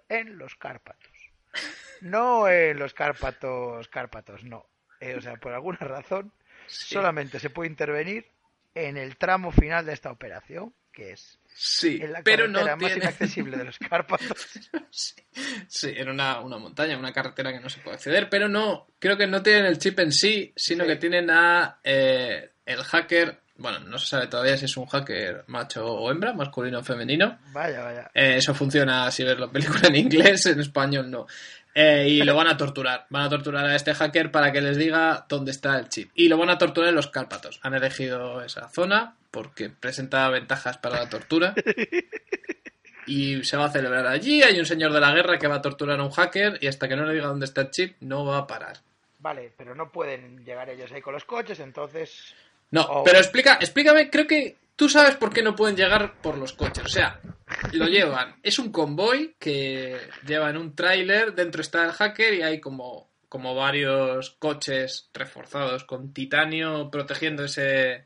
en 0.08 0.38
los 0.38 0.56
Cárpatos. 0.56 1.12
No 2.02 2.48
en 2.48 2.78
los 2.80 2.94
Cárpatos, 2.94 3.88
Cárpatos, 3.90 4.44
no. 4.44 4.70
Eh, 5.02 5.16
o 5.16 5.22
sea, 5.22 5.36
por 5.38 5.54
alguna 5.54 5.78
razón, 5.80 6.32
Sí. 6.68 6.94
solamente 6.94 7.40
se 7.40 7.50
puede 7.50 7.70
intervenir 7.70 8.30
en 8.76 8.98
el 8.98 9.18
tramo 9.18 9.52
final 9.52 9.86
de 9.86 9.94
esta 9.94 10.12
operación, 10.12 10.74
que 10.92 11.12
es 11.12 11.40
Sí, 11.62 12.00
en 12.02 12.14
la 12.14 12.22
pero 12.24 12.48
no 12.48 12.60
carretera 12.60 12.76
más 12.78 12.86
tiene... 12.92 13.04
inaccesible 13.06 13.58
de 13.58 13.64
los 13.66 13.78
Cárpatos. 13.90 14.48
Sí, 14.92 15.16
sí, 15.68 15.94
era 15.96 16.12
una, 16.12 16.40
una 16.40 16.58
montaña, 16.58 16.98
una 16.98 17.12
carretera 17.12 17.52
que 17.52 17.60
no 17.60 17.70
se 17.70 17.80
puede 17.82 17.96
acceder, 17.96 18.30
pero 18.30 18.48
no, 18.48 18.88
creo 19.00 19.18
que 19.18 19.28
no 19.28 19.42
tienen 19.44 19.66
el 19.66 19.78
chip 19.78 20.00
en 20.00 20.12
sí, 20.12 20.54
sino 20.56 20.84
Sí. 20.86 20.90
que 20.90 20.96
tienen 20.96 21.30
a 21.30 21.80
eh, 21.84 22.52
el 22.66 22.82
hacker, 22.84 23.42
bueno, 23.56 23.80
no 23.82 23.98
se 24.00 24.08
sabe 24.08 24.28
todavía 24.28 24.56
si 24.58 24.66
es 24.66 24.78
un 24.78 24.86
hacker 24.86 25.44
macho 25.48 25.86
o 25.86 26.10
hembra, 26.12 26.32
masculino 26.34 26.80
o 26.80 26.84
femenino. 26.84 27.40
Vaya, 27.52 27.84
vaya. 27.84 28.12
Eh, 28.14 28.36
eso 28.38 28.54
funciona 28.54 29.12
si 29.12 29.24
ves 29.26 29.38
la 29.38 29.52
película 29.52 29.82
en 29.90 29.96
inglés, 29.98 30.46
en 30.46 30.60
español 30.62 31.12
no. 31.12 31.28
Eh, 31.82 32.10
y 32.10 32.22
lo 32.24 32.36
van 32.36 32.48
a 32.48 32.58
torturar. 32.58 33.06
Van 33.10 33.24
a 33.24 33.30
torturar 33.30 33.66
a 33.66 33.76
este 33.76 33.94
hacker 33.94 34.32
para 34.32 34.52
que 34.52 34.60
les 34.60 34.76
diga 34.76 35.26
dónde 35.30 35.52
está 35.52 35.78
el 35.80 35.88
chip. 35.88 36.12
Y 36.14 36.28
lo 36.28 36.38
van 36.38 36.50
a 36.50 36.58
torturar 36.58 36.90
en 36.90 36.96
los 36.96 37.08
Cárpatos. 37.08 37.60
Han 37.64 37.74
elegido 37.74 38.42
esa 38.44 38.68
zona 38.68 39.16
porque 39.32 39.70
presenta 39.70 40.28
ventajas 40.30 40.78
para 40.78 41.00
la 41.00 41.10
tortura. 41.10 41.54
Y 43.06 43.44
se 43.44 43.58
va 43.58 43.66
a 43.66 43.72
celebrar 43.72 44.06
allí. 44.08 44.44
Hay 44.44 44.60
un 44.60 44.66
señor 44.66 44.92
de 44.94 45.00
la 45.00 45.12
guerra 45.14 45.40
que 45.40 45.48
va 45.48 45.56
a 45.56 45.62
torturar 45.62 46.00
a 46.00 46.04
un 46.04 46.12
hacker 46.12 46.58
y 46.62 46.68
hasta 46.68 46.88
que 46.88 46.96
no 46.96 47.06
le 47.06 47.14
diga 47.14 47.28
dónde 47.28 47.46
está 47.46 47.62
el 47.62 47.72
chip 47.72 47.96
no 48.02 48.26
va 48.26 48.40
a 48.40 48.48
parar. 48.48 48.78
Vale, 49.20 49.52
pero 49.58 49.74
no 49.74 49.92
pueden 49.92 50.44
llegar 50.46 50.70
ellos 50.70 50.92
ahí 50.92 51.02
con 51.02 51.14
los 51.14 51.26
coches, 51.26 51.60
entonces 51.60 52.34
No, 52.72 52.82
Oh. 52.90 53.04
pero 53.04 53.18
explica, 53.18 53.56
explícame, 53.60 54.10
creo 54.10 54.28
que 54.28 54.58
tú 54.80 54.88
sabes 54.88 55.18
por 55.18 55.34
qué 55.34 55.44
no 55.44 55.58
pueden 55.58 55.76
llegar 55.76 56.14
por 56.22 56.38
los 56.38 56.54
coches. 56.54 56.86
O 56.86 56.88
sea, 56.88 57.20
lo 57.74 57.86
llevan. 57.88 58.38
Es 58.42 58.60
un 58.60 58.72
convoy 58.72 59.36
que 59.38 59.98
lleva 60.26 60.50
en 60.50 60.56
un 60.56 60.74
tráiler, 60.74 61.36
dentro 61.36 61.60
está 61.62 61.84
el 61.84 61.92
hacker 61.92 62.34
y 62.34 62.44
hay 62.44 62.62
como, 62.62 63.12
como 63.28 63.54
varios 63.56 64.30
coches 64.40 65.10
reforzados 65.14 65.84
con 65.84 66.14
titanio 66.14 66.90
protegiendo 66.90 67.44
ese, 67.44 68.06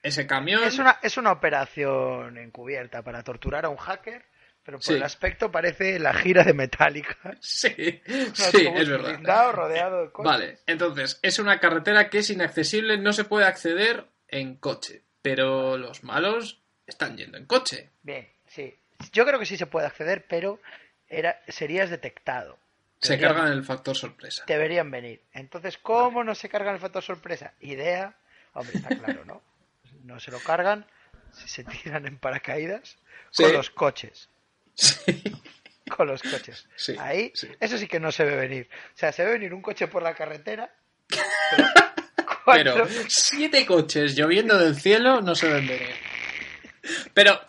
ese 0.00 0.24
camión. 0.28 0.62
Es 0.62 0.78
una, 0.78 1.00
es 1.02 1.16
una 1.16 1.32
operación 1.32 2.38
encubierta 2.38 3.02
para 3.02 3.24
torturar 3.24 3.64
a 3.64 3.68
un 3.70 3.76
hacker, 3.78 4.24
pero 4.62 4.78
por 4.78 4.84
Sí. 4.84 4.92
el 4.94 5.02
aspecto 5.02 5.50
parece 5.50 5.98
la 5.98 6.14
gira 6.14 6.44
de 6.44 6.54
Metallica. 6.54 7.16
Sí, 7.40 8.00
¿no? 8.06 8.26
sí, 8.36 8.68
es 8.76 8.88
verdad. 8.88 9.14
blindado 9.14 9.50
rodeado 9.50 10.02
de 10.04 10.12
coches. 10.12 10.30
Vale, 10.32 10.58
entonces, 10.68 11.18
es 11.20 11.40
una 11.40 11.58
carretera 11.58 12.08
que 12.08 12.18
es 12.18 12.30
inaccesible, 12.30 12.96
no 12.98 13.12
se 13.12 13.24
puede 13.24 13.44
acceder 13.46 14.06
en 14.28 14.54
coche. 14.54 15.02
Pero 15.22 15.78
los 15.78 16.02
malos 16.04 16.60
están 16.86 17.16
yendo 17.16 17.38
en 17.38 17.46
coche. 17.46 17.90
Bien, 18.02 18.28
sí. 18.48 18.76
Yo 19.12 19.24
creo 19.24 19.38
que 19.38 19.46
sí 19.46 19.56
se 19.56 19.66
puede 19.66 19.86
acceder, 19.86 20.26
pero 20.28 20.60
era, 21.08 21.40
serías 21.48 21.90
detectado. 21.90 22.58
Se 23.00 23.14
Deberían- 23.16 23.34
cargan 23.34 23.52
el 23.52 23.64
factor 23.64 23.96
sorpresa. 23.96 24.44
Deberían 24.46 24.90
venir. 24.90 25.22
Entonces, 25.32 25.78
¿cómo 25.78 26.22
no 26.24 26.34
se 26.34 26.48
cargan 26.48 26.74
el 26.74 26.80
factor 26.80 27.02
sorpresa? 27.02 27.52
Idea, 27.60 28.14
hombre, 28.52 28.76
está 28.76 28.88
claro, 28.96 29.24
¿no? 29.24 29.42
No 30.04 30.20
se 30.20 30.30
lo 30.30 30.38
cargan 30.40 30.86
si 31.32 31.48
se 31.48 31.64
tiran 31.64 32.06
en 32.06 32.18
paracaídas 32.18 32.98
Sí. 33.30 33.42
con 33.44 33.52
los 33.54 33.70
coches. 33.70 34.28
Sí. 34.74 35.22
Con 35.96 36.06
los 36.06 36.22
coches. 36.22 36.66
Sí, 36.76 36.96
Ahí, 36.98 37.32
eso 37.60 37.76
sí 37.76 37.86
que 37.86 38.00
no 38.00 38.12
se 38.12 38.24
ve 38.24 38.36
venir. 38.36 38.68
O 38.94 38.98
sea, 38.98 39.12
se 39.12 39.24
ve 39.24 39.32
venir 39.32 39.52
un 39.52 39.62
coche 39.62 39.88
por 39.88 40.02
la 40.02 40.14
carretera. 40.14 40.72
Pero 41.08 41.64
cuatro- 42.44 42.86
siete 43.08 43.64
coches 43.66 44.14
lloviendo 44.14 44.58
del 44.58 44.76
cielo 44.76 45.20
no 45.20 45.34
se 45.34 45.48
ven 45.52 45.66
venir. 45.66 45.88
Pero, 47.14 47.40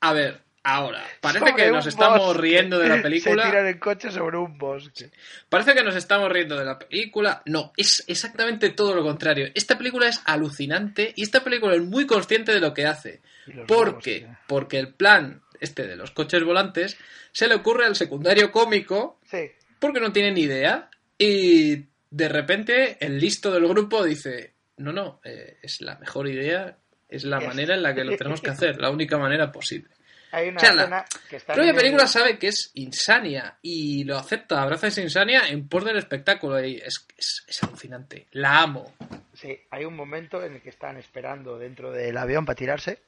a 0.00 0.12
ver, 0.12 0.40
ahora, 0.62 1.02
parece 1.20 1.40
sobre 1.50 1.54
que 1.64 1.70
nos 1.70 1.86
estamos 1.86 2.18
bosque. 2.18 2.40
riendo 2.42 2.78
de 2.78 2.88
la 2.88 2.96
Se 2.96 3.02
película. 3.02 3.44
tiran 3.44 3.66
en 3.68 3.78
coche 3.78 4.10
sobre 4.10 4.36
un 4.38 4.58
bosque. 4.58 5.10
Parece 5.48 5.74
que 5.74 5.84
nos 5.84 5.94
estamos 5.96 6.30
riendo 6.30 6.56
de 6.58 6.64
la 6.64 6.78
película. 6.78 7.42
No, 7.46 7.72
es 7.76 8.04
exactamente 8.08 8.70
todo 8.70 8.94
lo 8.94 9.02
contrario. 9.02 9.48
Esta 9.54 9.78
película 9.78 10.08
es 10.08 10.20
alucinante 10.24 11.12
y 11.16 11.22
esta 11.22 11.44
película 11.44 11.74
es 11.74 11.82
muy 11.82 12.06
consciente 12.06 12.52
de 12.52 12.60
lo 12.60 12.74
que 12.74 12.86
hace. 12.86 13.20
Y 13.46 13.52
los 13.52 13.66
¿Por 13.66 13.88
huevos, 13.88 14.04
qué? 14.04 14.20
tío. 14.20 14.36
Porque 14.46 14.78
el 14.78 14.92
plan 14.94 15.42
este 15.60 15.86
de 15.86 15.94
los 15.96 16.10
coches 16.10 16.42
volantes 16.42 16.96
se 17.32 17.46
le 17.46 17.54
ocurre 17.54 17.84
al 17.84 17.94
secundario 17.94 18.50
cómico 18.50 19.20
Sí. 19.30 19.50
porque 19.78 20.00
no 20.00 20.10
tiene 20.10 20.32
ni 20.32 20.42
idea 20.42 20.88
y 21.18 21.84
de 22.10 22.28
repente 22.28 22.96
el 23.04 23.18
listo 23.18 23.50
del 23.50 23.66
grupo 23.68 24.04
dice, 24.04 24.54
no, 24.78 24.92
no, 24.92 25.20
eh, 25.24 25.58
es 25.62 25.80
la 25.80 25.96
mejor 25.98 26.28
idea, 26.28 26.76
es 27.08 27.24
la 27.24 27.38
manera 27.46 27.74
en 27.74 27.82
la 27.82 27.94
que 27.94 28.04
lo 28.04 28.16
tenemos 28.16 28.40
que 28.40 28.50
hacer, 28.50 28.80
la 28.80 28.90
única 28.90 29.18
manera 29.18 29.50
posible. 29.52 29.90
Hay 30.32 30.48
una 30.48 30.58
O 30.58 30.60
sea, 30.60 30.72
la 30.74 31.04
que 31.28 31.36
está 31.36 31.54
propia 31.54 31.70
el- 31.72 31.76
película 31.76 32.06
sabe 32.06 32.38
que 32.38 32.48
es 32.48 32.70
insania 32.74 33.56
y 33.62 34.04
lo 34.04 34.16
acepta, 34.16 34.62
abraza 34.62 34.86
esa 34.86 35.00
insania 35.02 35.48
en 35.48 35.66
pos 35.68 35.84
del 35.84 35.96
espectáculo 35.98 36.64
y 36.64 36.76
es, 36.76 37.06
es, 37.16 37.44
es 37.48 37.62
alucinante. 37.64 38.26
La 38.32 38.60
amo. 38.62 38.94
Sí, 39.34 39.58
hay 39.70 39.84
un 39.84 39.96
momento 39.96 40.44
en 40.44 40.54
el 40.54 40.60
que 40.60 40.68
están 40.70 40.96
esperando 40.98 41.58
dentro 41.58 41.90
del 41.90 42.16
avión 42.16 42.44
para 42.44 42.56
tirarse, 42.56 43.00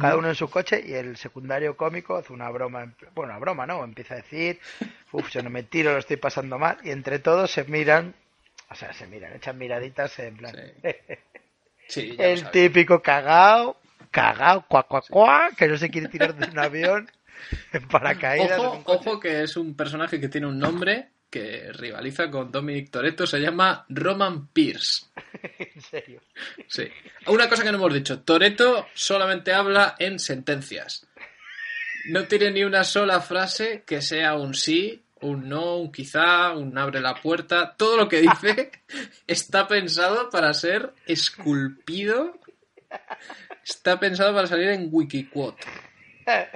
cada 0.00 0.16
uno 0.16 0.28
en 0.28 0.34
su 0.34 0.48
coche, 0.50 0.82
y 0.84 0.94
el 0.94 1.16
secundario 1.16 1.76
cómico 1.76 2.16
hace 2.16 2.32
una 2.32 2.48
broma, 2.50 2.82
en- 2.82 2.96
bueno, 3.14 3.32
una 3.32 3.38
broma, 3.38 3.66
¿no? 3.66 3.84
Empieza 3.84 4.14
a 4.14 4.16
decir, 4.16 4.58
uff, 5.12 5.30
yo 5.30 5.42
no 5.42 5.50
me 5.50 5.62
tiro, 5.62 5.92
lo 5.92 5.98
estoy 5.98 6.16
pasando 6.16 6.58
mal, 6.58 6.78
y 6.82 6.90
entre 6.90 7.18
todos 7.20 7.50
se 7.52 7.62
miran, 7.64 8.14
o 8.68 8.74
sea, 8.74 8.92
se 8.92 9.06
miran, 9.06 9.34
echan 9.34 9.58
miraditas 9.58 10.18
en 10.18 10.36
plan, 10.36 10.54
Sí, 11.88 12.16
el 12.18 12.50
típico 12.50 13.00
cagao, 13.00 13.76
cagao, 14.10 14.66
cuac, 14.66 14.88
cuac, 14.88 15.08
cuac, 15.08 15.56
que 15.56 15.68
no 15.68 15.76
se 15.76 15.88
quiere 15.88 16.08
tirar 16.08 16.34
de 16.34 16.50
un 16.50 16.58
avión 16.58 17.10
en 17.72 17.86
paracaídas. 17.86 18.58
Ojo, 18.58 18.82
ojo 18.86 19.20
que 19.20 19.42
es 19.42 19.56
un 19.56 19.76
personaje 19.76 20.20
que 20.20 20.28
tiene 20.28 20.48
un 20.48 20.58
nombre 20.58 21.10
que 21.30 21.72
rivaliza 21.72 22.30
con 22.30 22.50
Dominic 22.50 22.90
Toretto, 22.90 23.26
se 23.26 23.40
llama 23.40 23.84
Roman 23.88 24.48
Pierce. 24.48 25.06
en 25.58 25.80
serio. 25.80 26.22
Sí. 26.66 26.88
Una 27.26 27.48
cosa 27.48 27.62
que 27.62 27.70
no 27.70 27.78
hemos 27.78 27.94
dicho, 27.94 28.20
Toretto 28.20 28.86
solamente 28.94 29.52
habla 29.52 29.96
en 29.98 30.18
sentencias. 30.18 31.06
No 32.08 32.26
tiene 32.26 32.52
ni 32.52 32.64
una 32.64 32.84
sola 32.84 33.20
frase 33.20 33.82
que 33.84 34.00
sea 34.00 34.34
un 34.34 34.54
sí, 34.54 35.02
un 35.22 35.48
no, 35.48 35.76
un 35.78 35.90
quizá, 35.92 36.52
un 36.54 36.76
abre 36.78 37.00
la 37.00 37.14
puerta. 37.14 37.74
Todo 37.76 37.96
lo 37.96 38.08
que 38.08 38.20
dice 38.20 38.70
está 39.26 39.66
pensado 39.66 40.30
para 40.30 40.52
ser 40.54 40.92
esculpido. 41.06 42.38
Está 43.64 43.98
pensado 43.98 44.34
para 44.34 44.46
salir 44.46 44.68
en 44.68 44.88
Wikiquote. 44.92 45.64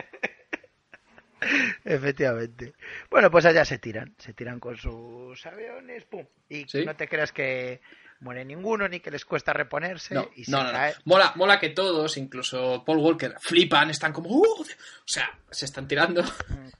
Efectivamente. 1.85 2.75
Bueno, 3.11 3.31
pues 3.31 3.47
allá 3.47 3.65
se 3.65 3.79
tiran, 3.79 4.15
se 4.19 4.35
tiran 4.35 4.61
con 4.61 4.77
sus 4.77 5.45
aviones, 5.47 6.05
pum. 6.05 6.27
Y 6.49 6.67
Sí. 6.69 6.85
no 6.85 6.95
te 6.97 7.09
creas 7.09 7.33
que 7.33 7.81
muere 8.21 8.45
ninguno 8.45 8.87
ni 8.89 9.01
que 9.01 9.11
les 9.11 9.25
cuesta 9.25 9.53
reponerse 9.53 10.15
No, 10.15 10.31
y 10.37 10.45
se 10.45 10.51
no, 10.51 10.63
no, 10.63 10.71
cae. 10.73 10.95
Mola, 11.05 11.33
mola 11.37 11.59
que 11.59 11.71
todos, 11.71 12.17
incluso 12.17 12.85
Paul 12.85 12.99
Walker, 12.99 13.35
flipan, 13.41 13.91
están 13.91 14.13
como... 14.13 14.29
"Uh", 14.31 14.63
o 14.63 14.67
sea, 15.07 15.31
se 15.51 15.65
están 15.65 15.89
tirando. 15.89 16.23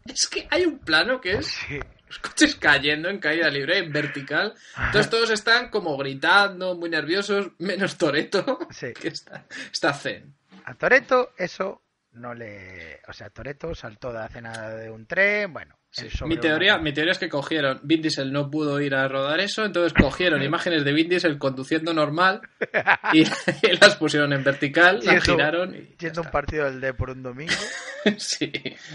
Es 0.07 0.29
que 0.29 0.47
hay 0.51 0.65
un 0.67 0.79
plano 0.79 1.21
que 1.21 1.33
es 1.35 1.47
Sí. 1.47 1.79
los 2.09 2.19
coches 2.19 2.57
cayendo 2.57 3.09
en 3.09 3.19
caída 3.19 3.49
libre, 3.49 3.79
en 3.79 3.93
vertical. 3.93 4.55
Entonces 4.77 5.09
todos 5.11 5.31
están 5.31 5.71
como 5.71 5.97
gritando, 5.97 6.75
muy 6.77 6.91
nerviosos, 6.91 7.53
menos 7.59 7.97
Toreto, 7.97 8.59
Sí. 8.71 8.93
que 8.93 9.09
está, 9.09 9.47
está 9.73 9.93
zen. 9.95 10.35
A 10.65 10.75
Toreto 10.75 11.33
eso 11.39 11.83
no 12.13 12.35
le, 12.35 13.01
o 13.09 13.13
sea, 13.13 13.31
Toreto 13.31 13.75
saltó 13.75 14.13
de 14.13 14.19
la 14.19 14.29
cena 14.29 14.69
de 14.71 14.91
un 14.91 15.07
tren, 15.07 15.53
bueno, 15.53 15.79
Sí. 15.93 16.09
sobre 16.11 16.37
Mi, 16.37 16.41
teoría, 16.41 16.75
una- 16.75 16.83
mi 16.85 16.93
teoría 16.93 17.13
es 17.13 17.19
que 17.19 17.29
cogieron, 17.29 17.81
Vin 17.83 18.01
Diesel 18.01 18.33
no 18.33 18.49
pudo 18.51 18.81
ir 18.81 18.95
a 18.95 19.09
rodar 19.09 19.41
eso, 19.41 19.65
entonces 19.65 19.93
cogieron 19.93 20.41
imágenes 20.43 20.85
de 20.85 20.93
Vin 20.93 21.09
Diesel 21.09 21.37
conduciendo 21.39 21.93
normal 21.93 22.41
y, 23.13 23.23
y 23.67 23.77
las 23.81 23.97
pusieron 23.97 24.33
en 24.33 24.45
vertical, 24.45 25.01
las 25.05 25.17
Yendo- 25.25 25.33
giraron 25.37 25.75
y 25.75 25.97
yendo 25.99 26.23
un 26.23 26.31
partido 26.31 26.65
del 26.67 26.81
D 26.81 26.95
por 26.95 27.11
un 27.11 27.23
domingo. 27.23 27.53
Sí, 28.19 28.51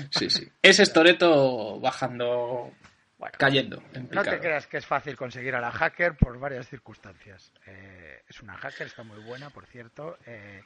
sí, 0.09 0.29
sí. 0.29 0.47
Ese 0.61 0.83
es 0.83 0.93
Toreto 0.93 1.79
bajando, 1.81 2.71
Bueno, 3.17 3.35
cayendo 3.37 3.83
en 3.93 4.09
no 4.11 4.23
te 4.23 4.39
creas 4.39 4.65
que 4.67 4.77
es 4.77 4.85
fácil 4.85 5.15
conseguir 5.15 5.53
a 5.55 5.61
la 5.61 5.71
hacker 5.71 6.15
por 6.17 6.39
varias 6.39 6.67
circunstancias. 6.69 7.51
Eh, 7.67 8.21
es 8.27 8.41
una 8.41 8.55
hacker, 8.57 8.87
está 8.87 9.03
muy 9.03 9.19
buena, 9.23 9.49
por 9.49 9.65
cierto. 9.65 10.17
Eh, 10.25 10.61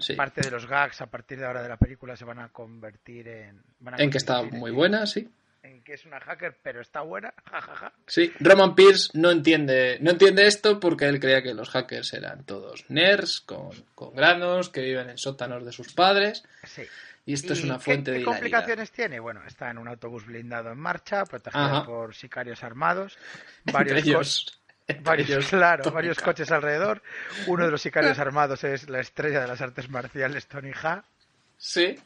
Sí. 0.00 0.14
Parte 0.14 0.42
de 0.42 0.50
los 0.50 0.66
gags 0.68 1.00
a 1.00 1.06
partir 1.06 1.38
de 1.40 1.46
ahora 1.46 1.60
de 1.62 1.68
la 1.68 1.76
película 1.76 2.14
se 2.14 2.24
van 2.24 2.38
a 2.38 2.50
convertir 2.50 3.26
en. 3.26 3.60
van 3.80 3.94
a 3.94 3.96
En 3.96 4.10
que 4.10 4.18
está 4.18 4.42
muy 4.42 4.70
en- 4.70 4.76
buena, 4.76 5.06
sí. 5.06 5.28
En 5.62 5.82
que 5.82 5.94
es 5.94 6.04
una 6.06 6.20
hacker, 6.20 6.56
pero 6.62 6.80
está 6.80 7.00
buena. 7.00 7.34
jajaja. 7.50 7.92
Sí, 8.06 8.32
Roman 8.40 8.74
Pierce 8.74 9.10
no 9.14 9.30
entiende, 9.30 9.98
no 10.00 10.12
entiende 10.12 10.46
esto 10.46 10.78
porque 10.78 11.06
él 11.06 11.18
creía 11.20 11.42
que 11.42 11.52
los 11.54 11.68
hackers 11.70 12.12
eran 12.14 12.44
todos 12.44 12.84
nerds, 12.88 13.40
con, 13.40 13.70
con 13.94 14.14
granos, 14.14 14.68
que 14.70 14.80
viven 14.82 15.10
en 15.10 15.18
sótanos 15.18 15.64
de 15.64 15.72
sus 15.72 15.92
padres. 15.92 16.44
Sí. 16.64 16.82
Y 17.26 17.34
esto 17.34 17.52
es 17.52 17.60
¿Y 17.60 17.64
una 17.64 17.76
qué- 17.78 17.84
fuente 17.84 18.10
¿Qué, 18.10 18.16
de 18.16 18.20
hilaridad. 18.22 18.38
complicaciones 18.40 18.90
tiene? 18.92 19.20
Bueno, 19.20 19.42
está 19.46 19.70
en 19.70 19.78
un 19.78 19.88
autobús 19.88 20.24
blindado 20.26 20.70
en 20.70 20.78
marcha, 20.78 21.24
protegido 21.26 21.64
Ajá. 21.64 21.84
por 21.84 22.14
sicarios 22.14 22.62
armados, 22.62 23.18
Entre 23.66 23.72
varios, 23.74 24.02
co- 24.02 24.08
ellos, 24.08 24.60
entre 24.86 25.04
varios, 25.04 25.28
ellos, 25.30 25.48
claro, 25.48 25.82
Tony 25.82 25.94
varios 25.94 26.18
coches 26.20 26.50
alrededor. 26.52 27.02
Uno 27.48 27.66
de 27.66 27.70
los 27.72 27.82
sicarios 27.82 28.18
armados 28.20 28.64
es 28.64 28.88
la 28.88 29.00
estrella 29.00 29.40
de 29.40 29.48
las 29.48 29.60
artes 29.60 29.90
marciales, 29.90 30.46
Tony 30.46 30.70
Ha. 30.82 31.02
Sí. 31.58 31.98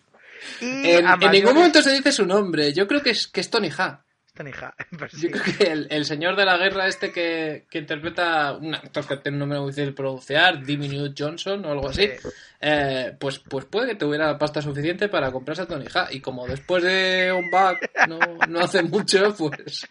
Y 0.61 0.90
En, 0.90 1.07
ningún 1.30 1.55
momento 1.55 1.82
se 1.82 1.93
dice 1.93 2.12
su 2.12 2.26
nombre. 2.26 2.72
Yo 2.72 2.86
creo 2.86 3.03
que 3.03 3.11
es, 3.11 3.26
que 3.26 3.40
es 3.40 3.51
Tony 3.51 3.70
Ha. 3.76 4.05
Tony 4.34 4.51
Ha, 4.51 4.74
pues 4.99 5.12
Yo 5.12 5.30
creo 5.30 5.43
que 5.45 5.64
el, 5.64 5.86
el 5.90 6.05
señor 6.07 6.36
de 6.36 6.45
la 6.47 6.57
guerra 6.57 6.86
este 6.86 7.12
que, 7.12 7.66
que 7.70 7.78
interpreta 7.78 8.53
un 8.53 8.74
actor 8.74 9.07
que 9.07 9.16
tiene 9.18 9.36
un 9.36 9.40
nombre 9.40 9.59
muy 9.61 9.68
difícil 9.70 9.90
de 9.90 9.93
pronunciar, 9.93 10.64
Diminute 10.64 11.22
Johnson 11.22 11.64
o 11.66 11.70
algo 11.72 11.88
así, 11.90 12.07
Sí. 12.07 12.28
eh, 12.61 13.14
pues, 13.20 13.40
pues 13.40 13.66
puede 13.66 13.88
que 13.88 13.95
tuviera 13.97 14.38
pasta 14.38 14.62
suficiente 14.62 15.09
para 15.11 15.30
comprarse 15.30 15.62
a 15.62 15.66
Tony 15.66 15.84
Ha. 15.95 16.09
Y 16.12 16.20
como 16.20 16.47
después 16.47 16.82
de 16.82 17.30
un 17.30 17.51
back 17.51 17.90
no, 18.09 18.18
no 18.49 18.61
hace 18.61 18.82
mucho, 18.82 19.34
pues... 19.36 19.86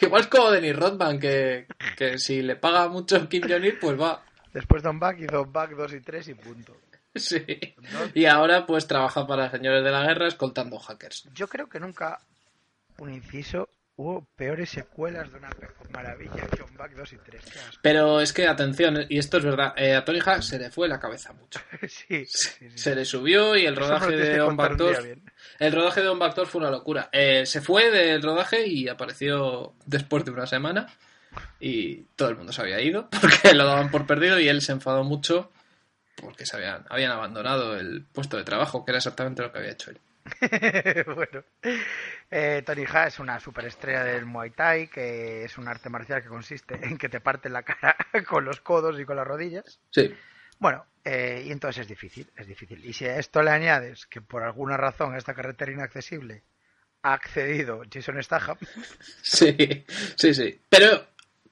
Igual 0.00 0.22
es 0.22 0.26
como 0.26 0.50
Denis 0.50 0.74
Rodman, 0.74 1.18
que, 1.20 1.66
que 1.96 2.18
si 2.18 2.42
le 2.42 2.56
paga 2.56 2.88
mucho 2.88 3.28
Kim 3.28 3.44
Jong-il, 3.48 3.78
pues 3.78 3.98
va. 3.98 4.20
Después 4.52 4.82
Don 4.82 4.98
Back 4.98 5.20
hizo 5.20 5.46
Back 5.46 5.76
2 5.76 5.92
y 5.94 6.00
3 6.00 6.28
y 6.28 6.34
punto. 6.34 6.76
Sí. 7.16 7.44
Y 8.14 8.26
ahora 8.26 8.66
pues 8.66 8.86
trabaja 8.86 9.26
para 9.26 9.50
señores 9.50 9.82
de 9.82 9.90
la 9.90 10.04
guerra 10.04 10.28
escoltando 10.28 10.78
hackers. 10.78 11.28
Yo 11.34 11.48
creo 11.48 11.68
que 11.68 11.80
nunca, 11.80 12.20
un 12.98 13.12
inciso, 13.12 13.68
hubo 13.96 14.26
peores 14.36 14.70
secuelas 14.70 15.30
de 15.30 15.38
una 15.38 15.50
maravilla 15.92 16.46
que 16.46 16.62
un 16.62 16.74
Back 16.76 16.92
2 16.92 17.12
y 17.12 17.16
3. 17.18 17.44
Qué 17.44 17.58
asco. 17.58 17.78
Pero 17.82 18.20
es 18.20 18.32
que, 18.32 18.46
atención, 18.46 19.06
y 19.08 19.18
esto 19.18 19.38
es 19.38 19.44
verdad, 19.44 19.74
eh, 19.76 19.94
a 19.94 20.04
Tony 20.04 20.20
Ha 20.24 20.40
se 20.40 20.58
le 20.58 20.70
fue 20.70 20.88
la 20.88 20.98
cabeza 20.98 21.32
mucho. 21.32 21.60
sí, 21.88 22.24
sí, 22.26 22.70
sí. 22.70 22.70
Se 22.74 22.94
le 22.94 23.04
subió 23.04 23.56
y 23.56 23.66
el 23.66 23.76
rodaje 23.76 24.16
de 24.16 24.40
On 24.40 24.56
Back 24.56 24.72
un 24.72 24.76
día 24.78 24.86
2 24.86 25.04
bien. 25.04 25.32
el 25.58 25.72
rodaje 25.72 26.00
de 26.00 26.08
On 26.08 26.18
Back 26.18 26.34
2 26.34 26.48
fue 26.48 26.60
una 26.60 26.70
locura. 26.70 27.10
Eh, 27.12 27.44
se 27.44 27.60
fue 27.60 27.90
del 27.90 28.22
rodaje 28.22 28.66
y 28.66 28.88
apareció 28.88 29.74
después 29.84 30.24
de 30.24 30.30
una 30.30 30.46
semana 30.46 30.86
y 31.58 32.04
todo 32.16 32.30
el 32.30 32.36
mundo 32.36 32.52
se 32.52 32.62
había 32.62 32.80
ido 32.80 33.08
porque 33.20 33.54
lo 33.54 33.66
daban 33.66 33.90
por 33.90 34.06
perdido 34.06 34.40
y 34.40 34.48
él 34.48 34.62
se 34.62 34.72
enfadó 34.72 35.04
mucho 35.04 35.52
porque 36.20 36.46
se 36.46 36.56
habían, 36.56 36.84
habían 36.88 37.12
abandonado 37.12 37.76
el 37.76 38.04
puesto 38.12 38.36
de 38.36 38.44
trabajo, 38.44 38.84
que 38.84 38.92
era 38.92 38.98
exactamente 38.98 39.42
lo 39.42 39.52
que 39.52 39.58
había 39.58 39.72
hecho 39.72 39.90
él. 39.90 40.00
bueno, 41.14 41.44
eh, 42.30 42.62
Tony 42.64 42.84
Ha 42.92 43.06
es 43.06 43.18
una 43.18 43.40
superestrella 43.40 44.04
del 44.04 44.26
Muay 44.26 44.50
Thai, 44.50 44.88
que 44.88 45.44
es 45.44 45.58
un 45.58 45.66
arte 45.66 45.88
marcial 45.88 46.22
que 46.22 46.28
consiste 46.28 46.74
en 46.82 46.98
que 46.98 47.08
te 47.08 47.20
parten 47.20 47.52
la 47.52 47.62
cara 47.62 47.96
con 48.28 48.44
los 48.44 48.60
codos 48.60 49.00
y 49.00 49.04
con 49.04 49.16
las 49.16 49.26
rodillas. 49.26 49.80
Sí, 49.90 50.14
Bueno, 50.58 50.84
eh, 51.04 51.44
y 51.46 51.52
entonces 51.52 51.82
es 51.82 51.88
difícil, 51.88 52.30
es 52.36 52.46
difícil. 52.46 52.84
Y 52.84 52.92
si 52.92 53.06
a 53.06 53.16
esto 53.18 53.42
le 53.42 53.50
añades 53.50 54.06
que 54.06 54.20
por 54.20 54.42
alguna 54.42 54.76
razón 54.76 55.16
esta 55.16 55.34
carretera 55.34 55.72
inaccesible 55.72 56.42
ha 57.02 57.14
accedido 57.14 57.82
Jason 57.90 58.22
Statham, 58.22 58.58
sí, 59.22 59.86
sí, 60.16 60.34
sí. 60.34 60.60
Pero 60.68 61.08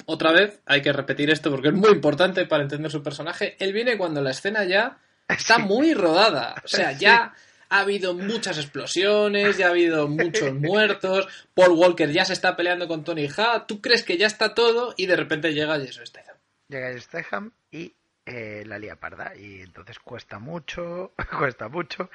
otra 0.06 0.32
vez 0.32 0.60
hay 0.66 0.82
que 0.82 0.92
repetir 0.92 1.30
esto 1.30 1.50
porque 1.50 1.68
es 1.68 1.74
muy 1.74 1.90
importante 1.90 2.46
para 2.46 2.62
entender 2.62 2.90
su 2.90 3.02
personaje. 3.02 3.56
Él 3.58 3.72
viene 3.72 3.96
cuando 3.98 4.20
la 4.22 4.30
escena 4.30 4.64
ya 4.64 4.98
está 5.28 5.56
Sí. 5.56 5.62
muy 5.62 5.94
rodada. 5.94 6.54
O 6.64 6.68
sea, 6.68 6.92
Sí. 6.92 7.00
ya 7.00 7.34
ha 7.70 7.80
habido 7.80 8.14
muchas 8.14 8.56
explosiones, 8.58 9.58
ya 9.58 9.66
ha 9.66 9.70
habido 9.70 10.08
muchos 10.08 10.54
muertos, 10.54 11.28
Paul 11.54 11.72
Walker 11.72 12.10
ya 12.10 12.24
se 12.24 12.32
está 12.32 12.56
peleando 12.56 12.88
con 12.88 13.04
Tony 13.04 13.28
Ha, 13.36 13.66
tú 13.66 13.80
crees 13.82 14.02
que 14.02 14.16
ya 14.16 14.26
está 14.26 14.54
todo 14.54 14.94
y 14.96 15.06
de 15.06 15.16
repente 15.16 15.52
llega 15.52 15.78
Jason 15.78 16.06
Statham. 16.06 16.36
Llega 16.68 16.98
Statham 17.00 17.52
y 17.70 17.94
eh, 18.24 18.62
la 18.66 18.78
lía 18.78 18.96
parda 18.96 19.34
y 19.36 19.60
entonces 19.60 19.98
cuesta 19.98 20.38
mucho, 20.38 21.12
cuesta 21.38 21.68
mucho. 21.68 22.10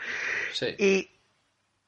Sí. 0.53 0.75
Y 0.79 1.11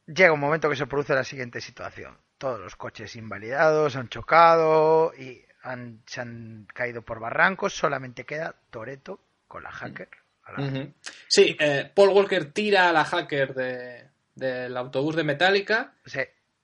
llega 0.06 0.34
un 0.34 0.40
momento 0.40 0.70
que 0.70 0.76
se 0.76 0.86
produce 0.88 1.14
la 1.16 1.24
siguiente 1.24 1.62
situación. 1.62 2.18
Todos 2.38 2.60
los 2.60 2.76
coches 2.76 3.16
invalidados 3.16 3.96
han 3.96 4.10
chocado 4.10 5.12
y 5.18 5.44
han, 5.66 6.02
se 6.06 6.22
han 6.22 6.68
caído 6.74 7.02
por 7.02 7.20
barrancos, 7.20 7.74
solamente 7.74 8.26
queda 8.26 8.56
Toreto 8.70 9.20
con 9.48 9.64
la 9.64 9.72
hacker. 9.72 10.10
a 10.44 10.52
la- 10.54 10.68
Ujú. 10.68 10.94
Sí, 11.28 11.56
eh, 11.60 11.92
Paul 11.94 12.10
Walker 12.10 12.52
tira 12.52 12.90
a 12.90 12.94
la 12.94 13.04
hacker 13.06 13.54
de- 13.54 14.10
del 14.36 14.76
autobús 14.78 15.16
de 15.16 15.24
Metallica 15.24 15.94
Sí, 16.06 16.20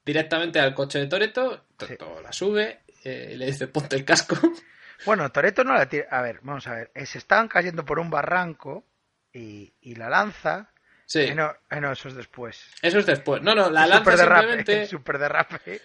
directamente 0.06 0.60
al 0.60 0.74
coche 0.76 1.00
de 1.00 1.08
Toreto, 1.08 1.66
Sí. 1.80 1.96
la 2.24 2.32
sube 2.32 2.82
eh, 3.04 3.32
y 3.34 3.38
le 3.38 3.48
dice 3.48 3.68
ponte 3.68 3.96
el 3.96 4.06
casco. 4.06 4.36
Bueno, 5.04 5.32
Toreto 5.32 5.64
no 5.64 5.74
la 5.74 5.90
tira. 5.90 6.06
A 6.12 6.22
ver, 6.22 6.42
vamos 6.44 6.68
a 6.68 6.76
ver. 6.76 6.92
eh, 6.94 7.08
Se 7.08 7.18
estaban 7.18 7.48
cayendo 7.48 7.84
por 7.84 7.98
un 7.98 8.12
barranco 8.12 8.86
y, 9.34 9.74
y 9.82 9.96
la 9.96 10.10
lanza. 10.10 10.70
Sí, 11.08 11.22
Eh, 11.22 11.34
no, 11.34 11.52
eh, 11.72 11.82
no, 11.82 11.92
eso 11.92 12.08
es 12.10 12.14
después. 12.14 12.64
eso 12.84 13.00
es 13.00 13.08
después. 13.08 13.42
No, 13.42 13.56
no, 13.56 13.72
la 13.72 13.88
lanza 13.88 14.12
Superderrape, 14.12 14.42
simplemente. 14.58 14.86
superderrape. 14.86 15.82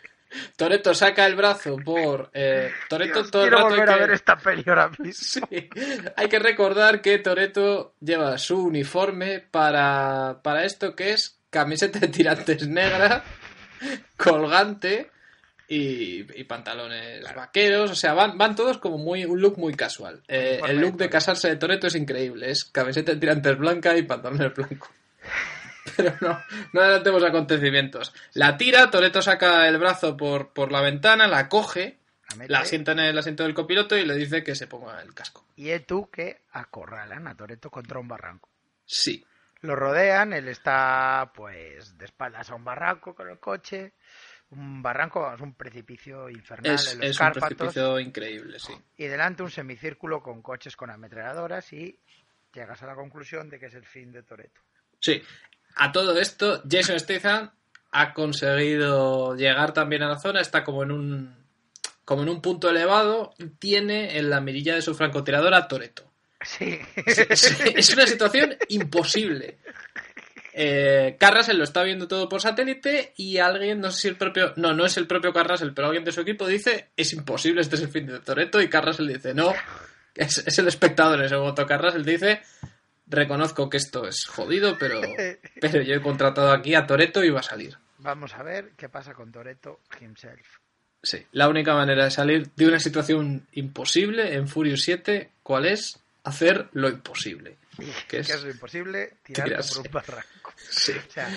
Toreto 0.57 0.95
saca 0.95 1.27
el 1.27 1.35
brazo 1.37 1.77
por. 1.85 2.31
Eh, 2.35 2.71
Toreto 2.89 3.25
todo 3.31 3.45
el 3.45 3.51
rato 3.51 3.65
volver 3.69 3.89
a 3.91 3.95
que- 3.95 4.01
ver 4.01 4.11
esta 4.13 4.37
peli 4.37 4.65
ahora 4.67 4.91
mismo. 4.99 5.13
Sí. 5.51 5.69
Hay 6.17 6.29
que 6.29 6.39
recordar 6.39 7.01
que 7.01 7.19
Toreto 7.19 7.95
lleva 8.01 8.37
su 8.39 8.63
uniforme 8.65 9.41
para, 9.41 10.41
para 10.43 10.65
esto 10.65 10.95
que 10.95 11.13
es 11.13 11.39
camiseta 11.51 11.99
de 12.01 12.09
tirantes 12.09 12.67
negra, 12.69 13.23
colgante 14.17 15.11
y, 15.69 16.21
y 16.41 16.45
pantalones 16.45 17.23
vaqueros. 17.35 17.91
O 17.91 17.95
sea, 17.95 18.15
van, 18.15 18.37
van 18.39 18.55
todos 18.55 18.79
como 18.79 18.99
muy 18.99 19.25
un 19.25 19.41
look 19.41 19.59
muy 19.59 19.75
casual. 19.75 20.23
Eh, 20.29 20.61
el 20.69 20.79
look 20.79 20.97
de 20.97 21.09
casarse 21.11 21.49
de 21.49 21.57
Toreto 21.57 21.87
es 21.87 21.95
increíble. 21.95 22.51
Es 22.51 22.65
camiseta 22.65 23.13
de 23.13 23.19
tirantes 23.21 23.57
blanca 23.59 23.97
y 23.97 24.03
pantalones 24.03 24.55
blancos. 24.55 24.89
Pero 25.97 26.15
no, 26.21 26.43
no 26.73 26.81
adelantemos 26.81 27.23
acontecimientos. 27.25 28.15
La 28.35 28.57
tira, 28.57 28.91
Toreto 28.91 29.23
saca 29.23 29.69
el 29.69 29.79
brazo 29.79 30.17
por, 30.17 30.53
por 30.53 30.73
la 30.73 30.81
ventana, 30.81 31.27
la 31.27 31.49
coge, 31.49 31.99
la 32.49 32.65
sienta 32.65 32.93
en 32.93 33.01
el 33.01 33.19
asiento 33.19 33.45
del 33.45 33.55
copiloto 33.55 33.97
y 33.97 34.05
le 34.05 34.15
dice 34.15 34.43
que 34.43 34.55
se 34.55 34.67
ponga 34.67 35.01
el 35.01 35.15
casco. 35.15 35.47
Y 35.57 35.71
es 35.71 35.87
tú 35.87 36.11
que 36.11 36.43
acorralan 36.53 37.27
a 37.29 37.37
Toreto 37.37 37.71
contra 37.71 37.99
un 37.99 38.09
barranco. 38.09 38.49
Sí. 38.85 39.25
Lo 39.61 39.75
rodean, 39.75 40.33
él 40.33 40.49
está 40.49 41.33
pues 41.35 41.97
de 41.97 42.05
espaldas 42.05 42.51
a 42.51 42.55
un 42.55 42.65
barranco 42.65 43.15
con 43.15 43.29
el 43.29 43.39
coche. 43.39 43.95
Un 44.51 44.81
barranco, 44.81 45.23
vamos, 45.23 45.41
un 45.41 45.55
precipicio 45.55 46.31
infernal 46.31 46.75
Es, 46.75 46.93
en 46.93 47.01
los 47.01 47.11
es 47.11 47.21
un 47.21 47.33
precipicio 47.33 47.99
increíble, 47.99 48.61
sí. 48.61 48.75
Y 48.97 49.07
delante 49.07 49.43
un 49.43 49.51
semicírculo 49.51 50.23
con 50.23 50.41
coches 50.41 50.77
con 50.77 50.91
ametralladoras 50.91 51.73
y 51.73 51.99
llegas 52.53 52.83
a 52.83 52.87
la 52.87 52.95
conclusión 52.95 53.49
de 53.49 53.59
que 53.59 53.67
es 53.67 53.75
el 53.75 53.85
fin 53.85 54.13
de 54.13 54.23
Toreto. 54.23 54.61
Sí. 55.01 55.21
A 55.77 55.93
todo 55.93 56.19
esto, 56.19 56.63
Jason 56.69 56.99
Statham 56.99 57.51
ha 57.93 58.13
conseguido 58.15 59.37
llegar 59.37 59.73
también 59.73 60.03
a 60.03 60.09
la 60.09 60.19
zona, 60.19 60.41
está 60.41 60.65
como 60.65 60.83
en 60.83 60.91
un 60.91 61.47
como 62.05 62.23
en 62.23 62.29
un 62.29 62.41
punto 62.41 62.71
elevado 62.71 63.35
y 63.37 63.47
tiene 63.47 64.17
en 64.17 64.31
la 64.31 64.41
mirilla 64.41 64.77
de 64.77 64.83
su 64.83 64.95
francotirador 64.95 65.55
a 65.55 65.67
Toreto. 65.67 66.05
Sí. 66.41 66.79
Es, 67.05 67.19
es 67.19 67.93
una 67.93 68.07
situación 68.07 68.57
imposible. 68.69 69.59
Eh, 70.59 71.17
Carrasel 71.19 71.59
lo 71.59 71.65
está 71.65 71.83
viendo 71.83 72.09
todo 72.09 72.31
por 72.31 72.41
satélite 72.41 73.13
y 73.17 73.37
alguien, 73.39 73.81
no 73.81 73.91
sé 73.91 74.01
si 74.03 74.09
el 74.09 74.17
propio, 74.17 74.55
no, 74.57 74.73
no 74.73 74.87
es 74.87 74.97
el 74.97 75.07
propio 75.07 75.33
Carrasel, 75.33 75.75
pero 75.75 75.89
alguien 75.89 76.05
de 76.05 76.13
su 76.13 76.23
equipo 76.23 76.47
dice, 76.47 76.89
es 76.97 77.13
imposible, 77.13 77.61
este 77.61 77.77
es 77.77 77.83
el 77.83 77.89
fin 77.89 78.07
de 78.07 78.21
Toreto 78.21 78.63
y 78.63 78.71
Carrasel 78.71 79.09
dice, 79.09 79.35
no, 79.35 79.53
es, 80.15 80.39
es 80.39 80.59
el 80.59 80.69
espectador 80.69 81.19
en 81.19 81.27
ese 81.27 81.37
momento. 81.37 81.67
Carrasel 81.67 82.05
dice, 82.05 82.41
reconozco 83.07 83.69
que 83.71 83.77
esto 83.77 84.07
es 84.07 84.27
jodido, 84.27 84.77
pero, 84.79 85.01
pero 85.61 85.83
yo 85.83 85.95
he 85.95 86.01
contratado 86.03 86.51
aquí 86.53 86.75
a 86.75 86.87
Toreto 86.87 87.25
y 87.25 87.31
va 87.31 87.41
a 87.41 87.45
salir. 87.45 87.77
Vamos 87.99 88.35
a 88.35 88.43
ver 88.43 88.73
qué 88.77 88.89
pasa 88.89 89.15
con 89.15 89.33
Toreto 89.33 89.81
himself. 90.01 90.47
Sí, 91.03 91.25
la 91.33 91.49
única 91.49 91.75
manera 91.75 92.05
de 92.05 92.11
salir 92.11 92.51
de 92.57 92.67
una 92.67 92.81
situación 92.81 93.47
imposible 93.53 94.35
en 94.35 94.49
Furious 94.49 94.83
7, 94.83 95.31
¿cuál 95.43 95.67
es? 95.67 96.01
Hacer 96.25 96.69
lo 96.73 96.89
imposible. 96.89 97.57
¿Qué 98.09 98.19
es? 98.19 98.31
es 98.31 98.43
lo 98.43 98.51
imposible 98.51 99.15
tirarte 99.23 99.51
Tirarse. 99.51 99.75
por 99.77 99.87
un 99.87 99.93
barranco. 99.93 100.53
Sí. 100.69 100.93
O 100.93 101.11
sea, 101.13 101.29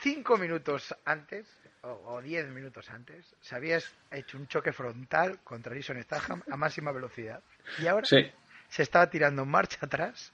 cinco 0.00 0.38
minutos 0.38 0.94
antes, 1.04 1.46
o, 1.82 1.88
o 2.06 2.22
diez 2.22 2.48
minutos 2.48 2.88
antes, 2.88 3.26
se 3.42 3.54
había 3.54 3.78
hecho 4.10 4.38
un 4.38 4.46
choque 4.48 4.72
frontal 4.72 5.40
contra 5.44 5.74
Jason 5.74 6.02
Statham 6.02 6.42
a 6.50 6.56
máxima 6.56 6.92
velocidad. 6.92 7.42
Y 7.82 7.86
ahora 7.88 8.06
Sí. 8.06 8.24
se 8.70 8.82
estaba 8.82 9.10
tirando 9.10 9.42
en 9.42 9.48
marcha 9.48 9.78
atrás 9.82 10.32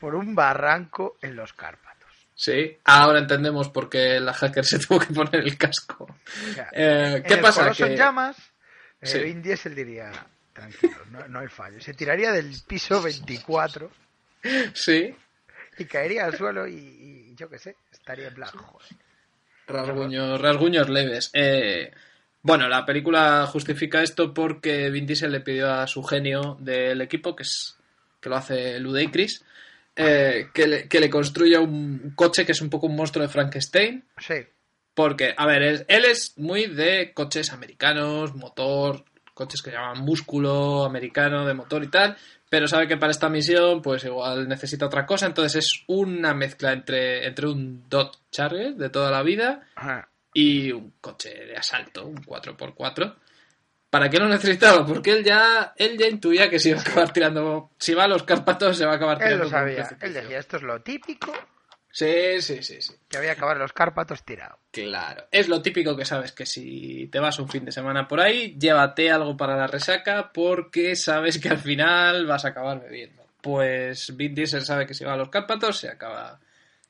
por 0.00 0.14
un 0.14 0.34
barranco 0.34 1.16
en 1.22 1.36
los 1.36 1.52
Cárpatos. 1.52 1.94
Sí, 2.34 2.76
ahora 2.84 3.20
entendemos 3.20 3.68
por 3.68 3.88
qué 3.88 4.18
la 4.20 4.32
hacker 4.34 4.64
se 4.64 4.78
tuvo 4.86 4.98
que 4.98 5.12
poner 5.14 5.36
el 5.36 5.56
casco. 5.56 6.04
O 6.04 6.52
sea, 6.54 6.68
Eh, 6.72 7.14
en 7.18 7.22
¿Qué 7.22 7.34
el 7.34 7.40
pasa? 7.40 7.68
En 7.68 7.74
Que- 7.74 7.96
llamas, 7.96 8.36
eh, 9.00 9.06
Sí. 9.06 9.18
Vin 9.20 9.40
Diesel 9.42 9.74
diría, 9.74 10.10
tranquilo, 10.52 10.96
no, 11.10 11.26
no 11.28 11.38
hay 11.40 11.48
fallo. 11.48 11.80
Se 11.80 11.94
tiraría 11.94 12.32
del 12.32 12.52
piso 12.66 13.00
24 13.02 13.90
Sí, 14.74 15.14
y 15.78 15.84
caería 15.86 16.26
al 16.26 16.36
suelo 16.36 16.66
y, 16.66 16.74
y 16.74 17.34
yo 17.34 17.48
qué 17.48 17.58
sé, 17.58 17.76
estaría 17.92 18.28
en 18.28 18.34
plan, 18.34 18.50
joder. 18.50 18.88
rasguños, 19.66 20.40
rasguños 20.40 20.88
leves. 20.88 21.30
Eh, 21.32 21.92
bueno, 22.42 22.68
la 22.68 22.84
película 22.84 23.46
justifica 23.46 24.02
esto 24.02 24.34
porque 24.34 24.90
Vin 24.90 25.06
Diesel 25.06 25.32
le 25.32 25.40
pidió 25.40 25.72
a 25.72 25.86
su 25.86 26.02
genio 26.02 26.56
del 26.60 27.00
equipo, 27.00 27.34
que 27.34 27.44
es 27.44 27.76
que 28.24 28.30
lo 28.30 28.36
hace 28.36 28.80
Ludacris, 28.80 29.44
eh, 29.94 30.48
que, 30.54 30.66
le, 30.66 30.88
que 30.88 30.98
le 30.98 31.10
construya 31.10 31.60
un 31.60 32.14
coche 32.16 32.46
que 32.46 32.52
es 32.52 32.60
un 32.62 32.70
poco 32.70 32.86
un 32.86 32.96
monstruo 32.96 33.22
de 33.22 33.28
Frankenstein. 33.32 34.02
Sí, 34.18 34.34
Porque, 34.94 35.34
a 35.36 35.46
ver, 35.46 35.62
es- 35.62 35.84
él 35.88 36.04
es 36.06 36.32
muy 36.38 36.66
de 36.66 37.12
coches 37.12 37.52
americanos, 37.52 38.34
motor, 38.34 39.04
coches 39.34 39.60
que 39.62 39.72
llaman 39.72 40.00
músculo 40.04 40.84
americano 40.84 41.44
de 41.44 41.52
motor 41.54 41.84
y 41.84 41.88
tal, 41.88 42.16
pero 42.48 42.66
sabe 42.68 42.86
que 42.88 42.96
para 42.96 43.10
esta 43.10 43.28
misión, 43.28 43.82
pues 43.82 44.04
igual 44.04 44.48
necesita 44.48 44.86
otra 44.86 45.04
cosa, 45.04 45.26
entonces 45.26 45.56
es 45.64 45.82
una 45.88 46.32
mezcla 46.34 46.72
entre, 46.72 47.26
entre 47.26 47.48
un 47.48 47.88
Dodge 47.88 48.16
Charger 48.30 48.74
de 48.76 48.88
toda 48.90 49.10
la 49.10 49.22
vida 49.24 49.66
Ajá. 49.74 50.08
y 50.32 50.70
un 50.72 50.92
coche 51.00 51.30
de 51.46 51.56
asalto, 51.56 52.06
un 52.06 52.22
4x4. 52.24 53.14
¿Para 53.94 54.10
qué 54.10 54.18
lo 54.18 54.26
necesitaba? 54.26 54.84
Porque 54.84 55.12
él 55.12 55.22
ya, 55.22 55.72
él 55.76 55.96
ya 55.96 56.08
intuía 56.08 56.50
que 56.50 56.58
se 56.58 56.70
iba 56.70 56.80
a 56.80 56.82
acabar 56.82 57.12
tirando, 57.12 57.70
si 57.78 57.94
va 57.94 58.02
a 58.04 58.08
los 58.08 58.24
Cárpatos 58.24 58.76
se 58.76 58.84
va 58.84 58.94
a 58.94 58.96
acabar 58.96 59.18
él 59.18 59.22
tirando 59.22 59.44
lo 59.44 59.50
por 59.50 59.60
un 59.60 59.60
sabía. 59.60 59.74
Él 59.82 59.86
precipicio. 59.86 60.22
decía, 60.22 60.38
esto 60.40 60.56
es 60.56 60.62
lo 60.64 60.82
típico 60.82 61.32
Sí, 61.92 62.40
sí, 62.40 62.60
sí, 62.64 62.82
sí. 62.82 62.92
que 63.08 63.18
había 63.18 63.30
que 63.34 63.36
acabar 63.38 63.56
los 63.56 63.72
Cárpatos 63.72 64.24
tirado. 64.24 64.58
Claro, 64.72 65.28
es 65.30 65.46
lo 65.46 65.62
típico 65.62 65.96
que 65.96 66.04
sabes 66.04 66.32
que 66.32 66.44
si 66.44 67.06
te 67.06 67.20
vas 67.20 67.38
un 67.38 67.48
fin 67.48 67.64
de 67.64 67.70
semana 67.70 68.08
por 68.08 68.18
ahí, 68.20 68.56
llévate 68.58 69.12
algo 69.12 69.36
para 69.36 69.54
la 69.56 69.68
resaca 69.68 70.32
porque 70.34 70.96
sabes 70.96 71.38
que 71.38 71.50
al 71.50 71.58
final 71.58 72.26
vas 72.26 72.44
a 72.44 72.48
acabar 72.48 72.80
bebiendo. 72.80 73.24
Pues 73.40 74.16
Vin 74.16 74.34
Diesel 74.34 74.62
sabe 74.62 74.88
que 74.88 74.94
si 74.94 75.04
va 75.04 75.12
a 75.12 75.16
los 75.16 75.28
Cárpatos 75.28 75.78
se 75.78 75.88
acaba 75.88 76.40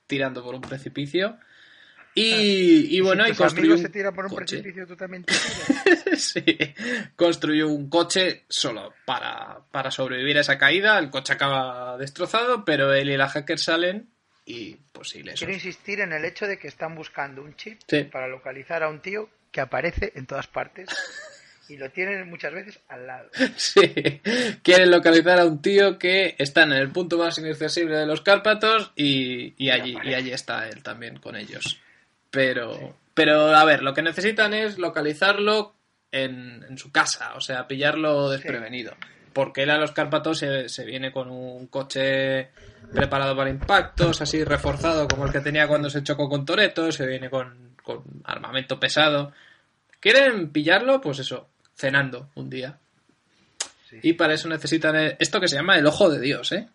tirando 0.07 0.43
por 0.43 0.55
un 0.55 0.63
precipicio. 0.63 1.37
Y, 2.15 2.97
y 2.97 3.01
bueno, 3.01 3.25
si 3.25 3.33
y 3.33 3.35
construyó 3.35 3.77
se 3.77 3.89
tiran 3.89 4.15
por 4.15 4.27
un 4.27 4.31
coche. 4.31 4.59
precipicio, 4.59 4.87
tú 4.87 4.97
también 4.97 5.25
te 5.25 5.35
tiras. 5.35 6.05
sí, 6.23 6.45
construyó 7.17 7.69
un 7.69 7.89
coche 7.89 8.45
solo 8.49 8.95
para, 9.05 9.59
para 9.73 9.91
sobrevivir 9.91 10.39
a 10.39 10.43
esa 10.43 10.57
caída. 10.59 10.99
El 10.99 11.11
coche 11.11 11.33
acaba 11.33 11.97
destrozado, 11.99 12.65
pero 12.65 12.93
él 12.95 13.11
y 13.11 13.17
la 13.17 13.29
hacker 13.29 13.59
salen 13.59 14.09
y 14.47 14.77
pues 14.93 15.09
sí, 15.09 15.23
les 15.23 15.39
Quiero 15.39 15.53
insistir 15.55 16.01
en 16.01 16.13
el 16.13 16.25
hecho 16.25 16.47
de 16.47 16.59
que 16.59 16.69
están 16.69 16.95
buscando 16.95 17.43
un 17.43 17.57
chip 17.57 17.81
Sí. 17.89 18.05
para 18.05 18.29
localizar 18.29 18.83
a 18.83 18.89
un 18.89 19.01
tío 19.01 19.29
que 19.51 19.61
aparece 19.61 20.13
en 20.15 20.27
todas 20.27 20.47
partes 20.47 20.89
y 21.69 21.77
lo 21.79 21.91
tienen 21.91 22.29
muchas 22.29 22.53
veces 22.53 22.79
al 22.89 23.07
lado. 23.07 23.31
Sí, 23.57 23.81
quieren 24.63 24.91
localizar 24.91 25.41
a 25.41 25.47
un 25.47 25.63
tío 25.63 25.99
que 25.99 26.35
está 26.39 26.63
en 26.65 26.75
el 26.75 26.93
punto 26.93 27.17
más 27.19 27.39
inaccesible 27.39 27.97
de 27.97 28.07
los 28.07 28.21
Cárpatos 28.21 28.93
y, 28.95 29.55
y 29.57 29.71
allí, 29.71 29.97
y 30.05 30.15
allí 30.15 30.31
está 30.31 30.69
él 30.69 30.83
también 30.83 31.17
con 31.19 31.35
ellos. 31.37 31.81
Pero, 32.35 32.97
pero 33.15 33.55
a 33.55 33.65
ver, 33.65 33.83
lo 33.83 33.95
que 33.95 34.03
necesitan 34.03 34.53
es 34.53 34.77
localizarlo 34.77 35.75
en, 36.11 36.65
en 36.69 36.77
su 36.77 36.91
casa, 36.91 37.35
o 37.37 37.41
sea, 37.41 37.67
pillarlo 37.67 38.29
desprevenido. 38.29 38.95
Porque 39.33 39.63
él 39.63 39.71
a 39.71 39.79
los 39.79 39.93
Cárpatos 39.93 40.39
se, 40.39 40.69
se 40.69 40.85
viene 40.85 41.11
con 41.11 41.31
un 41.31 41.67
coche 41.69 42.51
preparado 42.93 43.37
para 43.37 43.51
impactos, 43.51 44.21
así 44.21 44.45
reforzado 44.45 45.09
como 45.09 45.27
el 45.27 45.33
que 45.33 45.41
tenía 45.41 45.67
cuando 45.67 45.91
se 45.91 46.03
chocó 46.03 46.29
con 46.29 46.45
Toreto, 46.45 46.93
se 46.93 47.07
viene 47.07 47.31
con, 47.31 47.75
con 47.83 48.03
armamento 48.25 48.79
pesado. 48.79 49.33
¿Quieren 50.01 50.51
pillarlo? 50.51 51.01
Pues 51.01 51.19
eso, 51.19 51.49
cenando 51.75 52.31
un 52.35 52.51
día. 52.51 52.79
Sí. 53.89 53.99
Y 54.03 54.13
para 54.13 54.35
eso 54.35 54.49
necesitan 54.49 55.17
esto 55.19 55.41
que 55.41 55.49
se 55.49 55.57
llama 55.57 55.79
el 55.79 55.87
ojo 55.87 56.11
de 56.11 56.21
Dios, 56.21 56.53
¿eh? 56.53 56.69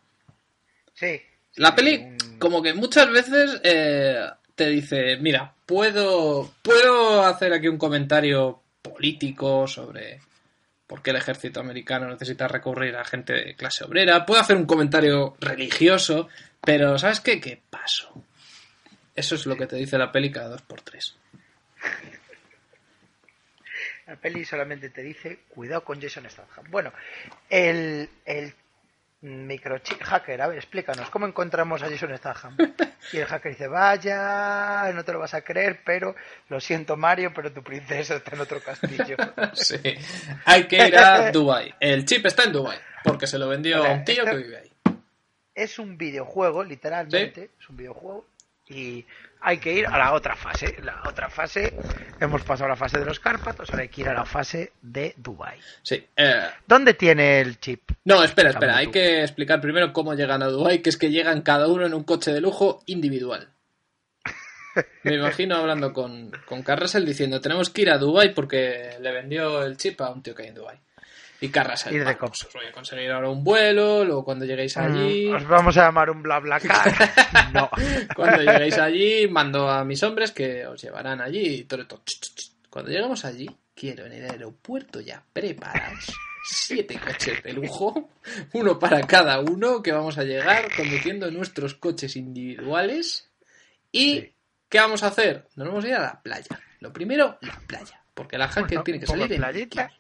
Sí. 0.94 1.22
La 1.56 1.76
peli 1.76 2.18
como 2.40 2.62
que 2.62 2.74
muchas 2.74 3.10
veces 3.12 3.62
eh, 3.64 4.26
te 4.60 4.68
dice, 4.68 5.16
mira, 5.16 5.54
puedo, 5.66 6.52
puedo 6.62 7.24
hacer 7.24 7.54
aquí 7.54 7.70
un 7.70 7.78
comentario 7.78 8.62
político 8.82 9.66
sobre 9.68 10.20
por 10.86 11.02
qué 11.02 11.12
el 11.12 11.16
ejército 11.16 11.62
americano 11.62 12.10
necesita 12.10 12.46
recurrir 12.46 12.98
a 12.98 13.06
gente 13.06 13.32
de 13.32 13.56
clase 13.56 13.86
obrera, 13.86 14.26
puedo 14.26 14.42
hacer 14.42 14.58
un 14.58 14.66
comentario 14.66 15.38
religioso, 15.40 16.28
pero 16.60 17.00
¿sabes 17.00 17.22
qué? 17.22 17.40
¿Qué 17.40 17.62
paso? 17.70 18.26
Eso 19.16 19.36
es 19.36 19.46
lo 19.46 19.56
que 19.56 19.66
te 19.66 19.78
dice 19.78 19.98
la 19.98 20.12
peli 20.12 20.30
cada 20.30 20.50
dos 20.50 20.62
por 20.64 20.82
tres. 20.82 21.16
La 24.08 24.18
peli 24.18 24.44
solamente 24.44 24.90
te 24.90 25.04
dice, 25.04 25.40
cuidado 25.48 25.86
con 25.86 26.02
Jason 26.02 26.30
Statham. 26.30 26.66
Bueno, 26.70 26.92
el, 27.50 28.10
el 28.26 28.54
microchip 29.22 30.02
hacker, 30.02 30.42
a 30.42 30.48
ver, 30.48 30.58
explícanos, 30.58 31.10
¿cómo 31.10 31.28
encontramos 31.28 31.82
a 31.84 31.90
Jason 31.90 32.16
Statham? 32.18 32.56
Y 33.14 33.18
el 33.18 33.26
hacker 33.26 33.52
dice, 33.54 33.68
vaya, 33.68 34.92
no 34.94 35.04
te 35.04 35.14
lo 35.14 35.20
vas 35.20 35.34
a 35.34 35.42
creer, 35.42 35.82
pero 35.86 36.16
lo 36.50 36.60
siento 36.60 36.96
Mario, 36.98 37.32
pero 37.34 37.52
tu 37.52 37.64
princesa 37.64 38.16
está 38.16 38.36
en 38.36 38.42
otro 38.42 38.60
castillo. 38.62 39.16
sí, 39.54 39.78
hay 40.46 40.66
que 40.66 40.88
ir 40.88 40.98
a 40.98 41.32
Dubai. 41.32 41.74
El 41.80 42.06
chip 42.06 42.26
está 42.26 42.44
en 42.44 42.52
Dubai, 42.52 42.78
porque 43.04 43.26
se 43.26 43.40
lo 43.40 43.48
vendió 43.48 43.84
a 43.86 43.92
un 43.94 44.04
tío 44.04 44.24
Este- 44.24 44.32
que 44.32 44.38
vive 44.44 44.58
ahí. 44.58 44.72
es 45.56 45.80
un 45.80 45.98
videojuego, 45.98 46.64
literalmente, 46.64 47.50
es 47.60 47.70
un 47.70 47.78
videojuego, 47.78 48.26
y 48.70 49.06
hay 49.42 49.58
que 49.58 49.74
ir 49.74 49.88
a 49.88 49.98
la 49.98 50.14
otra 50.14 50.36
fase. 50.36 50.76
La 50.84 51.02
otra 51.08 51.30
fase, 51.30 51.74
hemos 52.20 52.42
pasado 52.44 52.70
la 52.70 52.76
fase 52.76 53.00
de 53.00 53.06
los 53.06 53.20
Cárpatos, 53.20 53.70
ahora 53.70 53.84
hay 53.84 53.90
que 53.90 54.02
ir 54.02 54.10
a 54.10 54.14
la 54.14 54.26
fase 54.26 54.74
de 54.82 55.14
Dubai. 55.18 55.60
Sí. 55.82 56.06
eh, 56.16 56.50
¿Dónde 56.68 56.94
tiene 56.94 57.42
el 57.42 57.60
chip? 57.60 57.92
no, 58.06 58.24
espera, 58.24 58.50
espera. 58.52 58.78
Hay 58.78 58.88
que 58.88 59.22
explicar 59.22 59.62
primero 59.62 59.94
cómo 59.94 60.14
llegan 60.14 60.44
a 60.44 60.48
Dubai, 60.48 60.82
que 60.82 60.90
es 60.90 60.98
que 60.98 61.10
llegan 61.10 61.42
cada 61.42 61.68
uno 61.68 61.86
en 61.86 61.94
un 61.94 62.04
coche 62.04 62.32
de 62.32 62.42
lujo 62.42 62.84
individual. 62.86 63.50
Me 65.04 65.16
imagino 65.16 65.56
hablando 65.56 65.94
con, 65.94 66.32
con 66.46 66.62
Carrasel 66.62 67.06
diciendo, 67.06 67.42
tenemos 67.42 67.70
que 67.70 67.82
ir 67.84 67.90
a 67.90 67.98
Dubai 67.98 68.34
porque 68.34 68.98
le 69.00 69.12
vendió 69.12 69.64
el 69.64 69.78
chip 69.78 70.00
a 70.02 70.12
un 70.12 70.22
tío 70.22 70.36
que 70.36 70.44
hay 70.44 70.50
en 70.50 70.56
Dubai. 70.56 70.80
Y 71.42 71.50
Carrasel, 71.50 71.94
Ir 71.96 72.04
de 72.04 72.10
"Ah, 72.12 72.18
cop- 72.18 72.30
pues 72.30 72.44
os 72.46 72.54
voy 72.54 72.66
a 72.66 72.72
conseguir 72.72 73.10
ahora 73.12 73.30
un 73.30 73.44
vuelo, 73.44 74.04
luego 74.04 74.26
cuando 74.26 74.44
lleguéis 74.46 74.76
allí... 74.78 75.30
Mm, 75.30 75.36
Os 75.36 75.48
vamos 75.48 75.78
a 75.78 75.86
llamar 75.86 76.10
un 76.10 76.22
bla 76.22 76.40
bla 76.40 76.60
car. 76.60 76.94
No. 77.54 77.70
Cuando 78.16 78.42
lleguéis 78.42 78.78
allí, 78.78 79.28
mando 79.28 79.70
a 79.70 79.84
mis 79.86 80.04
hombres 80.04 80.32
que 80.32 80.68
os 80.68 80.82
llevarán 80.82 81.22
allí 81.22 81.48
y 81.60 81.64
todo 81.64 81.84
ch. 81.86 82.52
Cuando 82.70 82.92
lleguemos 82.92 83.24
allí, 83.26 83.50
quiero 83.74 84.06
en 84.06 84.12
el 84.14 84.30
aeropuerto 84.30 85.00
ya 85.00 85.24
preparados 85.34 86.12
siete 86.52 87.00
coches 87.00 87.42
de 87.44 87.54
lujo, 87.54 88.10
uno 88.54 88.78
para 88.80 89.02
cada 89.08 89.40
uno, 89.40 89.82
que 89.82 89.92
vamos 89.92 90.18
a 90.18 90.24
llegar 90.24 90.68
conduciendo 90.76 91.30
nuestros 91.32 91.74
coches 91.76 92.16
individuales. 92.16 93.30
¿Y 93.92 94.20
Sí. 94.20 94.34
qué 94.70 94.80
vamos 94.80 95.04
a 95.04 95.08
hacer? 95.08 95.48
Nos 95.56 95.68
vamos 95.68 95.86
a 95.86 95.88
ir 95.88 95.94
a 95.96 96.02
la 96.02 96.22
playa. 96.22 96.60
Lo 96.80 96.92
primero, 96.94 97.38
la 97.42 97.60
playa. 97.68 98.02
Porque 98.14 98.38
la 98.38 98.48
gente 98.50 98.76
Bueno, 98.76 98.84
tiene 98.84 99.00
que 99.00 99.08
salir 99.08 99.32
en 99.32 99.40
playita. 99.42 99.92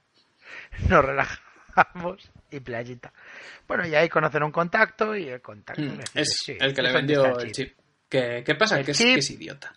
Nos 0.89 1.04
relajamos 1.06 2.30
y 2.52 2.60
playita. 2.60 3.12
Bueno, 3.68 3.88
y 3.88 3.95
ahí 3.95 4.10
conocen 4.10 4.43
un 4.43 4.52
contacto 4.52 5.16
y 5.16 5.30
el 5.30 5.41
contacto. 5.41 5.82
Mm, 5.82 6.00
Es 6.16 6.39
sí, 6.43 6.58
el 6.60 6.74
que 6.74 6.82
le 6.82 6.91
vendió 6.91 7.39
el 7.39 7.52
chip. 7.52 7.78
¿Qué, 8.10 8.43
qué 8.45 8.56
pasa? 8.56 8.80
El 8.80 8.86
que 8.86 8.91
es, 8.91 8.97
que 8.97 9.14
es 9.16 9.30
idiota. 9.32 9.74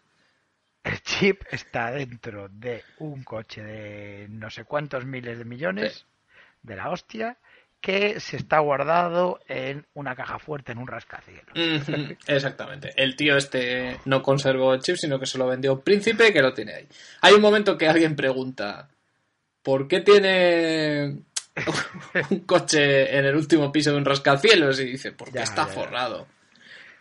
El 0.83 1.01
chip 1.03 1.43
está 1.51 1.91
dentro 1.93 2.49
de 2.49 2.83
un 2.99 3.23
coche 3.23 3.63
de 3.63 4.27
no 4.31 4.51
sé 4.51 4.65
cuántos 4.65 5.05
miles 5.05 5.39
de 5.39 5.45
millones 5.45 5.93
Sí. 5.95 6.05
de 6.63 6.77
la 6.77 6.91
hostia 6.91 7.37
que 7.81 8.21
se 8.21 8.37
está 8.37 8.59
guardado 8.61 9.41
en 9.49 9.87
una 9.95 10.15
caja 10.17 10.39
fuerte 10.39 10.73
en 10.73 10.79
un 10.79 10.87
rascacielos. 10.89 11.53
Exactamente. 12.27 12.93
El 12.97 13.17
tío 13.17 13.37
este 13.37 13.99
no 14.07 14.23
conservó 14.23 14.73
el 14.75 14.81
chip, 14.81 14.97
sino 14.97 15.19
que 15.21 15.27
se 15.27 15.37
lo 15.39 15.47
vendió 15.47 15.73
a 15.73 15.75
un 15.75 15.83
príncipe 15.83 16.33
que 16.33 16.41
lo 16.43 16.53
tiene 16.55 16.75
ahí. 16.75 16.89
Hay 17.21 17.35
un 17.35 17.41
momento 17.43 17.77
que 17.77 17.89
alguien 17.89 18.15
pregunta, 18.17 18.89
¿por 19.63 19.89
qué 19.89 20.01
tiene 20.01 21.19
un 22.31 22.41
coche 22.41 23.17
en 23.17 23.25
el 23.27 23.37
último 23.37 23.71
piso 23.73 23.91
de 23.93 23.97
un 23.99 24.05
rascacielos? 24.05 24.81
Y 24.81 24.85
dice, 24.87 25.13
porque 25.13 25.35
Ya, 25.39 25.43
está 25.45 25.67
ya. 25.67 25.73
forrado. 25.73 26.27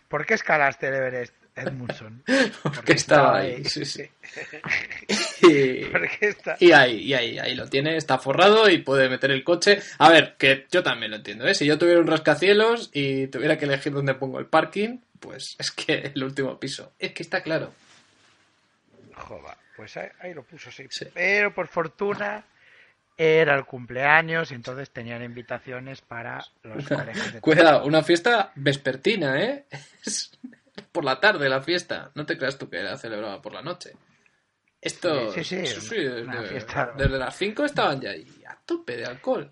¿Por 0.08 0.26
qué 0.26 0.34
escalaste 0.34 0.88
el 0.88 0.94
Everest, 0.94 1.34
Edmundson? 1.56 2.22
Porque 2.62 2.92
estaba 2.92 3.38
ahí. 3.38 3.64
sí, 3.64 3.84
sí. 3.84 4.04
Y, 5.42 5.86
¿Por 5.86 6.08
qué 6.08 6.28
está? 6.28 6.56
y 6.60 6.70
ahí, 6.72 6.98
y 6.98 7.14
ahí, 7.14 7.38
ahí 7.38 7.54
lo 7.56 7.66
tiene, 7.68 7.96
está 7.96 8.16
forrado 8.18 8.68
y 8.70 8.78
puede 8.78 9.08
meter 9.08 9.30
el 9.32 9.42
coche. 9.42 9.80
A 9.98 10.08
ver, 10.10 10.36
que 10.38 10.66
yo 10.70 10.82
también 10.82 11.10
lo 11.10 11.16
entiendo, 11.16 11.46
¿eh? 11.48 11.54
Si 11.54 11.66
yo 11.66 11.78
tuviera 11.78 11.98
un 11.98 12.06
rascacielos 12.06 12.90
y 12.92 13.26
tuviera 13.26 13.58
que 13.58 13.64
elegir 13.64 13.92
dónde 13.92 14.14
pongo 14.14 14.38
el 14.38 14.46
parking, 14.46 14.98
pues 15.18 15.56
es 15.58 15.70
que 15.72 16.12
el 16.14 16.22
último 16.22 16.60
piso. 16.60 16.92
Es 16.98 17.12
que 17.12 17.22
está 17.24 17.42
claro. 17.42 17.72
Joder, 19.14 19.56
pues 19.76 19.96
ahí, 19.96 20.08
ahí 20.20 20.34
lo 20.34 20.42
puso, 20.44 20.70
sí. 20.70 20.86
Sí. 20.90 21.06
Pero 21.12 21.52
por 21.54 21.66
fortuna 21.68 22.44
era 23.16 23.54
el 23.54 23.64
cumpleaños 23.64 24.50
y 24.50 24.54
entonces 24.54 24.90
tenían 24.90 25.22
invitaciones 25.22 26.00
para 26.00 26.44
los 26.62 26.88
colegios 26.88 27.32
de 27.32 27.40
Cuidado, 27.40 27.84
una 27.84 28.02
fiesta 28.02 28.52
vespertina, 28.54 29.40
¿eh? 29.42 29.66
Es 30.04 30.32
por 30.90 31.04
la 31.04 31.20
tarde 31.20 31.48
la 31.48 31.60
fiesta. 31.60 32.10
No 32.14 32.26
te 32.26 32.36
creas 32.36 32.58
tú 32.58 32.68
que 32.68 32.78
era 32.78 32.96
celebrada 32.96 33.40
por 33.40 33.52
la 33.52 33.62
noche. 33.62 33.92
Esto, 34.80 35.32
Sí, 35.32 35.44
sí, 35.44 35.64
sí, 35.66 35.96
desde, 35.96 36.22
una 36.22 36.42
fiesta. 36.42 36.92
desde 36.96 37.18
las 37.18 37.36
5 37.36 37.64
estaban 37.64 38.00
ya 38.00 38.10
ahí 38.10 38.26
a 38.48 38.56
tope 38.66 38.96
de 38.96 39.04
alcohol. 39.04 39.50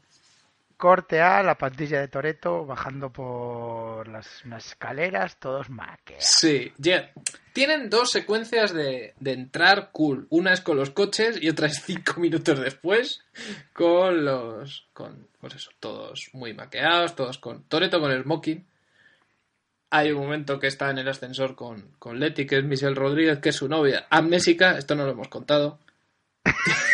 Corte 0.81 1.21
a 1.21 1.43
la 1.43 1.57
pantilla 1.59 2.01
de 2.01 2.09
Toreto 2.09 2.65
bajando 2.65 3.13
por 3.13 4.09
las 4.09 4.43
unas 4.47 4.67
escaleras, 4.67 5.37
todos 5.39 5.69
maqueados. 5.69 6.25
Sí, 6.25 6.73
ya- 6.79 7.11
tienen 7.53 7.91
dos 7.91 8.11
secuencias 8.11 8.73
de, 8.73 9.13
de 9.21 9.33
entrar 9.33 9.91
cool. 9.93 10.27
Una 10.31 10.55
es 10.55 10.63
con 10.63 10.79
los 10.79 10.89
coches 10.89 11.39
y 11.39 11.51
otra 11.51 11.67
es 11.67 11.83
cinco 11.85 12.15
minutos 12.21 12.59
después 12.59 13.23
con 13.75 14.25
los. 14.25 14.89
con. 14.95 15.29
pues 15.39 15.55
eso, 15.57 15.71
todos 15.81 16.31
muy 16.33 16.55
maqueados, 16.55 17.15
todos 17.15 17.37
con. 17.37 17.65
Toreto 17.65 18.01
con 18.01 18.11
el 18.11 18.23
smoking. 18.23 18.67
Hay 19.91 20.13
un 20.13 20.23
momento 20.23 20.59
que 20.59 20.69
está 20.69 20.89
en 20.89 20.99
el 20.99 21.09
ascensor 21.09 21.55
con, 21.57 21.91
con 21.99 22.19
Leti, 22.21 22.47
que 22.47 22.57
es 22.59 22.65
Michelle 22.65 22.95
Rodríguez, 22.95 23.39
que 23.41 23.51
es 23.51 23.57
su 23.57 23.69
novia. 23.69 24.07
Amnésica, 24.09 24.79
esto 24.79 24.95
no 24.95 25.05
lo 25.05 25.11
hemos 25.11 25.29
contado. 25.29 25.79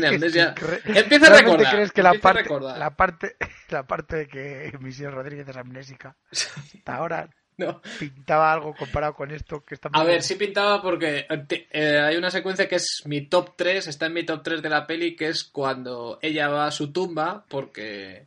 Tiene 0.00 0.14
amnesia. 0.14 0.54
Empieza 0.84 1.26
a 1.26 1.30
¿Realmente 1.30 1.42
recordar. 1.42 1.74
crees 1.74 1.92
que 1.92 2.02
la 2.02 2.14
parte, 2.14 2.48
la 2.78 2.96
parte, 2.96 3.36
la 3.70 3.86
parte 3.86 4.16
de 4.16 4.28
que 4.28 4.72
Michelle 4.80 5.10
Rodríguez 5.10 5.48
es 5.48 5.56
amnésica 5.56 6.16
hasta 6.30 6.94
ahora 6.94 7.28
No. 7.58 7.80
pintaba 7.98 8.52
algo 8.52 8.74
comparado 8.74 9.14
con 9.14 9.30
esto 9.30 9.64
que 9.64 9.76
está 9.76 9.88
A 9.94 10.04
ver, 10.04 10.20
sí 10.22 10.34
pintaba 10.34 10.82
porque 10.82 11.26
eh, 11.70 11.98
hay 11.98 12.16
una 12.16 12.30
secuencia 12.30 12.68
que 12.68 12.74
es 12.74 13.00
mi 13.06 13.22
top 13.22 13.54
3, 13.56 13.86
está 13.86 14.04
en 14.06 14.12
mi 14.12 14.24
top 14.24 14.42
3 14.42 14.60
de 14.60 14.68
la 14.68 14.86
peli, 14.86 15.16
que 15.16 15.28
es 15.28 15.44
cuando 15.44 16.18
ella 16.20 16.48
va 16.48 16.66
a 16.66 16.70
su 16.70 16.92
tumba 16.92 17.46
porque 17.48 18.26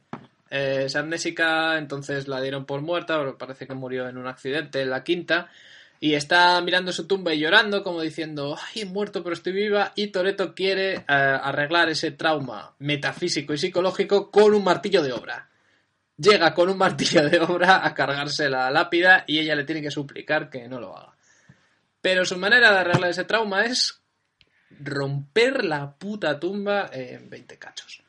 eh, 0.50 0.84
es 0.86 0.96
amnésica, 0.96 1.78
entonces 1.78 2.28
la 2.28 2.42
dieron 2.42 2.66
por 2.66 2.82
muerta, 2.82 3.20
pero 3.20 3.38
parece 3.38 3.68
que 3.68 3.76
murió 3.76 4.10
en 4.10 4.18
un 4.18 4.26
accidente 4.26 4.82
en 4.82 4.90
la 4.90 5.04
quinta, 5.04 5.48
y 6.00 6.14
está 6.14 6.60
mirando 6.62 6.92
su 6.92 7.08
tumba 7.08 7.34
y 7.34 7.40
llorando 7.40 7.84
como 7.84 8.02
diciendo, 8.02 8.58
ay, 8.74 8.86
muerto 8.86 9.24
pero 9.24 9.34
estoy 9.34 9.54
viva, 9.54 9.92
y 9.96 10.08
Toreto 10.08 10.56
quiere 10.56 10.94
eh, 10.94 11.04
arreglar 11.08 11.90
ese 11.90 12.12
trauma 12.12 12.76
metafísico 12.80 13.54
y 13.54 13.58
psicológico 13.58 14.32
con 14.32 14.54
un 14.54 14.64
martillo 14.64 15.04
de 15.04 15.14
obra 15.14 15.50
llega 16.20 16.54
con 16.54 16.70
un 16.70 16.78
martillo 16.78 17.28
de 17.30 17.40
obra 17.40 17.86
a 17.86 17.94
cargarse 17.94 18.50
la 18.50 18.70
lápida 18.70 19.24
y 19.26 19.40
ella 19.40 19.56
le 19.56 19.64
tiene 19.64 19.82
que 19.82 19.92
suplicar 19.92 20.50
que 20.50 20.68
no 20.68 20.80
lo 20.80 20.96
haga. 20.96 21.16
Pero 22.02 22.26
su 22.26 22.38
manera 22.38 22.72
de 22.72 22.80
arreglar 22.80 23.10
ese 23.10 23.24
trauma 23.24 23.66
es 23.66 24.02
romper 24.80 25.66
la 25.66 25.96
puta 25.96 26.40
tumba 26.40 26.90
en 26.92 27.30
20 27.30 27.58
cachos. 27.58 28.04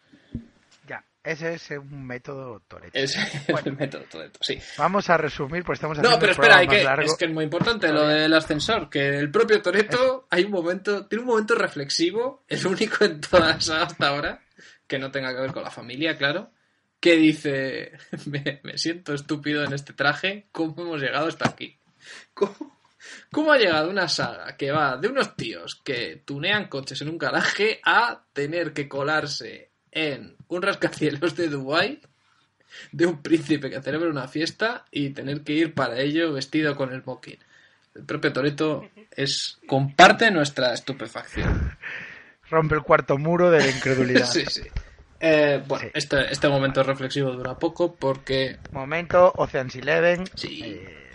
Ese 1.23 1.55
es 1.55 1.71
un 1.71 2.07
método 2.07 2.61
Toreto. 2.67 2.99
Es 2.99 3.17
Bueno. 3.49 3.67
el 3.67 3.77
método 3.77 4.05
Toretto, 4.05 4.39
sí. 4.43 4.59
Vamos 4.79 5.11
a 5.11 5.17
resumir, 5.19 5.63
pues 5.65 5.77
estamos 5.77 5.99
haciendo 5.99 6.17
No, 6.17 6.21
pero 6.21 6.33
espera, 6.33 6.59
hay 6.59 6.67
que, 6.67 6.83
largo. 6.83 7.05
es 7.07 7.17
que 7.17 7.27
es 7.27 7.31
muy 7.31 7.45
importante 7.45 7.93
lo 7.93 8.07
del 8.09 8.33
ascensor, 8.33 8.89
que 8.89 9.19
el 9.19 9.31
propio 9.31 9.61
Toreto 9.61 10.27
hay 10.31 10.45
un 10.45 10.51
momento, 10.53 11.07
tiene 11.07 11.23
un 11.23 11.29
momento 11.29 11.55
reflexivo, 11.55 12.45
el 12.49 12.67
único 12.67 13.05
en 13.05 13.21
toda 13.21 13.49
la 13.51 13.61
saga 13.61 13.83
hasta 13.85 14.09
ahora, 14.09 14.41
que 14.87 14.99
no 14.99 15.11
tenga 15.11 15.35
que 15.35 15.41
ver 15.43 15.53
con 15.53 15.63
la 15.63 15.71
familia, 15.71 16.17
claro, 16.17 16.51
que 17.01 17.17
dice, 17.17 17.93
me, 18.27 18.61
me 18.63 18.79
siento 18.79 19.13
estúpido 19.13 19.63
en 19.65 19.75
este 19.75 19.93
traje, 19.93 20.49
¿cómo 20.53 20.75
hemos 20.83 21.01
llegado 21.03 21.27
hasta 21.29 21.49
aquí? 21.51 21.79
¿Cómo, 22.33 22.81
cómo 23.31 23.53
ha 23.53 23.59
llegado 23.59 23.91
una 23.91 24.09
saga 24.09 24.57
que 24.57 24.71
va 24.73 24.97
de 24.97 25.09
unos 25.09 25.37
tíos 25.37 25.81
que 25.85 26.23
tunean 26.25 26.69
coches 26.69 27.03
en 27.03 27.11
un 27.11 27.19
garaje 27.19 27.81
a 27.85 28.25
tener 28.33 28.73
que 28.73 28.89
colarse 28.89 29.70
en 29.93 30.37
un 30.49 30.63
rascacielos 30.63 31.37
de 31.37 31.49
Dubái 31.49 32.01
de 32.93 33.07
un 33.07 33.21
príncipe 33.23 33.71
que 33.71 33.83
celebra 33.83 34.11
una 34.11 34.29
fiesta 34.29 34.85
y 34.91 35.11
tener 35.11 35.43
que 35.43 35.53
ir 35.53 35.75
para 35.75 35.99
ello 35.99 36.33
vestido 36.33 36.77
con 36.77 36.93
el 36.93 37.03
smoking. 37.03 37.39
El 37.95 38.05
propio 38.05 38.33
Toreto 38.33 38.89
es 39.11 39.59
comparte 39.67 40.31
nuestra 40.31 40.73
estupefacción. 40.73 41.77
Rompe 42.49 42.77
el 42.77 42.83
cuarto 42.83 43.19
muro 43.19 43.51
de 43.51 43.59
la 43.59 43.71
incredulidad. 43.71 44.27
sí, 44.31 44.45
sí. 44.47 44.63
Eh, 45.19 45.63
bueno, 45.67 45.85
Sí. 45.87 45.91
Este, 45.95 46.33
este 46.33 46.49
momento 46.49 46.83
reflexivo 46.83 47.33
dura 47.33 47.59
poco 47.59 47.95
porque 47.95 48.59
Momento, 48.73 49.33
Ocean's 49.37 49.75
Eleven. 49.77 50.25
Sí. 50.35 50.63
eh, 50.65 51.10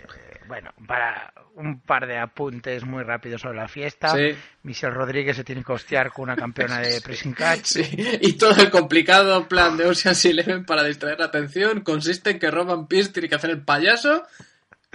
bueno, 0.46 0.72
para 0.86 1.32
un 1.54 1.80
par 1.80 2.06
de 2.06 2.18
apuntes 2.18 2.84
muy 2.84 3.02
rápidos 3.02 3.40
sobre 3.40 3.56
la 3.56 3.68
fiesta. 3.68 4.10
Sí. 4.10 4.36
Michelle 4.62 4.92
Rodríguez 4.92 5.36
se 5.36 5.44
tiene 5.44 5.64
que 5.64 5.72
hostiar 5.72 6.12
con 6.12 6.24
una 6.24 6.36
campeona 6.36 6.80
de 6.80 7.00
pressing 7.04 7.34
catch. 7.34 7.64
Sí, 7.64 8.18
y 8.20 8.32
todo 8.34 8.60
el 8.60 8.70
complicado 8.70 9.48
plan 9.48 9.76
de 9.76 9.86
Ocean's 9.86 10.24
Eleven 10.24 10.64
para 10.64 10.82
distraer 10.84 11.18
la 11.18 11.26
atención 11.26 11.80
consiste 11.80 12.30
en 12.30 12.38
que 12.38 12.50
Roman 12.50 12.86
Pierce 12.86 13.12
tiene 13.12 13.28
que 13.28 13.34
hacer 13.34 13.50
el 13.50 13.62
payaso 13.62 14.26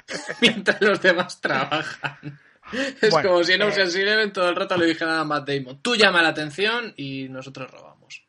mientras 0.41 0.81
los 0.81 1.01
demás 1.01 1.41
trabajan. 1.41 2.39
Es 3.01 3.11
Bueno, 3.11 3.29
como 3.29 3.43
si 3.43 3.53
en 3.53 3.61
eh, 3.61 3.65
Ocean's 3.65 3.95
Eleven 3.95 4.31
todo 4.31 4.49
el 4.49 4.55
rato 4.55 4.77
le 4.77 4.85
dijeran 4.85 5.17
a 5.17 5.23
Matt 5.23 5.47
Damon, 5.47 5.81
tú 5.81 5.95
llama 5.95 6.21
la 6.21 6.29
atención 6.29 6.93
y 6.95 7.27
nosotros 7.29 7.69
robamos. 7.69 8.23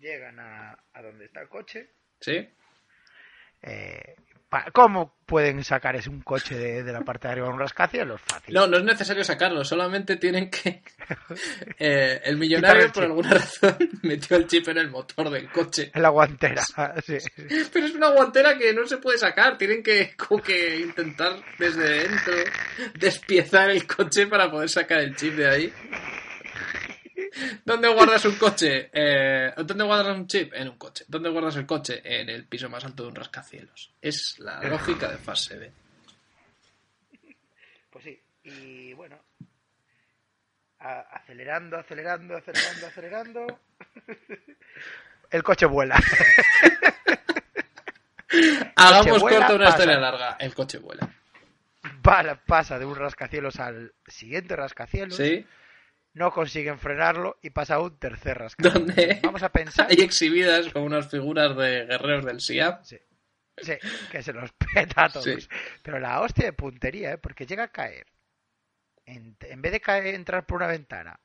Llegan 0.00 0.40
a, 0.40 0.78
a 0.94 1.02
donde 1.02 1.26
está 1.26 1.42
el 1.42 1.48
coche. 1.50 1.90
¿Sí? 2.20 2.48
Eh, 3.62 4.16
¿Cómo 4.72 5.14
pueden 5.26 5.62
sacar 5.62 5.94
ese 5.94 6.10
un 6.10 6.22
coche 6.22 6.56
de, 6.56 6.82
de 6.82 6.92
la 6.92 7.02
parte 7.02 7.28
de 7.28 7.32
arriba 7.32 7.46
de 7.46 7.52
un 7.52 7.60
rascacielos? 7.60 8.20
Fácil. 8.20 8.52
No, 8.52 8.66
no 8.66 8.78
es 8.78 8.84
necesario 8.84 9.22
sacarlo, 9.22 9.64
solamente 9.64 10.16
tienen 10.16 10.50
que... 10.50 10.82
Eh, 11.78 12.20
el 12.24 12.36
millonario, 12.36 12.92
por 12.92 13.04
alguna 13.04 13.30
razón, 13.30 13.76
metió 14.02 14.36
el 14.36 14.46
chip 14.46 14.68
en 14.68 14.78
el 14.78 14.90
motor 14.90 15.30
del 15.30 15.50
coche. 15.50 15.90
En 15.94 16.02
la 16.02 16.10
guantera. 16.10 16.62
sí. 17.06 17.16
Pero 17.72 17.86
es 17.86 17.94
una 17.94 18.10
guantera 18.10 18.58
que 18.58 18.72
no 18.74 18.86
se 18.86 18.98
puede 18.98 19.16
sacar. 19.16 19.56
Tienen 19.56 19.82
que, 19.82 20.14
como 20.16 20.42
que 20.42 20.80
intentar 20.80 21.36
desde 21.58 22.08
dentro 22.08 22.34
despiezar 22.94 23.70
el 23.70 23.86
coche 23.86 24.26
para 24.26 24.50
poder 24.50 24.68
sacar 24.68 25.00
el 25.00 25.16
chip 25.16 25.34
de 25.34 25.48
ahí. 25.48 25.72
¿Dónde 27.64 27.88
guardas 27.88 28.24
un 28.24 28.34
coche? 28.36 28.90
Eh, 28.92 29.52
¿Dónde 29.56 29.84
guardas 29.84 30.16
un 30.16 30.26
chip? 30.26 30.52
En 30.54 30.68
un 30.68 30.76
coche. 30.78 31.04
¿Dónde 31.08 31.28
guardas 31.30 31.56
el 31.56 31.66
coche? 31.66 32.00
En 32.04 32.28
el 32.28 32.46
piso 32.46 32.68
más 32.68 32.84
alto 32.84 33.04
de 33.04 33.08
un 33.10 33.14
rascacielos. 33.14 33.92
Es 34.02 34.38
la 34.38 34.62
lógica 34.64 35.08
de 35.08 35.18
fase 35.18 35.56
B. 35.58 35.72
Pues 37.90 38.04
sí. 38.04 38.20
Y 38.44 38.92
bueno. 38.94 39.18
acelerando, 40.78 41.76
acelerando, 41.78 42.36
acelerando, 42.36 42.86
acelerando. 42.86 43.60
el 45.30 45.42
coche 45.42 45.66
vuela. 45.66 45.96
Hagamos 48.76 49.20
corta 49.20 49.54
una 49.54 49.64
pasa. 49.66 49.68
historia 49.78 49.98
larga. 49.98 50.36
El 50.38 50.54
coche 50.54 50.78
vuela. 50.78 51.08
Va- 52.06 52.40
pasa 52.46 52.78
de 52.78 52.84
un 52.84 52.94
rascacielos 52.96 53.58
al 53.58 53.92
siguiente 54.06 54.54
rascacielos. 54.56 55.16
¿Sí? 55.16 55.44
No 56.12 56.32
consiguen 56.32 56.78
frenarlo 56.78 57.38
y 57.42 57.50
pasa 57.50 57.78
un 57.80 57.98
tercer 57.98 58.38
rascacielos. 58.38 58.86
Donde 58.86 59.20
Vamos 59.22 59.42
a 59.42 59.50
pensar. 59.50 59.86
hay 59.90 59.98
exhibidas 60.04 60.72
como 60.72 60.86
unas 60.86 61.08
figuras 61.10 61.56
de 61.56 61.86
guerreros 61.86 62.24
del 62.24 62.40
SIAP. 62.40 62.82
Sí, 62.84 62.98
sí, 63.58 63.74
que 64.10 64.22
se 64.22 64.32
los 64.32 64.50
peta 64.52 65.04
a 65.04 65.08
todos. 65.08 65.24
Sí. 65.24 65.36
Pero 65.82 65.98
la 66.00 66.20
hostia 66.20 66.46
de 66.46 66.52
puntería, 66.52 67.12
¿eh? 67.12 67.18
porque 67.18 67.46
llega 67.46 67.64
a 67.64 67.68
caer. 67.72 68.06
En, 69.06 69.36
en 69.40 69.62
vez 69.62 69.72
de 69.72 69.80
caer, 69.80 70.14
entrar 70.14 70.46
por 70.46 70.56
una 70.56 70.66
ventana, 70.66 71.18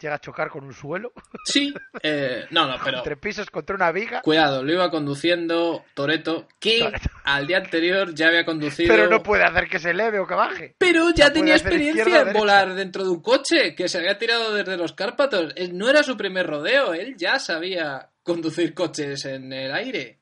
llega 0.00 0.14
a 0.14 0.20
chocar 0.20 0.48
con 0.48 0.64
un 0.64 0.72
suelo, 0.72 1.12
Sí, 1.44 1.74
eh, 2.02 2.46
no, 2.50 2.66
no, 2.66 2.76
pero 2.82 2.98
entre 2.98 3.16
pisos 3.16 3.50
contra 3.50 3.76
una 3.76 3.92
viga, 3.92 4.22
cuidado, 4.22 4.64
lo 4.64 4.72
iba 4.72 4.90
conduciendo 4.90 5.84
Toreto, 5.94 6.48
que 6.58 6.80
Toretto. 6.80 7.10
al 7.24 7.46
día 7.46 7.58
anterior 7.58 8.14
ya 8.14 8.28
había 8.28 8.44
conducido. 8.44 8.88
pero 8.88 9.08
no 9.08 9.22
puede 9.22 9.44
hacer 9.44 9.68
que 9.68 9.78
se 9.78 9.90
eleve 9.90 10.18
o 10.18 10.26
que 10.26 10.34
baje. 10.34 10.74
Pero 10.78 11.10
ya 11.14 11.28
no 11.28 11.34
tenía 11.34 11.54
experiencia 11.54 12.22
en 12.22 12.32
volar 12.32 12.74
dentro 12.74 13.04
de 13.04 13.10
un 13.10 13.20
coche, 13.20 13.74
que 13.74 13.88
se 13.88 13.98
había 13.98 14.18
tirado 14.18 14.54
desde 14.54 14.76
los 14.76 14.92
Cárpatos. 14.92 15.52
Él 15.56 15.76
no 15.76 15.88
era 15.88 16.02
su 16.02 16.16
primer 16.16 16.46
rodeo, 16.46 16.94
él 16.94 17.16
ya 17.16 17.38
sabía 17.38 18.10
conducir 18.22 18.74
coches 18.74 19.24
en 19.26 19.52
el 19.52 19.72
aire. 19.72 20.20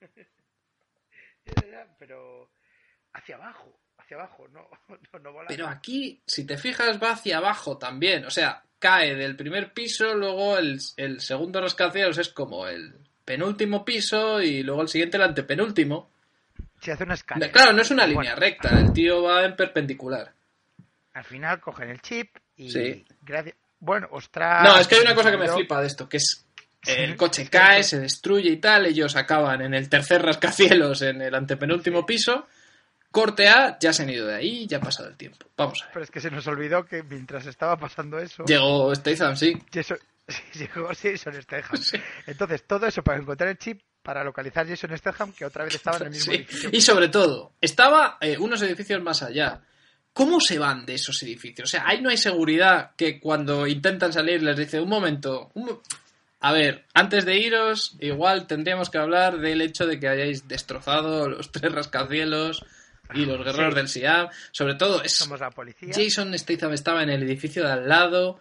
Pero 1.98 2.50
hacia 3.12 3.36
abajo, 3.36 3.78
hacia 4.10 4.16
abajo, 4.16 4.48
no, 4.52 4.68
no, 5.12 5.18
no 5.18 5.32
vola. 5.32 5.48
Pero 5.48 5.68
aquí, 5.68 6.20
si 6.26 6.44
te 6.44 6.56
fijas, 6.56 7.02
va 7.02 7.12
hacia 7.12 7.38
abajo 7.38 7.78
también. 7.78 8.24
O 8.24 8.30
sea, 8.30 8.62
cae 8.78 9.14
del 9.14 9.36
primer 9.36 9.72
piso, 9.72 10.14
luego 10.14 10.58
el, 10.58 10.80
el 10.96 11.20
segundo 11.20 11.60
rascacielos 11.60 12.18
es 12.18 12.28
como 12.30 12.66
el 12.66 12.94
penúltimo 13.24 13.84
piso 13.84 14.40
y 14.40 14.62
luego 14.62 14.82
el 14.82 14.88
siguiente 14.88 15.16
el 15.16 15.22
antepenúltimo. 15.24 16.10
Se 16.80 16.92
hace 16.92 17.04
una 17.04 17.14
escalera. 17.14 17.52
Claro, 17.52 17.72
no 17.72 17.82
es 17.82 17.90
una 17.90 18.04
Bueno, 18.06 18.20
línea 18.22 18.34
recta, 18.34 18.78
el 18.80 18.92
tío 18.92 19.22
va 19.22 19.44
en 19.44 19.54
perpendicular. 19.54 20.32
Al 21.12 21.24
final 21.24 21.60
cogen 21.60 21.90
el 21.90 22.00
chip 22.00 22.36
y 22.56 22.70
Sí. 22.70 23.04
gracias. 23.22 23.56
Bueno, 23.78 24.08
ostras. 24.10 24.62
No, 24.64 24.78
es 24.78 24.86
que 24.88 24.96
hay 24.96 25.00
una 25.02 25.14
cosa 25.14 25.30
que 25.30 25.36
me 25.38 25.48
flipa 25.48 25.80
de 25.80 25.86
esto, 25.86 26.08
que 26.08 26.18
es 26.18 26.46
el 26.86 27.16
coche 27.16 27.48
cae, 27.48 27.82
se 27.82 27.98
destruye 28.00 28.50
y 28.50 28.56
tal, 28.56 28.86
ellos 28.86 29.16
acaban 29.16 29.60
en 29.62 29.74
el 29.74 29.88
tercer 29.88 30.22
rascacielos, 30.22 31.02
en 31.02 31.20
el 31.22 31.34
antepenúltimo 31.34 32.04
piso, 32.06 32.46
corte 33.10 33.48
A, 33.48 33.78
ya 33.80 33.92
se 33.92 34.02
han 34.02 34.10
ido 34.10 34.26
de 34.26 34.34
ahí, 34.34 34.66
ya 34.66 34.78
ha 34.78 34.80
pasado 34.80 35.08
el 35.08 35.16
tiempo. 35.16 35.46
Vamos 35.56 35.80
a 35.82 35.86
ver. 35.86 35.92
Pero 35.94 36.04
es 36.04 36.10
que 36.10 36.20
se 36.20 36.30
nos 36.30 36.46
olvidó 36.46 36.84
que 36.84 37.02
mientras 37.02 37.46
estaba 37.46 37.76
pasando 37.76 38.18
eso, 38.18 38.44
Llegó 38.44 38.94
Statham, 38.94 39.36
sí. 39.36 39.56
Jason, 39.72 39.98
llegó 40.54 40.88
Jason 40.88 41.34
Statham. 41.42 41.76
Sí. 41.82 41.98
Entonces, 42.26 42.64
todo 42.66 42.86
eso 42.86 43.02
para 43.02 43.18
encontrar 43.18 43.50
el 43.50 43.58
chip, 43.58 43.80
para 44.02 44.24
localizar 44.24 44.66
Jason 44.66 44.96
Statham, 44.96 45.32
que 45.32 45.44
otra 45.44 45.64
vez 45.64 45.74
estaba 45.74 45.96
en 45.98 46.04
el 46.04 46.10
mismo 46.10 46.32
Sí. 46.32 46.38
edificio. 46.38 46.70
Y 46.72 46.80
sobre 46.80 47.08
todo, 47.08 47.52
estaba 47.60 48.16
eh, 48.20 48.38
unos 48.38 48.62
edificios 48.62 49.02
más 49.02 49.22
allá. 49.22 49.60
¿Cómo 50.12 50.40
se 50.40 50.58
van 50.58 50.86
de 50.86 50.94
esos 50.94 51.22
edificios? 51.22 51.68
O 51.68 51.70
sea, 51.70 51.84
ahí 51.86 52.00
no 52.00 52.10
hay 52.10 52.16
seguridad 52.16 52.92
que 52.96 53.20
cuando 53.20 53.66
intentan 53.66 54.12
salir 54.12 54.42
les 54.42 54.56
dice, 54.56 54.80
un 54.80 54.88
momento, 54.88 55.50
un 55.54 55.66
mo-". 55.66 55.82
a 56.40 56.52
ver, 56.52 56.86
antes 56.94 57.24
de 57.24 57.36
iros, 57.38 57.96
igual 58.00 58.46
tendríamos 58.48 58.90
que 58.90 58.98
hablar 58.98 59.38
del 59.38 59.60
hecho 59.60 59.86
de 59.86 60.00
que 60.00 60.08
hayáis 60.08 60.48
destrozado 60.48 61.28
los 61.28 61.52
tres 61.52 61.70
rascacielos 61.72 62.64
y 63.14 63.24
los 63.24 63.44
guerreros 63.44 63.74
Sí. 63.74 63.76
del 63.76 63.88
Siam. 63.88 64.28
Sobre 64.52 64.74
todo, 64.74 65.02
es 65.02 65.12
Somos 65.12 65.40
la 65.40 65.50
policía. 65.50 65.92
Jason 65.94 66.36
Statham 66.38 66.72
estaba 66.72 67.02
en 67.02 67.10
el 67.10 67.22
edificio 67.22 67.64
de 67.64 67.72
al 67.72 67.88
lado. 67.88 68.40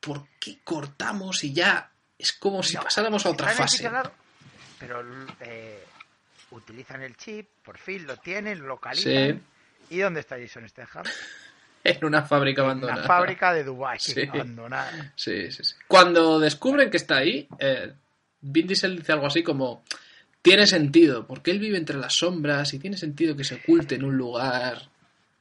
¿Por 0.00 0.26
qué 0.38 0.58
cortamos 0.62 1.42
y 1.44 1.52
ya? 1.52 1.90
Es 2.18 2.32
como 2.32 2.62
si 2.62 2.74
No, 2.76 2.82
pasáramos 2.82 3.24
a 3.26 3.30
otra 3.30 3.48
fase. 3.48 3.82
lado, 3.90 4.12
Pero 4.78 5.02
eh, 5.40 5.84
utilizan 6.50 7.02
el 7.02 7.16
chip, 7.16 7.48
por 7.64 7.78
fin 7.78 8.06
lo 8.06 8.16
tienen, 8.18 8.60
lo 8.60 8.66
localizan. 8.68 9.42
Sí. 9.88 9.96
¿Y 9.96 9.98
dónde 9.98 10.20
está 10.20 10.36
Jason 10.38 10.68
Statham? 10.68 11.04
En 11.86 12.02
una 12.02 12.22
fábrica 12.22 12.62
En 12.62 12.66
abandonada. 12.66 12.98
Una 13.00 13.06
fábrica 13.06 13.52
de 13.52 13.62
Dubái, 13.62 13.98
Sí. 14.00 14.14
abandonada. 14.26 15.12
Sí, 15.16 15.50
sí, 15.52 15.62
sí. 15.64 15.74
Cuando 15.86 16.40
descubren 16.40 16.88
que 16.90 16.96
está 16.96 17.18
ahí, 17.18 17.46
eh, 17.58 17.92
Vin 18.40 18.66
Diesel 18.66 18.96
dice 18.96 19.12
algo 19.12 19.26
así 19.26 19.42
como: 19.42 19.84
Tiene 20.44 20.66
sentido, 20.66 21.26
porque 21.26 21.52
él 21.52 21.58
vive 21.58 21.78
entre 21.78 21.96
las 21.96 22.16
sombras 22.16 22.74
y 22.74 22.78
tiene 22.78 22.98
sentido 22.98 23.34
que 23.34 23.44
se 23.44 23.54
oculte 23.54 23.94
en 23.94 24.04
un 24.04 24.14
lugar 24.14 24.90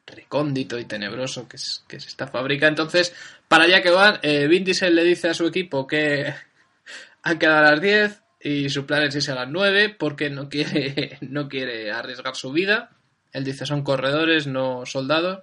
recóndito 0.08 0.80
y 0.80 0.86
tenebroso 0.86 1.46
que 1.46 1.58
es, 1.58 1.84
que 1.90 1.98
es 1.98 2.08
esta 2.08 2.28
fábrica. 2.28 2.70
Entonces, 2.70 3.14
para 3.50 3.66
allá 3.66 3.82
que 3.82 3.90
van, 3.90 4.20
eh, 4.22 4.48
Vin 4.48 4.64
Diesel 4.64 4.96
le 4.96 5.04
dice 5.04 5.28
a 5.28 5.34
su 5.34 5.46
equipo 5.46 5.86
que 5.86 6.34
han 7.24 7.38
quedado 7.38 7.68
a 7.68 7.72
las 7.72 7.82
10 7.82 8.22
y 8.44 8.70
su 8.70 8.86
plan 8.86 9.04
es 9.04 9.14
irse 9.16 9.34
a 9.34 9.36
las 9.36 9.50
9 9.50 9.94
porque 10.00 10.30
no 10.30 10.48
quiere, 10.48 11.18
no 11.22 11.50
quiere 11.50 11.92
arriesgar 11.92 12.38
su 12.38 12.54
vida. 12.54 12.92
Él 13.34 13.44
dice: 13.44 13.66
Son 13.66 13.84
corredores, 13.84 14.48
no 14.48 14.86
soldados. 14.86 15.42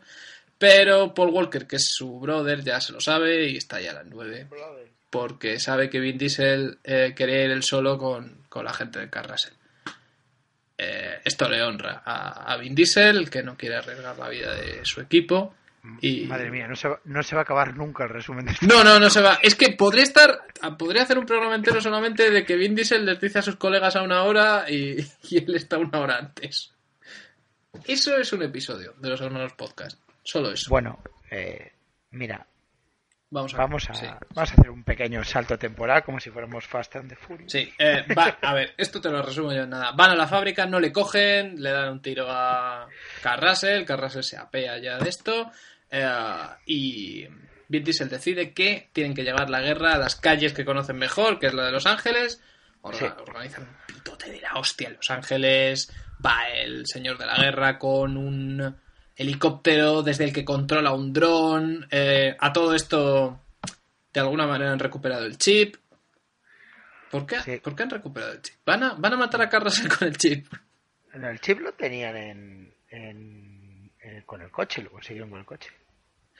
Pero 0.56 1.12
Paul 1.12 1.34
Walker, 1.34 1.66
que 1.66 1.76
es 1.76 1.84
su 1.84 2.18
brother, 2.18 2.64
ya 2.64 2.80
se 2.80 2.94
lo 2.94 3.00
sabe 3.02 3.50
y 3.50 3.58
está 3.58 3.78
ya 3.78 3.90
a 3.90 3.94
las 3.96 4.06
9 4.06 4.48
porque 5.10 5.60
sabe 5.60 5.90
que 5.90 6.00
Vin 6.00 6.16
Diesel 6.16 6.78
eh, 6.82 7.12
quería 7.14 7.44
ir 7.44 7.50
él 7.50 7.62
solo 7.62 7.98
con, 7.98 8.39
con 8.50 8.66
la 8.66 8.74
gente 8.74 8.98
de 8.98 9.08
Carrasel. 9.08 9.54
Eh, 10.76 11.20
esto 11.24 11.48
le 11.48 11.62
honra 11.62 12.02
a, 12.04 12.52
a 12.52 12.56
Vin 12.58 12.74
Diesel, 12.74 13.30
que 13.30 13.42
no 13.42 13.56
quiere 13.56 13.76
arriesgar 13.76 14.18
la 14.18 14.28
vida 14.28 14.54
de 14.54 14.84
su 14.84 15.00
equipo. 15.00 15.54
Y... 16.02 16.26
Madre 16.26 16.50
mía, 16.50 16.68
no 16.68 16.76
se, 16.76 16.88
va, 16.88 17.00
no 17.04 17.22
se 17.22 17.34
va 17.34 17.40
a 17.40 17.44
acabar 17.44 17.74
nunca 17.74 18.04
el 18.04 18.10
resumen 18.10 18.44
de 18.44 18.52
esto. 18.52 18.66
No, 18.66 18.84
no, 18.84 19.00
no 19.00 19.08
se 19.08 19.22
va. 19.22 19.38
Es 19.42 19.54
que 19.54 19.72
podría 19.72 20.02
estar, 20.02 20.42
podría 20.78 21.04
hacer 21.04 21.18
un 21.18 21.24
programa 21.24 21.54
entero 21.54 21.80
solamente 21.80 22.30
de 22.30 22.44
que 22.44 22.56
Vin 22.56 22.74
Diesel 22.74 23.06
les 23.06 23.18
dice 23.18 23.38
a 23.38 23.42
sus 23.42 23.56
colegas 23.56 23.96
a 23.96 24.02
una 24.02 24.24
hora 24.24 24.66
y, 24.68 24.98
y 25.30 25.38
él 25.38 25.54
está 25.54 25.78
una 25.78 26.00
hora 26.00 26.18
antes. 26.18 26.74
Eso 27.86 28.16
es 28.16 28.32
un 28.32 28.42
episodio 28.42 28.94
de 28.98 29.08
los 29.08 29.20
hermanos 29.22 29.54
podcast. 29.54 29.98
Solo 30.22 30.50
eso. 30.50 30.68
Bueno, 30.68 31.02
eh, 31.30 31.72
mira, 32.10 32.46
vamos 33.30 33.54
a, 33.54 33.56
vamos 33.58 33.88
a, 33.90 33.94
sí. 33.94 34.06
vamos 34.34 34.50
a 34.50 34.54
hacer 34.54 34.70
un 34.70 34.84
pequeño 34.84 35.22
salto 35.24 35.58
temporal 35.58 36.02
como 36.04 36.20
si 36.20 36.30
fuéramos 36.30 36.66
Fast 36.66 36.96
and 36.96 37.08
the 37.10 37.16
Furious. 37.16 37.50
Sí, 37.52 37.72
eh, 37.78 38.04
va, 38.16 38.36
a 38.42 38.54
ver, 38.54 38.74
esto 38.76 39.00
te 39.00 39.08
lo 39.10 39.22
resumo 39.22 39.52
yo 39.52 39.62
en 39.62 39.70
nada. 39.70 39.92
Van 39.92 40.10
a 40.10 40.14
la 40.16 40.26
fábrica, 40.26 40.66
no 40.66 40.80
le 40.80 40.92
cogen, 40.92 41.62
le 41.62 41.70
dan 41.70 41.90
un 41.90 42.02
tiro 42.02 42.26
a 42.28 42.86
Carrasel, 43.22 43.84
Carrasel 43.86 44.24
se 44.24 44.36
apea 44.36 44.78
ya 44.78 44.98
de 44.98 45.08
esto 45.08 45.50
eh, 45.90 46.06
y 46.66 47.26
Vin 47.68 47.84
Diesel 47.84 48.08
decide 48.08 48.52
que 48.52 48.90
tienen 48.92 49.14
que 49.14 49.22
llevar 49.22 49.48
la 49.48 49.60
guerra 49.60 49.94
a 49.94 49.98
las 49.98 50.16
calles 50.16 50.52
que 50.52 50.64
conocen 50.64 50.96
mejor, 50.96 51.38
que 51.38 51.46
es 51.46 51.54
la 51.54 51.64
de 51.66 51.72
Los 51.72 51.86
Ángeles. 51.86 52.42
Orga- 52.82 52.98
Sí. 52.98 53.04
Organizan 53.28 53.62
un 53.64 53.76
pitote 53.94 54.30
de 54.30 54.40
la 54.40 54.54
hostia 54.54 54.88
en 54.88 54.96
Los 54.96 55.10
Ángeles. 55.10 55.92
Va 56.24 56.48
el 56.48 56.86
señor 56.86 57.16
de 57.18 57.26
la 57.26 57.36
guerra 57.36 57.78
con 57.78 58.16
un 58.16 58.76
helicóptero 59.20 60.02
desde 60.02 60.24
el 60.24 60.32
que 60.32 60.44
controla 60.44 60.92
un 60.92 61.12
dron. 61.12 61.86
Eh, 61.90 62.36
a 62.38 62.52
todo 62.52 62.74
esto, 62.74 63.40
de 64.12 64.20
alguna 64.20 64.46
manera 64.46 64.72
han 64.72 64.78
recuperado 64.78 65.26
el 65.26 65.36
chip. 65.36 65.76
¿Por 67.10 67.26
qué, 67.26 67.40
Sí. 67.40 67.56
¿Por 67.58 67.74
qué 67.74 67.82
han 67.82 67.90
recuperado 67.90 68.32
el 68.32 68.42
chip? 68.42 68.54
¿Van 68.64 68.82
a, 68.82 68.94
van 68.94 69.12
a 69.12 69.16
matar 69.16 69.42
a 69.42 69.48
Carrasel 69.48 69.88
con 69.98 70.08
el 70.08 70.16
chip? 70.16 70.46
No, 71.14 71.28
el 71.28 71.40
chip 71.40 71.60
lo 71.60 71.72
tenían 71.72 72.16
en, 72.16 72.74
en- 72.88 73.92
en- 74.00 74.22
con 74.22 74.40
el 74.42 74.50
coche, 74.50 74.82
lo 74.82 74.90
consiguieron 74.90 75.28
con 75.30 75.40
el 75.40 75.44
coche. 75.44 75.70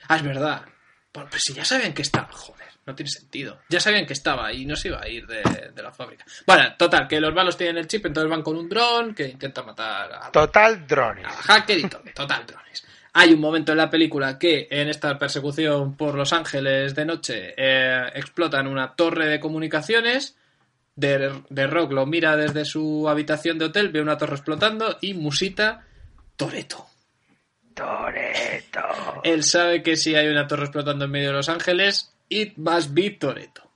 Ah, 0.07 0.15
es 0.15 0.23
verdad. 0.23 0.65
Pues, 1.11 1.27
pues 1.29 1.41
si 1.43 1.53
ya 1.53 1.65
sabían 1.65 1.93
que 1.93 2.01
estaba, 2.03 2.29
joder, 2.31 2.67
no 2.85 2.95
tiene 2.95 3.09
sentido. 3.09 3.59
Ya 3.69 3.79
sabían 3.79 4.05
que 4.05 4.13
estaba 4.13 4.51
y 4.53 4.65
no 4.65 4.75
se 4.75 4.87
iba 4.87 5.01
a 5.01 5.07
ir 5.09 5.25
de, 5.27 5.71
de 5.75 5.83
la 5.83 5.91
fábrica. 5.91 6.25
Bueno, 6.47 6.73
total, 6.77 7.07
que 7.07 7.19
los 7.19 7.33
malos 7.33 7.57
tienen 7.57 7.77
el 7.77 7.87
chip, 7.87 8.05
entonces 8.05 8.29
van 8.29 8.41
con 8.41 8.55
un 8.57 8.69
dron 8.69 9.13
que 9.13 9.27
intenta 9.27 9.61
matar 9.63 10.11
a, 10.13 10.31
Total 10.31 10.87
drones. 10.87 11.25
a 11.25 11.29
hacker 11.31 11.79
y 11.79 11.89
todo. 11.89 12.01
Total, 12.15 12.45
drones. 12.45 12.83
Hay 13.13 13.33
un 13.33 13.41
momento 13.41 13.73
en 13.73 13.77
la 13.77 13.89
película 13.89 14.39
que 14.39 14.69
en 14.71 14.87
esta 14.87 15.17
persecución 15.19 15.97
por 15.97 16.15
Los 16.15 16.31
Ángeles 16.31 16.95
de 16.95 17.05
noche 17.05 17.53
eh, 17.57 18.09
explotan 18.15 18.67
una 18.67 18.93
torre 18.95 19.27
de 19.27 19.39
comunicaciones. 19.39 20.37
De, 20.95 21.41
de 21.49 21.67
Rock 21.67 21.91
lo 21.93 22.05
mira 22.05 22.35
desde 22.37 22.63
su 22.65 23.07
habitación 23.09 23.57
de 23.57 23.65
hotel, 23.65 23.89
ve 23.89 24.01
una 24.01 24.17
torre 24.17 24.35
explotando 24.35 24.97
y 25.01 25.13
musita 25.13 25.85
Toreto. 26.37 26.85
Toreto. 27.81 29.21
Él 29.23 29.43
sabe 29.43 29.81
que 29.81 29.95
si 29.95 30.15
hay 30.15 30.27
una 30.27 30.47
torre 30.47 30.63
explotando 30.63 31.05
en 31.05 31.11
medio 31.11 31.27
de 31.29 31.33
Los 31.33 31.49
Ángeles, 31.49 32.13
it 32.29 32.53
must 32.57 32.93
be 32.93 33.11
Toreto. 33.11 33.71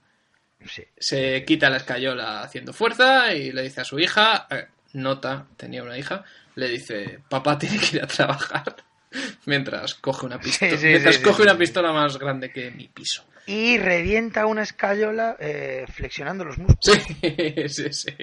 Sí. 0.63 0.83
Se 0.97 1.43
quita 1.43 1.69
la 1.69 1.77
escayola 1.77 2.41
haciendo 2.41 2.73
fuerza 2.73 3.33
y 3.33 3.51
le 3.51 3.63
dice 3.63 3.81
a 3.81 3.85
su 3.85 3.99
hija, 3.99 4.47
eh, 4.49 4.67
Nota, 4.93 5.47
tenía 5.57 5.83
una 5.83 5.97
hija, 5.97 6.23
le 6.55 6.69
dice, 6.69 7.19
papá 7.29 7.57
tiene 7.57 7.79
que 7.79 7.97
ir 7.97 8.03
a 8.03 8.07
trabajar. 8.07 8.75
Mientras 9.45 9.95
coge 9.95 10.25
una 10.25 10.39
pistola, 10.39 10.75
mientras 10.81 11.19
coge 11.19 11.43
una 11.43 11.57
pistola 11.57 11.93
más 11.93 12.17
grande 12.17 12.51
que 12.51 12.69
mi 12.71 12.89
piso. 12.89 13.25
Y 13.45 13.77
revienta 13.77 14.45
una 14.45 14.63
escayola 14.63 15.37
eh, 15.39 15.85
flexionando 15.91 16.43
los 16.43 16.57
músculos. 16.57 17.01
Sí, 17.03 17.69
sí, 17.69 17.93
sí. 17.93 18.13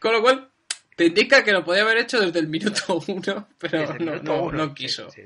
Con 0.00 0.12
lo 0.12 0.22
cual, 0.22 0.50
te 0.96 1.06
indica 1.06 1.44
que 1.44 1.52
lo 1.52 1.64
podía 1.64 1.82
haber 1.82 1.98
hecho 1.98 2.20
desde 2.20 2.38
el 2.40 2.48
minuto 2.48 3.00
uno, 3.08 3.48
pero 3.58 3.86
no, 3.86 3.94
minuto 3.94 4.22
no, 4.24 4.42
uno. 4.42 4.58
no 4.58 4.68
Sí, 4.68 4.74
quiso. 4.74 5.10
sí. 5.10 5.22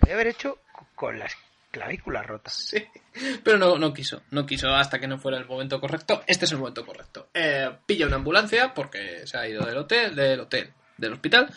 Podría 0.00 0.14
haber 0.14 0.26
hecho 0.28 0.58
con 0.96 1.18
las 1.18 1.36
clavículas 1.70 2.26
rotas. 2.26 2.54
Sí, 2.54 2.84
pero 3.44 3.56
no, 3.58 3.78
no 3.78 3.92
quiso, 3.92 4.22
no 4.32 4.44
quiso 4.44 4.68
hasta 4.70 4.98
que 4.98 5.06
no 5.06 5.18
fuera 5.18 5.38
el 5.38 5.46
momento 5.46 5.80
correcto. 5.80 6.22
Este 6.26 6.44
es 6.46 6.52
el 6.52 6.58
momento 6.58 6.84
correcto. 6.84 7.28
Eh, 7.34 7.70
pilla 7.86 8.06
una 8.06 8.16
ambulancia 8.16 8.74
porque 8.74 9.26
se 9.26 9.36
ha 9.38 9.46
ido 9.48 9.64
del 9.64 9.76
hotel, 9.78 10.16
del 10.16 10.40
hotel, 10.40 10.72
del 10.96 11.12
hospital. 11.12 11.52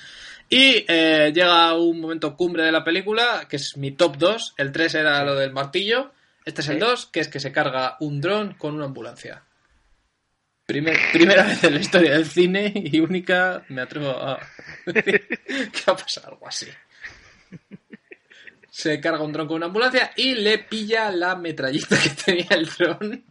Y 0.50 0.86
eh, 0.88 1.32
llega 1.34 1.74
un 1.76 2.00
momento 2.00 2.36
cumbre 2.36 2.64
de 2.64 2.72
la 2.72 2.84
película, 2.84 3.48
que 3.50 3.56
es 3.56 3.76
mi 3.78 3.92
top 3.92 4.18
2. 4.18 4.54
El 4.58 4.72
3 4.72 4.94
era 4.96 5.24
lo 5.24 5.34
del 5.36 5.52
martillo. 5.52 6.12
Este 6.46 6.62
es 6.62 6.68
el 6.68 6.76
Sí. 6.76 6.80
2, 6.82 7.06
que 7.08 7.20
es 7.22 7.28
que 7.30 7.40
se 7.40 7.52
carga 7.52 7.96
un 8.02 8.22
dron 8.22 8.54
con 8.56 8.76
una 8.76 8.86
ambulancia. 8.86 9.44
Primer- 10.66 10.98
primera 11.12 11.44
vez 11.44 11.64
en 11.64 11.74
la 11.74 11.80
historia 11.82 12.12
del 12.12 12.26
cine 12.26 12.72
y 12.76 13.00
única, 13.00 13.66
me 13.70 13.82
atrevo 13.82 14.10
a 14.12 14.40
decir 14.86 15.28
que 15.28 15.82
va 15.88 15.94
a 15.94 15.98
pasar 15.98 16.26
algo 16.28 16.48
así. 16.48 16.68
Se 18.70 19.00
carga 19.00 19.22
un 19.24 19.32
dron 19.34 19.48
con 19.48 19.58
una 19.58 19.66
ambulancia 19.68 20.12
y 20.16 20.36
le 20.36 20.60
pilla 20.60 21.12
la 21.12 21.36
metrallita 21.36 21.96
que 22.02 22.10
tenía 22.10 22.48
el 22.52 22.66
dron 22.66 23.24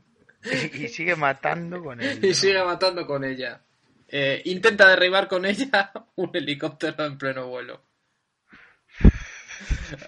Y 0.74 0.88
sigue 0.88 1.16
matando 1.16 1.82
con 1.82 2.00
él. 2.00 2.24
y 2.24 2.34
sigue 2.34 2.62
matando 2.62 3.06
con 3.06 3.24
ella. 3.24 3.60
Eh, 4.08 4.42
intenta 4.44 4.88
derribar 4.88 5.26
con 5.26 5.46
ella 5.46 5.90
un 6.16 6.30
helicóptero 6.34 7.04
en 7.06 7.16
pleno 7.18 7.48
vuelo. 7.48 7.82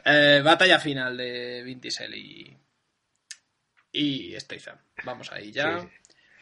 Eh, 0.05 0.41
batalla 0.45 0.79
final 0.79 1.17
de 1.17 1.63
Vin 1.65 1.81
Diesel 1.81 2.15
y, 2.15 2.57
y 3.93 4.39
Statham. 4.41 4.77
Vamos 5.05 5.33
ahí 5.33 5.51
ya. 5.53 5.81
Sí, 5.81 5.89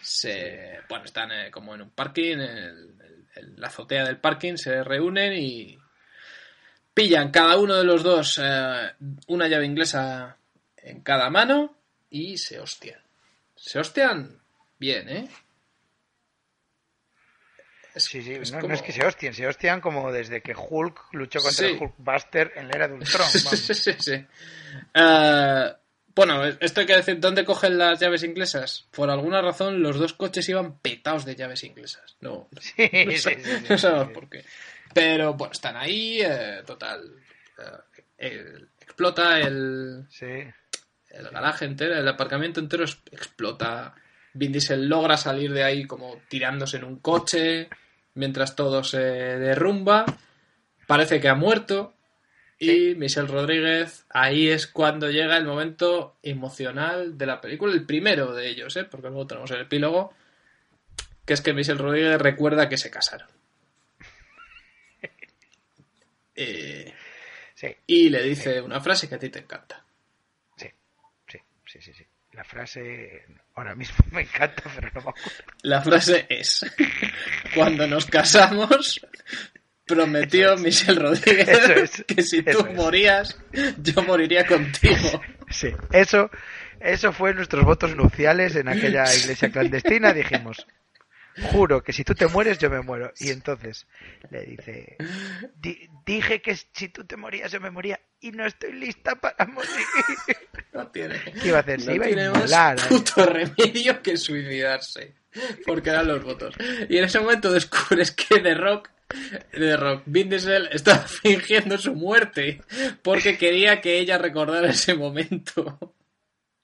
Se, 0.02 0.80
bueno, 0.88 1.04
están 1.04 1.30
eh, 1.32 1.50
como 1.50 1.74
en 1.74 1.82
un 1.82 1.90
parking, 1.90 2.38
en 2.38 3.56
la 3.56 3.68
azotea 3.68 4.04
del 4.04 4.18
parking, 4.18 4.56
se 4.56 4.82
reúnen 4.84 5.32
y 5.34 5.78
pillan 6.92 7.30
cada 7.30 7.56
uno 7.56 7.76
de 7.76 7.84
los 7.84 8.02
dos 8.02 8.38
eh, 8.42 8.92
una 9.28 9.48
llave 9.48 9.64
inglesa 9.64 10.36
en 10.76 11.00
cada 11.02 11.30
mano 11.30 11.74
y 12.10 12.36
se 12.36 12.58
hostian. 12.60 13.00
Se 13.56 13.78
hostian 13.78 14.38
bien, 14.78 15.08
¿eh? 15.08 15.28
Es- 17.94 18.04
Sí, 18.04 18.22
sí, 18.22 18.32
es 18.34 18.52
no, 18.52 18.72
es 18.72 18.82
que 18.82 18.92
se 18.92 19.04
hostien, 19.06 19.34
se 19.34 19.46
hostian 19.46 19.80
como 19.80 20.10
desde 20.10 20.40
que 20.42 20.54
Hulk 20.56 21.12
luchó 21.12 21.40
contra 21.40 21.66
Sí. 21.68 21.72
el 21.74 21.78
Hulkbuster 21.82 22.52
en 22.56 22.68
la 22.68 22.74
era 22.74 22.88
de 22.88 22.94
Ultron. 22.94 23.26
Sí, 23.30 23.40
vamos. 23.44 23.60
sí, 23.60 23.74
sí, 23.74 23.92
sí. 23.98 24.26
Eh, 24.94 25.72
bueno, 26.14 26.44
esto 26.44 26.80
hay 26.80 26.86
que 26.86 26.96
decir, 26.96 27.18
¿dónde 27.20 27.44
cogen 27.44 27.78
las 27.78 27.98
llaves 28.00 28.22
inglesas? 28.22 28.86
Por 28.90 29.10
alguna 29.10 29.40
razón 29.42 29.82
los 29.82 29.98
dos 29.98 30.12
coches 30.12 30.48
iban 30.48 30.78
petados 30.78 31.24
de 31.24 31.36
llaves 31.36 31.64
inglesas. 31.64 32.16
No, 32.20 32.48
no, 32.50 32.60
Sí, 32.60 32.88
no 33.06 33.10
sí, 33.12 33.18
sé- 33.18 33.34
sí, 33.36 33.42
sí, 33.44 33.66
no 33.68 33.76
sí, 33.76 33.78
sabemos 33.78 34.12
por 34.12 34.28
qué. 34.28 34.44
Pero 34.94 35.34
bueno, 35.34 35.52
están 35.52 35.76
ahí, 35.76 36.20
eh, 36.22 36.62
total. 36.66 37.14
eh, 37.58 37.62
el- 38.18 38.68
explota 38.80 39.40
el, 39.40 40.06
Sí. 40.10 40.26
el 41.10 41.28
garaje 41.30 41.64
entero, 41.64 41.96
el 41.98 42.06
aparcamiento 42.08 42.60
entero 42.60 42.84
explota. 42.84 43.94
Vin 44.34 44.52
Diesel 44.52 44.88
logra 44.88 45.16
salir 45.16 45.52
de 45.52 45.62
ahí 45.64 45.84
como 45.86 46.20
tirándose 46.28 46.78
en 46.78 46.84
un 46.84 46.98
coche 47.00 47.68
mientras 48.14 48.54
todo 48.56 48.82
se 48.84 48.98
derrumba. 48.98 50.04
Parece 50.86 51.20
que 51.20 51.28
ha 51.28 51.34
muerto. 51.34 51.94
Y 52.64 52.94
Michelle 52.94 53.26
Rodríguez, 53.26 54.04
ahí 54.10 54.48
es 54.48 54.66
cuando 54.66 55.10
llega 55.10 55.36
el 55.36 55.44
momento 55.44 56.16
emocional 56.22 57.18
de 57.18 57.26
la 57.26 57.40
película, 57.40 57.72
el 57.72 57.84
primero 57.84 58.32
de 58.34 58.48
ellos, 58.48 58.76
¿eh? 58.76 58.84
porque 58.84 59.08
luego 59.08 59.26
tenemos 59.26 59.50
el 59.50 59.62
epílogo, 59.62 60.14
que 61.24 61.34
es 61.34 61.40
que 61.40 61.52
Michelle 61.52 61.78
Rodríguez 61.78 62.20
recuerda 62.20 62.68
que 62.68 62.76
se 62.76 62.90
casaron. 62.90 63.28
Eh, 66.34 66.94
Sí, 67.62 67.68
y 67.86 68.08
le 68.08 68.24
dice 68.24 68.60
una 68.60 68.80
frase 68.80 69.08
que 69.08 69.14
a 69.14 69.18
ti 69.20 69.28
te 69.28 69.38
encanta. 69.38 69.84
sí, 70.56 70.68
sí, 71.28 71.38
sí, 71.64 71.80
sí, 71.80 71.92
sí. 71.94 72.04
La 72.32 72.42
frase 72.42 73.24
ahora 73.54 73.76
mismo 73.76 74.04
me 74.10 74.22
encanta, 74.22 74.64
pero 74.74 74.90
no 74.94 75.00
me 75.00 75.10
acuerdo. 75.10 75.30
La 75.62 75.80
frase 75.80 76.26
es, 76.28 76.66
cuando 77.54 77.86
nos 77.86 78.06
casamos, 78.06 79.00
prometió 79.94 80.56
Michelle 80.56 81.00
Rodríguez 81.00 81.48
es, 81.48 82.04
que 82.06 82.22
si 82.22 82.42
tú 82.42 82.66
es. 82.68 82.74
morías, 82.74 83.38
yo 83.78 84.02
moriría 84.02 84.46
contigo. 84.46 85.20
Sí, 85.50 85.72
eso, 85.92 86.30
eso 86.80 87.12
fue 87.12 87.34
nuestros 87.34 87.64
votos 87.64 87.94
nupciales 87.96 88.56
en 88.56 88.68
aquella 88.68 89.04
iglesia 89.14 89.50
clandestina. 89.50 90.12
Dijimos, 90.12 90.66
juro 91.52 91.82
que 91.82 91.92
si 91.92 92.04
tú 92.04 92.14
te 92.14 92.26
mueres, 92.26 92.58
yo 92.58 92.70
me 92.70 92.80
muero. 92.80 93.12
Y 93.20 93.30
entonces 93.30 93.86
le 94.30 94.42
dice, 94.44 94.96
"Di- 95.56 95.88
dije 96.06 96.40
que 96.42 96.56
si 96.56 96.88
tú 96.88 97.04
te 97.04 97.16
morías, 97.16 97.52
yo 97.52 97.60
me 97.60 97.70
moría 97.70 98.00
y 98.20 98.30
no 98.32 98.46
estoy 98.46 98.72
lista 98.72 99.14
para 99.16 99.44
morir. 99.46 99.70
No 100.72 100.86
tiene, 100.88 101.18
¿Qué 101.42 101.48
iba 101.48 101.58
a 101.58 101.60
hacer? 101.60 101.80
Se 101.80 101.86
no 101.88 101.94
iba 101.96 102.06
a 102.06 102.10
inmolar, 102.28 102.76
más 102.76 102.86
¿eh? 102.86 102.88
puto 102.88 103.26
remedio 103.26 104.00
que 104.02 104.16
suicidarse. 104.16 105.14
Porque 105.66 105.90
eran 105.90 106.06
los 106.08 106.22
votos. 106.22 106.54
Y 106.90 106.98
en 106.98 107.04
ese 107.04 107.18
momento 107.20 107.50
descubres 107.52 108.10
que 108.12 108.38
The 108.40 108.54
Rock, 108.54 108.90
The 109.52 109.76
Rock, 109.76 110.02
Vin 110.06 110.28
Diesel 110.30 110.68
estaba 110.72 110.98
fingiendo 111.06 111.78
su 111.78 111.94
muerte 111.94 112.60
porque 113.02 113.36
quería 113.38 113.80
que 113.80 113.98
ella 113.98 114.18
recordara 114.18 114.70
ese 114.70 114.94
momento. 114.94 115.78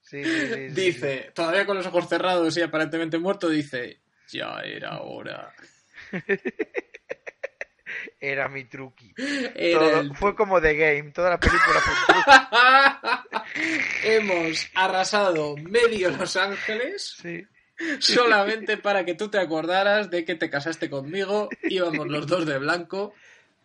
Sí, 0.03 0.25
sí, 0.25 0.47
sí, 0.55 0.69
Dice, 0.69 1.31
todavía 1.35 1.67
con 1.67 1.77
los 1.77 1.87
ojos 1.87 2.09
cerrados 2.09 2.57
y 2.57 2.63
aparentemente 2.63 3.19
muerto, 3.19 3.49
dice, 3.49 4.01
ya 4.29 4.61
era 4.65 5.01
hora. 5.01 5.53
Era 8.21 8.49
mi 8.49 8.65
truqui. 8.65 9.13
Era 9.55 9.79
Todo- 9.79 10.01
el- 10.01 10.15
Fue 10.17 10.35
como 10.35 10.61
The 10.61 10.75
Game, 10.75 11.11
toda 11.13 11.31
la 11.31 11.41
película 11.41 11.81
fue. 11.81 11.95
Hemos 14.17 14.69
arrasado 14.75 15.57
medio 15.57 16.11
Los 16.11 16.37
Ángeles 16.37 17.17
Sí. 17.23 17.47
solamente 18.01 18.77
para 18.77 19.05
que 19.05 19.15
tú 19.15 19.29
te 19.29 19.39
acordaras 19.39 20.11
de 20.11 20.25
que 20.25 20.35
te 20.35 20.51
casaste 20.51 20.89
conmigo, 20.91 21.49
íbamos 21.63 22.07
los 22.09 22.27
dos 22.27 22.47
de 22.47 22.59
blanco, 22.59 23.15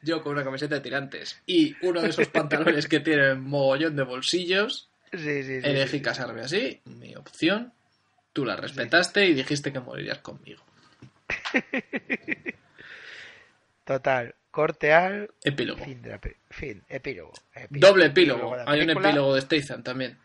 yo 0.01 0.21
con 0.21 0.33
una 0.33 0.43
camiseta 0.43 0.75
de 0.75 0.81
tirantes 0.81 1.41
y 1.45 1.75
uno 1.81 2.01
de 2.01 2.09
esos 2.09 2.27
pantalones 2.27 2.87
que 2.87 2.99
tienen 2.99 3.41
mogollón 3.41 3.95
de 3.95 4.03
bolsillos, 4.03 4.89
Sí, 5.11 5.43
sí, 5.43 5.61
sí, 5.61 5.67
elegí 5.67 6.01
casarme 6.01 6.41
así, 6.41 6.81
mi 6.85 7.15
opción, 7.15 7.71
tú 8.33 8.45
la 8.45 8.55
respetaste 8.55 9.25
y 9.27 9.33
dijiste 9.35 9.71
que 9.71 9.79
morirías 9.79 10.17
conmigo. 10.19 10.63
Total, 13.85 14.33
corte 14.49 14.93
al 14.93 15.29
Epílogo. 15.43 15.83
fin 15.83 16.01
de 16.01 16.09
la 16.09 16.19
fin, 16.49 16.83
epílogo. 16.87 17.33
epílogo. 17.53 17.87
Doble 17.87 18.05
epílogo. 18.05 18.55
la 18.55 18.63
Hay 18.65 18.81
un 18.81 18.89
epílogo 18.89 19.35
de 19.35 19.41
Statham 19.41 19.83
también. 19.83 20.17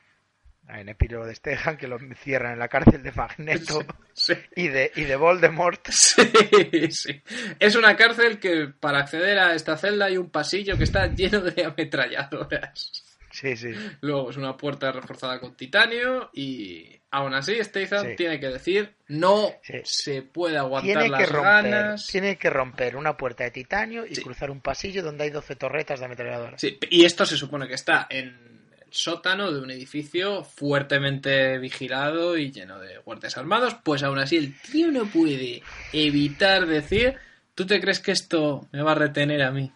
Un 0.68 0.88
epílogo 0.88 1.26
de 1.26 1.34
Stehan 1.34 1.76
que 1.76 1.88
lo 1.88 1.98
cierran 2.22 2.52
en 2.52 2.58
la 2.58 2.68
cárcel 2.68 3.02
de 3.02 3.12
Magneto 3.12 3.84
Sí. 4.12 4.34
y 4.56 4.68
de 4.68 4.92
y 4.96 5.04
de 5.04 5.16
Voldemort. 5.16 5.88
Sí, 5.90 6.90
sí. 6.90 7.22
Es 7.58 7.74
una 7.76 7.96
cárcel 7.96 8.38
que 8.38 8.68
para 8.78 8.98
acceder 9.00 9.38
a 9.38 9.54
esta 9.54 9.76
celda 9.76 10.06
hay 10.06 10.16
un 10.18 10.30
pasillo 10.30 10.76
que 10.76 10.84
está 10.84 11.06
lleno 11.06 11.40
de 11.40 11.64
ametralladoras. 11.64 13.04
Sí, 13.30 13.56
sí. 13.56 13.70
Luego 14.00 14.30
es 14.30 14.36
una 14.36 14.56
puerta 14.56 14.90
reforzada 14.90 15.38
con 15.38 15.54
titanio 15.56 16.30
y 16.32 16.98
aún 17.10 17.34
así 17.34 17.62
Statham 17.62 18.06
Sí. 18.08 18.16
tiene 18.16 18.40
que 18.40 18.48
decir 18.48 18.94
no 19.08 19.52
Sí. 19.62 19.74
se 19.84 20.22
puede 20.22 20.58
aguantar 20.58 20.84
Tiene 21.02 21.04
que, 21.04 21.22
las 21.22 21.30
romper, 21.30 21.70
ganas. 21.72 22.06
tiene 22.08 22.36
que 22.36 22.50
romper 22.50 22.96
una 22.96 23.16
puerta 23.16 23.44
de 23.44 23.50
titanio 23.52 24.04
y 24.06 24.14
Sí. 24.16 24.22
cruzar 24.22 24.50
un 24.50 24.60
pasillo 24.60 25.02
donde 25.02 25.24
hay 25.24 25.30
12 25.30 25.56
torretas 25.56 26.00
de 26.00 26.06
ametralladora. 26.06 26.58
Sí, 26.58 26.78
y 26.90 27.04
esto 27.04 27.24
se 27.26 27.36
supone 27.36 27.68
que 27.68 27.74
está 27.74 28.06
en 28.10 28.57
sótano 28.90 29.52
de 29.52 29.60
un 29.60 29.70
edificio 29.70 30.44
fuertemente 30.44 31.58
vigilado 31.58 32.36
y 32.36 32.50
lleno 32.50 32.78
de 32.78 32.98
guardias 32.98 33.36
armados, 33.36 33.76
pues 33.82 34.02
aún 34.02 34.18
así 34.18 34.36
el 34.36 34.60
tío 34.60 34.90
no 34.90 35.06
puede 35.06 35.62
evitar 35.92 36.66
decir, 36.66 37.16
¿tú 37.54 37.66
te 37.66 37.80
crees 37.80 38.00
que 38.00 38.12
esto 38.12 38.68
me 38.72 38.82
va 38.82 38.92
a 38.92 38.96
retener 38.96 39.42
a 39.42 39.50
mí? 39.50 39.72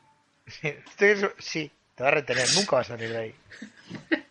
Sí, 1.39 1.71
te 1.95 2.03
va 2.03 2.09
a 2.09 2.13
retener, 2.13 2.47
nunca 2.55 2.77
vas 2.77 2.91
a 2.91 2.97
salir 2.97 3.11
de 3.11 3.19
ahí. 3.19 3.35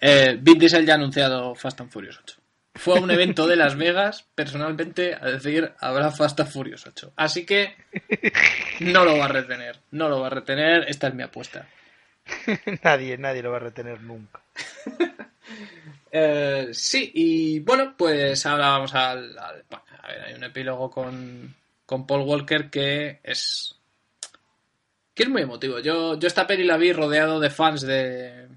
Eh, 0.00 0.36
Vin 0.38 0.58
Diesel 0.58 0.84
ya 0.84 0.92
ha 0.92 0.96
anunciado 0.96 1.54
Fast 1.54 1.80
and 1.80 1.90
Furious 1.90 2.18
8. 2.22 2.36
Fue 2.74 2.98
a 2.98 3.00
un 3.00 3.10
evento 3.10 3.46
de 3.46 3.56
Las 3.56 3.74
Vegas, 3.74 4.26
personalmente, 4.34 5.14
a 5.14 5.30
decir, 5.30 5.72
habrá 5.80 6.10
Fast 6.10 6.38
and 6.40 6.50
Furious 6.50 6.86
8. 6.86 7.14
Así 7.16 7.46
que 7.46 7.74
no 8.80 9.04
lo 9.06 9.16
va 9.16 9.24
a 9.24 9.28
retener, 9.28 9.80
no 9.92 10.10
lo 10.10 10.20
va 10.20 10.26
a 10.26 10.30
retener, 10.30 10.84
esta 10.88 11.08
es 11.08 11.14
mi 11.14 11.22
apuesta. 11.22 11.66
nadie, 12.82 13.18
nadie 13.18 13.42
lo 13.42 13.50
va 13.50 13.56
a 13.56 13.60
retener 13.60 14.00
nunca. 14.00 14.40
Eh, 16.18 16.68
sí, 16.72 17.10
y 17.14 17.60
bueno, 17.60 17.94
pues 17.96 18.46
ahora 18.46 18.70
vamos 18.70 18.94
al, 18.94 19.38
A 19.38 19.52
ver, 19.52 20.22
hay 20.24 20.34
un 20.34 20.44
epílogo 20.44 20.90
con, 20.90 21.54
con 21.84 22.06
Paul 22.06 22.22
Walker 22.22 22.70
que 22.70 23.20
es... 23.22 23.76
que 25.14 25.24
es 25.24 25.28
muy 25.28 25.42
emotivo. 25.42 25.78
Yo, 25.80 26.18
yo 26.18 26.26
esta 26.26 26.46
peli 26.46 26.64
la 26.64 26.78
vi 26.78 26.92
rodeado 26.92 27.38
de 27.38 27.50
fans 27.50 27.82
de, 27.82 28.48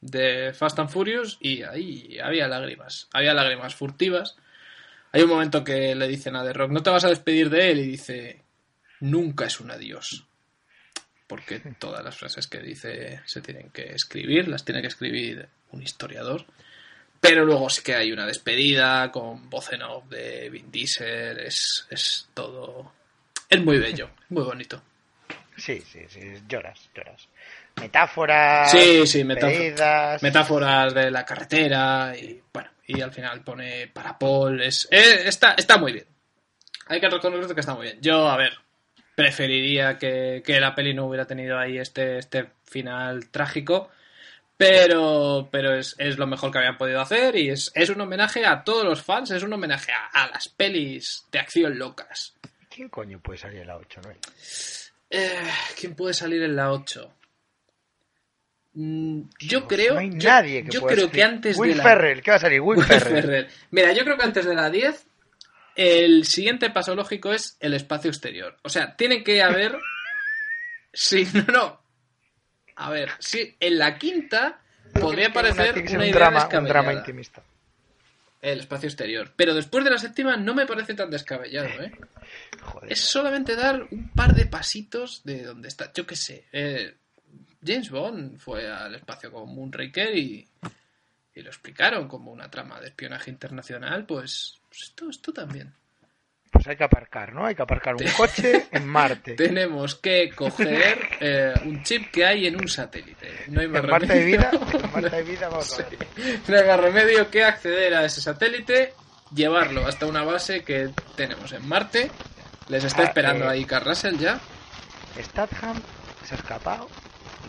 de 0.00 0.52
Fast 0.54 0.78
and 0.80 0.90
Furious 0.90 1.38
y 1.40 1.62
ahí 1.62 2.18
había 2.18 2.48
lágrimas. 2.48 3.08
Había 3.12 3.32
lágrimas 3.32 3.74
furtivas. 3.74 4.36
Hay 5.12 5.22
un 5.22 5.30
momento 5.30 5.62
que 5.62 5.94
le 5.94 6.08
dicen 6.08 6.34
a 6.34 6.42
The 6.44 6.52
Rock, 6.52 6.72
no 6.72 6.82
te 6.82 6.90
vas 6.90 7.04
a 7.04 7.10
despedir 7.10 7.48
de 7.48 7.70
él 7.70 7.78
y 7.78 7.86
dice, 7.86 8.42
nunca 9.00 9.46
es 9.46 9.60
un 9.60 9.70
adiós. 9.70 10.26
Porque 11.34 11.58
todas 11.78 12.04
las 12.04 12.16
frases 12.16 12.46
que 12.46 12.58
dice 12.60 13.20
se 13.24 13.40
tienen 13.40 13.70
que 13.70 13.92
escribir, 13.92 14.46
las 14.48 14.64
tiene 14.64 14.80
que 14.80 14.88
escribir 14.88 15.48
un 15.72 15.82
historiador. 15.82 16.44
Pero 17.20 17.44
luego 17.44 17.68
sí 17.70 17.82
que 17.82 17.94
hay 17.94 18.12
una 18.12 18.26
despedida 18.26 19.10
con 19.10 19.48
voz 19.50 19.72
en 19.72 19.82
off 19.82 20.04
de 20.08 20.48
Vin 20.50 20.70
Diesel. 20.70 21.38
Es, 21.40 21.86
es 21.90 22.28
todo. 22.34 22.92
Es 23.48 23.60
muy 23.64 23.78
bello, 23.78 24.10
muy 24.28 24.44
bonito. 24.44 24.82
Sí, 25.56 25.80
sí, 25.80 26.00
sí, 26.08 26.20
lloras, 26.48 26.90
lloras. 26.94 27.28
Metáforas, 27.80 28.70
Sí, 28.70 29.06
sí, 29.06 29.24
metáfo- 29.24 29.46
despedidas. 29.48 30.22
metáforas 30.22 30.94
de 30.94 31.10
la 31.10 31.24
carretera 31.24 32.12
y 32.16 32.40
bueno, 32.52 32.70
y 32.86 33.00
al 33.00 33.12
final 33.12 33.42
pone 33.42 33.88
para 33.88 34.18
Paul. 34.18 34.60
Es, 34.60 34.86
eh, 34.90 35.22
está, 35.26 35.54
está 35.54 35.78
muy 35.78 35.92
bien. 35.92 36.06
Hay 36.86 37.00
que 37.00 37.08
reconocer 37.08 37.54
que 37.54 37.60
está 37.60 37.74
muy 37.74 37.84
bien. 37.86 37.98
Yo, 38.00 38.28
a 38.28 38.36
ver, 38.36 38.52
preferiría 39.14 39.98
que, 39.98 40.42
que 40.44 40.60
la 40.60 40.74
peli 40.74 40.94
no 40.94 41.06
hubiera 41.06 41.26
tenido 41.26 41.58
ahí 41.58 41.78
este, 41.78 42.18
este 42.18 42.46
final 42.64 43.28
trágico. 43.30 43.90
Pero, 44.56 45.48
pero 45.50 45.74
es, 45.74 45.96
es 45.98 46.16
lo 46.16 46.28
mejor 46.28 46.52
que 46.52 46.58
habían 46.58 46.78
podido 46.78 47.00
hacer 47.00 47.34
y 47.34 47.50
es, 47.50 47.72
es 47.74 47.90
un 47.90 48.00
homenaje 48.00 48.46
a 48.46 48.62
todos 48.62 48.84
los 48.84 49.02
fans, 49.02 49.32
es 49.32 49.42
un 49.42 49.52
homenaje 49.52 49.90
a, 49.92 50.06
a 50.24 50.28
las 50.30 50.48
pelis 50.48 51.26
de 51.32 51.40
acción 51.40 51.76
locas. 51.76 52.34
¿Quién 52.70 52.88
coño 52.88 53.18
puede 53.20 53.38
salir 53.38 53.60
en 53.62 53.66
la 53.66 53.76
8, 53.76 54.00
no? 54.04 54.10
Eh, 55.10 55.42
¿Quién 55.78 55.94
puede 55.96 56.14
salir 56.14 56.40
en 56.44 56.54
la 56.54 56.70
8? 56.72 57.14
Mm, 58.74 59.20
yo 59.40 59.60
Dios, 59.60 59.64
creo, 59.68 59.94
No 59.94 60.00
hay 60.00 60.10
yo, 60.10 60.28
nadie 60.28 60.64
que 60.64 60.70
yo 60.70 60.80
pueda 60.80 60.94
creo 60.94 61.06
salir. 61.08 61.14
que 61.14 61.22
antes 61.24 61.56
Will 61.58 61.70
de 61.72 61.76
la 61.76 61.82
Ferrell, 61.82 62.22
¿qué 62.22 62.30
va 62.30 62.36
a 62.36 62.40
salir? 62.40 62.60
Will, 62.60 62.78
Will 62.78 62.86
Ferrell. 62.86 63.22
Ferrell. 63.22 63.48
Mira, 63.70 63.92
yo 63.92 64.04
creo 64.04 64.16
que 64.16 64.24
antes 64.24 64.44
de 64.44 64.54
la 64.54 64.70
10 64.70 65.06
el 65.76 66.24
siguiente 66.26 66.70
paso 66.70 66.94
lógico 66.94 67.32
es 67.32 67.56
el 67.60 67.74
espacio 67.74 68.10
exterior. 68.10 68.56
O 68.62 68.68
sea, 68.68 68.96
tiene 68.96 69.22
que 69.24 69.42
haber 69.42 69.76
Sí, 70.92 71.26
no, 71.34 71.42
no. 71.52 71.80
A 72.76 72.90
ver, 72.90 73.10
sí, 73.18 73.56
en 73.60 73.78
la 73.78 73.98
quinta 73.98 74.60
podría 75.00 75.26
una- 75.26 75.34
parecer 75.34 75.74
una 75.90 76.04
un 76.04 76.10
drama, 76.12 76.38
un 76.38 76.42
descabellada. 76.44 76.68
drama 76.68 76.92
intimista. 76.92 77.42
El 78.40 78.60
espacio 78.60 78.88
exterior. 78.88 79.32
Pero 79.36 79.54
después 79.54 79.84
de 79.84 79.90
la 79.90 79.98
séptima 79.98 80.36
no 80.36 80.54
me 80.54 80.66
parece 80.66 80.94
tan 80.94 81.10
descabellado, 81.10 81.68
¿eh? 81.82 81.92
Joder. 82.62 82.92
Es 82.92 83.00
solamente 83.00 83.56
dar 83.56 83.86
un 83.90 84.10
par 84.10 84.34
de 84.34 84.46
pasitos 84.46 85.22
de 85.24 85.42
donde 85.44 85.68
está. 85.68 85.92
Yo 85.94 86.06
qué 86.06 86.14
sé. 86.16 86.44
eh, 86.52 86.94
James 87.66 87.88
Bond 87.90 88.38
fue 88.38 88.70
al 88.70 88.94
espacio 88.94 89.32
con 89.32 89.48
Moonraker 89.54 90.14
y, 90.18 90.46
y 91.34 91.40
lo 91.42 91.48
explicaron 91.48 92.06
como 92.06 92.30
una 92.30 92.50
trama 92.50 92.78
de 92.80 92.88
espionaje 92.88 93.30
internacional. 93.30 94.04
Pues, 94.04 94.60
pues 94.74 94.82
esto, 94.88 95.08
esto 95.08 95.32
también. 95.32 95.72
Pues 96.50 96.66
hay 96.68 96.76
que 96.76 96.84
aparcar, 96.84 97.32
¿no? 97.32 97.46
Hay 97.46 97.54
que 97.54 97.62
aparcar 97.62 97.94
un 97.96 98.06
coche 98.16 98.66
en 98.70 98.86
Marte. 98.86 99.34
Tenemos 99.36 99.96
que 99.96 100.30
coger 100.30 100.98
eh, 101.20 101.52
un 101.64 101.82
chip 101.82 102.10
que 102.10 102.24
hay 102.24 102.46
en 102.46 102.56
un 102.56 102.68
satélite. 102.68 103.28
No 103.48 103.60
hay 103.60 103.68
más 103.68 103.82
En 103.84 103.90
Marte 103.90 104.06
remedio. 104.06 104.26
vida, 104.38 104.50
en 104.52 104.92
Marte 104.92 105.16
hay 105.16 105.24
vida, 105.30 105.48
vamos 105.48 105.72
a 105.80 105.82
ver. 105.88 105.98
No 106.48 106.56
hay 106.56 106.64
más 106.66 106.80
remedio 106.80 107.30
que 107.30 107.44
acceder 107.44 107.94
a 107.94 108.04
ese 108.04 108.20
satélite, 108.20 108.94
llevarlo 109.34 109.86
hasta 109.86 110.06
una 110.06 110.22
base 110.22 110.62
que 110.64 110.90
tenemos 111.16 111.52
en 111.52 111.66
Marte. 111.68 112.10
Les 112.68 112.82
está 112.84 113.02
Ah, 113.02 113.06
esperando 113.06 113.44
eh, 113.46 113.48
ahí 113.50 113.64
Carl 113.64 113.84
Russell 113.86 114.16
ya. 114.16 114.40
Statham 115.20 115.80
se 116.24 116.34
ha 116.34 116.38
escapado 116.38 116.88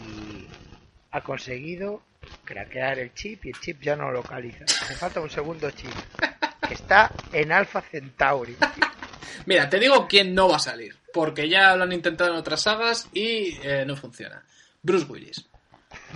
y 0.08 0.48
ha 1.12 1.22
conseguido 1.22 2.02
craquear 2.44 2.98
el 3.00 3.14
chip 3.14 3.46
y 3.46 3.50
el 3.50 3.60
chip 3.60 3.82
ya 3.82 3.96
no 3.96 4.06
lo 4.06 4.14
localiza. 4.22 4.64
Hace 4.66 4.96
falta 4.96 5.20
un 5.22 5.30
segundo 5.30 5.70
chip 5.72 5.92
está 6.74 7.12
en 7.32 7.52
Alpha 7.52 7.82
Centauri. 7.82 8.58
Mira, 9.46 9.70
te 9.70 9.80
digo 9.80 10.08
quién 10.08 10.34
no 10.34 10.50
va 10.50 10.58
a 10.58 10.60
salir, 10.60 10.96
porque 11.14 11.48
ya 11.48 11.76
lo 11.76 11.84
han 11.84 11.94
intentado 11.94 12.32
en 12.32 12.38
otras 12.38 12.64
sagas 12.64 13.08
y 13.14 13.58
eh, 13.64 13.84
no 13.86 13.96
funciona. 13.96 14.44
Bruce 14.82 15.06
Willis. 15.08 15.46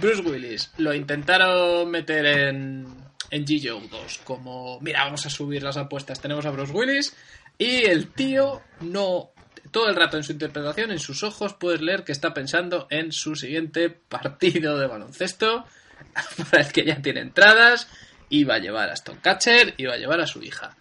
Bruce 0.02 0.22
Willis 0.22 0.72
lo 0.78 0.93
intentaron 0.93 1.89
meter 1.89 2.26
en, 2.26 2.88
en 3.30 3.45
G-Joe 3.45 3.88
2 3.89 4.22
como, 4.24 4.80
mira, 4.82 5.04
vamos 5.04 5.26
a 5.26 5.30
subir 5.30 5.64
las 5.64 5.78
apuestas, 5.78 6.20
tenemos 6.20 6.45
a 6.45 6.52
Bruce 6.52 6.74
Willis 6.74 7.16
y 7.58 7.86
el 7.86 8.08
tío 8.08 8.62
no... 8.82 9.32
Todo 9.72 9.88
el 9.88 9.95
rato 9.95 10.18
en 10.18 10.24
su 10.24 10.32
interpretación, 10.32 10.89
en 10.89 10.97
sus 10.97 11.22
ojos, 11.22 11.54
puedes 11.54 11.82
leer 11.82 12.04
que 12.04 12.12
está 12.12 12.34
pensando 12.34 12.88
en 12.89 13.12
su 13.12 13.36
siguiente 13.36 13.91
partido 13.91 14.80
de 14.80 14.88
baloncesto, 14.88 15.66
para 16.50 16.64
el 16.64 16.72
que 16.72 16.86
ya 16.86 17.00
tiene 17.04 17.20
entradas, 17.20 17.88
va 18.43 18.55
a 18.55 18.59
llevar 18.59 18.89
a 18.89 18.93
Stone 18.93 19.19
Catcher 19.21 19.73
y 19.77 19.86
va 19.86 19.93
a 19.93 19.97
llevar 19.97 20.19
a 20.21 20.27
su 20.27 20.41
hija 20.41 20.75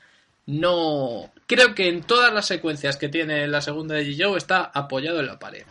no. 0.48 1.30
Creo 1.46 1.74
que 1.74 1.88
en 1.88 2.02
todas 2.02 2.32
las 2.32 2.46
secuencias 2.46 2.96
que 2.96 3.10
tiene 3.10 3.46
la 3.48 3.60
segunda 3.60 3.94
de 3.94 4.06
G-Joe 4.06 4.38
está 4.38 4.64
apoyado 4.64 5.20
en 5.20 5.26
la 5.26 5.38
pared. 5.38 5.64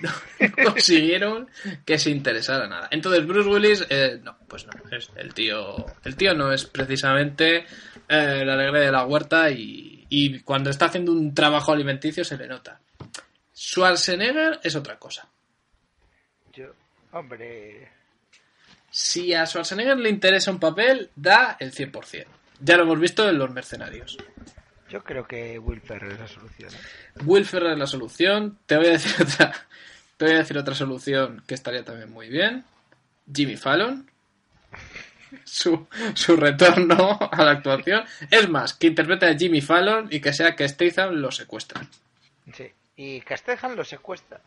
No 0.00 0.10
consiguieron 0.64 1.48
que 1.84 1.98
se 1.98 2.10
interesara 2.10 2.66
nada. 2.68 2.88
Entonces, 2.90 3.26
Bruce 3.26 3.48
Willis, 3.48 3.86
eh, 3.90 4.18
no, 4.22 4.38
pues 4.48 4.66
no. 4.66 4.72
Es 4.90 5.10
el 5.16 5.34
tío. 5.34 5.84
El 6.04 6.16
tío 6.16 6.34
no 6.34 6.52
es 6.52 6.64
precisamente 6.64 7.66
eh, 8.08 8.38
el 8.40 8.48
alegre 8.48 8.80
de 8.80 8.92
la 8.92 9.04
huerta 9.04 9.50
y, 9.50 10.06
y 10.08 10.40
cuando 10.40 10.70
está 10.70 10.86
haciendo 10.86 11.12
un 11.12 11.34
trabajo 11.34 11.72
alimenticio 11.72 12.24
se 12.24 12.38
le 12.38 12.46
nota. 12.46 12.80
Schwarzenegger 13.54 14.58
es 14.62 14.74
otra 14.74 14.98
cosa. 14.98 15.28
Yo, 16.54 16.72
hombre, 17.12 17.90
Si 18.96 19.34
a 19.34 19.44
Schwarzenegger 19.44 19.98
le 19.98 20.08
interesa 20.08 20.52
un 20.52 20.60
papel, 20.60 21.10
da 21.16 21.56
el 21.58 21.72
100%. 21.74 22.26
Ya 22.60 22.76
lo 22.76 22.84
hemos 22.84 23.00
visto 23.00 23.28
en 23.28 23.38
Los 23.38 23.50
Mercenarios. 23.50 24.16
yo 24.88 25.02
creo 25.02 25.26
que 25.26 25.58
Will 25.58 25.80
Ferrell 25.80 26.12
es 26.12 26.20
la 26.20 26.28
solución. 26.28 26.72
¿eh? 26.72 27.20
Will 27.24 27.44
Ferrell 27.44 27.72
es 27.72 27.78
la 27.80 27.88
solución. 27.88 28.56
Te 28.66 28.76
voy 28.76 28.86
a 28.86 28.90
decir 28.90 29.12
otra. 29.20 29.52
Te 30.16 30.26
voy 30.26 30.34
a 30.34 30.38
decir 30.38 30.56
otra 30.56 30.76
solución 30.76 31.42
que 31.44 31.54
estaría 31.54 31.84
también 31.84 32.12
muy 32.12 32.28
bien. 32.28 32.62
Jimmy 33.34 33.56
Fallon. 33.56 34.08
Su, 35.44 35.88
su 36.14 36.36
retorno 36.36 37.18
a 37.32 37.44
la 37.44 37.50
actuación. 37.50 38.04
Es 38.30 38.48
más, 38.48 38.74
que 38.74 38.86
interprete 38.86 39.26
a 39.26 39.36
Jimmy 39.36 39.60
Fallon 39.60 40.06
y 40.08 40.20
que 40.20 40.32
sea 40.32 40.54
que 40.54 40.68
Statham 40.68 41.14
lo 41.14 41.32
secuestra. 41.32 41.84
Sí. 42.52 42.70
Y 42.94 43.20
Castejan 43.22 43.74
lo 43.74 43.82
secuestra 43.84 44.40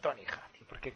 Tony 0.00 0.22
Ha. 0.22 0.51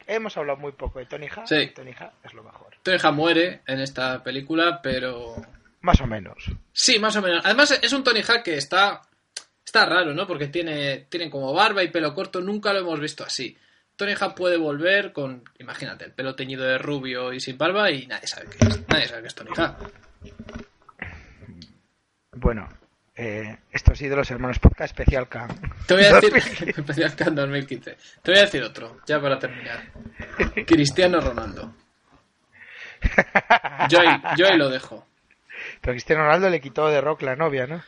Hemos 0.06 0.36
hablado 0.36 0.58
muy 0.58 0.72
poco 0.72 0.98
de 0.98 1.06
Tony 1.06 1.26
Ha. 1.34 1.46
Sí. 1.46 1.72
Tony 1.74 1.92
Ha 1.98 2.12
es 2.24 2.34
lo 2.34 2.42
mejor. 2.42 2.74
Tony 2.82 2.98
Jaa 2.98 3.12
muere 3.12 3.62
en 3.66 3.80
esta 3.80 4.22
película, 4.22 4.80
pero 4.82 5.36
Más 5.80 6.00
o 6.00 6.06
menos. 6.06 6.50
Sí, 6.72 6.98
más 6.98 7.16
o 7.16 7.22
menos. 7.22 7.44
Además, 7.44 7.78
es 7.82 7.92
un 7.92 8.02
Tony 8.04 8.22
Hawk 8.22 8.42
que 8.42 8.56
está. 8.56 9.02
Está 9.64 9.84
raro, 9.84 10.14
¿no? 10.14 10.26
Porque 10.26 10.46
tiene, 10.46 11.06
tiene 11.08 11.28
como 11.28 11.52
barba 11.52 11.82
y 11.82 11.88
pelo 11.88 12.14
corto. 12.14 12.40
Nunca 12.40 12.72
lo 12.72 12.80
hemos 12.80 13.00
visto 13.00 13.24
así. 13.24 13.56
Tony 13.96 14.14
Hawk 14.18 14.34
puede 14.34 14.56
volver 14.56 15.12
con. 15.12 15.44
Imagínate, 15.58 16.04
el 16.04 16.12
pelo 16.12 16.34
teñido 16.34 16.64
de 16.64 16.78
rubio 16.78 17.32
y 17.32 17.40
sin 17.40 17.58
barba 17.58 17.90
y 17.90 18.06
nadie 18.06 18.26
sabe 18.26 18.48
qué 18.50 18.66
es. 18.66 18.88
Nadie 18.88 19.08
sabe 19.08 19.22
qué 19.22 19.28
es 19.28 19.34
Tony 19.34 19.50
Hawk. 19.56 19.92
Bueno, 22.32 22.68
eh, 23.16 23.56
esto 23.72 23.93
ha 23.93 23.94
sido 23.94 24.14
los 24.14 24.30
hermanos 24.30 24.59
podcast 24.59 24.93
especial. 24.93 25.26
Te 25.86 25.94
voy 25.94 26.05
a 26.05 26.20
decir. 26.20 26.36
Especial 26.76 27.16
Can 27.16 27.34
2015. 27.34 27.97
Te 28.22 28.30
voy 28.30 28.38
a 28.38 28.43
decir 28.43 28.62
otro, 28.62 28.98
ya 29.06 29.18
para 29.20 29.38
terminar. 29.38 29.90
Cristiano 30.66 31.20
Ronaldo. 31.20 31.74
Yo 33.88 34.01
ahí, 34.01 34.20
yo 34.36 34.47
ahí 34.47 34.59
lo 34.59 34.68
dejo. 34.68 35.06
Pero 35.80 35.94
Cristiano 35.94 36.24
Ronaldo 36.24 36.51
le 36.51 36.60
quitó 36.60 36.88
de 36.88 37.01
rock 37.01 37.22
la 37.22 37.36
novia, 37.36 37.66
¿no? 37.66 37.82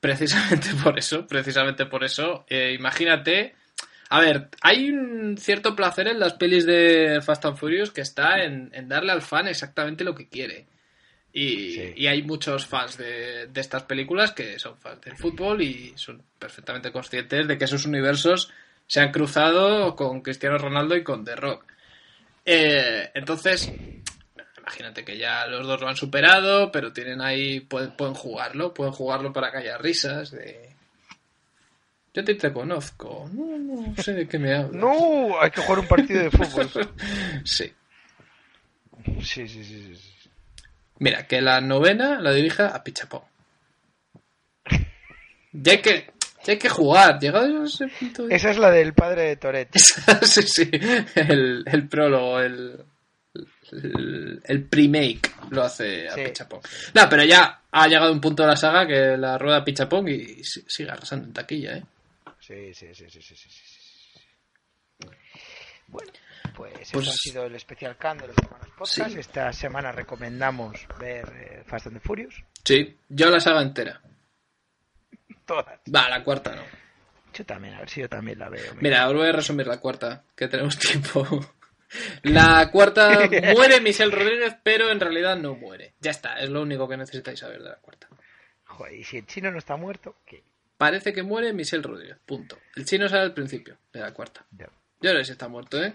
Precisamente 0.00 0.70
por 0.82 0.98
eso, 0.98 1.26
precisamente 1.26 1.86
por 1.86 2.02
eso. 2.02 2.44
Eh, 2.48 2.74
imagínate. 2.76 3.54
A 4.10 4.20
ver, 4.20 4.48
hay 4.60 4.90
un 4.90 5.36
cierto 5.38 5.74
placer 5.74 6.08
en 6.08 6.18
las 6.18 6.34
pelis 6.34 6.66
de 6.66 7.20
Fast 7.24 7.44
and 7.46 7.56
Furious 7.56 7.90
que 7.90 8.00
está 8.00 8.42
en, 8.42 8.70
en 8.74 8.88
darle 8.88 9.12
al 9.12 9.22
fan 9.22 9.46
exactamente 9.46 10.04
lo 10.04 10.14
que 10.14 10.28
quiere. 10.28 10.66
Y, 11.36 11.72
Sí. 11.74 11.92
y 11.96 12.06
hay 12.06 12.22
muchos 12.22 12.64
fans 12.64 12.96
de, 12.96 13.48
de 13.48 13.60
estas 13.60 13.82
películas 13.82 14.30
que 14.30 14.56
son 14.60 14.76
fans 14.78 15.00
del 15.00 15.16
fútbol 15.16 15.60
y 15.62 15.92
son 15.96 16.22
perfectamente 16.38 16.92
conscientes 16.92 17.48
de 17.48 17.58
que 17.58 17.64
esos 17.64 17.84
universos 17.86 18.52
se 18.86 19.00
han 19.00 19.10
cruzado 19.10 19.96
con 19.96 20.20
Cristiano 20.20 20.58
Ronaldo 20.58 20.96
y 20.96 21.02
con 21.02 21.24
The 21.24 21.34
Rock. 21.34 21.64
Eh, 22.44 23.10
entonces, 23.14 23.72
imagínate 24.58 25.04
que 25.04 25.18
ya 25.18 25.46
los 25.48 25.66
dos 25.66 25.80
lo 25.80 25.88
han 25.88 25.96
superado, 25.96 26.70
pero 26.70 26.92
tienen 26.92 27.20
ahí, 27.20 27.58
pueden, 27.60 27.96
pueden 27.96 28.14
jugarlo, 28.14 28.72
pueden 28.72 28.92
jugarlo 28.92 29.32
para 29.32 29.50
que 29.50 29.58
haya 29.58 29.76
risas 29.76 30.30
de... 30.30 30.70
Yo 32.14 32.22
te 32.24 32.52
conozco, 32.52 33.28
no, 33.32 33.58
no 33.58 33.96
sé 34.00 34.12
de 34.12 34.28
qué 34.28 34.38
me 34.38 34.54
hablas. 34.54 34.72
No, 34.72 35.40
hay 35.40 35.50
que 35.50 35.62
jugar 35.62 35.80
un 35.80 35.88
partido 35.88 36.22
de 36.22 36.30
fútbol. 36.30 36.70
Sí. 37.44 37.72
Sí, 39.20 39.48
sí, 39.48 39.48
sí, 39.48 39.64
sí, 39.64 39.96
sí. 39.96 40.23
Mira, 40.98 41.26
que 41.26 41.40
la 41.40 41.60
novena 41.60 42.20
la 42.20 42.32
dirija 42.32 42.68
a 42.68 42.82
Pichapón. 42.84 43.22
Ya 45.52 45.72
hay 45.72 45.78
que, 45.82 46.10
ya 46.44 46.52
hay 46.52 46.58
que 46.58 46.68
jugar, 46.68 47.18
llegado 47.20 47.62
a 47.62 47.66
ese 47.66 47.86
punto 47.88 48.26
de- 48.26 48.34
Esa 48.34 48.50
es 48.50 48.58
la 48.58 48.70
del 48.70 48.92
padre 48.94 49.22
de 49.22 49.36
Toretti. 49.36 49.78
sí, 50.22 50.42
sí, 50.42 50.70
el, 51.14 51.62
el 51.66 51.88
prólogo, 51.88 52.40
el, 52.40 52.84
el, 53.72 54.40
el 54.44 54.64
pre-make 54.64 55.30
lo 55.50 55.62
hace 55.62 56.08
a 56.08 56.14
Sí. 56.14 56.22
Pichapón. 56.24 56.60
No, 56.94 57.08
pero 57.08 57.24
ya 57.24 57.62
ha 57.70 57.86
llegado 57.88 58.12
un 58.12 58.20
punto 58.20 58.42
de 58.42 58.48
la 58.48 58.56
saga 58.56 58.86
que 58.86 59.16
la 59.16 59.38
rueda 59.38 59.58
a 59.58 59.64
Pichapón 59.64 60.08
y 60.08 60.42
si- 60.44 60.64
sigue 60.66 60.90
arrasando 60.90 61.26
en 61.26 61.32
taquilla, 61.32 61.76
¿eh? 61.76 61.84
Sí, 62.40 62.74
sí, 62.74 62.88
sí, 62.94 63.04
sí, 63.08 63.22
sí, 63.22 63.34
sí, 63.36 63.48
sí. 63.48 65.08
Bueno, 65.88 66.12
pues, 66.56 66.72
Pues- 66.92 67.06
eso 67.06 67.10
ha 67.10 67.14
sido 67.14 67.44
el 67.44 67.54
especial 67.54 67.96
Can 67.96 68.18
de 68.18 68.28
los 68.28 68.36
hermanos 68.38 68.68
podcast. 68.76 69.10
Sí. 69.12 69.18
Esta 69.18 69.52
semana 69.52 69.92
recomendamos 69.92 70.86
ver 70.98 71.28
eh, 71.34 71.64
Fast 71.66 71.86
and 71.86 71.96
the 71.96 72.00
Furious. 72.00 72.34
Sí, 72.64 72.98
yo 73.08 73.30
la 73.30 73.40
saga 73.40 73.62
entera. 73.62 74.00
Todas. 75.46 75.78
Va, 75.94 76.08
la 76.08 76.22
cuarta 76.24 76.54
no. 76.54 76.62
Yo 77.32 77.44
también, 77.44 77.74
a 77.74 77.80
ver 77.80 77.90
si 77.90 78.00
yo 78.00 78.08
también 78.08 78.38
la 78.38 78.48
veo. 78.48 78.74
Mira, 78.80 79.08
os 79.08 79.14
voy 79.14 79.28
a 79.28 79.32
resumir 79.32 79.66
la 79.66 79.78
cuarta, 79.80 80.24
que 80.36 80.46
tenemos 80.48 80.78
tiempo. 80.78 81.26
La 82.22 82.70
cuarta 82.70 83.28
muere 83.54 83.80
Michelle 83.80 84.10
Rodríguez, 84.14 84.56
pero 84.62 84.90
en 84.90 85.00
realidad 85.00 85.36
no 85.36 85.54
muere. 85.54 85.94
Ya 86.00 86.10
está, 86.12 86.38
es 86.40 86.48
lo 86.50 86.62
único 86.62 86.88
que 86.88 86.96
necesitáis 86.96 87.38
saber 87.40 87.62
de 87.62 87.68
la 87.70 87.76
cuarta. 87.76 88.08
Joder, 88.64 88.94
y 88.94 89.04
si 89.04 89.18
el 89.18 89.26
chino 89.26 89.50
no 89.50 89.58
está 89.58 89.76
muerto, 89.76 90.16
¿qué? 90.26 90.42
Parece 90.76 91.12
que 91.12 91.22
muere 91.22 91.52
Michelle 91.52 91.82
Rodríguez, 91.82 92.18
punto. 92.24 92.58
El 92.74 92.84
chino 92.84 93.08
sale 93.08 93.22
al 93.22 93.34
principio 93.34 93.76
de 93.92 94.00
la 94.00 94.12
cuarta. 94.12 94.44
Ya. 94.52 94.68
Yo 95.04 95.12
no 95.12 95.18
sé 95.18 95.24
si 95.26 95.32
está 95.32 95.48
muerto, 95.48 95.82
¿eh? 95.84 95.92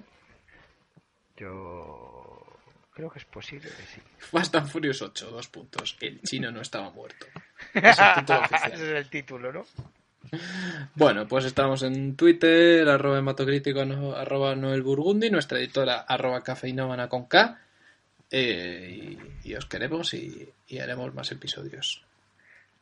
Yo 1.38 2.46
creo 2.94 3.10
que 3.10 3.20
es 3.20 3.26
posible 3.26 3.70
que 3.70 3.84
sí. 3.84 4.02
Fast 4.20 4.56
and 4.56 4.68
Furious 4.70 5.02
8, 5.02 5.32
dos 5.32 5.48
puntos. 5.48 5.98
El 6.00 6.22
chino 6.22 6.52
no 6.52 6.62
estaba 6.62 6.90
muerto. 6.92 7.26
Es 7.74 7.98
el 8.00 8.16
título 8.16 8.40
oficial. 8.40 8.74
Ese 8.74 8.84
es 8.92 9.06
el 9.06 9.10
título, 9.10 9.52
¿no? 9.54 9.66
Bueno, 10.96 11.28
pues 11.28 11.46
estamos 11.46 11.82
en 11.84 12.16
Twitter, 12.16 12.88
arroba 12.88 13.18
hematocrítico, 13.20 13.84
no- 13.86 14.16
arroba 14.16 14.56
Noel 14.56 14.82
Burgundi, 14.84 15.30
nuestra 15.30 15.58
editora, 15.60 16.02
arroba 16.02 16.44
cafeinómana 16.44 17.10
con 17.10 17.26
K. 17.26 17.60
Eh, 18.32 19.18
y, 19.44 19.50
y 19.50 19.56
os 19.56 19.66
queremos 19.66 20.14
y, 20.14 20.48
y 20.68 20.80
haremos 20.80 21.14
más 21.16 21.32
episodios. 21.32 22.04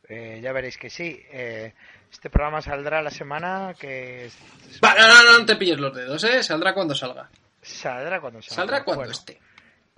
Eh, 0.08 0.40
ya 0.42 0.52
veréis 0.52 0.78
que 0.78 0.88
sí. 0.90 1.20
Eh, 1.30 1.74
este 2.10 2.30
programa 2.30 2.62
saldrá 2.62 3.02
la 3.02 3.10
semana 3.10 3.74
que 3.78 4.30
Va, 4.82 4.94
no, 4.94 5.06
no, 5.24 5.38
no, 5.40 5.46
te 5.46 5.56
pilles 5.56 5.78
los 5.78 5.94
dedos, 5.94 6.24
¿eh? 6.24 6.42
Saldrá 6.42 6.72
cuando 6.72 6.94
salga. 6.94 7.28
saldrá 7.62 8.20
cuando 8.20 8.40
salga. 8.40 8.54
Saldrá 8.56 8.84
cuando 8.84 9.00
Bueno, 9.00 9.12
esté. 9.12 9.38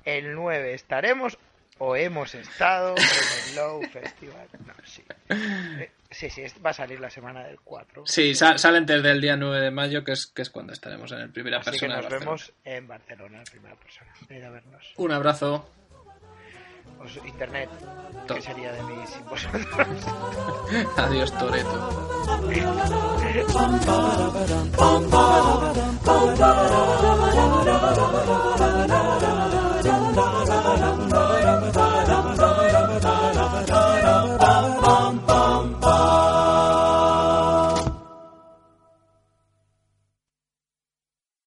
El 0.05 0.35
9 0.35 0.75
estaremos 0.75 1.39
o 1.79 1.95
hemos 1.97 2.35
estado 2.35 2.95
en 2.97 3.03
el 3.51 3.57
Low 3.57 3.83
Festival. 3.91 4.49
No, 4.67 4.75
sí. 4.85 5.03
Eh, 5.29 5.91
sí, 6.11 6.29
sí, 6.29 6.43
va 6.65 6.71
a 6.71 6.75
salir 6.75 6.99
la 6.99 7.09
semana 7.11 7.45
del 7.45 7.61
4. 7.61 8.03
Sí, 8.07 8.35
sa- 8.35 8.59
sale 8.59 8.79
antes 8.79 9.03
del 9.03 9.21
día 9.21 9.37
9 9.37 9.61
de 9.61 9.71
mayo, 9.71 10.03
que 10.03 10.13
es, 10.13 10.27
que 10.27 10.43
es 10.43 10.51
cuando 10.51 10.73
estaremos 10.73 11.13
en 11.13 11.21
el 11.21 11.31
primera 11.31 11.59
Así 11.59 11.71
que 11.71 11.79
persona 11.87 11.97
de 11.97 12.03
nos 12.03 12.11
vemos 12.21 12.53
en 12.65 12.89
Barcelona, 12.89 13.39
en 13.39 13.45
primera 13.45 13.77
persona. 13.77 14.13
Venid 14.29 14.43
a 14.45 14.51
vernos. 14.51 14.93
Un 14.97 15.13
abrazo. 15.13 15.71
Pues 17.01 17.17
internet. 17.25 17.71
Top. 18.27 18.37
¿Qué 18.37 18.43
sería 18.43 18.73
de 18.73 18.83
mí 18.83 18.95
sin 19.07 19.27
vosotros? 19.27 19.67
Adiós, 20.99 21.33
Toreto. 21.39 21.89